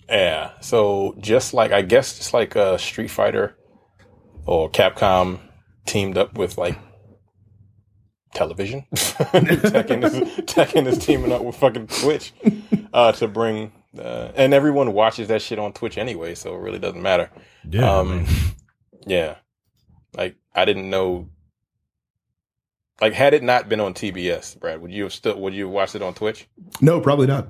yeah. 0.08 0.50
So 0.60 1.14
just 1.20 1.54
like 1.54 1.70
I 1.70 1.82
guess 1.82 2.18
just 2.18 2.34
like 2.34 2.56
uh, 2.56 2.76
Street 2.76 3.08
Fighter 3.08 3.56
or 4.46 4.68
Capcom 4.68 5.38
teamed 5.86 6.18
up 6.18 6.36
with 6.36 6.58
like 6.58 6.76
television. 8.34 8.84
Tekken, 8.94 10.04
is, 10.04 10.14
Tekken 10.44 10.86
is 10.86 10.98
teaming 10.98 11.30
up 11.30 11.42
with 11.42 11.56
fucking 11.56 11.86
Twitch 11.86 12.32
uh, 12.92 13.12
to 13.12 13.28
bring, 13.28 13.70
uh, 13.96 14.32
and 14.34 14.52
everyone 14.52 14.92
watches 14.92 15.28
that 15.28 15.40
shit 15.40 15.60
on 15.60 15.72
Twitch 15.72 15.98
anyway, 15.98 16.34
so 16.34 16.54
it 16.54 16.58
really 16.58 16.80
doesn't 16.80 17.02
matter. 17.02 17.30
Yeah. 17.68 17.98
Um, 17.98 18.26
yeah. 19.06 19.36
Like 20.16 20.36
I 20.54 20.64
didn't 20.64 20.90
know. 20.90 21.28
Like 23.00 23.12
had 23.12 23.34
it 23.34 23.42
not 23.42 23.68
been 23.68 23.80
on 23.80 23.92
TBS, 23.94 24.58
Brad, 24.58 24.80
would 24.80 24.90
you 24.92 25.04
have 25.04 25.12
still 25.12 25.38
would 25.40 25.54
you 25.54 25.64
have 25.64 25.72
watched 25.72 25.94
it 25.94 26.02
on 26.02 26.14
Twitch? 26.14 26.48
no, 26.80 27.00
probably 27.00 27.26
not. 27.26 27.48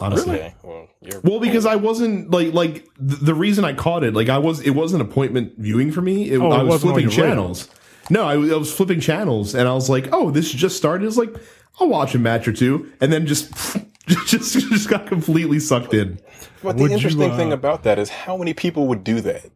Honestly, 0.00 0.36
Okay. 0.36 0.54
Well, 0.62 0.88
you're 1.02 1.20
well, 1.20 1.40
because 1.40 1.66
I 1.66 1.74
wasn't 1.76 2.30
like 2.30 2.54
like 2.54 2.86
the, 2.98 3.16
the 3.16 3.34
reason 3.34 3.64
I 3.64 3.72
caught 3.74 4.04
it, 4.04 4.14
like 4.14 4.28
I 4.28 4.38
was, 4.38 4.60
it 4.60 4.70
wasn't 4.70 5.02
appointment 5.02 5.54
viewing 5.58 5.90
for 5.92 6.00
me. 6.00 6.30
It, 6.30 6.38
Oh, 6.38 6.50
I 6.50 6.62
was 6.62 6.80
flipping 6.80 7.02
your 7.02 7.10
radar. 7.10 7.26
channels. 7.26 7.68
No, 8.08 8.24
I, 8.24 8.36
was- 8.36 8.52
I 8.52 8.56
was 8.56 8.72
flipping 8.72 9.00
channels, 9.00 9.54
and 9.54 9.68
I 9.68 9.74
was 9.74 9.90
like, 9.90 10.08
"Oh, 10.12 10.30
this 10.30 10.50
just 10.50 10.76
started." 10.76 11.06
It's 11.06 11.16
like 11.16 11.34
I'll 11.80 11.88
watch 11.88 12.14
a 12.14 12.18
match 12.18 12.46
or 12.48 12.52
two, 12.52 12.90
and 13.00 13.12
then 13.12 13.26
just 13.26 13.52
just 14.06 14.52
just 14.70 14.88
got 14.88 15.06
completely 15.08 15.58
sucked 15.58 15.92
in. 15.92 16.18
But 16.62 16.76
the 16.76 16.82
Would 16.84 16.90
you, 16.92 16.96
interesting 16.96 17.30
uh, 17.32 17.36
thing 17.36 17.52
about 17.52 17.82
that 17.82 17.98
is 17.98 18.08
how 18.08 18.36
many 18.36 18.54
people 18.54 18.86
would 18.86 19.02
do 19.04 19.20
that. 19.22 19.50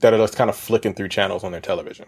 That 0.00 0.14
are 0.14 0.18
just 0.18 0.36
kind 0.36 0.48
of 0.50 0.56
flicking 0.56 0.94
through 0.94 1.08
channels 1.08 1.42
on 1.44 1.52
their 1.52 1.60
television. 1.60 2.06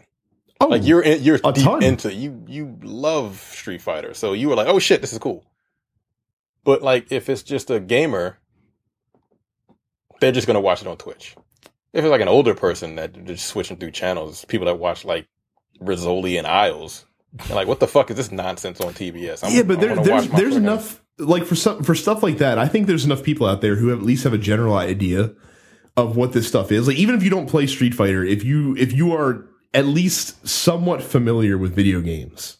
Oh, 0.60 0.66
Like 0.68 0.84
you're 0.84 1.02
in, 1.02 1.22
you're 1.22 1.38
deep 1.38 1.64
ton. 1.64 1.82
into 1.82 2.12
you 2.14 2.44
you 2.46 2.78
love 2.82 3.38
Street 3.40 3.80
Fighter, 3.82 4.14
so 4.14 4.32
you 4.32 4.48
were 4.48 4.54
like, 4.54 4.68
oh 4.68 4.78
shit, 4.78 5.00
this 5.00 5.12
is 5.12 5.18
cool. 5.18 5.44
But 6.64 6.82
like 6.82 7.10
if 7.10 7.28
it's 7.28 7.42
just 7.42 7.70
a 7.70 7.80
gamer, 7.80 8.38
they're 10.20 10.32
just 10.32 10.46
gonna 10.46 10.60
watch 10.60 10.82
it 10.82 10.86
on 10.88 10.96
Twitch. 10.96 11.34
If 11.92 12.04
it's 12.04 12.10
like 12.10 12.20
an 12.20 12.28
older 12.28 12.54
person 12.54 12.96
that 12.96 13.24
just 13.24 13.46
switching 13.46 13.76
through 13.76 13.90
channels, 13.92 14.44
people 14.44 14.66
that 14.66 14.78
watch 14.78 15.04
like 15.04 15.26
Rizzoli 15.80 16.38
and 16.38 16.46
Isles, 16.46 17.04
they're 17.32 17.56
like, 17.56 17.66
what 17.66 17.80
the 17.80 17.88
fuck 17.88 18.10
is 18.10 18.16
this 18.16 18.30
nonsense 18.30 18.80
on 18.80 18.92
TBS? 18.92 19.42
I'm- 19.42 19.54
yeah, 19.54 19.62
but 19.62 19.80
there, 19.80 19.96
there's 19.96 20.28
there's 20.28 20.56
enough 20.56 21.02
like 21.18 21.44
for 21.44 21.54
some 21.56 21.82
for 21.82 21.94
stuff 21.94 22.22
like 22.22 22.38
that. 22.38 22.58
I 22.58 22.68
think 22.68 22.86
there's 22.86 23.04
enough 23.04 23.22
people 23.22 23.46
out 23.46 23.60
there 23.62 23.76
who 23.76 23.92
at 23.92 24.02
least 24.02 24.24
have 24.24 24.32
a 24.34 24.38
general 24.38 24.76
idea 24.76 25.32
of 25.96 26.16
what 26.16 26.32
this 26.32 26.46
stuff 26.46 26.72
is. 26.72 26.86
Like 26.88 26.96
even 26.96 27.14
if 27.14 27.22
you 27.22 27.30
don't 27.30 27.48
play 27.48 27.66
Street 27.66 27.94
Fighter, 27.94 28.24
if 28.24 28.44
you 28.44 28.76
if 28.76 28.92
you 28.92 29.12
are 29.14 29.46
at 29.74 29.86
least 29.86 30.46
somewhat 30.46 31.02
familiar 31.02 31.56
with 31.56 31.74
video 31.74 32.00
games 32.00 32.58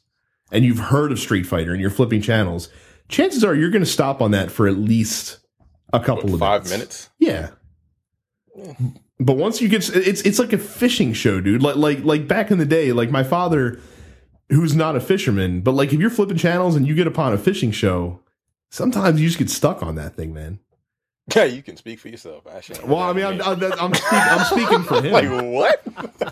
and 0.53 0.65
you've 0.65 0.79
heard 0.79 1.13
of 1.13 1.19
Street 1.19 1.45
Fighter 1.45 1.73
and 1.73 1.81
you're 1.81 1.91
flipping 1.91 2.21
channels, 2.21 2.69
chances 3.09 3.45
are 3.45 3.55
you're 3.55 3.71
going 3.71 3.85
to 3.85 3.91
stop 3.91 4.21
on 4.21 4.31
that 4.33 4.51
for 4.51 4.67
at 4.69 4.77
least 4.77 5.39
a 5.93 6.01
couple 6.01 6.25
what, 6.25 6.35
of 6.35 6.41
five 6.41 6.65
minutes. 6.65 7.11
minutes. 7.11 7.11
Yeah. 7.19 7.51
But 9.19 9.37
once 9.37 9.61
you 9.61 9.69
get, 9.69 9.89
it's 9.95 10.23
it's 10.23 10.39
like 10.39 10.53
a 10.53 10.59
fishing 10.59 11.13
show, 11.13 11.41
dude. 11.41 11.63
Like 11.63 11.77
like 11.77 12.05
like 12.05 12.29
back 12.29 12.51
in 12.51 12.59
the 12.59 12.67
day, 12.67 12.93
like 12.93 13.11
my 13.11 13.23
father, 13.23 13.81
who's 14.49 14.75
not 14.75 14.97
a 14.97 15.01
fisherman, 15.01 15.61
but 15.61 15.73
like 15.73 15.93
if 15.93 16.01
you're 16.01 16.11
flipping 16.11 16.37
channels 16.37 16.75
and 16.75 16.87
you 16.87 16.95
get 16.95 17.07
upon 17.07 17.33
a 17.33 17.39
fishing 17.39 17.71
show, 17.71 18.21
sometimes 18.71 19.21
you 19.21 19.29
just 19.29 19.39
get 19.39 19.51
stuck 19.51 19.83
on 19.83 19.95
that 19.97 20.17
thing, 20.17 20.33
man. 20.33 20.59
Yeah, 21.37 21.45
you 21.45 21.63
can 21.63 21.77
speak 21.77 22.01
for 22.01 22.09
yourself. 22.09 22.47
Actually, 22.53 22.81
Well, 22.85 23.01
I 23.01 23.13
mean, 23.13 23.25
I'm 23.27 23.41
I'm, 23.43 23.63
I'm, 23.75 23.95
speak, 23.95 24.13
I'm 24.13 24.45
speaking 24.47 24.83
for 24.85 25.03
him. 25.03 25.13
like 25.13 25.29
what? 25.31 25.83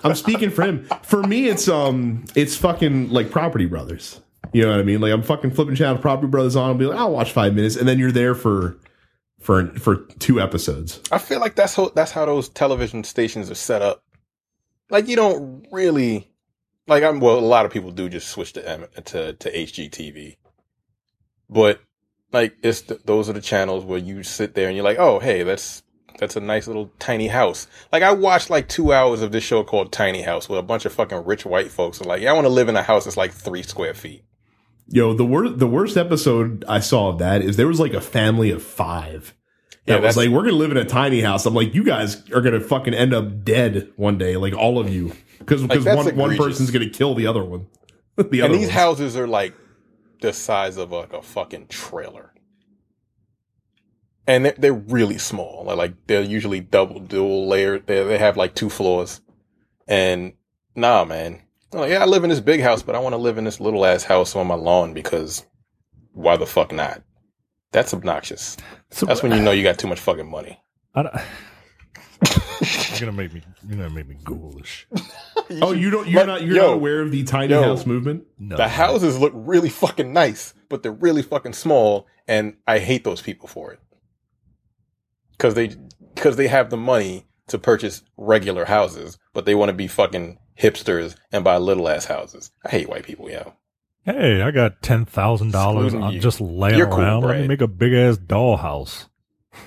I'm 0.04 0.14
speaking 0.14 0.50
for 0.50 0.62
him. 0.62 0.88
For 1.02 1.22
me, 1.22 1.48
it's 1.48 1.68
um, 1.68 2.24
it's 2.36 2.56
fucking 2.56 3.10
like 3.10 3.30
Property 3.30 3.66
Brothers. 3.66 4.20
You 4.52 4.62
know 4.62 4.70
what 4.70 4.80
I 4.80 4.84
mean? 4.84 5.00
Like 5.00 5.12
I'm 5.12 5.22
fucking 5.22 5.52
flipping 5.52 5.76
channel 5.76 5.98
Property 5.98 6.28
Brothers 6.28 6.56
on. 6.56 6.68
I'll 6.70 6.74
be 6.74 6.86
like, 6.86 6.98
I'll 6.98 7.12
watch 7.12 7.32
five 7.32 7.54
minutes, 7.54 7.76
and 7.76 7.88
then 7.88 7.98
you're 7.98 8.12
there 8.12 8.34
for 8.34 8.78
for 9.40 9.68
for 9.78 9.96
two 10.18 10.40
episodes. 10.40 11.00
I 11.12 11.18
feel 11.18 11.40
like 11.40 11.54
that's 11.56 11.76
how 11.76 11.90
that's 11.90 12.12
how 12.12 12.26
those 12.26 12.48
television 12.48 13.04
stations 13.04 13.50
are 13.50 13.54
set 13.56 13.82
up. 13.82 14.02
Like 14.90 15.08
you 15.08 15.16
don't 15.16 15.66
really 15.72 16.28
like 16.88 17.04
I'm 17.04 17.20
well 17.20 17.38
a 17.38 17.40
lot 17.40 17.66
of 17.66 17.72
people 17.72 17.90
do 17.92 18.08
just 18.08 18.28
switch 18.28 18.54
to 18.54 18.88
to 19.06 19.34
to 19.34 19.52
HGTV. 19.52 20.36
but 21.50 21.80
like 22.32 22.56
it's 22.62 22.82
th- 22.82 23.00
those 23.04 23.28
are 23.28 23.32
the 23.32 23.40
channels 23.40 23.84
where 23.84 23.98
you 23.98 24.22
sit 24.22 24.54
there 24.54 24.68
and 24.68 24.76
you're 24.76 24.84
like, 24.84 24.98
oh 24.98 25.18
hey, 25.18 25.42
that's 25.42 25.82
that's 26.18 26.36
a 26.36 26.40
nice 26.40 26.66
little 26.66 26.90
tiny 26.98 27.28
house. 27.28 27.66
Like 27.92 28.02
I 28.02 28.12
watched 28.12 28.50
like 28.50 28.68
two 28.68 28.92
hours 28.92 29.22
of 29.22 29.30
this 29.32 29.44
show 29.44 29.62
called 29.62 29.92
Tiny 29.92 30.22
House 30.22 30.48
with 30.48 30.58
a 30.58 30.62
bunch 30.62 30.84
of 30.84 30.92
fucking 30.92 31.24
rich 31.24 31.46
white 31.46 31.70
folks. 31.70 32.00
are 32.00 32.04
like, 32.04 32.22
yeah, 32.22 32.30
I 32.30 32.32
want 32.32 32.46
to 32.46 32.52
live 32.52 32.68
in 32.68 32.76
a 32.76 32.82
house 32.82 33.04
that's 33.04 33.16
like 33.16 33.32
three 33.32 33.62
square 33.62 33.94
feet. 33.94 34.24
Yo, 34.88 35.12
the 35.12 35.24
worst 35.24 35.58
the 35.58 35.66
worst 35.66 35.96
episode 35.96 36.64
I 36.66 36.80
saw 36.80 37.08
of 37.10 37.18
that 37.18 37.42
is 37.42 37.56
there 37.56 37.68
was 37.68 37.78
like 37.80 37.92
a 37.94 38.00
family 38.00 38.50
of 38.50 38.62
five. 38.62 39.34
Yeah, 39.86 39.94
That 39.94 40.02
was 40.02 40.16
like, 40.18 40.28
we're 40.30 40.42
gonna 40.42 40.52
live 40.56 40.70
in 40.70 40.76
a 40.76 40.84
tiny 40.84 41.20
house. 41.22 41.46
I'm 41.46 41.54
like, 41.54 41.74
you 41.74 41.84
guys 41.84 42.28
are 42.32 42.40
gonna 42.40 42.60
fucking 42.60 42.94
end 42.94 43.14
up 43.14 43.44
dead 43.44 43.90
one 43.96 44.18
day, 44.18 44.36
like 44.36 44.54
all 44.54 44.78
of 44.78 44.92
you, 44.92 45.12
because 45.38 45.62
because 45.62 45.84
that's 45.84 46.04
one 46.06 46.16
one 46.16 46.36
person's 46.36 46.70
gonna 46.70 46.90
kill 46.90 47.14
the 47.14 47.26
other 47.26 47.44
one. 47.44 47.66
the 48.16 48.40
And 48.40 48.52
these 48.52 48.62
ones. 48.62 48.70
houses 48.70 49.16
are 49.16 49.26
like 49.28 49.54
the 50.20 50.32
size 50.32 50.76
of 50.76 50.90
like 50.92 51.12
a 51.12 51.22
fucking 51.22 51.68
trailer. 51.68 52.32
And 54.26 54.44
they're, 54.44 54.54
they're 54.58 54.72
really 54.74 55.16
small. 55.18 55.64
Like, 55.64 55.94
they're 56.06 56.20
usually 56.22 56.60
double, 56.60 57.00
dual 57.00 57.48
layered. 57.48 57.86
They 57.86 58.02
they 58.04 58.18
have 58.18 58.36
like 58.36 58.54
two 58.54 58.68
floors. 58.68 59.20
And 59.86 60.34
nah, 60.76 61.04
man. 61.04 61.40
I'm 61.72 61.80
like, 61.80 61.90
yeah, 61.90 62.02
I 62.02 62.06
live 62.06 62.24
in 62.24 62.30
this 62.30 62.40
big 62.40 62.60
house, 62.60 62.82
but 62.82 62.94
I 62.94 62.98
want 62.98 63.12
to 63.14 63.18
live 63.18 63.38
in 63.38 63.44
this 63.44 63.60
little 63.60 63.84
ass 63.84 64.02
house 64.02 64.34
on 64.36 64.46
my 64.46 64.54
lawn 64.54 64.94
because 64.94 65.44
why 66.12 66.36
the 66.36 66.46
fuck 66.46 66.72
not? 66.72 67.02
That's 67.72 67.92
obnoxious. 67.92 68.56
So 68.90 69.04
That's 69.06 69.22
when 69.22 69.32
you 69.32 69.40
know 69.42 69.50
you 69.50 69.62
got 69.62 69.78
too 69.78 69.88
much 69.88 70.00
fucking 70.00 70.30
money. 70.30 70.58
I 70.94 71.02
don't- 71.02 71.14
you're 72.90 73.00
gonna 73.00 73.12
make 73.12 73.32
me. 73.32 73.42
You're 73.68 73.76
gonna 73.76 73.90
make 73.90 74.08
me 74.08 74.16
Google 74.24 74.60
this. 75.48 75.58
shit. 75.58 75.64
Oh, 75.66 75.72
you 75.72 75.90
don't 75.90 76.08
you're 76.08 76.20
But, 76.22 76.26
not 76.26 76.42
you're 76.42 76.56
yo, 76.56 76.66
not 76.68 76.72
aware 76.74 77.00
of 77.00 77.10
the 77.10 77.24
tiny 77.24 77.52
yo. 77.52 77.62
house 77.62 77.86
movement? 77.86 78.24
No, 78.38 78.56
The 78.56 78.68
houses 78.68 79.18
look 79.18 79.32
really 79.34 79.68
fucking 79.68 80.12
nice, 80.12 80.54
but 80.68 80.82
they're 80.82 80.92
really 80.92 81.22
fucking 81.22 81.54
small, 81.54 82.06
and 82.26 82.56
I 82.66 82.78
hate 82.78 83.04
those 83.04 83.20
people 83.22 83.48
for 83.48 83.72
it. 83.72 83.80
Cause 85.38 85.54
they, 85.54 85.70
cause 86.16 86.36
they 86.36 86.48
have 86.48 86.70
the 86.70 86.76
money 86.76 87.26
to 87.46 87.58
purchase 87.58 88.02
regular 88.16 88.64
houses, 88.64 89.18
but 89.32 89.44
they 89.46 89.54
want 89.54 89.68
to 89.68 89.72
be 89.74 89.86
fucking 89.86 90.38
hipsters 90.58 91.14
and 91.32 91.44
buy 91.44 91.56
little 91.58 91.88
ass 91.88 92.06
houses. 92.06 92.50
I 92.64 92.70
hate 92.70 92.88
white 92.88 93.04
people, 93.04 93.30
yo. 93.30 93.54
Hey, 94.04 94.42
I 94.42 94.50
got 94.50 94.82
ten 94.82 95.04
thousand 95.04 95.52
dollars. 95.52 95.92
Excluding 95.92 96.16
I'm 96.16 96.20
just 96.20 96.40
laying 96.40 96.78
You're 96.78 96.88
cool, 96.88 97.00
around. 97.00 97.22
Let 97.24 97.40
me 97.40 97.46
make 97.48 97.60
a 97.60 97.68
big 97.68 97.92
ass 97.92 98.16
dollhouse. 98.16 99.06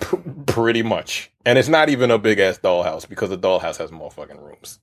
P- 0.02 0.18
pretty 0.48 0.82
much. 0.84 1.32
And 1.46 1.58
it's 1.60 1.68
not 1.70 1.90
even 1.90 2.12
a 2.12 2.18
big 2.18 2.40
ass 2.40 2.58
dollhouse 2.60 3.08
because 3.08 3.30
the 3.30 3.38
dollhouse 3.38 3.78
has 3.78 3.92
more 3.92 4.10
fucking 4.12 4.40
rooms. 4.42 4.80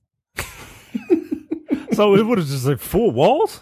So 1.99 2.15
it 2.15 2.25
would 2.25 2.37
have 2.37 2.47
just 2.47 2.65
like 2.65 2.79
four 2.79 3.11
walls. 3.11 3.59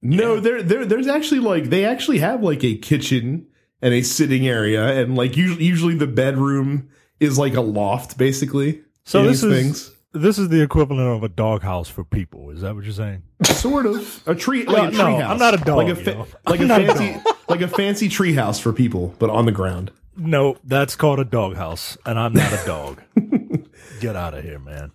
No, 0.00 0.40
there 0.40 0.62
there 0.62 0.86
there's 0.86 1.06
actually 1.06 1.40
like 1.40 1.64
they 1.64 1.84
actually 1.84 2.20
have 2.20 2.42
like 2.42 2.64
a 2.64 2.74
kitchen 2.78 3.48
and 3.82 3.92
a 3.92 4.00
sitting 4.00 4.48
area 4.48 4.98
and 4.98 5.14
like 5.14 5.36
usually 5.36 5.62
usually 5.62 5.94
the 5.94 6.06
bedroom 6.06 6.88
is 7.20 7.38
like 7.38 7.52
a 7.52 7.60
loft 7.60 8.16
basically. 8.16 8.80
So 9.04 9.24
this 9.24 9.42
is 9.42 9.52
things. 9.52 9.90
this 10.14 10.38
is 10.38 10.48
the 10.48 10.62
equivalent 10.62 11.06
of 11.06 11.22
a 11.22 11.28
doghouse 11.28 11.90
for 11.90 12.02
people. 12.02 12.48
Is 12.48 12.62
that 12.62 12.74
what 12.74 12.84
you're 12.84 12.94
saying? 12.94 13.22
sort 13.44 13.84
of 13.84 14.22
a 14.26 14.34
tree 14.34 14.64
like 14.64 14.94
a 14.94 14.96
no, 14.96 15.04
tree 15.04 15.16
house. 15.16 15.30
I'm 15.30 15.38
not 15.38 15.52
a 15.52 15.58
dog, 15.58 15.76
Like 15.76 15.88
a 15.88 15.96
fa- 15.96 16.26
like 16.46 16.60
a 16.60 16.64
not 16.64 16.80
a 16.80 16.94
fancy 16.94 17.20
like 17.50 17.60
a 17.60 17.68
fancy 17.68 18.08
tree 18.08 18.32
house 18.32 18.58
for 18.58 18.72
people, 18.72 19.14
but 19.18 19.28
on 19.28 19.44
the 19.44 19.52
ground. 19.52 19.90
No, 20.16 20.56
that's 20.64 20.96
called 20.96 21.20
a 21.20 21.26
doghouse, 21.26 21.98
and 22.06 22.18
I'm 22.18 22.32
not 22.32 22.50
a 22.54 22.64
dog. 22.64 23.02
Get 24.00 24.16
out 24.16 24.32
of 24.32 24.42
here, 24.44 24.58
man. 24.58 24.92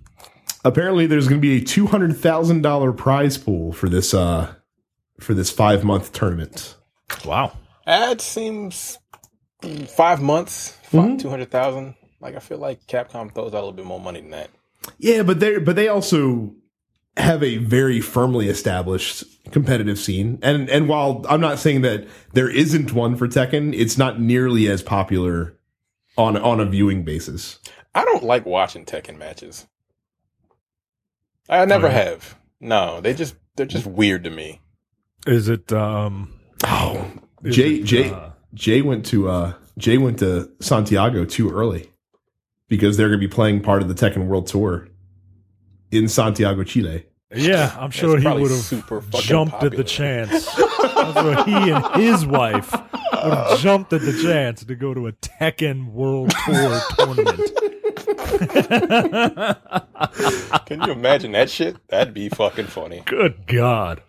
Apparently, 0.63 1.05
there's 1.07 1.27
going 1.27 1.41
to 1.41 1.45
be 1.47 1.57
a 1.57 1.61
two 1.65 1.87
hundred 1.87 2.15
thousand 2.17 2.61
dollar 2.61 2.91
prize 2.93 3.37
pool 3.37 3.73
for 3.73 3.89
this 3.89 4.13
uh 4.13 4.53
for 5.19 5.33
this 5.33 5.49
five 5.51 5.83
month 5.83 6.13
tournament. 6.13 6.75
Wow. 7.25 7.53
That 7.85 8.21
seems 8.21 8.97
five 9.87 10.21
months, 10.21 10.77
Mm-hmm. 10.91 11.17
two 11.17 11.29
hundred 11.29 11.51
thousand. 11.51 11.95
Like 12.21 12.35
I 12.35 12.39
feel 12.39 12.57
like 12.59 12.85
Capcom 12.87 13.33
throws 13.33 13.53
out 13.53 13.57
a 13.57 13.65
little 13.65 13.73
bit 13.73 13.85
more 13.85 13.99
money 13.99 14.21
than 14.21 14.31
that. 14.31 14.49
Yeah, 14.97 15.23
but 15.23 15.39
they 15.39 15.57
but 15.57 15.75
they 15.75 15.87
also 15.87 16.55
have 17.17 17.43
a 17.43 17.57
very 17.57 17.99
firmly 18.01 18.47
established 18.47 19.23
competitive 19.51 19.99
scene, 19.99 20.39
and 20.41 20.69
and 20.69 20.87
while 20.87 21.25
I'm 21.29 21.41
not 21.41 21.59
saying 21.59 21.81
that 21.81 22.07
there 22.33 22.49
isn't 22.49 22.93
one 22.93 23.15
for 23.17 23.27
Tekken, 23.27 23.73
it's 23.77 23.97
not 23.97 24.19
nearly 24.21 24.67
as 24.69 24.81
popular 24.81 25.57
on 26.17 26.37
on 26.37 26.59
a 26.59 26.65
viewing 26.65 27.03
basis. 27.03 27.59
I 27.93 28.05
don't 28.05 28.23
like 28.23 28.45
watching 28.45 28.85
Tekken 28.85 29.17
matches. 29.17 29.67
I 31.49 31.65
never 31.65 31.87
Oh, 31.87 31.91
yeah. 31.91 32.03
have. 32.03 32.37
No, 32.59 33.01
they 33.01 33.13
just 33.13 33.35
they're 33.55 33.65
just 33.65 33.85
weird 33.85 34.23
to 34.23 34.29
me. 34.29 34.61
Is 35.27 35.49
it 35.49 35.71
um 35.73 36.39
Oh, 36.65 37.11
is 37.43 37.55
Jay 37.55 37.75
it, 37.75 37.83
Jay 37.83 38.09
uh, 38.09 38.29
Jay 38.53 38.81
went 38.81 39.05
to 39.07 39.29
uh 39.29 39.53
Jay 39.77 39.97
went 39.97 40.19
to 40.19 40.49
Santiago 40.61 41.25
too 41.25 41.49
early 41.51 41.89
because 42.69 42.95
they're 42.97 43.09
going 43.09 43.19
to 43.19 43.27
be 43.27 43.31
playing 43.33 43.61
part 43.61 43.81
of 43.81 43.87
the 43.87 43.93
Tekken 43.93 44.27
World 44.27 44.47
Tour 44.47 44.87
in 45.91 46.07
Santiago, 46.07 46.63
Chile. 46.63 47.05
Yeah, 47.35 47.75
I'm 47.79 47.89
sure 47.91 48.17
he 48.19 48.27
would 48.27 48.51
have 48.51 48.59
super 48.59 49.01
fucking 49.01 49.21
jumped 49.21 49.63
at 49.63 49.71
the 49.75 49.83
chance. 49.83 50.29
That's 50.55 51.45
he 51.45 51.71
and 51.71 51.85
his 51.95 52.25
wife 52.25 52.71
would 52.71 53.33
have 53.33 53.59
jumped 53.59 53.91
at 53.93 54.01
the 54.01 54.13
chance 54.21 54.63
to 54.63 54.75
go 54.75 54.93
to 54.93 55.07
a 55.07 55.11
Tekken 55.13 55.91
World 55.91 56.31
Tour 56.45 56.79
tournament. 56.97 57.51
Can 60.65 60.81
you 60.81 60.91
imagine 60.91 61.31
that 61.33 61.49
shit? 61.49 61.75
That'd 61.87 62.13
be 62.13 62.29
fucking 62.29 62.67
funny. 62.67 63.03
Good 63.05 63.47
God. 63.47 64.01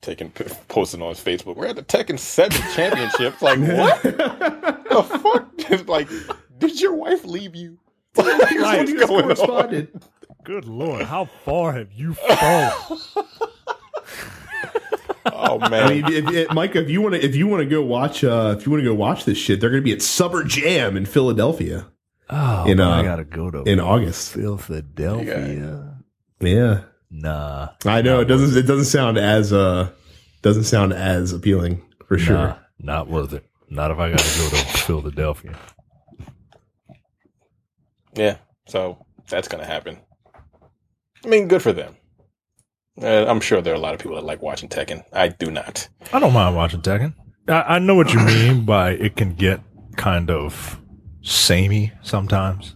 Taking 0.00 0.30
posting 0.68 1.02
on 1.02 1.10
his 1.10 1.20
Facebook. 1.20 1.56
We're 1.56 1.66
at 1.66 1.76
the 1.76 1.82
Tekken 1.82 2.18
Seven 2.18 2.60
Championship. 2.74 3.34
Like 3.42 3.58
what? 3.58 4.02
the 4.02 5.20
fuck? 5.22 5.50
It's 5.58 5.88
like, 5.88 6.08
did 6.58 6.80
your 6.80 6.94
wife 6.94 7.24
leave 7.24 7.54
you? 7.54 7.78
Like, 8.16 8.38
what's 8.38 8.90
He 8.90 8.96
going 8.96 9.30
on? 9.30 9.88
Good 10.44 10.64
Lord. 10.64 11.02
How 11.02 11.24
far 11.24 11.72
have 11.72 11.92
you 11.92 12.14
fallen? 12.14 12.72
Oh 15.32 15.58
man, 15.58 15.64
I 15.64 15.70
man, 15.70 15.90
mean, 15.90 16.12
if, 16.12 16.34
if, 16.34 16.52
Micah, 16.52 16.82
if 16.82 16.88
you 16.88 17.00
want 17.00 17.14
to, 17.14 17.24
if 17.24 17.34
you 17.34 17.46
want 17.46 17.60
to 17.60 17.68
go 17.68 17.82
watch, 17.82 18.22
uh, 18.22 18.54
if 18.56 18.64
you 18.64 18.70
want 18.70 18.82
to 18.82 18.88
go 18.88 18.94
watch 18.94 19.24
this 19.24 19.36
shit, 19.36 19.60
they're 19.60 19.70
going 19.70 19.82
to 19.82 19.84
be 19.84 19.92
at 19.92 20.02
Summer 20.02 20.44
Jam 20.44 20.96
in 20.96 21.04
Philadelphia 21.04 21.86
Oh, 22.28 22.64
In, 22.68 22.80
uh, 22.80 22.90
I 22.90 23.02
gotta 23.04 23.24
go 23.24 23.50
to 23.50 23.62
in 23.62 23.78
August. 23.80 24.32
Philadelphia. 24.32 25.96
Yeah, 26.40 26.80
Nah. 27.10 27.68
I 27.84 28.02
know 28.02 28.20
it 28.20 28.24
doesn't. 28.24 28.56
It 28.58 28.66
doesn't 28.66 28.86
sound 28.86 29.16
as 29.16 29.52
uh, 29.52 29.90
doesn't 30.42 30.64
sound 30.64 30.92
as 30.92 31.32
appealing 31.32 31.82
for 32.08 32.18
sure. 32.18 32.58
Not 32.80 33.08
worth 33.08 33.32
it. 33.32 33.44
Not 33.68 33.90
if 33.90 33.98
I 33.98 34.10
gotta 34.10 34.38
go 34.38 34.48
to 34.50 34.56
Philadelphia. 34.86 35.56
yeah. 38.14 38.38
So 38.66 39.04
that's 39.28 39.48
gonna 39.48 39.64
happen. 39.66 39.98
I 41.24 41.28
mean, 41.28 41.48
good 41.48 41.62
for 41.62 41.72
them. 41.72 41.96
Uh, 43.00 43.26
I'm 43.26 43.40
sure 43.40 43.60
there 43.60 43.72
are 43.72 43.76
a 43.76 43.80
lot 43.80 43.94
of 43.94 44.00
people 44.00 44.16
that 44.16 44.24
like 44.24 44.42
watching 44.42 44.68
Tekken. 44.68 45.02
I 45.12 45.28
do 45.28 45.50
not. 45.50 45.88
I 46.12 46.18
don't 46.18 46.32
mind 46.32 46.56
watching 46.56 46.80
Tekken. 46.82 47.14
I, 47.48 47.76
I 47.76 47.78
know 47.78 47.94
what 47.94 48.12
you 48.12 48.20
mean 48.24 48.64
by 48.64 48.90
it 48.92 49.16
can 49.16 49.34
get 49.34 49.60
kind 49.96 50.30
of 50.30 50.80
samey 51.26 51.92
sometimes. 52.02 52.74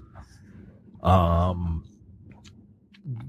Um, 1.03 1.85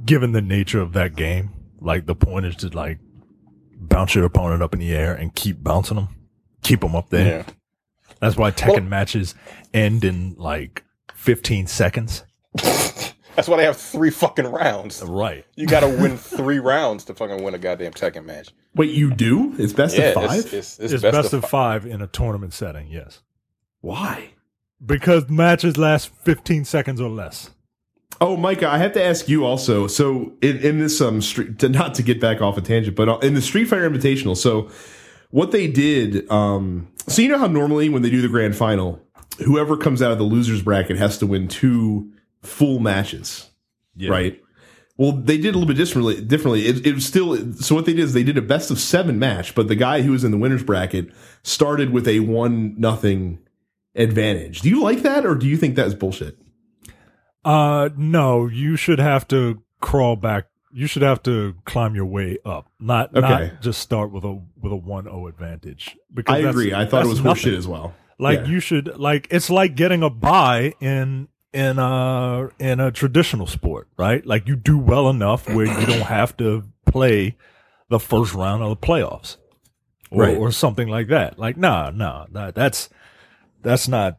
given 0.05 0.31
the 0.33 0.41
nature 0.41 0.81
of 0.81 0.93
that 0.93 1.15
game, 1.15 1.51
like 1.79 2.05
the 2.05 2.15
point 2.15 2.45
is 2.45 2.55
to 2.57 2.67
like 2.69 2.99
bounce 3.75 4.15
your 4.15 4.25
opponent 4.25 4.61
up 4.61 4.73
in 4.73 4.79
the 4.79 4.93
air 4.93 5.13
and 5.13 5.33
keep 5.33 5.63
bouncing 5.63 5.95
them, 5.95 6.09
keep 6.63 6.81
them 6.81 6.95
up 6.95 7.09
there. 7.09 7.45
Yeah. 7.47 7.53
That's 8.19 8.35
why 8.37 8.51
Tekken 8.51 8.69
Well- 8.73 8.81
matches 8.81 9.35
end 9.73 10.03
in 10.03 10.35
like 10.37 10.83
15 11.15 11.67
seconds. 11.67 12.23
That's 12.53 13.47
why 13.47 13.57
they 13.57 13.63
have 13.63 13.77
three 13.77 14.09
fucking 14.09 14.45
rounds. 14.45 15.01
Right. 15.01 15.45
You 15.55 15.65
got 15.65 15.79
to 15.79 15.87
win 15.87 16.17
three 16.17 16.59
rounds 16.73 17.05
to 17.05 17.13
fucking 17.13 17.41
win 17.41 17.55
a 17.55 17.57
goddamn 17.57 17.93
Tekken 17.93 18.25
match. 18.25 18.49
Wait, 18.75 18.91
you 18.91 19.09
do? 19.09 19.55
It's 19.57 19.71
best 19.71 19.97
Yeah, 19.97 20.09
of 20.09 20.13
five. 20.15 20.39
it's, 20.39 20.53
it's, 20.53 20.79
it's, 20.79 20.93
It's, 20.93 21.01
best, 21.01 21.31
of 21.33 21.45
five 21.45 21.85
in 21.85 22.01
a 22.01 22.07
tournament 22.07 22.53
setting. 22.53 22.87
Yes. 22.89 23.21
Why? 23.79 24.31
Because 24.83 25.29
matches 25.29 25.77
last 25.77 26.09
15 26.23 26.65
seconds 26.65 26.99
or 26.99 27.09
less. 27.09 27.51
Oh, 28.19 28.37
Micah, 28.37 28.69
I 28.69 28.77
have 28.77 28.93
to 28.93 29.03
ask 29.03 29.27
you 29.29 29.45
also. 29.45 29.87
So, 29.87 30.33
in, 30.41 30.57
in 30.57 30.79
this 30.79 31.01
um, 31.01 31.21
street, 31.21 31.59
to, 31.59 31.69
not 31.69 31.95
to 31.95 32.03
get 32.03 32.19
back 32.19 32.41
off 32.41 32.57
a 32.57 32.61
tangent, 32.61 32.95
but 32.95 33.09
uh, 33.09 33.17
in 33.19 33.33
the 33.33 33.41
Street 33.41 33.65
Fighter 33.65 33.89
Invitational, 33.89 34.37
so 34.37 34.69
what 35.31 35.51
they 35.51 35.67
did, 35.67 36.29
um, 36.29 36.87
so 37.07 37.21
you 37.21 37.29
know 37.29 37.39
how 37.39 37.47
normally 37.47 37.89
when 37.89 38.01
they 38.03 38.09
do 38.11 38.21
the 38.21 38.27
grand 38.27 38.55
final, 38.55 39.01
whoever 39.45 39.75
comes 39.77 40.01
out 40.01 40.11
of 40.11 40.17
the 40.19 40.23
losers 40.23 40.61
bracket 40.61 40.97
has 40.97 41.17
to 41.19 41.25
win 41.25 41.47
two 41.47 42.11
full 42.43 42.79
matches, 42.79 43.49
Yeah. 43.95 44.11
right? 44.11 44.41
Well, 44.97 45.13
they 45.13 45.37
did 45.37 45.55
a 45.55 45.57
little 45.57 45.65
bit 45.67 45.77
differently. 45.77 46.21
Differently, 46.21 46.67
it, 46.67 46.85
it 46.85 46.93
was 46.93 47.05
still 47.05 47.53
so. 47.53 47.73
What 47.73 47.85
they 47.85 47.93
did 47.93 48.03
is 48.03 48.13
they 48.13 48.23
did 48.23 48.37
a 48.37 48.41
best 48.41 48.69
of 48.69 48.77
seven 48.79 49.17
match, 49.17 49.55
but 49.55 49.67
the 49.67 49.75
guy 49.75 50.01
who 50.03 50.11
was 50.11 50.23
in 50.23 50.29
the 50.29 50.37
winners 50.37 50.63
bracket 50.63 51.09
started 51.41 51.89
with 51.91 52.07
a 52.07 52.19
one 52.19 52.75
nothing 52.77 53.39
advantage. 53.95 54.61
Do 54.61 54.69
you 54.69 54.81
like 54.81 55.01
that, 55.03 55.25
or 55.25 55.35
do 55.35 55.47
you 55.47 55.57
think 55.57 55.75
that's 55.75 55.93
bullshit? 55.93 56.37
Uh, 57.43 57.89
no, 57.97 58.47
you 58.47 58.75
should 58.75 58.99
have 58.99 59.27
to 59.29 59.61
crawl 59.79 60.15
back 60.15 60.45
You 60.73 60.87
should 60.87 61.01
have 61.01 61.21
to 61.23 61.55
climb 61.65 61.95
your 61.95 62.05
way 62.05 62.37
up, 62.45 62.71
not 62.79 63.09
Okay. 63.13 63.19
not 63.27 63.61
just 63.61 63.81
start 63.81 64.09
with 64.13 64.23
a 64.23 64.39
with 64.61 64.71
a 64.71 64.75
one 64.77 65.03
zero 65.03 65.27
advantage. 65.27 65.97
Because 66.13 66.35
I 66.45 66.47
agree. 66.49 66.73
I 66.73 66.85
thought 66.85 67.03
it 67.03 67.09
was 67.09 67.19
horseshit 67.19 67.57
as 67.57 67.67
well. 67.67 67.93
Like 68.17 68.39
Yeah. 68.41 68.45
you 68.45 68.59
should 68.61 68.97
like 68.97 69.27
it's 69.31 69.49
like 69.49 69.75
getting 69.75 70.01
a 70.01 70.09
buy 70.09 70.73
in 70.79 71.27
in 71.51 71.77
a 71.77 72.49
in 72.57 72.79
a 72.79 72.89
traditional 72.89 73.47
sport, 73.47 73.89
right? 73.97 74.25
Like 74.25 74.47
you 74.47 74.55
do 74.55 74.77
well 74.77 75.09
enough 75.09 75.49
where 75.49 75.65
you 75.65 75.85
don't 75.85 76.03
have 76.07 76.37
to 76.37 76.63
play 76.85 77.35
the 77.89 77.99
first 77.99 78.33
round 78.33 78.63
of 78.63 78.69
the 78.69 78.77
playoffs, 78.87 79.35
or, 80.09 80.21
Right. 80.23 80.37
or 80.37 80.51
something 80.53 80.87
like 80.87 81.07
that. 81.09 81.37
Like 81.37 81.57
nah, 81.57 81.89
nah, 81.89 82.27
nah, 82.31 82.51
that's 82.51 82.87
that's 83.61 83.87
not. 83.87 84.17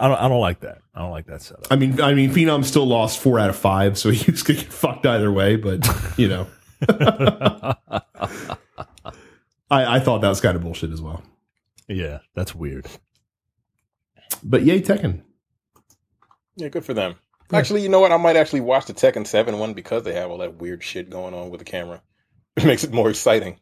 I 0.00 0.06
don't 0.08 0.18
I 0.18 0.28
don't 0.28 0.40
like 0.40 0.60
that. 0.60 0.78
I 0.94 1.00
don't 1.00 1.10
like 1.10 1.26
that 1.26 1.42
setup. 1.42 1.66
I 1.70 1.76
mean, 1.76 2.00
I 2.00 2.14
mean, 2.14 2.30
Phenom 2.30 2.64
still 2.64 2.86
lost 2.86 3.18
four 3.20 3.38
out 3.38 3.50
of 3.50 3.56
five, 3.56 3.98
so 3.98 4.10
he 4.12 4.30
was 4.30 4.42
gonna 4.42 4.60
get 4.60 4.72
fucked 4.72 5.06
either 5.06 5.30
way. 5.32 5.56
But 5.56 5.86
you 6.16 6.28
know, 6.28 6.46
I, 9.70 9.96
I 9.96 10.00
thought 10.00 10.20
that 10.22 10.28
was 10.28 10.40
kind 10.40 10.56
of 10.56 10.62
bullshit 10.62 10.90
as 10.92 11.00
well. 11.02 11.22
Yeah, 11.88 12.18
that's 12.34 12.54
weird. 12.54 12.86
But 14.42 14.62
yay, 14.62 14.80
Tekken. 14.80 15.22
Yeah, 16.56 16.68
good 16.68 16.84
for 16.84 16.94
them. 16.94 17.16
Actually, 17.52 17.82
you 17.82 17.88
know 17.88 18.00
what? 18.00 18.12
I 18.12 18.16
might 18.18 18.36
actually 18.36 18.60
watch 18.60 18.86
the 18.86 18.92
Tekken 18.94 19.26
7 19.26 19.58
one 19.58 19.72
because 19.72 20.02
they 20.02 20.12
have 20.14 20.30
all 20.30 20.38
that 20.38 20.56
weird 20.56 20.82
shit 20.84 21.08
going 21.08 21.32
on 21.34 21.50
with 21.50 21.60
the 21.60 21.64
camera. 21.64 22.02
It 22.58 22.64
makes 22.64 22.82
it 22.82 22.92
more 22.92 23.08
exciting. 23.08 23.60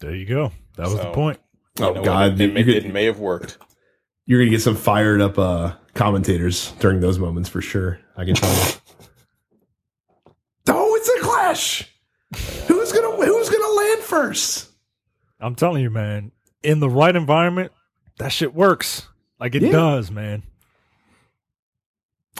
There 0.00 0.12
you 0.12 0.26
go. 0.26 0.50
That 0.76 0.86
was 0.88 0.96
the 0.96 1.02
So- 1.04 1.12
point. 1.12 1.38
You 1.78 1.84
Oh 1.86 1.92
know? 1.92 2.02
God, 2.04 2.40
it, 2.40 2.52
may, 2.52 2.62
you 2.64 2.72
it 2.74 2.82
could- 2.82 2.92
may 2.92 3.04
have 3.04 3.20
worked. 3.20 3.58
You're 4.26 4.40
gonna 4.40 4.50
get 4.50 4.62
some 4.62 4.76
fired 4.76 5.20
up 5.20 5.38
uh, 5.38 5.74
commentators 5.94 6.72
during 6.80 7.00
those 7.00 7.18
moments 7.18 7.48
for 7.48 7.60
sure. 7.60 7.98
I 8.16 8.24
can 8.24 8.34
tell 8.34 8.50
you. 8.50 8.72
oh, 10.68 10.94
it's 10.96 11.08
a 11.08 11.20
clash. 11.20 11.90
Who's 12.66 12.92
gonna 12.92 13.16
Who's 13.24 13.48
gonna 13.50 13.72
land 13.74 14.00
first? 14.00 14.70
I'm 15.40 15.54
telling 15.54 15.82
you, 15.82 15.90
man. 15.90 16.32
In 16.62 16.80
the 16.80 16.88
right 16.88 17.14
environment, 17.14 17.72
that 18.18 18.28
shit 18.32 18.54
works. 18.54 19.06
Like 19.38 19.54
it 19.54 19.62
Yeah. 19.62 19.72
does, 19.72 20.10
man. 20.10 20.42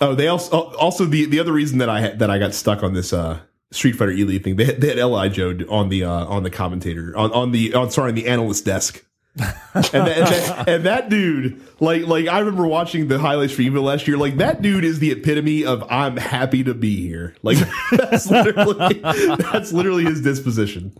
Oh, 0.01 0.14
they 0.14 0.28
also 0.28 0.72
also 0.72 1.05
the 1.05 1.26
the 1.26 1.39
other 1.39 1.53
reason 1.53 1.78
that 1.78 1.89
I 1.89 2.01
had, 2.01 2.18
that 2.18 2.30
I 2.30 2.39
got 2.39 2.55
stuck 2.55 2.82
on 2.82 2.95
this 2.95 3.12
uh 3.12 3.41
Street 3.72 3.93
Fighter 3.97 4.12
ELEAGUE 4.12 4.43
thing. 4.43 4.57
They 4.57 4.64
had, 4.64 4.80
they 4.80 4.89
had 4.97 5.05
Li 5.05 5.28
Joe 5.28 5.57
on 5.68 5.89
the 5.89 6.05
uh, 6.05 6.24
on 6.26 6.43
the 6.45 6.51
commentator 6.51 7.16
on 7.16 7.30
on 7.32 7.53
the 7.53 7.74
on 7.74 7.91
sorry 7.91 8.09
on 8.09 8.14
the 8.14 8.26
analyst 8.26 8.64
desk. 8.64 9.05
And, 9.37 9.45
that, 9.74 9.95
and, 9.95 10.26
that, 10.26 10.68
and 10.68 10.87
that 10.87 11.09
dude, 11.09 11.61
like, 11.80 12.07
like 12.07 12.28
I 12.28 12.39
remember 12.39 12.66
watching 12.66 13.09
the 13.09 13.18
highlights 13.18 13.53
for 13.53 13.62
Evo 13.62 13.82
last 13.82 14.07
year. 14.07 14.16
Like 14.16 14.37
that 14.37 14.62
dude 14.62 14.85
is 14.85 15.01
the 15.01 15.11
epitome 15.11 15.64
of 15.64 15.85
I'm 15.91 16.16
happy 16.16 16.62
to 16.64 16.74
be 16.74 17.07
here. 17.07 17.35
Like 17.43 17.59
that's 17.93 18.30
literally 18.30 19.01
that's 19.01 19.72
literally 19.72 20.05
his 20.05 20.20
disposition. 20.20 20.97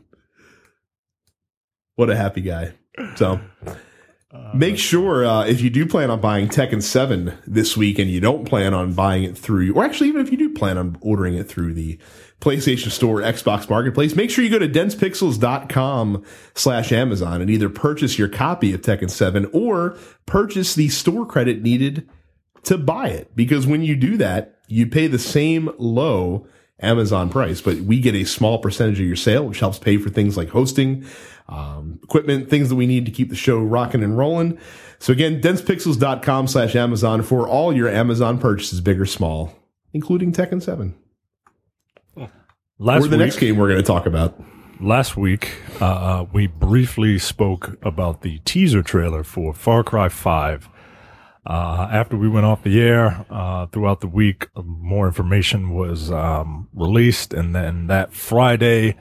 What 1.95 2.11
a 2.11 2.17
happy 2.17 2.41
guy. 2.41 2.75
So 3.17 3.41
make 4.53 4.79
sure 4.79 5.25
uh, 5.25 5.45
if 5.47 5.61
you 5.61 5.71
do 5.71 5.87
plan 5.87 6.11
on 6.11 6.21
buying 6.21 6.49
Tekken 6.49 6.83
7 6.83 7.39
this 7.47 7.77
week 7.77 7.99
and 7.99 8.11
you 8.11 8.21
don't 8.21 8.49
plan 8.49 8.75
on 8.75 8.95
buying 8.95 9.23
it 9.23 9.39
through, 9.39 9.73
or 9.75 9.85
actually 9.85 10.09
even 10.09 10.23
if 10.23 10.33
you 10.33 10.39
do 10.39 10.53
plan 10.53 10.77
on 10.77 10.97
ordering 11.01 11.35
it 11.35 11.49
through 11.49 11.75
the 11.75 11.99
PlayStation 12.45 12.91
Store, 12.91 13.21
Xbox 13.21 13.71
Marketplace, 13.71 14.15
make 14.15 14.31
sure 14.31 14.45
you 14.45 14.51
go 14.51 14.59
to 14.59 14.69
densepixels.com 14.69 16.23
slash 16.55 16.93
Amazon 16.93 17.41
and 17.41 17.49
either 17.49 17.71
purchase 17.71 18.19
your 18.19 18.29
copy 18.29 18.75
of 18.75 18.83
Tekken 18.83 19.11
7 19.11 19.49
or 19.55 19.97
purchase 20.27 20.75
the 20.75 20.91
store 20.91 21.25
credit 21.25 21.63
needed 21.63 22.07
to 22.65 22.77
buy 22.77 23.09
it. 23.09 23.35
Because 23.35 23.67
when 23.67 23.83
you 23.83 23.97
do 23.97 24.19
that, 24.19 24.61
you 24.69 24.87
pay 24.87 25.07
the 25.07 25.19
same 25.19 25.71
low 25.79 26.47
Amazon 26.81 27.31
price, 27.31 27.63
but 27.63 27.79
we 27.79 27.99
get 27.99 28.15
a 28.15 28.25
small 28.25 28.59
percentage 28.59 29.01
of 29.01 29.07
your 29.07 29.17
sale, 29.17 29.47
which 29.47 29.61
helps 29.61 29.79
pay 29.79 29.97
for 29.97 30.11
things 30.11 30.37
like 30.37 30.51
hosting, 30.51 31.07
um, 31.49 31.99
equipment, 32.03 32.51
things 32.51 32.69
that 32.69 32.77
we 32.77 32.87
need 32.87 33.07
to 33.07 33.13
keep 33.13 33.31
the 33.31 33.37
show 33.37 33.59
rocking 33.59 34.03
and 34.03 34.19
rolling. 34.19 34.59
So 34.99 35.15
again, 35.15 35.41
densepixels.com 35.41 36.49
slash 36.49 36.77
Amazon 36.77 37.23
for 37.23 37.49
all 37.49 37.75
your 37.75 37.89
Amazon 37.89 38.39
purchases, 38.39 38.83
big 38.83 39.01
or 39.01 39.07
small, 39.07 39.55
including 39.95 40.33
Tekken 40.33 40.63
7. 40.63 40.95
Last 42.79 43.05
or 43.05 43.09
the 43.09 43.17
week, 43.17 43.27
next 43.27 43.39
game 43.39 43.57
we're 43.57 43.69
going 43.69 43.81
to 43.81 43.87
talk 43.87 44.05
about. 44.05 44.35
last 44.81 45.17
week, 45.17 45.53
uh, 45.81 46.25
we 46.33 46.49
briefly 46.49 47.19
spoke 47.19 47.79
about 47.83 48.23
the 48.23 48.41
teaser 48.41 48.83
trailer 48.83 49.23
for 49.23 49.55
Far 49.55 49.85
Cry 49.85 50.09
5. 50.09 50.69
Uh, 51.47 51.89
after 51.93 52.17
we 52.17 52.29
went 52.29 52.47
off 52.47 52.65
the 52.65 52.81
air, 52.81 53.25
uh, 53.31 53.67
throughout 53.67 54.01
the 54.01 54.09
week, 54.09 54.49
more 54.57 55.07
information 55.07 55.71
was, 55.71 56.11
um, 56.11 56.69
released. 56.75 57.33
And 57.33 57.55
then 57.55 57.87
that 57.87 58.13
Friday, 58.13 58.97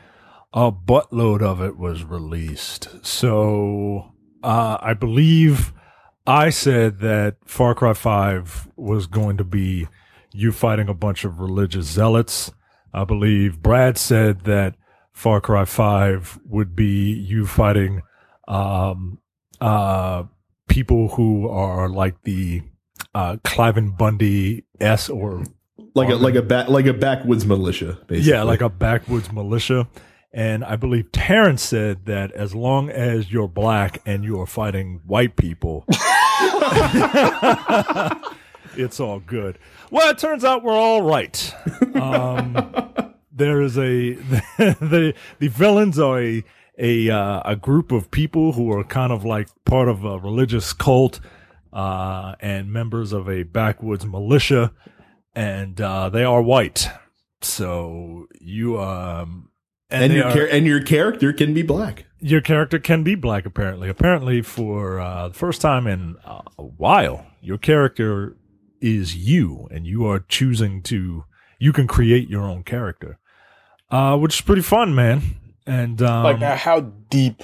a 0.54 0.72
buttload 0.72 1.42
of 1.42 1.60
it 1.60 1.76
was 1.76 2.04
released. 2.04 3.04
So, 3.04 4.12
uh, 4.44 4.78
I 4.82 4.94
believe 4.94 5.74
I 6.28 6.52
said 6.52 7.00
that 7.00 7.38
Far 7.46 7.74
Cry 7.74 7.94
5 7.94 8.68
was 8.76 9.08
going 9.08 9.38
to 9.38 9.44
be 9.44 9.88
you 10.32 10.52
fighting 10.52 10.90
a 10.90 10.94
bunch 10.94 11.26
of 11.26 11.40
religious 11.40 11.88
zealots. 11.88 12.52
I 12.94 13.04
believe 13.06 13.62
Brad 13.62 13.98
said 13.98 14.42
that 14.46 14.76
Far 15.14 15.42
Cry 15.42 15.66
5 15.66 16.40
would 16.46 16.76
be 16.76 17.12
you 17.14 17.46
fighting 17.46 18.02
um, 18.48 19.20
uh, 19.62 20.24
people 20.68 21.08
who 21.10 21.48
are 21.50 21.90
like 21.90 22.22
the 22.24 22.62
uh, 23.16 23.38
Cliven 23.44 23.98
Bundy 23.98 24.66
S 24.80 25.10
or 25.10 25.44
Like 25.96 26.10
a, 26.10 26.16
like 26.16 26.36
a, 26.36 26.42
ba- 26.42 26.66
like 26.68 26.86
a 26.86 26.94
backwoods 26.94 27.46
militia, 27.46 27.98
basically. 28.08 28.32
yeah, 28.32 28.44
like 28.44 28.62
a 28.62 28.70
backwoods 28.70 29.32
militia. 29.32 29.88
And 30.36 30.64
I 30.66 30.76
believe 30.78 31.12
Terrence 31.12 31.62
said 31.62 32.06
that 32.08 32.32
as 32.32 32.56
long 32.56 32.90
as 32.90 33.32
you're 33.32 33.48
black 33.48 34.02
and 34.06 34.24
you 34.24 34.42
are 34.42 34.48
fighting 34.48 35.02
white 35.06 35.36
people, 35.36 35.86
it's 38.78 39.00
all 39.00 39.20
good. 39.20 39.58
Well, 39.92 40.10
it 40.10 40.18
turns 40.18 40.44
out 40.44 40.64
we're 40.64 40.74
all 40.78 41.02
right. 41.02 41.54
Um, 41.96 43.14
there 43.32 43.62
is 43.62 43.78
a 43.78 44.14
the 44.58 45.14
the 45.40 45.48
villains 45.48 46.00
are 46.00 46.20
a 46.22 46.44
a 46.78 47.10
uh, 47.10 47.42
a 47.46 47.56
group 47.56 47.92
of 47.92 48.10
people 48.12 48.54
who 48.54 48.72
are 48.72 48.84
kind 48.84 49.12
of 49.12 49.24
like 49.26 49.48
part 49.66 49.88
of 49.88 50.04
a 50.04 50.18
religious 50.20 50.74
cult 50.74 51.20
uh, 51.72 52.36
and 52.40 52.72
members 52.72 53.14
of 53.14 53.30
a 53.30 53.44
backwoods 53.44 54.06
militia, 54.06 54.72
and 55.36 55.80
uh, 55.82 56.10
they 56.10 56.24
are 56.24 56.42
white. 56.42 56.88
So 57.42 58.28
you 58.40 58.80
um 58.80 59.50
and 59.90 60.12
they 60.12 60.18
your, 60.18 60.28
are- 60.28 60.48
and 60.48 60.66
your 60.66 60.82
character 60.82 61.34
can 61.34 61.54
be 61.54 61.62
black. 61.62 62.06
your 62.20 62.42
character 62.42 62.80
can 62.80 63.04
be 63.04 63.16
black 63.16 63.46
apparently 63.46 63.90
apparently 63.90 64.42
for 64.42 65.00
uh, 65.00 65.28
the 65.28 65.34
first 65.34 65.60
time 65.62 65.86
in 65.86 66.16
a 66.26 66.64
while 66.64 67.26
your 67.42 67.58
character 67.58 68.38
is 68.84 69.16
you 69.16 69.68
and 69.72 69.88
you 69.88 70.06
are 70.06 70.20
choosing 70.20 70.82
to 70.84 71.24
you 71.60 71.74
can 71.74 71.88
create 71.88 72.30
your 72.30 72.44
own 72.44 72.64
character 72.64 73.18
uh, 73.90 74.18
which 74.18 74.36
is 74.36 74.42
pretty 74.42 74.62
fun 74.62 74.94
man 74.94 75.22
and 75.66 76.02
um, 76.02 76.24
Like, 76.24 76.40
now, 76.40 76.56
how 76.56 76.82
deep 77.10 77.42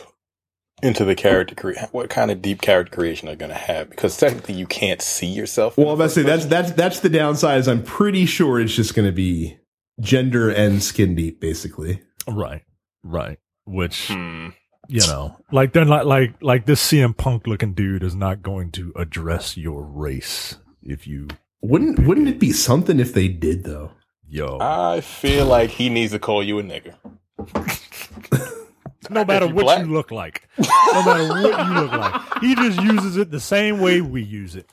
into 0.82 1.06
the 1.06 1.16
character 1.16 1.56
cre- 1.56 1.74
What 1.92 2.10
kind 2.10 2.32
of 2.32 2.42
deep 2.42 2.62
character 2.62 2.94
creation 2.94 3.28
are 3.28 3.32
you 3.32 3.38
going 3.38 3.50
to 3.52 3.56
have? 3.56 3.90
Because 3.90 4.18
technically, 4.18 4.56
you 4.56 4.66
can't 4.68 5.02
see 5.02 5.28
yourself. 5.28 5.78
Well, 5.78 5.90
I'm 5.90 5.94
about 5.96 6.06
to 6.06 6.10
say 6.10 6.24
that's 6.24 6.46
that's 6.46 6.72
that's 6.74 7.00
the 7.00 7.10
downside. 7.10 7.60
Is 7.60 7.68
I'm 7.68 7.84
pretty 7.84 8.26
sure 8.26 8.60
it's 8.60 8.76
just 8.76 8.94
going 8.96 9.08
to 9.08 9.14
be 9.14 9.58
gender 10.02 10.50
and 10.50 10.82
skin 10.84 11.16
deep, 11.16 11.40
basically. 11.40 12.02
right 12.28 12.64
right 13.04 13.40
which 13.66 14.08
person. 14.08 14.54
you 14.90 15.00
know 15.08 15.38
like 15.54 15.72
they're 15.72 15.86
not 15.86 16.06
like 16.06 16.34
like 16.42 16.66
this 16.66 16.86
cm 16.92 17.16
punk 17.16 17.48
looking 17.48 17.74
dude 17.74 18.04
is 18.04 18.14
not 18.14 18.42
going 18.42 18.70
to 18.72 18.92
address 18.98 19.56
your 19.56 19.84
race 19.84 20.58
if 20.92 21.08
you 21.08 21.28
Wouldn't 21.62 22.00
wouldn't 22.00 22.28
it 22.28 22.40
be 22.40 22.52
something 22.52 23.00
if 23.00 23.14
they 23.14 23.28
did 23.28 23.64
though? 23.64 23.92
yo. 24.28 24.58
I 24.62 25.02
feel 25.02 25.46
like 25.46 25.70
he 25.72 25.90
needs 25.90 26.12
to 26.12 26.20
call 26.20 26.44
you 26.44 26.60
a 26.60 26.64
nigger. 26.64 26.96
no 29.10 29.26
matter 29.26 29.48
you 29.48 29.54
what 29.56 29.64
black. 29.64 29.80
you 29.86 29.92
look 29.92 30.12
like. 30.12 30.48
No 30.58 31.04
matter 31.04 31.28
what 31.28 31.68
you 31.68 31.74
look 31.82 31.92
like. 31.92 32.22
He 32.44 32.56
just 32.56 32.80
uses 32.82 33.18
it 33.18 33.32
the 33.32 33.40
same 33.40 33.80
way 33.80 34.02
we 34.02 34.22
use 34.22 34.56
it. 34.56 34.70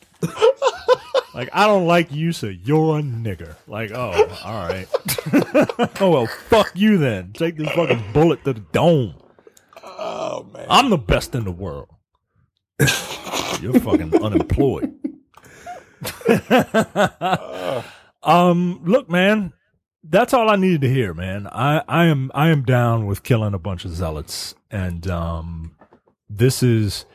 Like, 1.35 1.51
I 1.53 1.67
don't 1.67 1.87
like 1.87 2.11
you, 2.12 2.33
so 2.33 2.47
you're 2.47 2.99
a 2.99 3.03
nigger. 3.03 3.55
Like, 3.67 3.91
oh, 3.93 4.11
all 4.45 4.69
right. 4.69 4.89
oh, 6.01 6.11
well, 6.11 6.27
fuck 6.27 6.73
you 6.75 6.97
then. 6.99 7.33
Take 7.35 7.57
this 7.57 7.69
fucking 7.73 8.03
bullet 8.14 8.43
to 8.45 8.55
the 8.55 8.61
dome. 8.61 9.14
Oh 9.85 10.47
man, 10.53 10.67
I'm 10.69 10.91
the 10.91 10.99
best 10.99 11.35
in 11.35 11.45
the 11.45 11.51
world. 11.53 11.89
You're 13.61 13.81
fucking 13.81 14.23
unemployed. 14.23 14.95
um, 18.23 18.81
look, 18.85 19.11
man, 19.11 19.53
that's 20.03 20.35
all 20.35 20.51
I 20.51 20.57
needed 20.57 20.81
to 20.83 20.89
hear, 20.89 21.15
man. 21.15 21.47
I, 21.49 21.83
I 21.89 22.05
am 22.07 22.31
I 22.35 22.49
am 22.49 22.63
down 22.63 23.07
with 23.07 23.23
killing 23.23 23.55
a 23.55 23.59
bunch 23.59 23.85
of 23.85 23.93
zealots, 23.93 24.55
and 24.71 25.07
um, 25.09 25.77
this 26.29 26.63
is 26.63 27.07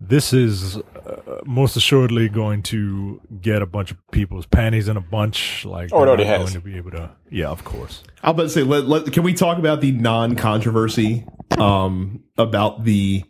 this 0.00 0.32
is 0.32 0.76
uh, 0.76 1.40
most 1.44 1.76
assuredly 1.76 2.28
going 2.28 2.62
to 2.62 3.20
get 3.40 3.62
a 3.62 3.66
bunch 3.66 3.90
of 3.90 3.98
people's 4.10 4.46
panties 4.46 4.88
in 4.88 4.96
a 4.96 5.00
bunch. 5.00 5.64
Like, 5.64 5.90
Oh, 5.92 5.96
it 5.96 6.00
they're 6.00 6.08
already 6.08 6.24
has. 6.24 6.40
Going 6.40 6.52
to 6.54 6.60
be 6.60 6.76
able 6.76 6.92
to, 6.92 7.10
yeah, 7.30 7.48
of 7.48 7.64
course. 7.64 8.04
I'll 8.22 8.30
about 8.30 8.44
to 8.44 8.48
say, 8.50 8.62
let, 8.62 8.86
let, 8.86 9.12
can 9.12 9.24
we 9.24 9.34
talk 9.34 9.58
about 9.58 9.80
the 9.80 9.92
non-controversy 9.92 11.26
um, 11.58 12.22
about 12.36 12.84
the 12.84 13.24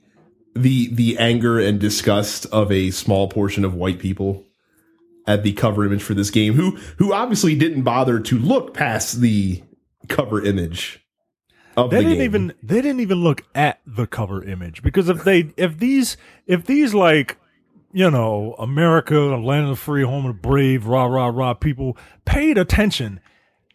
the 0.54 0.92
the 0.92 1.18
anger 1.18 1.58
and 1.58 1.78
disgust 1.78 2.46
of 2.46 2.72
a 2.72 2.90
small 2.90 3.28
portion 3.28 3.64
of 3.64 3.74
white 3.74 3.98
people 3.98 4.44
at 5.28 5.44
the 5.44 5.52
cover 5.52 5.84
image 5.86 6.02
for 6.02 6.14
this 6.14 6.30
game, 6.30 6.54
who 6.54 6.72
who 6.96 7.12
obviously 7.12 7.54
didn't 7.54 7.82
bother 7.82 8.18
to 8.18 8.38
look 8.38 8.74
past 8.74 9.20
the 9.20 9.62
cover 10.08 10.44
image 10.44 11.04
of 11.76 11.90
They 11.90 11.98
the 11.98 12.02
didn't 12.02 12.18
game. 12.18 12.24
even 12.24 12.54
they 12.62 12.80
didn't 12.82 13.00
even 13.00 13.18
look 13.22 13.42
at 13.54 13.80
the 13.86 14.06
cover 14.08 14.42
image 14.42 14.82
because 14.82 15.08
if 15.08 15.22
they 15.22 15.52
if 15.56 15.78
these 15.78 16.16
if 16.46 16.64
these 16.64 16.94
like 16.94 17.36
you 17.92 18.10
know 18.10 18.54
America, 18.58 19.18
land 19.20 19.64
of 19.64 19.70
the 19.70 19.76
free, 19.76 20.02
home 20.02 20.26
of 20.26 20.34
the 20.34 20.40
brave, 20.40 20.86
rah 20.86 21.04
rah 21.04 21.26
rah 21.28 21.54
people 21.54 21.96
paid 22.24 22.58
attention 22.58 23.20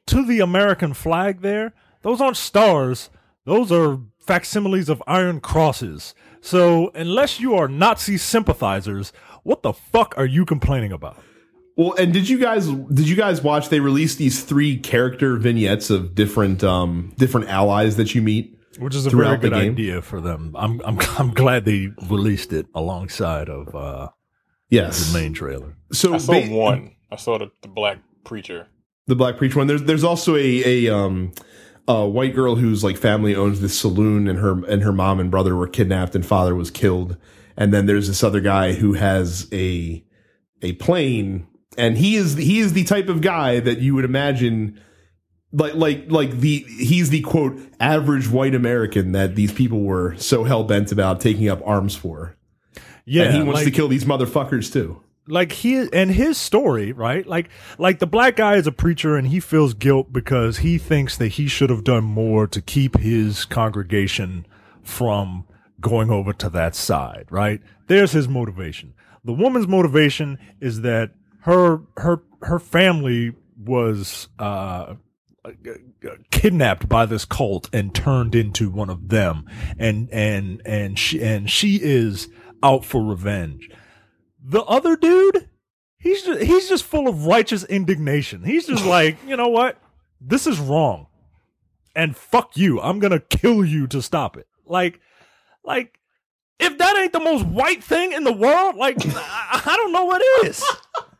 to 0.07 0.25
the 0.25 0.39
American 0.41 0.93
flag 0.93 1.41
there, 1.41 1.73
those 2.01 2.19
aren't 2.19 2.35
stars. 2.37 3.09
Those 3.45 3.71
are 3.71 3.99
facsimiles 4.19 4.89
of 4.89 5.03
iron 5.05 5.39
crosses. 5.39 6.15
So 6.41 6.91
unless 6.95 7.39
you 7.39 7.55
are 7.55 7.67
Nazi 7.67 8.17
sympathizers, 8.17 9.13
what 9.43 9.63
the 9.63 9.73
fuck 9.73 10.13
are 10.17 10.25
you 10.25 10.45
complaining 10.45 10.91
about? 10.91 11.17
Well, 11.75 11.93
and 11.97 12.13
did 12.13 12.29
you 12.29 12.37
guys 12.39 12.67
did 12.67 13.07
you 13.09 13.15
guys 13.15 13.41
watch? 13.41 13.69
They 13.69 13.79
released 13.79 14.17
these 14.19 14.43
three 14.43 14.77
character 14.77 15.37
vignettes 15.37 15.89
of 15.89 16.13
different 16.15 16.63
um 16.63 17.13
different 17.17 17.49
allies 17.49 17.95
that 17.97 18.13
you 18.13 18.21
meet. 18.21 18.59
Which 18.79 18.95
is 18.95 19.05
a 19.05 19.09
very 19.09 19.23
Throughout 19.25 19.41
the 19.41 19.49
good 19.49 19.55
game? 19.59 19.71
idea 19.73 20.01
for 20.01 20.21
them. 20.21 20.55
I'm 20.57 20.81
I'm 20.83 20.99
I'm 21.17 21.33
glad 21.33 21.65
they 21.65 21.89
released 22.09 22.53
it 22.53 22.67
alongside 22.75 23.49
of 23.49 23.73
uh, 23.75 24.09
Yes. 24.69 25.11
the 25.11 25.19
main 25.19 25.33
trailer. 25.33 25.75
So 25.91 26.13
I 26.15 26.17
saw 26.17 26.33
ba- 26.33 26.47
one. 26.49 26.95
I 27.11 27.15
saw 27.17 27.37
the, 27.37 27.51
the 27.61 27.67
black 27.67 27.99
preacher. 28.23 28.67
the 29.07 29.15
black 29.15 29.37
preacher 29.37 29.57
one. 29.59 29.67
There's 29.67 29.83
there's 29.83 30.03
also 30.03 30.35
a 30.35 30.87
a 30.87 30.93
um 30.95 31.31
a 31.87 32.07
white 32.07 32.33
girl 32.35 32.55
whose 32.55 32.83
like 32.83 32.97
family 32.97 33.35
owns 33.35 33.61
this 33.61 33.77
saloon, 33.79 34.27
and 34.27 34.39
her 34.39 34.63
and 34.65 34.81
her 34.83 34.93
mom 34.93 35.19
and 35.19 35.29
brother 35.31 35.55
were 35.55 35.67
kidnapped, 35.67 36.15
and 36.15 36.25
father 36.25 36.55
was 36.55 36.69
killed. 36.71 37.17
And 37.57 37.71
then 37.73 37.85
there's 37.87 38.07
this 38.07 38.23
other 38.23 38.39
guy 38.39 38.73
who 38.73 38.93
has 38.93 39.47
a 39.51 40.03
a 40.63 40.73
plane, 40.73 41.45
and 41.77 41.97
he 41.97 42.15
is 42.15 42.35
he 42.35 42.59
is 42.59 42.73
the 42.73 42.83
type 42.83 43.09
of 43.09 43.21
guy 43.21 43.59
that 43.59 43.79
you 43.79 43.95
would 43.95 44.05
imagine. 44.05 44.79
Like, 45.55 45.75
like, 45.75 46.05
like 46.11 46.31
the 46.39 46.65
he's 46.67 47.11
the 47.11 47.21
quote 47.21 47.59
average 47.79 48.27
white 48.27 48.55
American 48.55 49.11
that 49.11 49.35
these 49.35 49.51
people 49.51 49.81
were 49.81 50.15
so 50.17 50.43
hell 50.45 50.63
bent 50.63 50.91
about 50.91 51.21
taking 51.21 51.47
up 51.47 51.61
arms 51.63 51.95
for, 51.95 52.35
Yeah, 53.05 53.25
and 53.25 53.33
he 53.35 53.43
wants 53.43 53.59
like, 53.59 53.65
to 53.65 53.71
kill 53.71 53.87
these 53.87 54.03
motherfuckers 54.05 54.73
too. 54.73 55.03
like 55.27 55.51
he 55.51 55.87
and 55.93 56.09
his 56.09 56.39
story, 56.39 56.91
right? 56.91 57.27
Like 57.27 57.49
like 57.77 57.99
the 57.99 58.07
black 58.07 58.35
guy 58.35 58.55
is 58.55 58.65
a 58.65 58.71
preacher 58.71 59.15
and 59.15 59.27
he 59.27 59.39
feels 59.39 59.75
guilt 59.75 60.11
because 60.11 60.57
he 60.57 60.79
thinks 60.79 61.17
that 61.17 61.27
he 61.33 61.47
should 61.47 61.69
have 61.69 61.83
done 61.83 62.03
more 62.03 62.47
to 62.47 62.59
keep 62.59 62.97
his 62.97 63.45
congregation 63.45 64.47
from 64.81 65.45
going 65.79 66.09
over 66.09 66.33
to 66.33 66.49
that 66.49 66.73
side, 66.73 67.27
right? 67.29 67.61
There's 67.87 68.13
his 68.13 68.27
motivation. 68.27 68.95
The 69.23 69.33
woman's 69.33 69.67
motivation 69.67 70.39
is 70.59 70.81
that 70.81 71.11
her 71.43 71.81
her 71.97 72.21
her 72.41 72.59
family 72.59 73.33
was 73.57 74.29
uh 74.39 74.95
kidnapped 76.31 76.87
by 76.87 77.05
this 77.05 77.25
cult 77.25 77.69
and 77.73 77.93
turned 77.93 78.33
into 78.33 78.69
one 78.69 78.89
of 78.89 79.09
them. 79.09 79.45
And 79.77 80.09
and 80.11 80.61
and 80.65 80.97
she 80.97 81.21
and 81.21 81.49
she 81.49 81.81
is 81.81 82.29
out 82.61 82.85
for 82.85 83.03
revenge. 83.03 83.69
The 84.41 84.61
other 84.63 84.95
dude 84.95 85.49
he's 85.97 86.23
just, 86.23 86.41
he's 86.41 86.69
just 86.69 86.85
full 86.85 87.09
of 87.09 87.25
righteous 87.25 87.65
indignation. 87.65 88.43
He's 88.43 88.67
just 88.67 88.85
like 88.97 89.17
you 89.27 89.35
know 89.35 89.49
what? 89.49 89.77
This 90.21 90.47
is 90.47 90.59
wrong. 90.59 91.07
And 91.93 92.15
fuck 92.15 92.55
you. 92.55 92.79
I'm 92.79 92.99
gonna 92.99 93.19
kill 93.19 93.65
you 93.65 93.85
to 93.87 94.01
stop 94.01 94.37
it. 94.37 94.47
Like 94.65 95.01
like 95.65 95.99
if 96.59 96.77
that 96.77 96.97
ain't 96.97 97.11
the 97.11 97.19
most 97.19 97.45
white 97.45 97.83
thing 97.83 98.13
in 98.13 98.23
the 98.23 98.31
world 98.31 98.75
like 98.75 98.97
i, 99.05 99.61
I 99.65 99.75
don't 99.75 99.91
know 99.91 100.05
what 100.05 100.21
is 100.45 100.63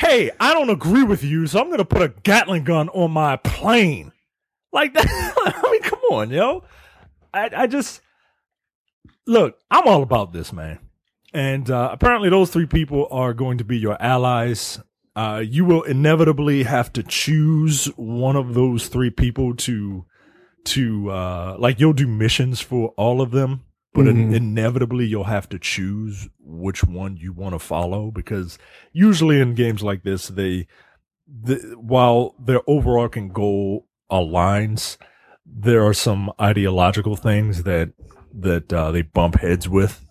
hey 0.00 0.30
i 0.40 0.52
don't 0.52 0.70
agree 0.70 1.04
with 1.04 1.22
you 1.22 1.46
so 1.46 1.60
i'm 1.60 1.70
gonna 1.70 1.84
put 1.84 2.02
a 2.02 2.08
gatling 2.22 2.64
gun 2.64 2.88
on 2.88 3.10
my 3.10 3.36
plane. 3.36 4.12
Like 4.72 4.94
that 4.94 5.06
i 5.64 5.70
mean 5.70 5.82
come 5.82 6.00
on 6.10 6.30
yo. 6.30 6.64
I, 7.32 7.50
I 7.56 7.66
just 7.66 8.00
look 9.26 9.58
i'm 9.70 9.86
all 9.86 10.02
about 10.02 10.32
this 10.32 10.52
man. 10.52 10.80
And 11.32 11.70
uh, 11.70 11.90
apparently, 11.92 12.28
those 12.28 12.50
three 12.50 12.66
people 12.66 13.06
are 13.10 13.32
going 13.32 13.58
to 13.58 13.64
be 13.64 13.78
your 13.78 14.00
allies. 14.02 14.80
Uh, 15.14 15.42
you 15.44 15.64
will 15.64 15.82
inevitably 15.82 16.64
have 16.64 16.92
to 16.94 17.02
choose 17.02 17.86
one 17.96 18.36
of 18.36 18.54
those 18.54 18.88
three 18.88 19.10
people 19.10 19.54
to, 19.54 20.04
to 20.64 21.10
uh, 21.10 21.56
like 21.58 21.78
you'll 21.78 21.92
do 21.92 22.06
missions 22.06 22.60
for 22.60 22.88
all 22.96 23.20
of 23.20 23.30
them, 23.30 23.64
but 23.94 24.06
in- 24.06 24.30
Mhm. 24.30 24.34
inevitably 24.34 25.06
you'll 25.06 25.24
have 25.24 25.48
to 25.48 25.58
choose 25.58 26.28
which 26.38 26.84
one 26.84 27.16
you 27.16 27.32
want 27.32 27.54
to 27.54 27.58
follow 27.58 28.10
because 28.10 28.58
usually 28.92 29.40
in 29.40 29.54
games 29.54 29.82
like 29.82 30.02
this, 30.04 30.28
they, 30.28 30.66
the, 31.26 31.56
while 31.78 32.34
their 32.38 32.60
overarching 32.68 33.28
goal 33.28 33.86
aligns, 34.10 34.96
there 35.44 35.84
are 35.84 35.94
some 35.94 36.30
ideological 36.40 37.16
things 37.16 37.62
that 37.64 37.90
that 38.32 38.72
uh, 38.72 38.92
they 38.92 39.02
bump 39.02 39.40
heads 39.40 39.68
with 39.68 40.04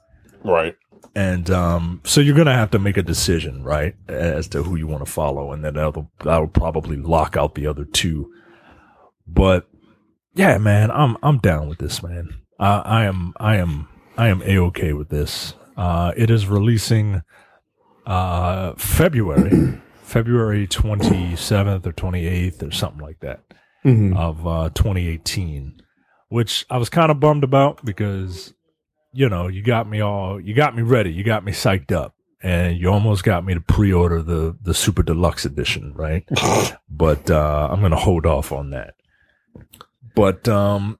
Right. 0.43 0.75
and 1.15 1.49
um, 1.49 2.01
so 2.03 2.19
you're 2.19 2.35
gonna 2.35 2.53
have 2.53 2.71
to 2.71 2.79
make 2.79 2.97
a 2.97 3.01
decision, 3.03 3.63
right, 3.63 3.95
as 4.09 4.49
to 4.49 4.63
who 4.63 4.75
you 4.75 4.87
want 4.87 5.05
to 5.05 5.11
follow, 5.11 5.53
and 5.53 5.63
then 5.63 5.75
that'll 5.75 6.11
that'll 6.23 6.47
probably 6.47 6.97
lock 6.97 7.37
out 7.37 7.55
the 7.55 7.65
other 7.67 7.85
two. 7.85 8.29
But 9.25 9.69
yeah, 10.35 10.57
man, 10.57 10.91
I'm 10.91 11.15
I'm 11.23 11.37
down 11.39 11.69
with 11.69 11.77
this, 11.79 12.03
man. 12.03 12.29
Uh, 12.59 12.81
I 12.85 13.05
am 13.05 13.33
I 13.39 13.55
am 13.55 13.87
I 14.17 14.27
am 14.27 14.41
a 14.43 14.57
okay 14.59 14.93
with 14.93 15.09
this. 15.09 15.53
Uh, 15.77 16.11
it 16.17 16.29
is 16.29 16.45
releasing 16.47 17.21
uh, 18.05 18.73
February 18.75 19.79
February 20.03 20.67
27th 20.67 21.85
or 21.85 21.93
28th 21.93 22.67
or 22.67 22.71
something 22.71 23.01
like 23.01 23.19
that 23.19 23.43
Mhm. 23.85 24.17
of 24.17 24.45
uh, 24.45 24.69
2018, 24.73 25.81
which 26.27 26.65
I 26.69 26.77
was 26.77 26.89
kind 26.89 27.11
of 27.11 27.19
bummed 27.21 27.45
about 27.45 27.85
because, 27.85 28.53
you 29.13 29.29
know, 29.29 29.47
you 29.47 29.63
got 29.63 29.89
me 29.89 30.01
all, 30.01 30.37
you 30.41 30.53
got 30.53 30.75
me 30.75 30.81
ready, 30.81 31.11
you 31.13 31.23
got 31.23 31.45
me 31.45 31.53
psyched 31.53 31.93
up, 31.93 32.13
and 32.43 32.77
you 32.77 32.89
almost 32.89 33.23
got 33.23 33.45
me 33.45 33.53
to 33.53 33.61
pre-order 33.61 34.21
the 34.21 34.57
the 34.61 34.73
super 34.73 35.01
deluxe 35.03 35.45
edition, 35.45 35.93
right? 35.95 36.27
but 36.89 37.31
uh, 37.31 37.69
I'm 37.71 37.79
gonna 37.81 37.95
hold 37.95 38.25
off 38.25 38.51
on 38.51 38.71
that. 38.71 38.95
But 40.15 40.49
um, 40.49 40.98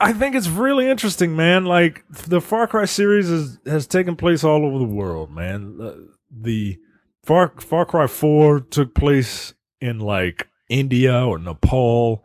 I 0.00 0.12
think 0.12 0.36
it's 0.36 0.48
really 0.48 0.88
interesting, 0.88 1.34
man. 1.34 1.64
Like 1.64 2.04
the 2.10 2.40
Far 2.40 2.66
Cry 2.66 2.84
series 2.84 3.28
is, 3.28 3.58
has 3.66 3.86
taken 3.86 4.16
place 4.16 4.44
all 4.44 4.64
over 4.64 4.78
the 4.78 4.84
world, 4.84 5.30
man. 5.30 5.76
The, 5.76 6.08
the 6.30 6.78
Far 7.24 7.52
Far 7.58 7.84
Cry 7.84 8.06
Four 8.06 8.60
took 8.60 8.94
place 8.94 9.54
in 9.80 9.98
like 9.98 10.48
India 10.68 11.24
or 11.24 11.38
Nepal, 11.38 12.24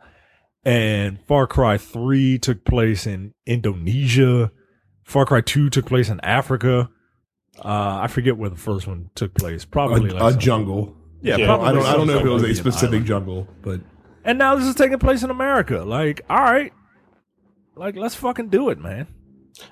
and 0.64 1.20
Far 1.26 1.46
Cry 1.46 1.76
Three 1.78 2.38
took 2.38 2.64
place 2.64 3.06
in 3.06 3.34
Indonesia. 3.44 4.52
Far 5.04 5.26
Cry 5.26 5.40
Two 5.40 5.68
took 5.68 5.86
place 5.86 6.08
in 6.08 6.20
Africa. 6.20 6.88
Uh, 7.58 8.00
I 8.02 8.06
forget 8.08 8.36
where 8.36 8.50
the 8.50 8.56
first 8.56 8.86
one 8.86 9.10
took 9.14 9.34
place. 9.34 9.64
Probably 9.64 10.10
a, 10.10 10.14
like 10.14 10.34
a 10.34 10.38
jungle. 10.38 10.96
Yeah, 11.22 11.36
Yeah, 11.36 11.46
probably 11.46 11.68
I 11.68 11.72
don't. 11.72 11.86
I 11.86 11.92
don't 11.92 12.06
know 12.06 12.18
if 12.18 12.24
it 12.24 12.30
was 12.30 12.42
a 12.44 12.54
specific 12.54 12.88
island. 12.88 13.06
jungle, 13.06 13.48
but 13.62 13.80
And 14.24 14.38
now 14.38 14.54
this 14.54 14.66
is 14.66 14.74
taking 14.74 14.98
place 14.98 15.22
in 15.22 15.30
America. 15.30 15.84
Like, 15.84 16.20
all 16.30 16.42
right, 16.42 16.72
like 17.76 17.96
let's 17.96 18.14
fucking 18.14 18.48
do 18.48 18.70
it, 18.70 18.78
man. 18.78 19.06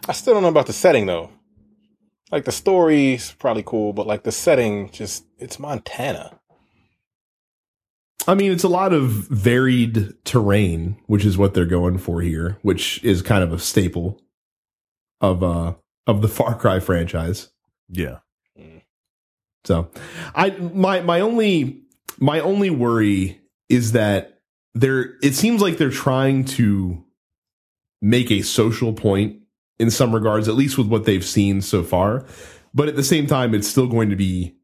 I 0.09 0.13
still 0.13 0.35
don't 0.35 0.43
know 0.43 0.49
about 0.49 0.67
the 0.67 0.73
setting 0.73 1.07
though. 1.07 1.31
Like 2.31 2.45
the 2.45 2.53
story's 2.53 3.33
probably 3.33 3.63
cool, 3.63 3.93
but 3.93 4.07
like 4.07 4.23
the 4.23 4.33
setting, 4.33 4.91
just 4.91 5.27
it's 5.39 5.59
Montana. 5.59 6.39
I 8.27 8.35
mean, 8.35 8.53
it's 8.53 8.65
a 8.65 8.69
lot 8.69 8.93
of 8.93 9.11
varied 9.11 10.15
terrain, 10.25 10.97
which 11.07 11.25
is 11.25 11.37
what 11.37 11.55
they're 11.55 11.67
going 11.67 11.99
for 11.99 12.21
here, 12.21 12.59
which 12.63 13.03
is 13.03 13.21
kind 13.21 13.43
of 13.43 13.53
a 13.53 13.59
staple 13.59 14.21
of 15.21 15.43
uh 15.43 15.75
of 16.07 16.23
the 16.23 16.29
Far 16.29 16.55
Cry 16.55 16.81
franchise. 16.81 17.51
Yeah, 17.89 18.19
So, 19.65 19.91
I 20.35 20.51
my 20.51 21.01
my 21.01 21.21
only 21.21 21.83
my 22.19 22.41
only 22.41 22.71
worry 22.71 23.41
is 23.69 23.93
that 23.93 24.41
they're 24.75 25.17
it 25.23 25.35
seems 25.35 25.61
like 25.61 25.77
they're 25.77 25.91
trying 25.91 26.45
to 26.45 27.05
make 28.03 28.31
a 28.31 28.43
social 28.43 28.93
point 28.93 29.39
in 29.79 29.91
some 29.91 30.15
regards, 30.15 30.49
at 30.49 30.55
least 30.55 30.77
with 30.77 30.89
what 30.89 31.05
they've 31.07 31.25
seen 31.25 31.63
so 31.63 31.83
far. 31.83 32.27
But 32.75 32.89
at 32.89 32.97
the 32.97 33.03
same 33.05 33.27
time, 33.27 33.55
it's 33.55 33.67
still 33.69 33.87
going 33.87 34.11
to 34.11 34.17
be, 34.17 34.55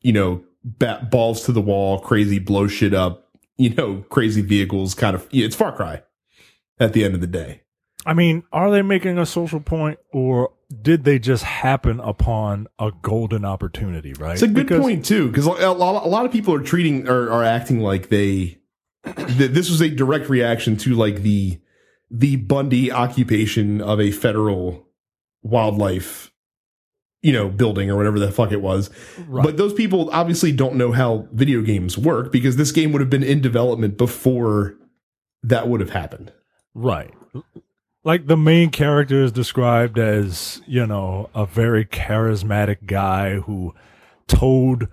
you 0.00 0.12
know, 0.12 0.42
bat, 0.64 1.10
balls 1.10 1.44
to 1.44 1.52
the 1.52 1.60
wall, 1.60 2.00
crazy 2.00 2.38
blow 2.40 2.66
shit 2.66 2.94
up, 2.94 3.28
you 3.56 3.70
know, 3.74 4.04
crazy 4.08 4.40
vehicles. 4.42 4.94
Kind 4.94 5.14
of, 5.14 5.28
it's 5.30 5.54
Far 5.54 5.72
Cry. 5.72 6.02
At 6.80 6.92
the 6.92 7.04
end 7.04 7.16
of 7.16 7.20
the 7.20 7.26
day, 7.26 7.62
I 8.06 8.14
mean, 8.14 8.44
are 8.52 8.70
they 8.70 8.82
making 8.82 9.18
a 9.18 9.26
social 9.26 9.58
point, 9.58 9.98
or 10.12 10.52
did 10.80 11.02
they 11.02 11.18
just 11.18 11.42
happen 11.42 11.98
upon 11.98 12.68
a 12.78 12.92
golden 13.02 13.44
opportunity? 13.44 14.12
Right. 14.12 14.34
It's 14.34 14.42
a 14.42 14.46
good 14.46 14.68
Because- 14.68 14.80
point 14.82 15.04
too, 15.04 15.26
because 15.26 15.46
a 15.46 15.50
lot, 15.50 16.04
a 16.04 16.08
lot 16.08 16.24
of 16.24 16.30
people 16.30 16.54
are 16.54 16.62
treating 16.62 17.08
or 17.08 17.30
are 17.32 17.42
acting 17.42 17.80
like 17.80 18.10
they 18.10 18.58
this 19.16 19.68
was 19.68 19.80
a 19.80 19.88
direct 19.88 20.28
reaction 20.28 20.76
to 20.76 20.94
like 20.94 21.22
the 21.22 21.58
the 22.10 22.36
Bundy 22.36 22.90
occupation 22.90 23.80
of 23.80 24.00
a 24.00 24.10
federal 24.10 24.86
wildlife, 25.42 26.32
you 27.22 27.32
know, 27.32 27.48
building 27.48 27.90
or 27.90 27.96
whatever 27.96 28.18
the 28.18 28.32
fuck 28.32 28.52
it 28.52 28.62
was. 28.62 28.90
Right. 29.26 29.44
But 29.44 29.56
those 29.56 29.74
people 29.74 30.10
obviously 30.10 30.52
don't 30.52 30.76
know 30.76 30.92
how 30.92 31.28
video 31.32 31.62
games 31.62 31.98
work 31.98 32.32
because 32.32 32.56
this 32.56 32.72
game 32.72 32.92
would 32.92 33.00
have 33.00 33.10
been 33.10 33.22
in 33.22 33.40
development 33.40 33.96
before 33.96 34.74
that 35.42 35.68
would 35.68 35.80
have 35.80 35.90
happened. 35.90 36.32
Right. 36.74 37.12
Like 38.04 38.26
the 38.26 38.36
main 38.36 38.70
character 38.70 39.22
is 39.22 39.32
described 39.32 39.98
as, 39.98 40.62
you 40.66 40.86
know, 40.86 41.28
a 41.34 41.44
very 41.44 41.84
charismatic 41.84 42.86
guy 42.86 43.40
who 43.40 43.74
told 44.26 44.88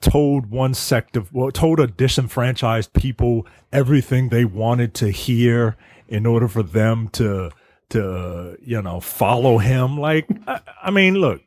told 0.00 0.46
one 0.46 0.72
sect 0.72 1.14
of 1.14 1.32
well 1.32 1.50
told 1.50 1.78
a 1.78 1.86
disenfranchised 1.86 2.92
people 2.94 3.46
everything 3.70 4.28
they 4.28 4.46
wanted 4.46 4.94
to 4.94 5.10
hear 5.10 5.76
in 6.10 6.26
order 6.26 6.48
for 6.48 6.62
them 6.62 7.08
to 7.08 7.50
to 7.88 8.56
you 8.62 8.82
know 8.82 9.00
follow 9.00 9.58
him 9.58 9.98
like 9.98 10.28
I, 10.46 10.60
I 10.82 10.90
mean 10.90 11.14
look 11.14 11.40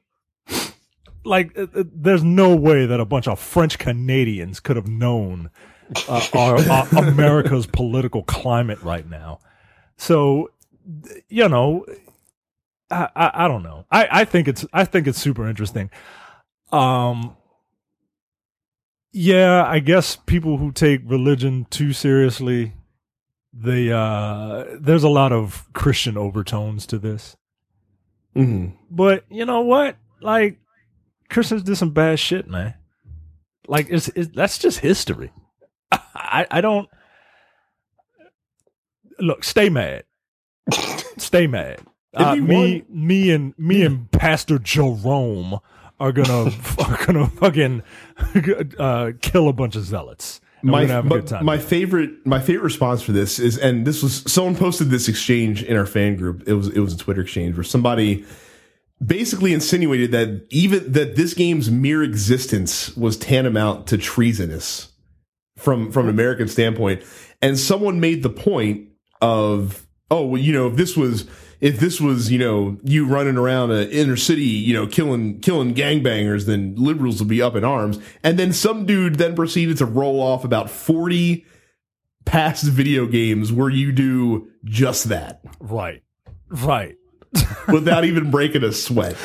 like 1.25 1.57
uh, 1.57 1.67
uh, 1.75 1.83
there's 1.93 2.23
no 2.23 2.55
way 2.55 2.85
that 2.85 2.99
a 2.99 3.05
bunch 3.05 3.27
of 3.27 3.39
French 3.39 3.77
Canadians 3.77 4.59
could 4.59 4.75
have 4.75 4.87
known 4.87 5.49
uh, 6.07 6.25
our, 6.33 6.59
our 6.69 6.87
America's 6.97 7.65
political 7.65 8.23
climate 8.23 8.81
right 8.81 9.09
now. 9.09 9.39
So, 9.97 10.51
you 11.29 11.47
know, 11.47 11.85
I, 12.89 13.09
I, 13.15 13.45
I 13.45 13.47
don't 13.47 13.63
know. 13.63 13.85
I, 13.91 14.07
I 14.11 14.25
think 14.25 14.47
it's 14.47 14.65
I 14.73 14.85
think 14.85 15.07
it's 15.07 15.19
super 15.19 15.47
interesting. 15.47 15.89
Um, 16.71 17.35
yeah, 19.11 19.63
I 19.65 19.79
guess 19.79 20.15
people 20.15 20.57
who 20.57 20.71
take 20.71 21.01
religion 21.05 21.67
too 21.69 21.93
seriously, 21.93 22.73
they 23.53 23.91
uh, 23.91 24.65
there's 24.79 25.03
a 25.03 25.09
lot 25.09 25.31
of 25.31 25.71
Christian 25.73 26.17
overtones 26.17 26.85
to 26.87 26.97
this. 26.97 27.37
Mm-hmm. 28.35 28.75
But 28.89 29.25
you 29.29 29.45
know 29.45 29.61
what? 29.61 29.97
Like 30.21 30.57
Christians 31.29 31.63
did 31.63 31.77
some 31.77 31.91
bad 31.91 32.19
shit, 32.19 32.47
man. 32.47 32.73
Like 33.67 33.87
it's, 33.89 34.09
it's 34.09 34.29
that's 34.35 34.57
just 34.57 34.79
history. 34.79 35.31
I 35.91 36.47
I 36.49 36.61
don't 36.61 36.89
look. 39.19 39.43
Stay 39.43 39.69
mad. 39.69 40.03
stay 41.17 41.47
mad. 41.47 41.81
Uh, 42.15 42.35
me 42.35 42.83
me 42.89 43.31
and 43.31 43.53
me 43.57 43.83
and 43.83 44.09
Pastor 44.11 44.59
Jerome 44.59 45.59
are 45.99 46.11
gonna 46.11 46.51
are 46.79 47.05
gonna 47.05 47.27
fucking 47.27 47.83
uh, 48.79 49.11
kill 49.21 49.47
a 49.47 49.53
bunch 49.53 49.75
of 49.75 49.83
zealots. 49.83 50.41
My 50.63 50.81
gonna 50.81 50.93
have 50.93 51.05
a 51.05 51.09
but 51.09 51.15
good 51.15 51.27
time. 51.27 51.45
my 51.45 51.57
favorite 51.57 52.25
my 52.25 52.39
favorite 52.39 52.63
response 52.63 53.01
for 53.01 53.11
this 53.11 53.37
is 53.37 53.57
and 53.57 53.85
this 53.85 54.01
was 54.01 54.23
someone 54.31 54.55
posted 54.55 54.89
this 54.89 55.09
exchange 55.09 55.61
in 55.61 55.75
our 55.75 55.85
fan 55.85 56.15
group 56.15 56.47
it 56.47 56.53
was 56.53 56.69
it 56.69 56.79
was 56.79 56.93
a 56.93 56.97
twitter 56.97 57.21
exchange 57.21 57.57
where 57.57 57.65
somebody 57.65 58.23
basically 59.05 59.53
insinuated 59.53 60.11
that 60.11 60.45
even 60.49 60.89
that 60.93 61.17
this 61.17 61.33
game's 61.33 61.69
mere 61.69 62.01
existence 62.01 62.95
was 62.95 63.17
tantamount 63.17 63.87
to 63.87 63.97
treasonous 63.97 64.93
from 65.57 65.91
from 65.91 66.05
an 66.05 66.11
american 66.11 66.47
standpoint 66.47 67.03
and 67.41 67.59
someone 67.59 67.99
made 67.99 68.23
the 68.23 68.29
point 68.29 68.87
of 69.21 69.85
oh 70.11 70.25
well 70.25 70.41
you 70.41 70.53
know 70.53 70.67
if 70.67 70.75
this 70.75 70.95
was 70.95 71.25
if 71.61 71.79
this 71.79 72.01
was 72.01 72.31
you 72.31 72.37
know 72.37 72.77
you 72.83 73.07
running 73.07 73.37
around 73.37 73.71
an 73.71 73.89
inner 73.89 74.17
city 74.17 74.43
you 74.43 74.73
know 74.73 74.85
killing 74.85 75.39
killing 75.39 75.73
gangbangers 75.73 76.45
then 76.45 76.75
liberals 76.75 77.19
would 77.19 77.29
be 77.29 77.41
up 77.41 77.55
in 77.55 77.63
arms. 77.63 77.99
And 78.23 78.37
then 78.37 78.53
some 78.53 78.85
dude 78.85 79.15
then 79.15 79.35
proceeded 79.35 79.77
to 79.77 79.85
roll 79.85 80.21
off 80.21 80.43
about 80.43 80.69
40 80.69 81.45
past 82.25 82.65
video 82.65 83.05
games 83.05 83.51
where 83.51 83.69
you 83.69 83.91
do 83.91 84.49
just 84.63 85.05
that. 85.05 85.41
Right, 85.59 86.03
right. 86.49 86.95
without 87.67 88.05
even 88.05 88.29
breaking 88.29 88.63
a 88.63 88.71
sweat. 88.71 89.15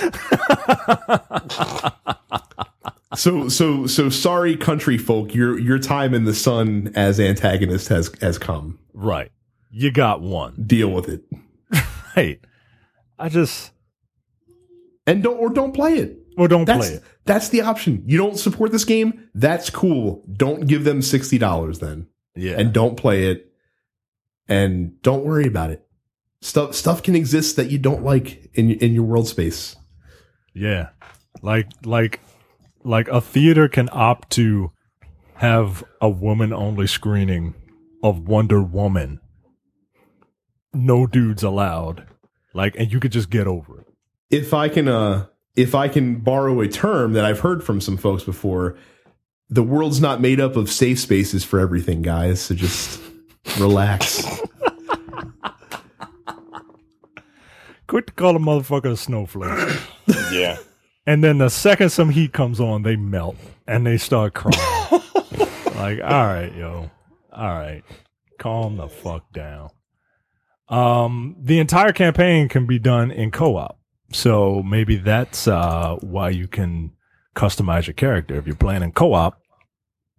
So 3.15 3.49
so 3.49 3.87
so 3.87 4.11
sorry 4.11 4.57
country 4.57 4.97
folk. 4.97 5.35
Your 5.35 5.59
your 5.59 5.79
time 5.79 6.15
in 6.15 6.25
the 6.25 6.35
sun 6.35 6.93
as 6.95 7.19
antagonist 7.19 7.89
has 7.89 8.13
has 8.21 8.39
come. 8.39 8.79
Right. 8.93 9.33
You 9.71 9.91
got 9.91 10.21
one. 10.21 10.65
deal 10.67 10.91
with 10.91 11.09
it 11.09 11.25
Hey, 12.15 12.41
I 13.19 13.29
just 13.29 13.73
and 15.07 15.23
don't 15.23 15.39
or 15.39 15.51
don't 15.51 15.73
play 15.73 15.95
it 15.99 16.19
or 16.37 16.49
don't 16.49 16.65
That's 16.65 16.87
play 16.89 16.97
it. 16.97 17.03
that's 17.25 17.49
the 17.51 17.63
option. 17.63 18.03
You 18.07 18.19
don't 18.19 18.39
support 18.39 18.73
this 18.73 18.85
game. 18.85 19.29
That's 19.35 19.71
cool. 19.71 20.25
Don't 20.33 20.67
give 20.67 20.85
them 20.85 21.03
sixty 21.03 21.39
dollars 21.39 21.79
then, 21.81 22.07
Yeah. 22.37 22.55
and 22.59 22.73
don't 22.73 22.97
play 22.97 23.27
it, 23.27 23.53
and 24.49 25.01
don't 25.03 25.25
worry 25.25 25.47
about 25.47 25.71
it. 25.71 25.85
Stuff 26.41 26.75
stuff 26.75 27.03
can 27.03 27.15
exist 27.17 27.57
that 27.57 27.71
you 27.71 27.79
don't 27.79 28.05
like 28.05 28.51
in 28.55 28.71
in 28.71 28.93
your 28.95 29.03
world 29.05 29.29
space. 29.29 29.75
Yeah. 30.55 30.91
Like 31.43 31.69
like 31.85 32.21
like 32.85 33.09
a 33.09 33.21
theater 33.21 33.69
can 33.69 33.89
opt 33.93 34.31
to 34.31 34.71
have 35.35 35.85
a 36.01 36.09
woman 36.09 36.53
only 36.53 36.87
screening 36.87 37.55
of 38.03 38.29
Wonder 38.29 38.63
Woman. 38.63 39.21
No 40.73 41.07
dudes 41.07 41.43
allowed. 41.43 42.07
Like 42.55 42.75
and 42.79 42.93
you 42.93 43.01
could 43.01 43.13
just 43.13 43.31
get 43.31 43.47
over 43.47 43.81
it. 43.81 43.87
If 44.31 44.53
I 44.53 44.69
can, 44.69 44.89
uh, 44.89 45.27
if 45.57 45.75
I 45.75 45.89
can 45.89 46.17
borrow 46.17 46.61
a 46.61 46.69
term 46.69 47.13
that 47.15 47.25
I've 47.25 47.41
heard 47.41 47.65
from 47.65 47.81
some 47.81 47.97
folks 47.97 48.25
before, 48.25 48.77
the 49.49 49.63
world's 49.63 50.01
not 50.01 50.21
made 50.21 50.41
up 50.41 50.57
of 50.57 50.71
safe 50.71 50.99
spaces 51.01 51.45
for 51.45 51.59
everything, 51.61 52.03
guys. 52.03 52.41
So 52.41 52.55
just 52.55 53.01
relax. 53.59 54.41
Quit 57.87 58.07
to 58.09 58.13
call 58.13 58.37
a 58.37 58.39
motherfucker 58.39 58.93
a 58.93 58.97
snowflake. 58.97 59.79
Yeah. 60.33 60.57
and 61.07 61.25
then 61.25 61.39
the 61.39 61.49
second 61.49 61.89
some 61.91 62.11
heat 62.11 62.33
comes 62.35 62.61
on, 62.61 62.83
they 62.83 62.97
melt 62.97 63.37
and 63.67 63.87
they 63.87 63.97
start 63.97 64.35
crying. 64.35 64.59
like, 65.75 66.01
all 66.03 66.27
right, 66.27 66.53
yo. 66.55 66.91
All 67.33 67.49
right. 67.59 67.83
Calm 68.39 68.77
the 68.77 68.89
fuck 68.89 69.33
down. 69.33 69.71
Um, 70.69 71.37
the 71.41 71.59
entire 71.59 71.93
campaign 71.93 72.49
can 72.49 72.67
be 72.67 72.79
done 72.79 73.11
in 73.11 73.31
co-op. 73.31 73.79
So 74.13 74.63
maybe 74.63 74.97
that's 74.97 75.47
uh 75.47 75.97
why 76.01 76.31
you 76.31 76.49
can 76.49 76.93
customize 77.35 77.87
your 77.87 77.95
character. 77.95 78.37
If 78.37 78.47
you're 78.47 78.57
playing 78.57 78.83
in 78.83 78.93
co-op, 78.93 79.41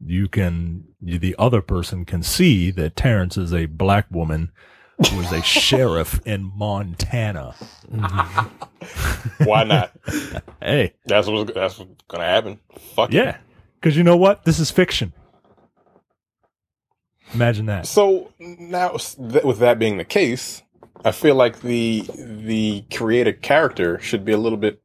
you 0.03 0.27
can 0.27 0.85
you, 1.01 1.17
the 1.19 1.35
other 1.39 1.61
person 1.61 2.05
can 2.05 2.23
see 2.23 2.71
that 2.71 2.95
Terrence 2.95 3.37
is 3.37 3.53
a 3.53 3.65
black 3.65 4.05
woman 4.11 4.51
who 4.97 5.19
is 5.21 5.31
a 5.31 5.41
sheriff 5.43 6.19
in 6.25 6.51
Montana. 6.55 7.55
Why 9.43 9.63
not? 9.63 9.91
Hey, 10.61 10.93
That's 11.05 11.27
what's 11.27 11.53
that's 11.53 11.79
what's 11.79 12.03
gonna 12.09 12.25
happen. 12.25 12.59
Fuck 12.95 13.09
it. 13.11 13.15
Yeah. 13.15 13.37
Because 13.79 13.95
you 13.95 14.03
know 14.03 14.17
what? 14.17 14.43
This 14.43 14.59
is 14.59 14.69
fiction. 14.69 15.13
Imagine 17.33 17.67
that. 17.67 17.85
So 17.85 18.31
now, 18.39 18.93
with 19.17 19.59
that 19.59 19.77
being 19.79 19.97
the 19.97 20.05
case, 20.05 20.63
I 21.05 21.11
feel 21.11 21.35
like 21.35 21.61
the 21.61 22.05
the 22.15 22.83
created 22.93 23.41
character 23.41 23.99
should 23.99 24.25
be 24.25 24.31
a 24.31 24.37
little 24.37 24.57
bit 24.57 24.81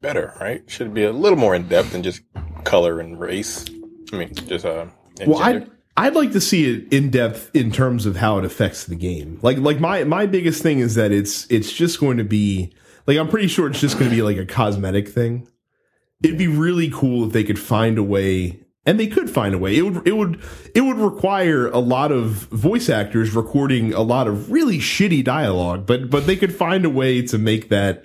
better, 0.00 0.34
right? 0.40 0.62
Should 0.68 0.94
be 0.94 1.04
a 1.04 1.12
little 1.12 1.38
more 1.38 1.54
in 1.54 1.68
depth 1.68 1.92
than 1.92 2.02
just 2.02 2.22
color 2.64 3.00
and 3.00 3.20
race. 3.20 3.64
I 4.12 4.16
mean, 4.16 4.34
just 4.34 4.64
uh. 4.64 4.86
Well. 5.26 5.42
I'd 5.42 5.70
I'd 5.96 6.14
like 6.14 6.32
to 6.32 6.40
see 6.40 6.70
it 6.70 6.92
in 6.92 7.10
depth 7.10 7.50
in 7.54 7.70
terms 7.70 8.06
of 8.06 8.16
how 8.16 8.38
it 8.38 8.44
affects 8.44 8.84
the 8.84 8.96
game. 8.96 9.38
Like 9.42 9.58
like 9.58 9.78
my 9.78 10.04
my 10.04 10.26
biggest 10.26 10.62
thing 10.62 10.78
is 10.78 10.94
that 10.94 11.12
it's 11.12 11.46
it's 11.50 11.72
just 11.72 12.00
going 12.00 12.16
to 12.16 12.24
be 12.24 12.72
like 13.06 13.18
I'm 13.18 13.28
pretty 13.28 13.48
sure 13.48 13.68
it's 13.68 13.80
just 13.80 13.98
going 13.98 14.10
to 14.10 14.16
be 14.16 14.22
like 14.22 14.38
a 14.38 14.46
cosmetic 14.46 15.08
thing. 15.08 15.48
It'd 16.22 16.38
be 16.38 16.48
really 16.48 16.90
cool 16.90 17.26
if 17.26 17.32
they 17.32 17.44
could 17.44 17.58
find 17.58 17.98
a 17.98 18.02
way 18.02 18.61
and 18.84 18.98
they 18.98 19.06
could 19.06 19.30
find 19.30 19.54
a 19.54 19.58
way. 19.58 19.76
It 19.76 19.82
would 19.82 20.06
it 20.06 20.16
would 20.16 20.40
it 20.74 20.80
would 20.80 20.98
require 20.98 21.68
a 21.68 21.78
lot 21.78 22.12
of 22.12 22.48
voice 22.50 22.88
actors 22.88 23.34
recording 23.34 23.92
a 23.92 24.02
lot 24.02 24.26
of 24.26 24.50
really 24.50 24.78
shitty 24.78 25.22
dialogue, 25.24 25.86
but 25.86 26.10
but 26.10 26.26
they 26.26 26.36
could 26.36 26.54
find 26.54 26.84
a 26.84 26.90
way 26.90 27.22
to 27.22 27.38
make 27.38 27.68
that 27.68 28.04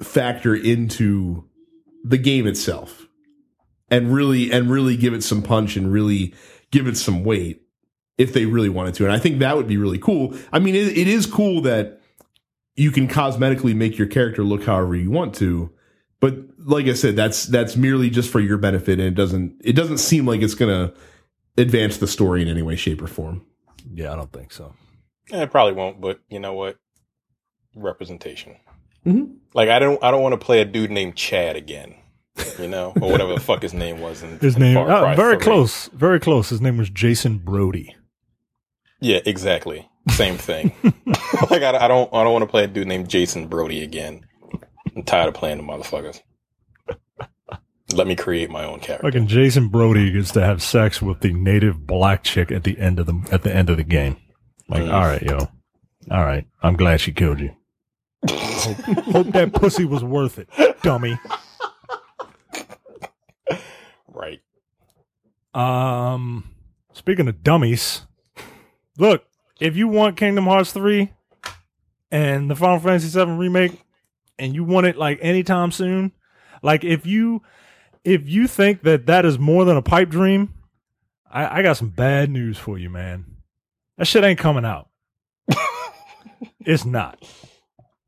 factor 0.00 0.54
into 0.54 1.44
the 2.04 2.18
game 2.18 2.46
itself 2.46 3.06
and 3.90 4.12
really 4.12 4.50
and 4.52 4.70
really 4.70 4.96
give 4.96 5.14
it 5.14 5.22
some 5.22 5.42
punch 5.42 5.76
and 5.76 5.92
really 5.92 6.34
give 6.70 6.86
it 6.86 6.96
some 6.96 7.24
weight 7.24 7.62
if 8.18 8.32
they 8.32 8.46
really 8.46 8.68
wanted 8.68 8.94
to 8.94 9.04
and 9.04 9.12
i 9.12 9.18
think 9.18 9.38
that 9.38 9.56
would 9.56 9.66
be 9.66 9.76
really 9.76 9.98
cool 9.98 10.34
i 10.52 10.58
mean 10.58 10.74
it, 10.74 10.96
it 10.96 11.08
is 11.08 11.26
cool 11.26 11.62
that 11.62 12.00
you 12.76 12.90
can 12.90 13.08
cosmetically 13.08 13.74
make 13.74 13.96
your 13.96 14.06
character 14.06 14.42
look 14.42 14.64
however 14.64 14.94
you 14.94 15.10
want 15.10 15.34
to 15.34 15.70
but 16.20 16.34
like 16.58 16.86
i 16.86 16.94
said 16.94 17.16
that's 17.16 17.46
that's 17.46 17.76
merely 17.76 18.08
just 18.10 18.30
for 18.30 18.40
your 18.40 18.56
benefit 18.58 18.98
and 18.98 19.08
it 19.08 19.14
doesn't 19.14 19.60
it 19.64 19.74
doesn't 19.74 19.98
seem 19.98 20.26
like 20.26 20.40
it's 20.42 20.54
gonna 20.54 20.92
advance 21.58 21.98
the 21.98 22.06
story 22.06 22.42
in 22.42 22.48
any 22.48 22.62
way 22.62 22.76
shape 22.76 23.00
or 23.02 23.06
form 23.06 23.44
Yeah, 23.92 24.12
I 24.12 24.16
don't 24.16 24.32
think 24.32 24.52
so. 24.52 24.74
Eh, 25.32 25.42
it 25.42 25.50
probably 25.50 25.74
won't, 25.74 26.00
but 26.00 26.20
you 26.28 26.38
know 26.40 26.52
what? 26.54 26.76
Representation. 27.76 28.56
Mhm. 29.06 29.36
Like 29.54 29.68
I 29.68 29.78
don't 29.78 30.02
I 30.02 30.10
don't 30.10 30.22
want 30.22 30.32
to 30.38 30.44
play 30.44 30.60
a 30.60 30.64
dude 30.64 30.90
named 30.90 31.16
Chad 31.16 31.56
again. 31.56 31.94
You 32.58 32.66
know, 32.66 32.92
or 33.00 33.12
whatever 33.12 33.32
the 33.32 33.40
fuck 33.40 33.62
his 33.62 33.72
name 33.74 34.00
was. 34.00 34.22
In, 34.24 34.38
His 34.40 34.56
in 34.56 34.62
name, 34.62 34.74
Far 34.74 34.90
uh, 34.90 35.14
very 35.14 35.36
3. 35.36 35.44
close, 35.44 35.86
very 35.92 36.18
close. 36.18 36.48
His 36.48 36.60
name 36.60 36.76
was 36.78 36.90
Jason 36.90 37.38
Brody. 37.38 37.94
Yeah, 39.00 39.20
exactly. 39.24 39.88
Same 40.10 40.36
thing. 40.36 40.72
like 41.50 41.62
I, 41.62 41.84
I 41.84 41.88
don't 41.88 42.12
I 42.12 42.24
don't 42.24 42.32
want 42.32 42.42
to 42.42 42.48
play 42.50 42.64
a 42.64 42.66
dude 42.66 42.88
named 42.88 43.08
Jason 43.08 43.46
Brody 43.46 43.82
again. 43.84 44.26
I'm 44.96 45.02
tired 45.02 45.28
of 45.28 45.34
playing 45.34 45.58
the 45.58 45.64
motherfuckers. 45.64 46.20
Let 47.92 48.06
me 48.06 48.16
create 48.16 48.50
my 48.50 48.64
own 48.64 48.80
character. 48.80 49.06
Fucking 49.06 49.26
Jason 49.28 49.68
Brody 49.68 50.10
gets 50.10 50.32
to 50.32 50.40
have 50.44 50.62
sex 50.62 51.00
with 51.02 51.20
the 51.20 51.32
native 51.32 51.86
black 51.86 52.22
chick 52.24 52.50
at 52.50 52.64
the 52.64 52.78
end 52.78 52.98
of 52.98 53.06
the 53.06 53.28
at 53.30 53.42
the 53.42 53.54
end 53.54 53.70
of 53.70 53.76
the 53.76 53.84
game. 53.84 54.16
Like, 54.68 54.82
Mm. 54.82 54.92
all 54.92 55.02
right, 55.04 55.22
yo, 55.22 55.38
all 56.10 56.24
right. 56.24 56.46
I'm 56.62 56.76
glad 56.76 57.00
she 57.00 57.12
killed 57.12 57.40
you. 57.40 57.50
hope, 58.28 58.76
hope 59.12 59.26
that 59.28 59.52
pussy 59.52 59.84
was 59.84 60.02
worth 60.02 60.38
it, 60.38 60.48
dummy. 60.82 61.18
Right. 64.08 64.40
Um, 65.52 66.50
speaking 66.94 67.28
of 67.28 67.42
dummies, 67.42 68.02
look, 68.98 69.24
if 69.60 69.76
you 69.76 69.88
want 69.88 70.16
Kingdom 70.16 70.44
Hearts 70.44 70.72
3 70.72 71.12
and 72.10 72.50
the 72.50 72.56
Final 72.56 72.78
Fantasy 72.80 73.08
7 73.08 73.36
remake 73.38 73.83
and 74.38 74.54
you 74.54 74.64
want 74.64 74.86
it 74.86 74.96
like 74.96 75.18
anytime 75.22 75.70
soon, 75.70 76.12
like 76.62 76.84
if 76.84 77.06
you 77.06 77.42
if 78.04 78.28
you 78.28 78.46
think 78.46 78.82
that 78.82 79.06
that 79.06 79.24
is 79.24 79.38
more 79.38 79.64
than 79.64 79.76
a 79.76 79.82
pipe 79.82 80.08
dream, 80.10 80.52
I, 81.30 81.58
I 81.58 81.62
got 81.62 81.76
some 81.76 81.88
bad 81.88 82.30
news 82.30 82.58
for 82.58 82.78
you, 82.78 82.90
man. 82.90 83.24
That 83.96 84.06
shit 84.06 84.24
ain't 84.24 84.38
coming 84.38 84.64
out. 84.64 84.88
it's 86.60 86.84
not. 86.84 87.22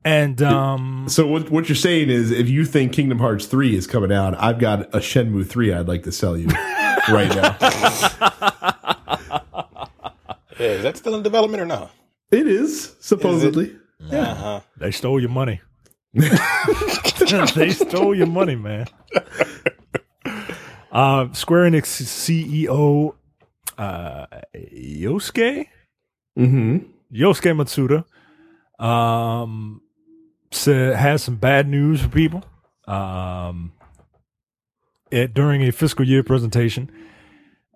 And 0.04 0.40
um 0.42 1.06
So 1.08 1.26
what 1.26 1.50
what 1.50 1.68
you're 1.68 1.76
saying 1.76 2.10
is, 2.10 2.30
if 2.30 2.48
you 2.48 2.64
think 2.64 2.92
Kingdom 2.92 3.18
Hearts 3.18 3.46
three 3.46 3.74
is 3.76 3.86
coming 3.86 4.12
out, 4.12 4.34
I've 4.40 4.58
got 4.58 4.82
a 4.94 4.98
Shenmue 4.98 5.46
three 5.46 5.72
I'd 5.72 5.88
like 5.88 6.04
to 6.04 6.12
sell 6.12 6.36
you 6.36 6.46
right 7.08 7.28
now. 7.34 7.56
Yeah, 10.58 10.68
is 10.68 10.82
that 10.84 10.96
still 10.96 11.14
in 11.14 11.22
development 11.22 11.62
or 11.62 11.66
not? 11.66 11.90
It 12.30 12.46
is 12.48 12.96
supposedly. 13.00 13.76
Uh 14.10 14.34
huh. 14.34 14.60
they 14.78 14.90
stole 14.90 15.20
your 15.20 15.28
money. 15.28 15.60
they 17.54 17.70
stole 17.70 18.14
your 18.14 18.26
money, 18.26 18.56
man. 18.56 18.86
Uh, 20.92 21.30
Square 21.34 21.72
Enix 21.72 22.02
CEO 22.02 23.12
uh, 23.76 24.26
Yosuke 24.54 25.66
Mm-hmm. 26.38 26.78
Yosuke 27.14 27.56
Matsuda 27.56 28.04
um, 28.84 29.80
said 30.50 30.96
has 30.96 31.22
some 31.22 31.36
bad 31.36 31.68
news 31.68 32.02
for 32.02 32.08
people. 32.08 32.44
Um, 32.86 33.72
it, 35.10 35.32
during 35.32 35.62
a 35.62 35.72
fiscal 35.72 36.06
year 36.06 36.22
presentation, 36.22 36.90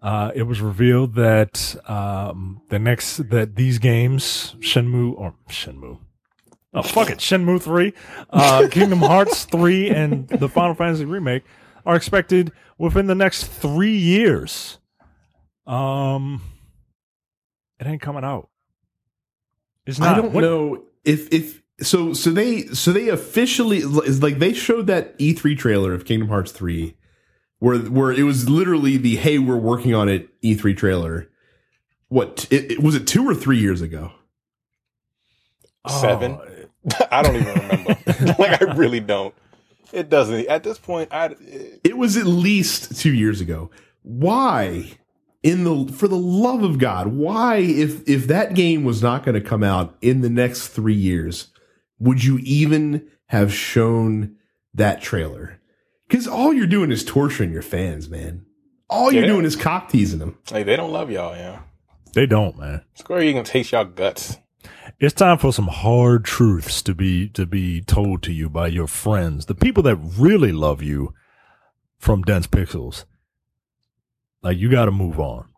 uh, 0.02 0.30
it 0.34 0.42
was 0.42 0.60
revealed 0.60 1.14
that 1.14 1.76
um, 1.88 2.60
the 2.68 2.78
next 2.78 3.30
that 3.30 3.56
these 3.56 3.78
games, 3.78 4.54
Shenmue 4.58 5.14
or 5.16 5.34
Shenmue, 5.48 5.98
oh 6.74 6.82
fuck 6.82 7.10
it, 7.10 7.18
Shenmue 7.18 7.60
three, 7.62 7.92
uh, 8.30 8.68
Kingdom 8.70 9.00
Hearts 9.00 9.44
three, 9.44 9.88
and 9.90 10.28
the 10.28 10.48
Final 10.48 10.74
Fantasy 10.74 11.04
remake 11.04 11.44
are 11.86 11.96
expected 11.96 12.52
within 12.78 13.06
the 13.06 13.14
next 13.14 13.44
three 13.44 13.96
years. 13.96 14.78
Um, 15.66 16.42
it 17.78 17.86
ain't 17.86 18.02
coming 18.02 18.24
out. 18.24 18.48
It's 19.86 19.98
not. 19.98 20.14
I 20.18 20.20
don't 20.20 20.32
When- 20.32 20.44
know 20.44 20.84
if 21.04 21.32
if 21.32 21.62
so 21.80 22.12
so 22.12 22.30
they 22.30 22.66
so 22.66 22.92
they 22.92 23.08
officially 23.08 23.78
is 23.78 24.22
like 24.22 24.38
they 24.38 24.52
showed 24.52 24.86
that 24.88 25.18
E3 25.18 25.56
trailer 25.56 25.94
of 25.94 26.04
Kingdom 26.04 26.28
Hearts 26.28 26.52
3 26.52 26.94
where 27.58 27.78
where 27.78 28.12
it 28.12 28.24
was 28.24 28.48
literally 28.50 28.98
the 28.98 29.16
hey 29.16 29.38
we're 29.38 29.56
working 29.56 29.94
on 29.94 30.08
it 30.08 30.28
E3 30.42 30.76
trailer. 30.76 31.28
What 32.08 32.46
it, 32.50 32.72
it- 32.72 32.82
was 32.82 32.94
it 32.94 33.06
2 33.06 33.26
or 33.28 33.34
3 33.34 33.58
years 33.58 33.80
ago? 33.80 34.12
Seven? 35.88 36.32
Oh, 36.40 36.59
I 37.10 37.22
don't 37.22 37.36
even 37.36 37.54
remember. 37.54 37.96
like 38.38 38.62
I 38.62 38.74
really 38.74 39.00
don't. 39.00 39.34
It 39.92 40.08
doesn't. 40.08 40.46
At 40.46 40.62
this 40.62 40.78
point, 40.78 41.08
I 41.12 41.34
It 41.84 41.96
was 41.96 42.16
at 42.16 42.26
least 42.26 42.98
2 43.00 43.12
years 43.12 43.40
ago. 43.40 43.70
Why 44.02 44.92
in 45.42 45.64
the 45.64 45.92
for 45.92 46.06
the 46.08 46.16
love 46.16 46.62
of 46.62 46.78
God, 46.78 47.08
why 47.08 47.56
if 47.56 48.08
if 48.08 48.26
that 48.28 48.54
game 48.54 48.84
was 48.84 49.02
not 49.02 49.24
going 49.24 49.34
to 49.34 49.40
come 49.46 49.62
out 49.62 49.96
in 50.00 50.20
the 50.20 50.30
next 50.30 50.68
3 50.68 50.94
years, 50.94 51.48
would 51.98 52.24
you 52.24 52.38
even 52.42 53.08
have 53.26 53.52
shown 53.52 54.36
that 54.74 55.02
trailer? 55.02 55.60
Cuz 56.08 56.26
all 56.26 56.52
you're 56.52 56.66
doing 56.66 56.90
is 56.90 57.04
torturing 57.04 57.52
your 57.52 57.62
fans, 57.62 58.08
man. 58.08 58.44
All 58.88 59.12
you're 59.12 59.26
doing 59.26 59.44
is 59.44 59.54
cock 59.54 59.88
teasing 59.88 60.18
them. 60.18 60.36
like 60.50 60.66
they 60.66 60.76
don't 60.76 60.92
love 60.92 61.10
y'all. 61.10 61.36
Yeah, 61.36 61.60
they 62.14 62.26
don't, 62.26 62.58
man. 62.58 62.82
Square 62.94 63.22
you 63.22 63.32
can 63.32 63.44
taste 63.44 63.72
y'all 63.72 63.84
guts. 63.84 64.36
It's 65.00 65.14
time 65.14 65.38
for 65.38 65.50
some 65.50 65.68
hard 65.68 66.26
truths 66.26 66.82
to 66.82 66.94
be 66.94 67.26
to 67.30 67.46
be 67.46 67.80
told 67.80 68.22
to 68.24 68.32
you 68.32 68.50
by 68.50 68.66
your 68.68 68.86
friends, 68.86 69.46
the 69.46 69.54
people 69.54 69.82
that 69.84 69.96
really 69.96 70.52
love 70.52 70.82
you 70.82 71.14
from 71.96 72.20
Dense 72.20 72.46
Pixels. 72.46 73.06
Like 74.42 74.58
you 74.58 74.70
got 74.70 74.84
to 74.84 74.90
move 74.90 75.18
on. 75.18 75.48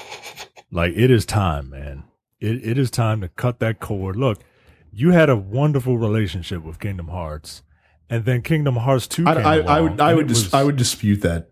like 0.72 0.94
it 0.96 1.10
is 1.10 1.26
time, 1.26 1.68
man. 1.68 2.04
It 2.40 2.64
it 2.66 2.78
is 2.78 2.90
time 2.90 3.20
to 3.20 3.28
cut 3.28 3.60
that 3.60 3.78
cord. 3.78 4.16
Look, 4.16 4.42
you 4.90 5.10
had 5.10 5.28
a 5.28 5.36
wonderful 5.36 5.98
relationship 5.98 6.62
with 6.62 6.80
Kingdom 6.80 7.08
Hearts, 7.08 7.62
and 8.08 8.24
then 8.24 8.40
Kingdom 8.40 8.76
Hearts 8.76 9.06
Two. 9.06 9.26
I, 9.26 9.34
came 9.34 9.46
I, 9.46 9.50
I 9.50 9.56
along, 9.58 9.82
would 9.90 10.00
I 10.00 10.14
would 10.14 10.26
dis- 10.28 10.44
was- 10.44 10.54
I 10.54 10.64
would 10.64 10.76
dispute 10.76 11.20
that 11.20 11.50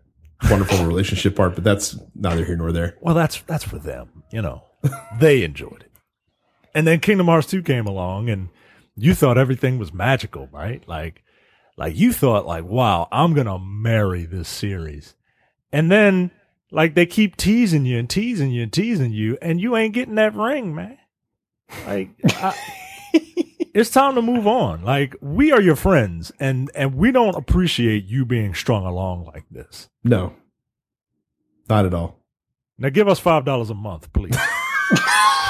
wonderful 0.49 0.83
relationship 0.87 1.35
part, 1.35 1.53
but 1.53 1.63
that's 1.63 1.99
neither 2.15 2.43
here 2.45 2.57
nor 2.57 2.71
there. 2.71 2.97
Well, 2.99 3.13
that's 3.13 3.41
that's 3.41 3.63
for 3.63 3.77
them. 3.77 4.23
You 4.31 4.41
know, 4.41 4.63
they 5.19 5.43
enjoyed 5.43 5.81
it. 5.81 5.90
And 6.73 6.87
then 6.87 6.99
Kingdom 6.99 7.27
Hearts 7.27 7.47
2 7.47 7.63
came 7.63 7.85
along 7.85 8.29
and 8.29 8.49
you 8.95 9.13
thought 9.13 9.37
everything 9.37 9.77
was 9.77 9.93
magical, 9.93 10.47
right? 10.51 10.87
Like 10.87 11.23
like 11.77 11.95
you 11.95 12.13
thought 12.13 12.45
like, 12.45 12.63
wow, 12.63 13.07
I'm 13.11 13.33
going 13.33 13.47
to 13.47 13.59
marry 13.59 14.25
this 14.25 14.47
series. 14.47 15.15
And 15.71 15.91
then 15.91 16.31
like 16.71 16.95
they 16.95 17.05
keep 17.05 17.37
teasing 17.37 17.85
you 17.85 17.97
and 17.97 18.09
teasing 18.09 18.51
you 18.51 18.63
and 18.63 18.71
teasing 18.71 19.11
you 19.11 19.37
and 19.41 19.59
you 19.59 19.75
ain't 19.75 19.93
getting 19.93 20.15
that 20.15 20.35
ring, 20.35 20.75
man. 20.75 20.97
Like 21.85 22.09
I, 22.25 22.55
it's 23.73 23.89
time 23.89 24.15
to 24.15 24.21
move 24.21 24.47
on. 24.47 24.83
Like 24.83 25.15
we 25.21 25.51
are 25.51 25.61
your 25.61 25.75
friends 25.75 26.31
and 26.39 26.69
and 26.75 26.95
we 26.95 27.11
don't 27.11 27.35
appreciate 27.35 28.05
you 28.05 28.25
being 28.25 28.53
strung 28.53 28.85
along 28.85 29.25
like 29.25 29.45
this. 29.49 29.89
No, 30.03 30.35
not 31.69 31.85
at 31.85 31.93
all. 31.93 32.19
Now 32.77 32.89
give 32.89 33.07
us 33.07 33.21
$5 33.21 33.69
a 33.69 33.73
month, 33.73 34.11
please. 34.11 34.35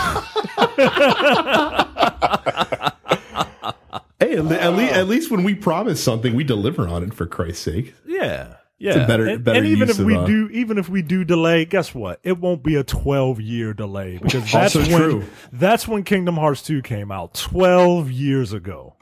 Hey, 4.19 4.34
at, 4.38 4.51
at, 4.51 4.73
le- 4.76 4.84
at 4.84 5.07
least 5.07 5.31
when 5.31 5.43
we 5.43 5.55
promise 5.55 6.01
something, 6.03 6.35
we 6.35 6.43
deliver 6.43 6.88
on 6.88 7.03
it. 7.03 7.13
For 7.13 7.26
Christ's 7.26 7.63
sake, 7.63 7.95
Yeah. 8.05 8.55
Yeah. 8.77 9.03
a 9.03 9.07
better- 9.07 9.27
and, 9.27 9.43
better 9.43 9.57
and 9.59 9.68
even 9.68 9.88
use 9.88 9.97
if 9.97 9.99
of, 9.99 10.05
we 10.05 10.15
uh, 10.15 10.26
do 10.26 10.47
even 10.51 10.77
if 10.77 10.89
we 10.89 11.01
do 11.01 11.23
delay, 11.23 11.65
guess 11.65 11.93
what? 11.95 12.19
It 12.23 12.38
won't 12.39 12.63
be 12.63 12.76
a 12.76 12.84
12 12.84 13.41
year 13.41 13.73
delay 13.73 14.18
because 14.19 14.43
that's 14.51 14.76
Also 14.76 14.91
when 14.91 15.01
true. 15.01 15.23
that's 15.51 15.88
when 15.88 16.03
Kingdom 16.03 16.35
Hearts 16.35 16.61
2 16.63 16.81
came 16.84 17.11
out 17.11 17.34
12 17.34 18.11
years 18.11 18.53
ago. 18.53 18.95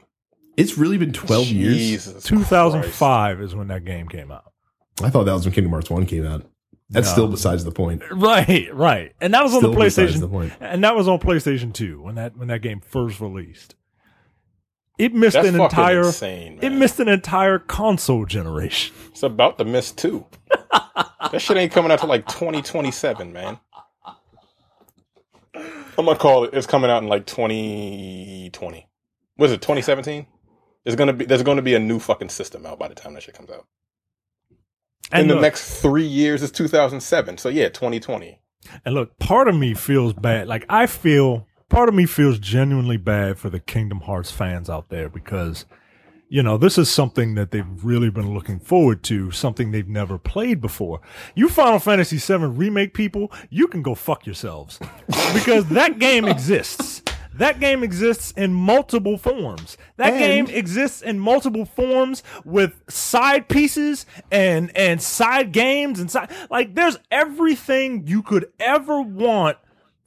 it's 0.56 0.76
really 0.78 0.98
been 0.98 1.12
twelve 1.12 1.46
years. 1.46 2.22
2005 2.24 3.40
is 3.40 3.54
when 3.54 3.68
that 3.68 3.84
game 3.84 4.08
came 4.08 4.30
out. 4.30 4.52
I 5.02 5.08
thought 5.10 5.24
that 5.24 5.32
was 5.34 5.44
when 5.46 5.54
Kingdom 5.54 5.72
Hearts 5.72 5.88
One 5.90 6.04
came 6.06 6.26
out. 6.26 6.44
That's 6.90 7.06
No. 7.08 7.12
still 7.12 7.28
besides 7.28 7.64
the 7.64 7.70
point. 7.70 8.02
Right, 8.10 8.68
right. 8.74 9.12
And 9.20 9.32
that 9.34 9.44
was 9.44 9.54
on 9.54 9.62
the 9.62 9.70
PlayStation 9.72 10.20
the 10.20 10.28
point. 10.28 10.52
and 10.60 10.82
that 10.82 10.96
was 10.96 11.06
on 11.08 11.18
PlayStation 11.20 11.72
2 11.72 12.02
when 12.02 12.16
that 12.16 12.36
when 12.36 12.48
that 12.48 12.62
game 12.62 12.80
first 12.80 13.20
released. 13.20 13.74
It 14.98 15.14
missed 15.14 15.34
That's 15.34 15.48
an 15.48 15.58
entire 15.60 16.02
insane, 16.06 16.58
it 16.60 16.70
missed 16.70 17.00
an 17.00 17.08
entire 17.08 17.58
console 17.58 18.26
generation. 18.26 18.94
It's 19.10 19.22
about 19.22 19.56
to 19.58 19.64
miss 19.64 19.92
too. 19.92 20.26
that 21.30 21.38
shit 21.40 21.56
ain't 21.56 21.72
coming 21.72 21.90
out 21.92 22.00
till 22.00 22.08
like 22.08 22.26
2027, 22.28 23.32
man. 23.32 23.58
I'm 25.54 26.06
gonna 26.06 26.16
call 26.16 26.44
it. 26.44 26.54
It's 26.54 26.66
coming 26.66 26.90
out 26.90 27.02
in 27.02 27.08
like 27.08 27.26
2020. 27.26 28.88
Was 29.38 29.52
it 29.52 29.60
2017? 29.62 30.26
There's 30.84 30.96
gonna 30.96 31.12
be 31.12 31.24
there's 31.24 31.42
gonna 31.42 31.62
be 31.62 31.74
a 31.74 31.78
new 31.78 31.98
fucking 31.98 32.30
system 32.30 32.64
out 32.66 32.78
by 32.78 32.88
the 32.88 32.94
time 32.94 33.14
that 33.14 33.22
shit 33.22 33.34
comes 33.34 33.50
out. 33.50 33.66
And 35.12 35.22
in 35.22 35.36
the 35.36 35.40
next 35.40 35.80
three 35.80 36.06
years 36.06 36.42
is 36.42 36.50
2007. 36.52 37.38
So 37.38 37.48
yeah, 37.48 37.68
2020. 37.68 38.38
And 38.84 38.94
look, 38.94 39.18
part 39.18 39.48
of 39.48 39.56
me 39.56 39.74
feels 39.74 40.12
bad. 40.12 40.46
Like 40.48 40.64
I 40.68 40.86
feel 40.86 41.46
part 41.68 41.88
of 41.88 41.94
me 41.94 42.06
feels 42.06 42.38
genuinely 42.38 42.96
bad 42.96 43.38
for 43.38 43.50
the 43.50 43.60
Kingdom 43.60 44.00
Hearts 44.00 44.30
fans 44.30 44.68
out 44.70 44.88
there 44.88 45.08
because 45.08 45.64
you 46.32 46.44
know, 46.44 46.56
this 46.56 46.78
is 46.78 46.88
something 46.88 47.34
that 47.34 47.50
they've 47.50 47.84
really 47.84 48.08
been 48.08 48.32
looking 48.32 48.60
forward 48.60 49.02
to, 49.02 49.32
something 49.32 49.72
they've 49.72 49.88
never 49.88 50.16
played 50.16 50.60
before. 50.60 51.00
You 51.34 51.48
Final 51.48 51.80
Fantasy 51.80 52.18
VII 52.18 52.46
remake 52.46 52.94
people, 52.94 53.32
you 53.50 53.66
can 53.66 53.82
go 53.82 53.96
fuck 53.96 54.26
yourselves 54.26 54.78
because 55.34 55.66
that 55.70 55.98
game 55.98 56.26
exists. 56.26 57.02
That 57.34 57.60
game 57.60 57.82
exists 57.82 58.32
in 58.32 58.52
multiple 58.52 59.16
forms. 59.16 59.78
That 59.96 60.12
And- 60.14 60.18
game 60.48 60.56
exists 60.56 61.00
in 61.02 61.18
multiple 61.18 61.64
forms 61.64 62.22
with 62.44 62.82
side 62.88 63.48
pieces 63.48 64.04
and 64.30 64.70
and 64.76 65.00
side 65.00 65.52
games 65.52 66.00
and 66.00 66.10
side 66.10 66.30
like 66.50 66.74
there's 66.74 66.98
everything 67.10 68.06
you 68.06 68.22
could 68.22 68.46
ever 68.58 69.00
want 69.00 69.56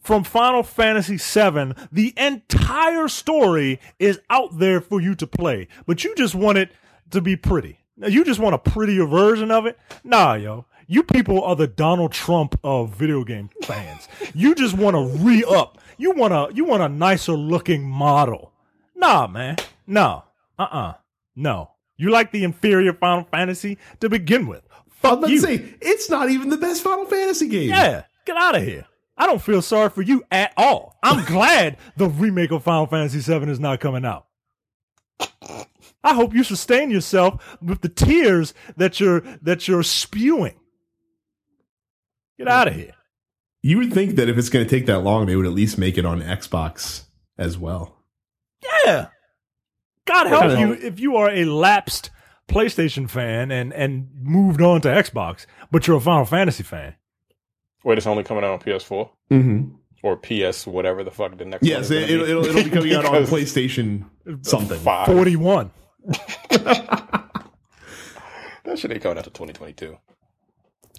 from 0.01 0.23
Final 0.25 0.63
Fantasy 0.63 1.15
VII. 1.17 1.73
The 1.91 2.13
entire 2.17 3.07
story 3.07 3.79
is 3.99 4.19
out 4.29 4.59
there 4.59 4.81
for 4.81 4.99
you 5.01 5.15
to 5.15 5.25
play, 5.25 5.69
but 5.85 6.03
you 6.03 6.13
just 6.15 6.35
want 6.35 6.57
it 6.57 6.71
to 7.11 7.21
be 7.21 7.35
pretty. 7.35 7.79
Now, 7.95 8.07
You 8.07 8.25
just 8.25 8.39
want 8.39 8.53
a 8.55 8.57
prettier 8.57 9.05
version 9.05 9.49
of 9.51 9.65
it? 9.65 9.77
Nah, 10.03 10.33
yo. 10.33 10.65
You 10.87 11.03
people 11.03 11.41
are 11.41 11.55
the 11.55 11.67
Donald 11.67 12.11
Trump 12.11 12.59
of 12.63 12.89
video 12.89 13.23
game 13.23 13.49
fans. 13.63 14.09
You 14.33 14.53
just 14.53 14.75
want 14.75 14.95
to 14.97 15.17
re 15.23 15.43
up. 15.47 15.77
You 15.97 16.11
want 16.11 16.33
a 16.33 16.53
you 16.55 16.65
want 16.65 16.83
a 16.83 16.89
nicer 16.89 17.33
looking 17.33 17.83
model. 17.89 18.51
Nah, 18.95 19.27
man. 19.27 19.57
No. 19.87 20.23
Uh 20.57 20.63
uh 20.71 20.93
No. 21.35 21.71
You 21.97 22.09
like 22.09 22.31
the 22.31 22.43
inferior 22.43 22.93
Final 22.93 23.23
Fantasy 23.25 23.77
to 23.99 24.09
begin 24.09 24.47
with. 24.47 24.63
I 24.71 24.75
was 24.77 24.93
Fuck 24.95 25.17
about 25.19 25.29
you. 25.29 25.39
say 25.39 25.75
it's 25.81 26.09
not 26.09 26.29
even 26.29 26.49
the 26.49 26.57
best 26.57 26.83
Final 26.83 27.05
Fantasy 27.05 27.47
game. 27.47 27.69
Yeah, 27.69 28.03
get 28.25 28.37
out 28.37 28.55
of 28.55 28.63
here. 28.63 28.85
I 29.17 29.27
don't 29.27 29.41
feel 29.41 29.61
sorry 29.61 29.89
for 29.89 30.01
you 30.01 30.23
at 30.31 30.53
all. 30.57 30.97
I'm 31.03 31.23
glad 31.31 31.77
the 31.97 32.07
remake 32.09 32.51
of 32.51 32.63
Final 32.63 32.87
Fantasy 32.87 33.19
VII 33.19 33.49
is 33.49 33.59
not 33.59 33.79
coming 33.79 34.05
out. 34.05 34.25
I 36.05 36.13
hope 36.13 36.33
you 36.33 36.43
sustain 36.43 36.89
yourself 36.89 37.57
with 37.61 37.81
the 37.81 37.89
tears 37.89 38.53
that 38.75 38.99
you're 38.99 39.21
that 39.41 39.67
you're 39.67 39.83
spewing. 39.83 40.55
Get 42.37 42.47
out 42.47 42.67
of 42.67 42.73
here. 42.75 42.93
You 43.65 43.77
would 43.79 43.93
think 43.93 44.15
that 44.17 44.27
if 44.29 44.37
it's 44.37 44.49
going 44.49 44.65
to 44.65 44.69
take 44.69 44.85
that 44.87 44.99
long, 44.99 45.25
they 45.25 45.35
would 45.37 45.45
at 45.45 45.53
least 45.53 45.77
make 45.77 45.97
it 45.97 46.05
on 46.05 46.21
Xbox 46.21 47.03
as 47.37 47.57
well. 47.57 47.97
Yeah. 48.85 49.07
God 50.05 50.27
help 50.27 50.43
Kinda- 50.43 50.59
you 50.59 50.73
if 50.73 50.99
you 50.99 51.15
are 51.15 51.29
a 51.29 51.45
lapsed 51.45 52.09
PlayStation 52.49 53.09
fan 53.09 53.51
and 53.51 53.73
and 53.73 54.09
moved 54.21 54.61
on 54.61 54.81
to 54.81 54.89
Xbox, 54.89 55.45
but 55.71 55.87
you're 55.87 55.95
a 55.97 56.01
Final 56.01 56.25
Fantasy 56.25 56.61
fan. 56.63 56.95
Wait, 57.85 57.97
it's 57.97 58.05
only 58.07 58.23
coming 58.23 58.43
out 58.43 58.51
on 58.51 58.59
PS4 58.59 59.09
Mm-hmm. 59.31 59.75
or 60.03 60.17
PS, 60.17 60.67
whatever 60.67 61.03
the 61.05 61.11
fuck 61.11 61.37
the 61.37 61.45
next. 61.45 61.63
Yes, 61.65 61.89
one 61.89 61.99
it, 61.99 62.03
is 62.03 62.11
it'll, 62.11 62.25
it'll, 62.27 62.45
it'll 62.45 62.63
be 62.65 62.69
coming 62.69 62.93
out 62.95 63.05
on 63.05 63.23
PlayStation 63.23 64.05
something. 64.45 64.79
Five. 64.79 65.07
41. 65.07 65.71
That 68.65 68.79
should 68.79 68.91
be 68.91 68.99
coming 68.99 69.17
out 69.17 69.25
to 69.25 69.29
2022. 69.29 69.97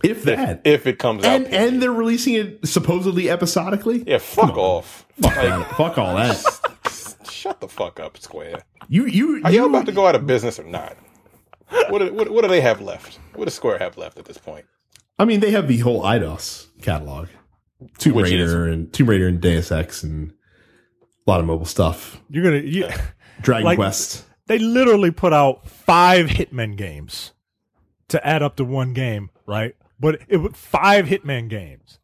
If 0.03 0.25
that. 0.25 0.62
If 0.65 0.87
it 0.87 0.99
comes 0.99 1.25
out, 1.25 1.35
and 1.35 1.47
and 1.47 1.83
they're 1.83 1.93
releasing 1.93 2.35
it 2.35 2.66
supposedly 2.66 3.31
episodically. 3.31 4.05
yeah, 4.07 4.19
fuck 4.19 4.57
off. 4.57 5.07
Fuck, 5.21 5.37
like, 5.37 5.69
Fuck 5.77 5.99
all 5.99 6.16
that. 6.16 6.37
shut 7.31 7.61
the 7.61 7.69
fuck 7.69 8.01
up, 8.01 8.19
Square. 8.19 8.62
You 8.89 9.07
you 9.07 9.41
Are 9.45 9.51
you 9.51 9.61
y'all 9.61 9.69
about 9.69 9.87
to 9.87 9.93
go 9.93 10.07
out 10.07 10.15
of 10.15 10.27
business 10.27 10.59
or 10.59 10.65
not? 10.65 10.97
What 11.89 11.99
do, 12.01 12.12
what, 12.12 12.29
what 12.31 12.43
do 12.43 12.49
they 12.49 12.61
have 12.61 12.81
left? 12.81 13.19
What 13.35 13.47
does 13.47 13.55
Square 13.55 13.79
have 13.79 13.97
left 13.97 14.19
at 14.19 14.25
this 14.27 14.39
point? 14.39 14.66
I 15.19 15.25
mean, 15.25 15.41
they 15.41 15.51
have 15.53 15.69
the 15.69 15.79
whole 15.79 16.03
Eidos 16.03 16.66
catalog, 16.83 17.29
Tomb 17.99 18.15
Which 18.15 18.27
Raider 18.31 18.66
and 18.66 18.93
Tomb 18.93 19.09
Raider 19.09 19.29
and 19.29 19.41
Deus 19.41 19.73
Ex 19.73 20.03
and 20.03 20.33
a 21.27 21.31
lot 21.31 21.41
of 21.41 21.47
mobile 21.47 21.65
stuff. 21.66 22.21
You're 22.29 22.43
going 22.45 22.62
to 22.62 22.69
you 22.69 22.89
Dragon 23.41 23.65
Like- 23.65 23.79
Quest. 23.79 24.25
they 24.47 24.59
literally 24.59 25.11
put 25.11 25.33
out 25.33 25.66
five 25.69 26.27
Hitman 26.27 26.77
games 26.77 27.33
to 28.09 28.25
add 28.27 28.43
up 28.43 28.57
to 28.57 28.65
one 28.65 28.93
game, 28.93 29.31
right? 29.47 29.75
But 30.05 30.20
it 30.28 30.36
was 30.36 30.52
five 30.55 31.06
Hitman 31.06 31.48
games, 31.48 31.98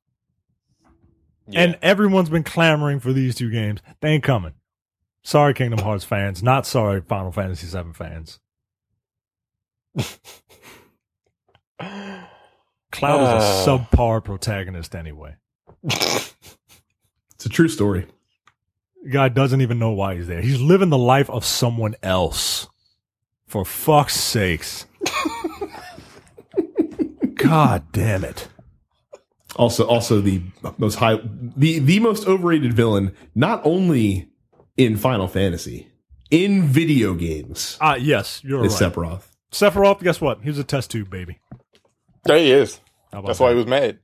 Yeah. 1.46 1.60
and 1.64 1.78
everyone's 1.82 2.30
been 2.30 2.44
clamoring 2.44 2.98
for 3.00 3.12
these 3.12 3.34
two 3.34 3.50
games. 3.50 3.82
They 4.00 4.12
ain't 4.12 4.24
coming. 4.24 4.54
Sorry, 5.22 5.52
Kingdom 5.52 5.80
Hearts 5.80 6.02
fans. 6.04 6.42
Not 6.42 6.64
sorry, 6.66 7.02
Final 7.02 7.30
Fantasy 7.30 7.66
VII 7.66 7.92
fans. 7.92 8.40
Cloud 11.78 13.20
is 13.20 13.28
a 13.28 13.36
Uh. 13.36 13.66
subpar 13.66 14.24
protagonist 14.24 14.94
anyway. 14.94 15.36
It's 15.84 16.34
a 17.44 17.50
true 17.50 17.68
story. 17.68 18.06
Guy 19.12 19.28
doesn't 19.28 19.60
even 19.60 19.78
know 19.78 19.90
why 19.90 20.14
he's 20.16 20.26
there. 20.26 20.40
He's 20.40 20.60
living 20.62 20.88
the 20.88 20.96
life 20.96 21.28
of 21.28 21.44
someone 21.44 21.96
else. 22.02 22.66
For 23.46 23.66
fuck's 23.66 24.14
sakes. 24.14 24.86
God 27.42 27.84
damn 27.92 28.24
it. 28.24 28.48
Also, 29.56 29.86
also 29.86 30.20
the 30.20 30.42
most 30.78 30.94
high, 30.96 31.18
the 31.56 31.78
the 31.80 31.98
most 32.00 32.26
overrated 32.26 32.72
villain, 32.72 33.14
not 33.34 33.60
only 33.64 34.28
in 34.76 34.96
Final 34.96 35.26
Fantasy, 35.28 35.88
in 36.30 36.62
video 36.64 37.14
games, 37.14 37.76
Ah, 37.80 37.96
yes, 37.96 38.42
you're 38.44 38.64
is 38.64 38.80
right. 38.80 38.92
Sephiroth. 38.92 39.22
Sephiroth, 39.50 40.00
guess 40.02 40.20
what? 40.20 40.40
He 40.42 40.48
was 40.48 40.58
a 40.58 40.64
test 40.64 40.90
tube 40.92 41.10
baby. 41.10 41.40
there 42.24 42.38
he 42.38 42.52
is. 42.52 42.80
How 43.12 43.18
about 43.18 43.26
That's 43.28 43.40
why 43.40 43.50
he 43.50 43.56
was 43.56 43.66
mad. 43.66 43.98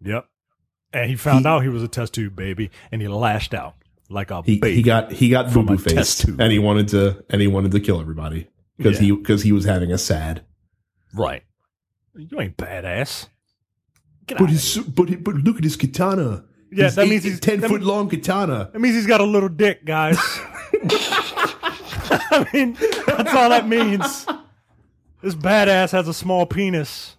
Yep. 0.00 0.26
And 0.92 1.08
he 1.08 1.14
found 1.16 1.46
out 1.46 1.62
he 1.62 1.68
was 1.68 1.82
a 1.84 1.88
test 1.88 2.12
tube 2.14 2.34
baby, 2.34 2.70
and 2.90 3.00
he 3.00 3.06
lashed 3.08 3.54
out 3.54 3.74
like 4.10 4.30
a 4.32 4.42
He 4.42 4.58
baby. 4.58 4.74
he 4.74 4.82
got 4.82 5.12
he 5.12 5.28
got 5.30 5.46
boo 5.46 5.52
From 5.52 5.66
boo 5.66 5.78
faced, 5.78 6.24
and 6.24 6.50
he 6.52 6.58
wanted 6.58 6.88
to 6.88 7.24
and 7.30 7.40
he 7.40 7.46
wanted 7.46 7.70
to 7.72 7.80
kill 7.80 8.00
everybody 8.00 8.48
because 8.76 8.96
Yeah. 9.00 9.06
he 9.06 9.12
because 9.12 9.42
he 9.44 9.52
was 9.52 9.64
having 9.64 9.92
a 9.92 9.98
sad. 9.98 10.44
right. 11.14 11.44
You 12.14 12.40
ain't 12.40 12.56
badass. 12.56 13.28
Get 14.26 14.38
But 14.38 14.50
his 14.50 14.78
but 14.78 15.08
he- 15.08 15.16
but 15.16 15.34
look 15.36 15.56
at 15.58 15.64
his 15.64 15.76
katana. 15.76 16.44
Yeah, 16.70 16.84
His 16.84 16.94
that 16.94 17.06
eight- 17.06 17.10
means 17.10 17.24
he's 17.24 17.40
ten 17.40 17.60
foot 17.60 17.70
mean- 17.80 17.82
long 17.84 18.08
katana. 18.08 18.70
That 18.72 18.78
means 18.80 18.94
he's 18.94 19.06
got 19.06 19.20
a 19.20 19.24
little 19.24 19.48
dick, 19.48 19.84
guys. 19.84 20.18
I 20.84 22.46
mean, 22.52 22.76
that's 23.06 23.34
all 23.34 23.48
that 23.50 23.66
means. 23.68 24.26
This 25.22 25.34
badass 25.34 25.92
has 25.92 26.08
a 26.08 26.14
small 26.14 26.46
penis. 26.46 27.16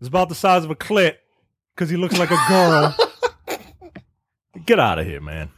It's 0.00 0.08
about 0.08 0.28
the 0.28 0.34
size 0.34 0.64
of 0.64 0.70
a 0.70 0.74
clit 0.76 1.16
because 1.74 1.90
he 1.90 1.96
looks 1.96 2.18
like 2.18 2.30
a 2.30 2.38
girl. 2.48 2.94
Get 4.66 4.78
out 4.78 4.98
of 4.98 5.06
here, 5.06 5.20
man. 5.20 5.50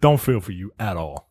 Don't 0.00 0.18
feel 0.20 0.40
for 0.40 0.52
you 0.52 0.72
at 0.78 0.96
all. 0.96 1.28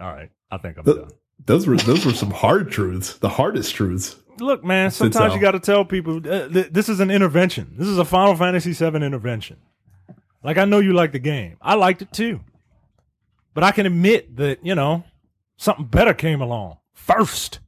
All 0.00 0.12
right. 0.12 0.30
I 0.50 0.58
think 0.58 0.78
I'm 0.78 0.84
Th- 0.84 0.96
done. 0.96 1.10
Those 1.46 1.66
were 1.66 1.76
those 1.76 2.04
were 2.04 2.12
some 2.12 2.30
hard 2.30 2.70
truths, 2.70 3.14
the 3.18 3.28
hardest 3.28 3.74
truths. 3.74 4.16
Look, 4.40 4.64
man, 4.64 4.90
sometimes 4.90 5.34
you 5.34 5.40
got 5.40 5.52
to 5.52 5.60
tell 5.60 5.84
people 5.84 6.16
uh, 6.16 6.48
th- 6.48 6.70
this 6.70 6.88
is 6.88 7.00
an 7.00 7.10
intervention. 7.10 7.74
This 7.76 7.88
is 7.88 7.98
a 7.98 8.04
Final 8.04 8.36
Fantasy 8.36 8.72
VII 8.72 9.02
intervention. 9.02 9.58
Like, 10.42 10.58
I 10.58 10.64
know 10.64 10.78
you 10.78 10.92
like 10.92 11.12
the 11.12 11.18
game. 11.18 11.56
I 11.60 11.74
liked 11.74 12.02
it 12.02 12.12
too. 12.12 12.40
But 13.52 13.64
I 13.64 13.72
can 13.72 13.86
admit 13.86 14.36
that, 14.36 14.64
you 14.64 14.74
know, 14.74 15.04
something 15.56 15.84
better 15.84 16.14
came 16.14 16.40
along 16.40 16.78
first 16.94 17.60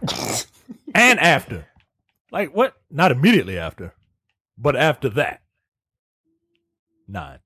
and 0.94 1.20
after. 1.20 1.66
Like, 2.30 2.54
what? 2.54 2.74
Not 2.90 3.12
immediately 3.12 3.58
after, 3.58 3.92
but 4.56 4.76
after 4.76 5.08
that. 5.10 5.42
Nine. 7.08 7.40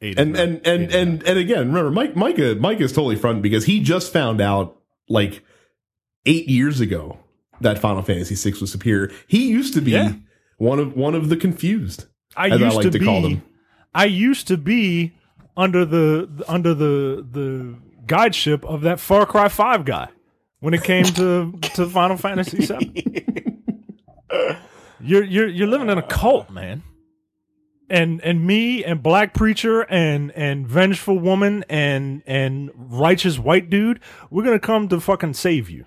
Eight. 0.00 0.18
And 0.18 0.36
and 0.36 0.66
and 0.66 0.82
is 0.88 0.94
and 0.94 1.22
and 1.22 1.38
again, 1.38 1.68
remember, 1.68 1.90
Mike 1.90 2.16
Micah 2.16 2.54
Micah 2.54 2.84
is 2.84 2.92
totally 2.92 3.16
front 3.16 3.42
because 3.42 3.64
he 3.64 3.80
just 3.80 4.12
found 4.12 4.40
out 4.40 4.78
like 5.08 5.42
eight 6.26 6.48
years 6.48 6.80
ago 6.80 7.18
that 7.60 7.78
Final 7.78 8.02
Fantasy 8.02 8.34
VI 8.34 8.56
was 8.60 8.70
superior. 8.72 9.10
He 9.26 9.48
used 9.48 9.74
to 9.74 9.80
be 9.80 9.92
Yeah. 9.92 10.12
one 10.58 10.78
of 10.78 10.94
one 10.96 11.14
of 11.14 11.28
the 11.28 11.36
confused, 11.36 12.06
I 12.36 12.48
as 12.48 12.60
I 12.60 12.64
used 12.64 12.76
like 12.76 12.82
to, 12.84 12.90
to 12.90 12.98
be, 12.98 13.04
call 13.04 13.22
them. 13.22 13.42
I 13.94 14.04
used 14.06 14.46
to 14.48 14.56
be 14.56 15.14
under 15.56 15.84
the 15.84 16.44
under 16.48 16.74
the 16.74 17.26
the 17.30 17.76
guideship 18.06 18.64
of 18.64 18.82
that 18.82 19.00
Far 19.00 19.26
Cry 19.26 19.48
Five 19.48 19.84
guy 19.84 20.08
when 20.60 20.74
it 20.74 20.82
came 20.84 21.04
to 21.04 21.52
to 21.74 21.86
Final 21.86 22.16
Fantasy 22.16 22.64
Seven. 22.64 22.92
you're 25.00 25.24
you're 25.24 25.48
you're 25.48 25.66
living 25.68 25.88
in 25.88 25.98
a 25.98 26.02
cult, 26.02 26.50
man. 26.50 26.82
And 27.88 28.20
and 28.22 28.44
me 28.44 28.84
and 28.84 29.00
Black 29.02 29.32
Preacher 29.32 29.82
and 29.82 30.32
and 30.32 30.66
Vengeful 30.66 31.18
Woman 31.20 31.64
and 31.68 32.22
and 32.26 32.70
Righteous 32.74 33.38
White 33.38 33.70
Dude, 33.70 34.00
we're 34.28 34.42
gonna 34.44 34.58
come 34.58 34.88
to 34.88 35.00
fucking 35.00 35.34
save 35.34 35.70
you. 35.70 35.84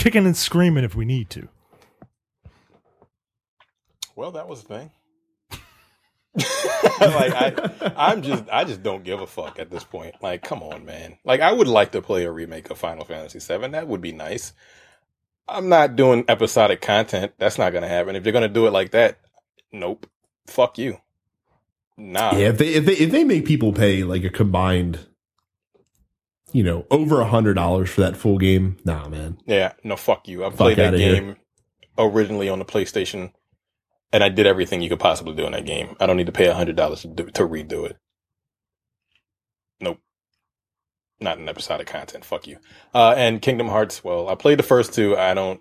Kicking 0.00 0.24
and 0.24 0.34
screaming 0.34 0.82
if 0.82 0.94
we 0.96 1.04
need 1.04 1.28
to. 1.28 1.46
Well, 4.16 4.32
that 4.32 4.48
was 4.48 4.62
the 4.62 4.68
thing. 4.68 4.90
like 7.00 7.34
I, 7.34 7.92
I'm 7.96 8.22
just, 8.22 8.44
I 8.50 8.64
just 8.64 8.82
don't 8.82 9.04
give 9.04 9.20
a 9.20 9.26
fuck 9.26 9.58
at 9.58 9.70
this 9.70 9.84
point. 9.84 10.14
Like, 10.22 10.42
come 10.42 10.62
on, 10.62 10.86
man. 10.86 11.18
Like, 11.22 11.42
I 11.42 11.52
would 11.52 11.68
like 11.68 11.92
to 11.92 12.00
play 12.00 12.24
a 12.24 12.32
remake 12.32 12.70
of 12.70 12.78
Final 12.78 13.04
Fantasy 13.04 13.40
VII. 13.40 13.68
That 13.68 13.88
would 13.88 14.00
be 14.00 14.12
nice. 14.12 14.54
I'm 15.46 15.68
not 15.68 15.96
doing 15.96 16.24
episodic 16.28 16.80
content. 16.80 17.32
That's 17.36 17.58
not 17.58 17.74
gonna 17.74 17.86
happen. 17.86 18.16
If 18.16 18.24
you're 18.24 18.32
gonna 18.32 18.48
do 18.48 18.66
it 18.66 18.72
like 18.72 18.92
that, 18.92 19.18
nope. 19.70 20.06
Fuck 20.46 20.78
you. 20.78 20.96
Nah. 21.98 22.34
Yeah, 22.36 22.48
if 22.48 22.56
they 22.56 22.68
if 22.68 22.86
they 22.86 22.94
if 22.94 23.10
they 23.10 23.24
make 23.24 23.44
people 23.44 23.74
pay 23.74 24.02
like 24.04 24.24
a 24.24 24.30
combined, 24.30 25.00
you 26.52 26.62
know, 26.62 26.86
over 26.90 27.20
a 27.20 27.26
hundred 27.26 27.54
dollars 27.54 27.90
for 27.90 28.00
that 28.02 28.16
full 28.16 28.38
game, 28.38 28.76
nah, 28.84 29.08
man. 29.08 29.38
Yeah, 29.46 29.72
no, 29.84 29.96
fuck 29.96 30.28
you. 30.28 30.44
I 30.44 30.50
played 30.50 30.78
that 30.78 30.88
outta 30.88 30.98
here. 30.98 31.14
game 31.14 31.36
originally 31.98 32.48
on 32.48 32.58
the 32.58 32.64
PlayStation 32.64 33.32
and 34.12 34.24
I 34.24 34.28
did 34.28 34.46
everything 34.46 34.82
you 34.82 34.88
could 34.88 35.00
possibly 35.00 35.34
do 35.34 35.46
in 35.46 35.52
that 35.52 35.66
game. 35.66 35.96
I 36.00 36.06
don't 36.06 36.16
need 36.16 36.26
to 36.26 36.32
pay 36.32 36.46
a 36.46 36.54
hundred 36.54 36.76
dollars 36.76 37.02
to 37.02 37.08
do, 37.08 37.26
to 37.30 37.42
redo 37.46 37.86
it. 37.86 37.96
Nope, 39.80 39.98
not 41.20 41.38
an 41.38 41.48
episodic 41.48 41.86
content. 41.86 42.24
Fuck 42.24 42.46
you. 42.46 42.58
Uh, 42.94 43.14
and 43.16 43.40
Kingdom 43.40 43.68
Hearts. 43.68 44.02
Well, 44.02 44.28
I 44.28 44.34
played 44.34 44.58
the 44.58 44.64
first 44.64 44.94
two. 44.94 45.16
I 45.16 45.34
don't. 45.34 45.60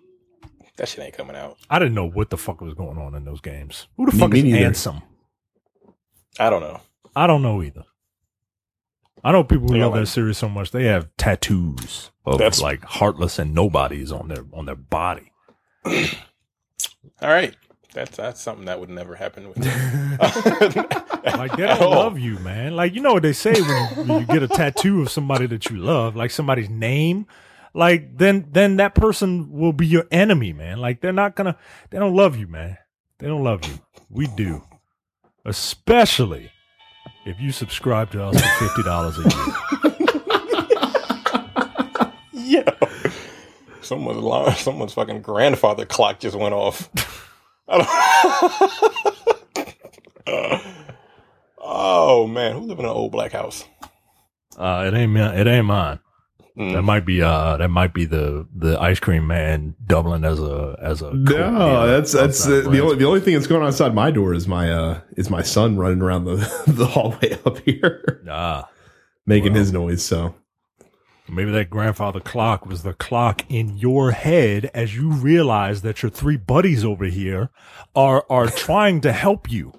That 0.77 0.87
shit 0.87 1.03
ain't 1.03 1.17
coming 1.17 1.35
out. 1.35 1.57
I 1.69 1.77
didn't 1.77 1.93
know 1.95 2.09
what 2.09 2.29
the 2.29 2.37
fuck 2.37 2.61
was 2.61 2.73
going 2.73 2.97
on 2.97 3.13
in 3.13 3.25
those 3.25 3.41
games. 3.41 3.87
Who 3.97 4.05
the 4.05 4.13
Me- 4.13 4.19
fuck 4.19 4.31
me 4.31 4.39
is 4.39 4.45
neither. 4.45 4.69
Ansem? 4.69 5.03
I 6.39 6.49
don't 6.49 6.61
know. 6.61 6.79
I 7.15 7.27
don't 7.27 7.41
know 7.41 7.61
either. 7.61 7.83
I 9.23 9.31
know 9.31 9.43
people 9.43 9.67
who 9.67 9.75
Yeah, 9.77 9.85
love 9.85 9.93
like- 9.93 10.01
that 10.03 10.07
series 10.07 10.37
so 10.37 10.47
much 10.49 10.71
they 10.71 10.85
have 10.85 11.07
tattoos 11.17 12.11
of 12.25 12.37
That's- 12.37 12.61
like 12.61 12.83
heartless 12.83 13.37
and 13.39 13.53
nobodies 13.53 14.11
on 14.11 14.27
their 14.29 14.45
on 14.53 14.65
their 14.65 14.75
body. 14.75 15.31
All 15.85 17.29
right, 17.29 17.53
that's 17.93 18.15
that's 18.17 18.41
something 18.41 18.65
that 18.65 18.79
would 18.79 18.89
never 18.89 19.15
happen 19.15 19.47
with. 19.49 19.57
me. 19.57 19.65
Like 21.37 21.51
they 21.57 21.67
don't 21.67 21.81
oh. 21.81 21.89
love 21.89 22.17
you, 22.17 22.39
man. 22.39 22.75
Like 22.77 22.95
you 22.95 23.01
know 23.01 23.13
what 23.13 23.23
they 23.23 23.33
say 23.33 23.59
when, 23.61 24.07
when 24.07 24.19
you 24.21 24.25
get 24.25 24.41
a 24.41 24.47
tattoo 24.47 25.01
of 25.01 25.11
somebody 25.11 25.47
that 25.47 25.69
you 25.69 25.77
love, 25.77 26.15
like 26.15 26.31
somebody's 26.31 26.69
name. 26.69 27.27
Like 27.73 28.17
then 28.17 28.47
then 28.51 28.77
that 28.77 28.95
person 28.95 29.51
will 29.51 29.73
be 29.73 29.85
your 29.85 30.05
enemy, 30.11 30.53
man. 30.53 30.79
Like 30.79 31.01
they're 31.01 31.11
not 31.11 31.35
gonna 31.35 31.57
they 31.89 31.99
don't 31.99 32.15
love 32.15 32.37
you, 32.37 32.47
man. 32.47 32.77
They 33.19 33.27
don't 33.27 33.43
love 33.43 33.65
you. 33.67 33.79
We 34.09 34.27
do. 34.27 34.63
Especially 35.45 36.51
if 37.25 37.39
you 37.39 37.51
subscribe 37.51 38.11
to 38.11 38.23
us 38.23 38.39
for 38.39 38.65
fifty 38.67 38.83
dollars 38.83 39.17
a 39.17 39.21
year. 39.23 39.31
Yeah. 42.33 42.69
Someone's 43.81 44.17
alarm, 44.17 44.53
someone's 44.55 44.93
fucking 44.93 45.21
grandfather 45.21 45.85
clock 45.85 46.19
just 46.19 46.35
went 46.35 46.53
off. 46.55 46.89
Oh 51.61 52.25
man, 52.27 52.53
who 52.53 52.61
live 52.61 52.79
in 52.79 52.85
an 52.85 52.91
old 52.91 53.11
black 53.11 53.33
house? 53.33 53.65
Uh, 54.57 54.89
it 54.91 54.97
ain't 54.97 55.15
it 55.15 55.45
ain't 55.47 55.65
mine. 55.67 55.99
Mm. 56.59 56.73
That 56.73 56.81
might 56.81 57.05
be 57.05 57.21
uh 57.21 57.55
that 57.55 57.69
might 57.69 57.93
be 57.93 58.03
the 58.03 58.45
the 58.53 58.77
ice 58.81 58.99
cream 58.99 59.25
man 59.27 59.75
doubling 59.87 60.25
as 60.25 60.39
a 60.41 60.77
as 60.81 61.01
a 61.01 61.13
No, 61.13 61.23
dealer 61.23 61.87
that's 61.87 62.11
that's 62.11 62.45
uh, 62.45 62.49
the 62.69 62.81
only 62.81 62.97
the 62.97 63.05
only 63.05 63.21
thing 63.21 63.33
that's 63.35 63.47
going 63.47 63.61
on 63.61 63.69
outside 63.69 63.95
my 63.95 64.11
door 64.11 64.33
is 64.33 64.45
my 64.45 64.69
uh 64.69 64.99
is 65.15 65.29
my 65.29 65.41
son 65.41 65.77
running 65.77 66.01
around 66.01 66.25
the 66.25 66.35
the 66.67 66.85
hallway 66.85 67.39
up 67.45 67.59
here 67.59 68.21
ah 68.29 68.67
making 69.25 69.53
Wow. 69.53 69.59
his 69.59 69.71
noise. 69.71 70.03
So 70.03 70.35
maybe 71.29 71.51
that 71.51 71.69
grandfather 71.69 72.19
clock 72.19 72.65
was 72.65 72.83
the 72.83 72.93
clock 72.93 73.43
in 73.47 73.77
your 73.77 74.11
head 74.11 74.69
as 74.73 74.95
you 74.97 75.11
realize 75.11 75.81
that 75.83 76.03
your 76.03 76.09
three 76.09 76.35
buddies 76.35 76.83
over 76.83 77.05
here 77.05 77.51
are 77.95 78.25
are 78.29 78.47
trying 78.65 78.99
to 79.01 79.13
help 79.13 79.49
you. 79.49 79.71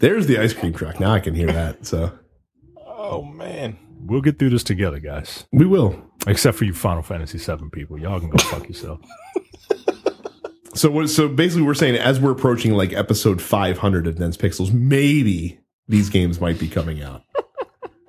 there's 0.00 0.26
the 0.26 0.38
ice 0.38 0.52
cream 0.54 0.72
truck. 0.72 0.98
Now 0.98 1.12
I 1.12 1.20
can 1.20 1.34
hear 1.36 1.48
that. 1.52 1.86
So 1.86 2.10
Oh 3.02 3.22
man, 3.22 3.78
We'll 4.02 4.20
get 4.20 4.38
through 4.38 4.50
this 4.50 4.62
together, 4.64 4.98
guys. 4.98 5.46
we 5.52 5.66
will. 5.66 5.94
Except 6.26 6.56
for 6.56 6.64
you 6.64 6.72
Final 6.74 7.02
Fantasy 7.02 7.38
VII 7.38 7.68
people, 7.72 7.98
y'all 7.98 8.18
can 8.20 8.30
go 8.30 8.38
fuck 8.44 8.66
yourself. 8.68 9.00
So 10.74 10.90
what? 10.90 11.08
So 11.10 11.28
basically, 11.28 11.62
we're 11.62 11.74
saying 11.74 11.96
as 11.96 12.20
we're 12.20 12.30
approaching 12.30 12.74
like 12.74 12.92
episode 12.92 13.42
500 13.42 14.06
of 14.06 14.16
Dense 14.16 14.36
Pixels, 14.36 14.72
maybe 14.72 15.58
these 15.88 16.08
games 16.08 16.40
might 16.40 16.58
be 16.58 16.68
coming 16.68 17.02
out. 17.02 17.22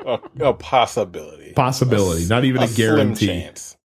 a, 0.05 0.19
a 0.41 0.53
possibility, 0.53 1.53
Possibility, 1.53 2.25
not 2.27 2.45
even 2.45 2.61
a, 2.61 2.67
slim 2.67 2.95
guarantee. 2.95 3.27
chance. 3.27 3.77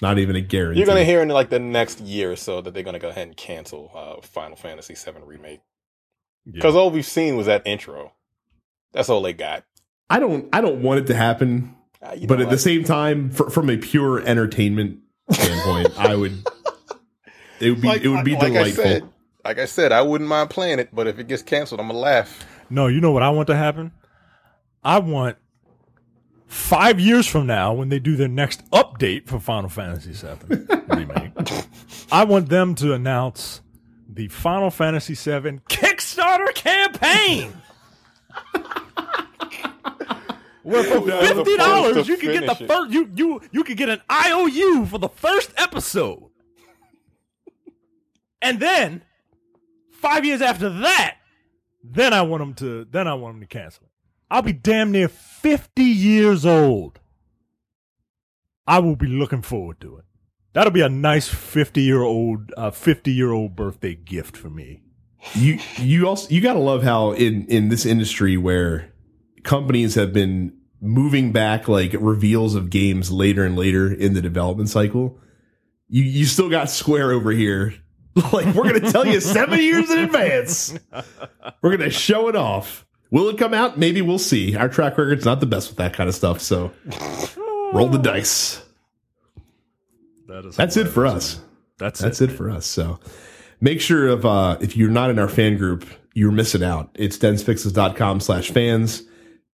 Not 0.00 0.18
even 0.18 0.36
a 0.36 0.40
guarantee. 0.40 0.78
You're 0.78 0.86
gonna 0.86 1.04
hear 1.04 1.20
in 1.22 1.28
like 1.28 1.50
the 1.50 1.58
next 1.58 2.00
year 2.00 2.32
or 2.32 2.36
so 2.36 2.60
that 2.62 2.72
they're 2.72 2.82
gonna 2.84 2.98
go 2.98 3.08
ahead 3.10 3.26
and 3.26 3.36
cancel 3.36 3.90
uh, 3.94 4.20
Final 4.22 4.56
Fantasy 4.56 4.94
VII 4.94 5.18
remake 5.24 5.60
because 6.50 6.74
all 6.74 6.90
we've 6.90 7.04
seen 7.06 7.36
was 7.36 7.46
that 7.46 7.66
intro. 7.66 8.12
That's 8.92 9.08
all 9.10 9.22
they 9.22 9.32
got. 9.32 9.64
I 10.12 10.18
don't. 10.18 10.48
I 10.52 10.60
don't 10.60 10.82
want 10.82 11.00
it 11.00 11.06
to 11.06 11.14
happen. 11.14 11.74
Uh, 12.02 12.16
but 12.26 12.38
know 12.38 12.44
at 12.44 12.50
the 12.50 12.58
same 12.58 12.84
time, 12.84 13.30
fr 13.30 13.44
from 13.44 13.70
a 13.70 13.78
pure 13.78 14.20
entertainment 14.20 14.98
standpoint, 15.30 15.98
I 15.98 16.14
would. 16.14 16.44
It 17.60 17.70
would 17.70 17.80
be. 17.80 17.88
it 17.88 18.08
would 18.08 18.24
be 18.24 18.34
like 18.34 18.52
delightful. 18.52 18.84
I 18.84 18.86
said, 18.86 19.08
like 19.44 19.58
I 19.58 19.64
said, 19.64 19.92
I 19.92 20.02
wouldn't 20.02 20.28
mind 20.28 20.50
playing 20.50 20.80
it, 20.80 20.90
but 20.92 21.06
if 21.06 21.18
it 21.18 21.28
gets 21.28 21.42
canceled, 21.42 21.80
I'm 21.80 21.86
gonna 21.86 21.98
laugh. 21.98 22.44
No, 22.68 22.88
you 22.88 23.00
know 23.00 23.12
what 23.12 23.22
I 23.22 23.30
want 23.30 23.46
to 23.48 23.56
happen? 23.56 23.92
I 24.84 24.98
want 24.98 25.36
five 26.46 27.00
years 27.00 27.26
from 27.26 27.46
now 27.46 27.72
when 27.72 27.88
they 27.88 27.98
do 27.98 28.16
their 28.16 28.28
next 28.28 28.68
update 28.70 29.26
for 29.28 29.38
Final 29.40 29.70
Fantasy 29.70 30.12
VII 30.12 30.56
remake. 30.88 31.32
I 32.10 32.24
want 32.24 32.48
them 32.48 32.74
to 32.76 32.92
announce 32.92 33.62
the 34.08 34.28
Final 34.28 34.70
Fantasy 34.70 35.14
VII 35.14 35.60
Kickstarter 35.68 36.52
campaign. 36.54 37.54
Where 40.62 40.84
for 40.84 41.00
That 41.00 41.34
fifty 41.34 41.56
dollars 41.56 42.08
you 42.08 42.16
can 42.16 42.32
get 42.32 42.46
the 42.46 42.66
first 42.66 42.92
you 42.92 43.10
you 43.14 43.40
you 43.50 43.64
can 43.64 43.76
get 43.76 43.88
an 43.88 44.00
IOU 44.10 44.86
for 44.86 44.98
the 44.98 45.08
first 45.08 45.52
episode. 45.56 46.30
And 48.40 48.58
then 48.60 49.02
five 49.90 50.24
years 50.24 50.42
after 50.42 50.68
that, 50.68 51.16
then 51.82 52.12
I 52.12 52.22
want 52.22 52.40
them 52.40 52.54
to 52.54 52.84
then 52.90 53.08
I 53.08 53.14
want 53.14 53.34
them 53.34 53.40
to 53.40 53.46
cancel 53.46 53.84
it. 53.84 53.90
I'll 54.30 54.42
be 54.42 54.52
damn 54.52 54.92
near 54.92 55.08
fifty 55.08 55.84
years 55.84 56.46
old. 56.46 57.00
I 58.66 58.78
will 58.78 58.96
be 58.96 59.08
looking 59.08 59.42
forward 59.42 59.80
to 59.80 59.98
it. 59.98 60.04
That'll 60.52 60.72
be 60.72 60.80
a 60.82 60.88
nice 60.88 61.28
fifty 61.28 61.82
year 61.82 62.02
old 62.02 62.52
uh, 62.56 62.70
fifty 62.70 63.12
year 63.12 63.32
old 63.32 63.56
birthday 63.56 63.94
gift 63.94 64.36
for 64.36 64.50
me. 64.50 64.82
you 65.34 65.58
you 65.78 66.06
also 66.08 66.28
you 66.30 66.40
got 66.40 66.54
to 66.54 66.58
love 66.58 66.82
how 66.82 67.12
in 67.12 67.46
in 67.46 67.68
this 67.68 67.86
industry 67.86 68.36
where 68.36 68.91
companies 69.42 69.94
have 69.94 70.12
been 70.12 70.56
moving 70.80 71.32
back 71.32 71.68
like 71.68 71.94
reveals 71.98 72.54
of 72.54 72.68
games 72.70 73.10
later 73.10 73.44
and 73.44 73.56
later 73.56 73.92
in 73.92 74.14
the 74.14 74.20
development 74.20 74.68
cycle. 74.68 75.18
You 75.88 76.02
you 76.02 76.24
still 76.24 76.50
got 76.50 76.70
square 76.70 77.12
over 77.12 77.30
here. 77.30 77.74
Like 78.14 78.54
we're 78.54 78.64
gonna 78.64 78.92
tell 78.92 79.06
you 79.06 79.20
seven 79.20 79.58
years 79.62 79.88
in 79.90 80.00
advance. 80.00 80.78
We're 81.62 81.74
gonna 81.78 81.88
show 81.88 82.28
it 82.28 82.36
off. 82.36 82.84
Will 83.10 83.30
it 83.30 83.38
come 83.38 83.54
out? 83.54 83.78
Maybe 83.78 84.02
we'll 84.02 84.18
see. 84.18 84.54
Our 84.54 84.68
track 84.68 84.98
record's 84.98 85.24
not 85.24 85.40
the 85.40 85.46
best 85.46 85.70
with 85.70 85.78
that 85.78 85.94
kind 85.94 86.10
of 86.10 86.14
stuff 86.14 86.38
so 86.42 86.72
roll 87.72 87.88
the 87.88 87.96
dice. 87.98 88.62
That 90.28 90.44
is 90.44 90.56
that's 90.56 90.76
it 90.76 90.88
for 90.88 91.06
us. 91.06 91.40
That's 91.78 92.00
that's 92.00 92.20
it 92.20 92.30
for 92.30 92.50
us. 92.50 92.66
So 92.66 93.00
make 93.62 93.80
sure 93.80 94.08
if 94.08 94.26
uh 94.26 94.58
if 94.60 94.76
you're 94.76 94.90
not 94.90 95.08
in 95.08 95.18
our 95.18 95.28
fan 95.28 95.56
group, 95.56 95.86
you're 96.12 96.32
missing 96.32 96.62
out. 96.62 96.90
It's 96.94 97.16
densepixels.com 97.16 98.20
slash 98.20 98.50
fans. 98.50 99.04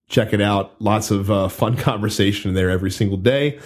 Check 0.09 0.33
it 0.33 0.41
out. 0.41 0.81
Lots 0.81 1.11
of 1.11 1.31
uh, 1.31 1.49
fun 1.49 1.77
conversation 1.89 2.55
there 2.55 2.71
every 2.71 2.91
single 2.91 3.19
day. 3.19 3.59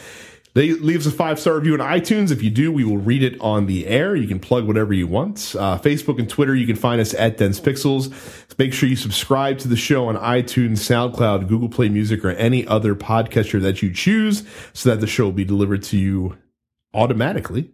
They 0.55 0.73
leaves 0.73 1.07
a 1.07 1.11
five 1.11 1.41
star 1.41 1.55
review 1.55 1.73
on 1.75 1.81
iTunes. 1.81 2.31
If 2.31 2.43
you 2.43 2.51
do, 2.51 2.71
we 2.71 2.85
will 2.85 2.99
read 2.99 3.23
it 3.23 3.41
on 3.41 3.65
the 3.67 3.87
air. 3.87 4.15
You 4.15 4.29
can 4.29 4.39
plug 4.39 4.67
whatever 4.67 4.93
you 4.93 5.07
want. 5.07 5.55
Uh, 5.59 5.79
Facebook 5.79 6.19
and 6.19 6.29
Twitter, 6.29 6.55
you 6.55 6.67
can 6.67 6.77
find 6.77 7.01
us 7.01 7.15
at 7.15 7.39
Dense 7.39 7.59
Pixels. 7.59 8.13
Make 8.59 8.75
sure 8.75 8.87
you 8.87 8.97
subscribe 8.97 9.59
to 9.61 9.69
the 9.69 9.77
show 9.77 10.09
on 10.09 10.17
iTunes, 10.17 10.79
SoundCloud, 10.81 11.49
Google 11.49 11.71
Play 11.71 11.89
Music, 11.89 12.23
or 12.23 12.31
any 12.33 12.67
other 12.67 12.95
podcatcher 12.95 13.63
that 13.63 13.81
you 13.81 13.95
choose, 13.95 14.45
so 14.75 14.91
that 14.91 15.01
the 15.01 15.07
show 15.07 15.25
will 15.25 15.33
be 15.33 15.45
delivered 15.45 15.83
to 15.85 15.97
you 15.97 16.37
automatically. 16.93 17.71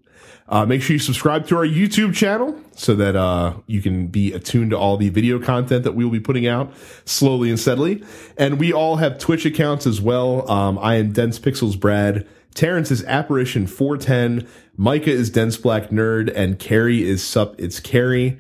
Uh, 0.49 0.65
make 0.65 0.81
sure 0.81 0.95
you 0.95 0.99
subscribe 0.99 1.47
to 1.47 1.57
our 1.57 1.67
YouTube 1.67 2.15
channel 2.15 2.59
so 2.75 2.95
that 2.95 3.15
uh, 3.15 3.55
you 3.67 3.83
can 3.83 4.07
be 4.07 4.33
attuned 4.33 4.71
to 4.71 4.79
all 4.79 4.97
the 4.97 5.11
video 5.11 5.39
content 5.39 5.85
that 5.85 5.93
we 5.93 6.05
will 6.05 6.11
be 6.11 6.21
putting 6.21 6.47
out 6.47 6.73
slowly 7.05 7.51
and 7.51 7.61
steadily. 7.61 8.03
And 8.39 8.59
we 8.59 8.73
all 8.73 8.97
have 8.97 9.19
Twitch 9.19 9.45
accounts 9.45 9.87
as 9.87 10.01
well. 10.01 10.51
Um, 10.51 10.79
I 10.79 10.95
am 10.95 11.13
Dense 11.13 11.39
Pixels 11.39 11.79
Brad. 11.79 12.27
Terrence 12.55 12.91
is 12.91 13.05
Apparition 13.05 13.67
410. 13.67 14.49
Micah 14.77 15.11
is 15.11 15.29
Dense 15.29 15.59
Black 15.59 15.91
Nerd. 15.91 16.33
And 16.35 16.59
Carrie 16.59 17.03
is 17.07 17.23
Sup 17.23 17.55
It's 17.59 17.79
Carrie. 17.79 18.39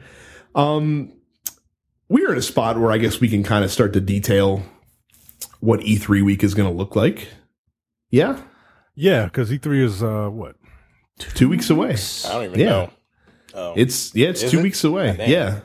Um, 0.55 1.13
we're 2.09 2.33
in 2.33 2.39
a 2.39 2.43
spot 2.43 2.79
where 2.79 2.91
I 2.91 2.97
guess 2.97 3.21
we 3.21 3.29
can 3.29 3.43
kind 3.43 3.65
of 3.65 3.71
start 3.71 3.93
to 3.93 4.01
detail 4.01 4.63
what 5.61 5.81
E3 5.81 6.25
week 6.25 6.43
is 6.43 6.55
going 6.55 6.71
to 6.71 6.75
look 6.75 6.97
like. 6.97 7.29
Yeah, 8.11 8.41
Yeah, 8.95 9.25
because 9.25 9.51
E3 9.51 9.83
is 9.85 10.03
uh 10.03 10.29
what? 10.31 10.57
Two 11.19 11.49
weeks 11.49 11.71
away. 11.71 11.97
I 12.27 12.33
don't 12.33 12.45
even 12.45 12.61
Yeah. 12.61 12.67
know. 12.67 12.91
Oh. 13.55 13.73
It's 13.77 14.15
yeah, 14.15 14.29
it's 14.29 14.43
Is 14.43 14.51
two 14.51 14.61
it? 14.61 14.63
weeks 14.63 14.85
away. 14.85 15.09
Goddamn. 15.09 15.31
Yeah. 15.31 15.61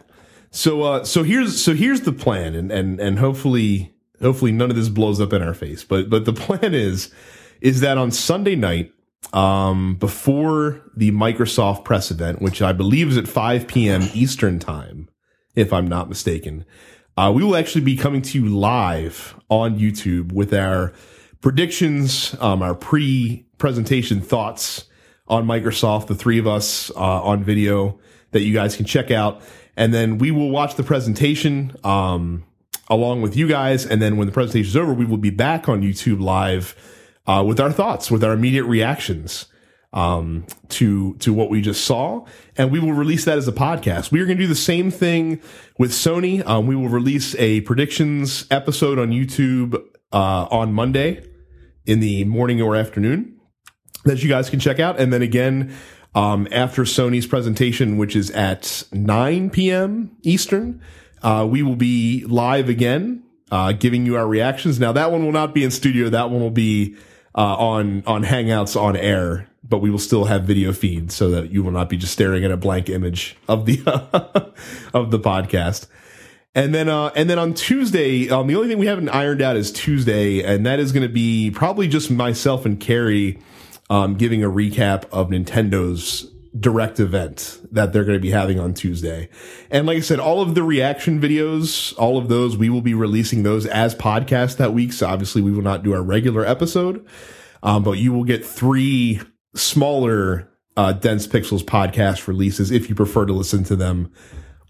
So 0.51 0.81
uh 0.83 1.03
so 1.03 1.23
here's 1.23 1.61
so 1.61 1.73
here's 1.73 2.01
the 2.01 2.11
plan 2.13 2.55
and 2.55 2.71
and 2.71 2.99
and 2.99 3.19
hopefully 3.19 3.93
hopefully 4.21 4.51
none 4.51 4.69
of 4.69 4.75
this 4.75 4.89
blows 4.89 5.19
up 5.21 5.33
in 5.33 5.41
our 5.41 5.53
face. 5.53 5.83
But 5.83 6.09
but 6.09 6.25
the 6.25 6.33
plan 6.45 6.73
is 6.73 7.11
is 7.61 7.81
that 7.81 7.97
on 7.97 8.11
Sunday 8.11 8.55
night 8.55 8.91
um 9.33 9.95
before 9.95 10.81
the 10.95 11.11
Microsoft 11.11 11.83
press 11.85 12.11
event, 12.11 12.41
which 12.41 12.61
I 12.61 12.71
believe 12.73 13.09
is 13.09 13.17
at 13.17 13.27
5 13.27 13.67
p.m. 13.67 14.03
Eastern 14.13 14.59
time, 14.59 15.09
if 15.55 15.71
I'm 15.73 15.87
not 15.87 16.07
mistaken, 16.09 16.65
uh 17.17 17.31
we 17.35 17.43
will 17.43 17.55
actually 17.55 17.81
be 17.81 17.95
coming 17.97 18.21
to 18.23 18.39
you 18.41 18.47
live 18.49 19.35
on 19.49 19.77
YouTube 19.79 20.31
with 20.31 20.53
our 20.53 20.93
predictions, 21.41 22.35
um 22.39 22.61
our 22.61 22.75
pre-presentation 22.75 24.21
thoughts 24.21 24.85
on 25.27 25.45
Microsoft, 25.45 26.07
the 26.07 26.15
three 26.15 26.39
of 26.39 26.47
us 26.47 26.91
uh, 26.91 27.23
on 27.23 27.43
video 27.43 27.99
that 28.31 28.41
you 28.41 28.53
guys 28.53 28.75
can 28.75 28.85
check 28.85 29.11
out. 29.11 29.41
And 29.75 29.93
then 29.93 30.17
we 30.17 30.31
will 30.31 30.49
watch 30.49 30.75
the 30.75 30.83
presentation 30.83 31.75
um, 31.83 32.43
along 32.89 33.21
with 33.21 33.35
you 33.35 33.47
guys. 33.47 33.85
And 33.85 34.01
then 34.01 34.17
when 34.17 34.27
the 34.27 34.33
presentation 34.33 34.69
is 34.69 34.77
over, 34.77 34.93
we 34.93 35.05
will 35.05 35.17
be 35.17 35.29
back 35.29 35.69
on 35.69 35.81
YouTube 35.81 36.21
live 36.21 36.75
uh, 37.25 37.43
with 37.45 37.59
our 37.59 37.71
thoughts, 37.71 38.11
with 38.11 38.23
our 38.23 38.33
immediate 38.33 38.65
reactions 38.65 39.47
um, 39.93 40.45
to 40.69 41.13
to 41.15 41.31
what 41.33 41.49
we 41.49 41.61
just 41.61 41.85
saw, 41.85 42.25
and 42.57 42.71
we 42.71 42.79
will 42.79 42.93
release 42.93 43.25
that 43.25 43.37
as 43.37 43.47
a 43.47 43.51
podcast. 43.51 44.11
We 44.11 44.19
are 44.21 44.25
going 44.25 44.37
to 44.37 44.43
do 44.43 44.47
the 44.47 44.55
same 44.55 44.89
thing 44.89 45.39
with 45.77 45.91
Sony. 45.91 46.45
Um, 46.45 46.65
we 46.65 46.75
will 46.75 46.89
release 46.89 47.35
a 47.35 47.61
predictions 47.61 48.45
episode 48.49 48.97
on 48.97 49.11
YouTube 49.11 49.75
uh, 50.11 50.47
on 50.49 50.73
Monday 50.73 51.23
in 51.85 51.99
the 51.99 52.25
morning 52.25 52.61
or 52.61 52.75
afternoon 52.75 53.39
that 54.03 54.23
you 54.23 54.29
guys 54.29 54.49
can 54.49 54.59
check 54.59 54.79
out, 54.79 54.99
and 54.99 55.11
then 55.11 55.21
again 55.21 55.75
um, 56.15 56.47
after 56.51 56.83
Sony's 56.83 57.25
presentation, 57.25 57.97
which 57.97 58.15
is 58.15 58.29
at 58.31 58.83
9 58.91 59.49
p.m. 59.49 60.15
Eastern, 60.21 60.81
uh, 61.21 61.47
we 61.49 61.63
will 61.63 61.75
be 61.75 62.23
live 62.25 62.69
again, 62.69 63.23
uh, 63.51 63.71
giving 63.71 64.05
you 64.05 64.15
our 64.15 64.27
reactions. 64.27 64.79
Now 64.79 64.91
that 64.91 65.11
one 65.11 65.25
will 65.25 65.31
not 65.31 65.53
be 65.53 65.63
in 65.63 65.71
studio. 65.71 66.09
That 66.09 66.29
one 66.29 66.41
will 66.41 66.51
be 66.51 66.95
uh, 67.35 67.55
on 67.55 68.03
on 68.05 68.23
Hangouts 68.23 68.79
on 68.79 68.95
air 68.95 69.49
but 69.67 69.79
we 69.79 69.89
will 69.89 69.99
still 69.99 70.25
have 70.25 70.43
video 70.43 70.73
feed 70.73 71.11
so 71.11 71.29
that 71.29 71.51
you 71.51 71.63
will 71.63 71.71
not 71.71 71.89
be 71.89 71.97
just 71.97 72.13
staring 72.13 72.43
at 72.43 72.51
a 72.51 72.57
blank 72.57 72.89
image 72.89 73.37
of 73.47 73.65
the 73.65 73.81
of 74.93 75.11
the 75.11 75.19
podcast. 75.19 75.87
And 76.55 76.75
then 76.75 76.89
uh, 76.89 77.07
and 77.15 77.29
then 77.29 77.39
on 77.39 77.53
Tuesday, 77.53 78.29
um, 78.29 78.47
the 78.47 78.55
only 78.55 78.67
thing 78.67 78.77
we 78.77 78.85
haven't 78.85 79.09
ironed 79.09 79.41
out 79.41 79.55
is 79.55 79.71
Tuesday, 79.71 80.43
and 80.43 80.65
that 80.65 80.79
is 80.79 80.91
going 80.91 81.07
to 81.07 81.11
be 81.11 81.49
probably 81.49 81.87
just 81.87 82.11
myself 82.11 82.65
and 82.65 82.79
Carrie 82.79 83.39
um, 83.93 84.15
giving 84.15 84.43
a 84.43 84.49
recap 84.49 85.05
of 85.11 85.29
Nintendo's 85.29 86.27
direct 86.59 86.99
event 86.99 87.59
that 87.71 87.93
they're 87.93 88.03
going 88.03 88.17
to 88.17 88.21
be 88.21 88.31
having 88.31 88.59
on 88.59 88.73
Tuesday. 88.73 89.29
And 89.69 89.85
like 89.85 89.97
I 89.97 89.99
said, 89.99 90.19
all 90.19 90.41
of 90.41 90.55
the 90.55 90.63
reaction 90.63 91.21
videos, 91.21 91.93
all 91.99 92.17
of 92.17 92.27
those, 92.27 92.57
we 92.57 92.71
will 92.71 92.81
be 92.81 92.95
releasing 92.95 93.43
those 93.43 93.67
as 93.67 93.93
podcasts 93.93 94.57
that 94.57 94.73
week. 94.73 94.93
So 94.93 95.05
obviously 95.05 95.43
we 95.43 95.51
will 95.51 95.61
not 95.61 95.83
do 95.83 95.93
our 95.93 96.01
regular 96.01 96.43
episode. 96.43 97.05
Um, 97.61 97.83
but 97.83 97.99
you 97.99 98.11
will 98.11 98.23
get 98.23 98.43
three 98.43 99.21
smaller 99.53 100.49
uh, 100.75 100.93
Dense 100.93 101.27
Pixels 101.27 101.61
podcast 101.61 102.27
releases 102.27 102.71
if 102.71 102.89
you 102.89 102.95
prefer 102.95 103.27
to 103.27 103.33
listen 103.33 103.63
to 103.65 103.75
them 103.75 104.11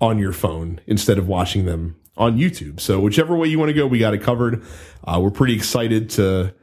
on 0.01 0.19
your 0.19 0.33
phone 0.33 0.81
instead 0.85 1.17
of 1.17 1.29
watching 1.29 1.63
them 1.63 1.95
on 2.17 2.37
YouTube. 2.37 2.81
So 2.81 2.99
whichever 2.99 3.37
way 3.37 3.47
you 3.47 3.57
want 3.57 3.69
to 3.69 3.73
go, 3.73 3.87
we 3.87 3.99
got 3.99 4.13
it 4.13 4.21
covered. 4.21 4.65
Uh, 5.05 5.21
we're 5.23 5.31
pretty 5.31 5.55
excited 5.55 6.09
to 6.11 6.53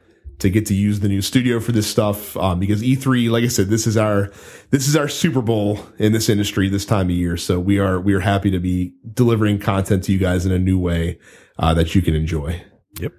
to 0.41 0.49
get 0.49 0.65
to 0.65 0.73
use 0.73 0.99
the 0.99 1.07
new 1.07 1.21
studio 1.21 1.59
for 1.59 1.71
this 1.71 1.87
stuff 1.87 2.35
um, 2.35 2.59
because 2.59 2.81
E3, 2.81 3.29
like 3.29 3.43
I 3.43 3.47
said, 3.47 3.67
this 3.67 3.87
is 3.87 3.95
our 3.95 4.31
this 4.71 4.87
is 4.87 4.95
our 4.95 5.07
Super 5.07 5.41
Bowl 5.41 5.79
in 5.97 6.13
this 6.13 6.29
industry 6.29 6.67
this 6.67 6.85
time 6.85 7.07
of 7.07 7.15
year. 7.15 7.37
So 7.37 7.59
we 7.59 7.79
are 7.79 7.99
we 7.99 8.13
are 8.13 8.19
happy 8.19 8.51
to 8.51 8.59
be 8.59 8.93
delivering 9.13 9.59
content 9.59 10.03
to 10.05 10.11
you 10.11 10.17
guys 10.17 10.45
in 10.45 10.51
a 10.51 10.59
new 10.59 10.79
way 10.79 11.19
uh, 11.59 11.73
that 11.75 11.95
you 11.95 12.01
can 12.01 12.15
enjoy. 12.15 12.63
Yep. 12.99 13.13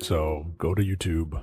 So 0.00 0.46
go 0.56 0.74
to 0.74 0.82
YouTube 0.82 1.40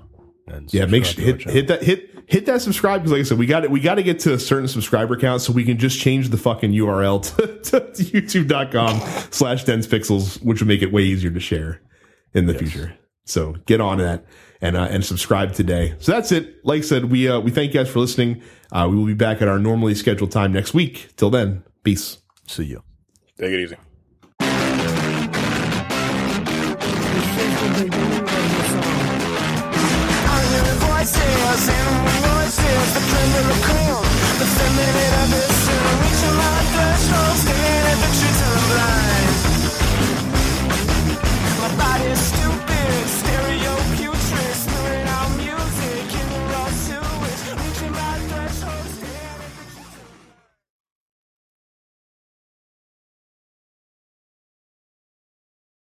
and 0.48 0.74
yeah, 0.74 0.86
make 0.86 1.06
sure 1.06 1.24
hit 1.24 1.44
hit 1.44 1.68
that 1.68 1.84
hit 1.84 2.10
hit 2.26 2.48
that 2.48 2.62
subscribe 2.62 3.02
because 3.02 3.12
like 3.12 3.22
I 3.22 3.24
said, 3.24 3.38
we 3.38 3.46
got 3.46 3.66
it. 3.66 3.70
We 3.70 3.80
got 3.80 3.96
to 3.96 4.04
get 4.04 4.20
to 4.22 4.34
a 4.34 4.40
certain 4.40 4.68
subscriber 4.68 5.16
count 5.16 5.44
so 5.44 5.54
we 5.54 5.64
can 5.64 5.78
just 5.78 6.00
change 6.00 6.30
the 6.30 6.38
fucking 6.38 6.72
URL 6.72 7.24
to, 7.36 7.82
to 7.82 8.04
youtube.com 8.04 9.00
slash 9.30 9.64
dense 9.64 9.86
pixels, 9.86 10.44
which 10.44 10.60
would 10.60 10.68
make 10.68 10.82
it 10.82 10.92
way 10.92 11.04
easier 11.04 11.30
to 11.30 11.40
share 11.40 11.82
in 12.34 12.48
the 12.48 12.54
yes. 12.54 12.62
future. 12.62 12.98
So 13.26 13.54
get 13.66 13.80
on 13.82 14.00
that 14.00 14.26
and 14.62 14.76
uh, 14.76 14.88
and 14.90 15.04
subscribe 15.06 15.54
today. 15.54 15.96
So 16.00 16.12
that's 16.12 16.32
it. 16.32 16.66
Like 16.66 16.80
I 16.80 16.86
said, 16.86 17.06
we 17.06 17.28
uh, 17.28 17.40
we 17.40 17.52
thank 17.52 17.74
you 17.74 17.80
guys 17.80 17.90
for 17.90 18.00
listening. 18.00 18.42
Uh, 18.72 18.88
we 18.90 18.98
will 18.98 19.06
be 19.06 19.14
back 19.14 19.42
at 19.42 19.48
our 19.48 19.60
normally 19.60 19.96
scheduled 19.96 20.32
time 20.32 20.52
next 20.54 20.74
week. 20.74 21.10
Till 21.16 21.30
then, 21.30 21.64
peace. 21.84 22.20
See 22.48 22.66
you. 22.66 22.84
Take 23.38 23.52
it 23.52 23.60
easy. 23.60 23.78
the 33.48 33.54
cool, 33.64 34.02
the 34.40 34.46
feminine 34.46 35.18
of 37.14 37.77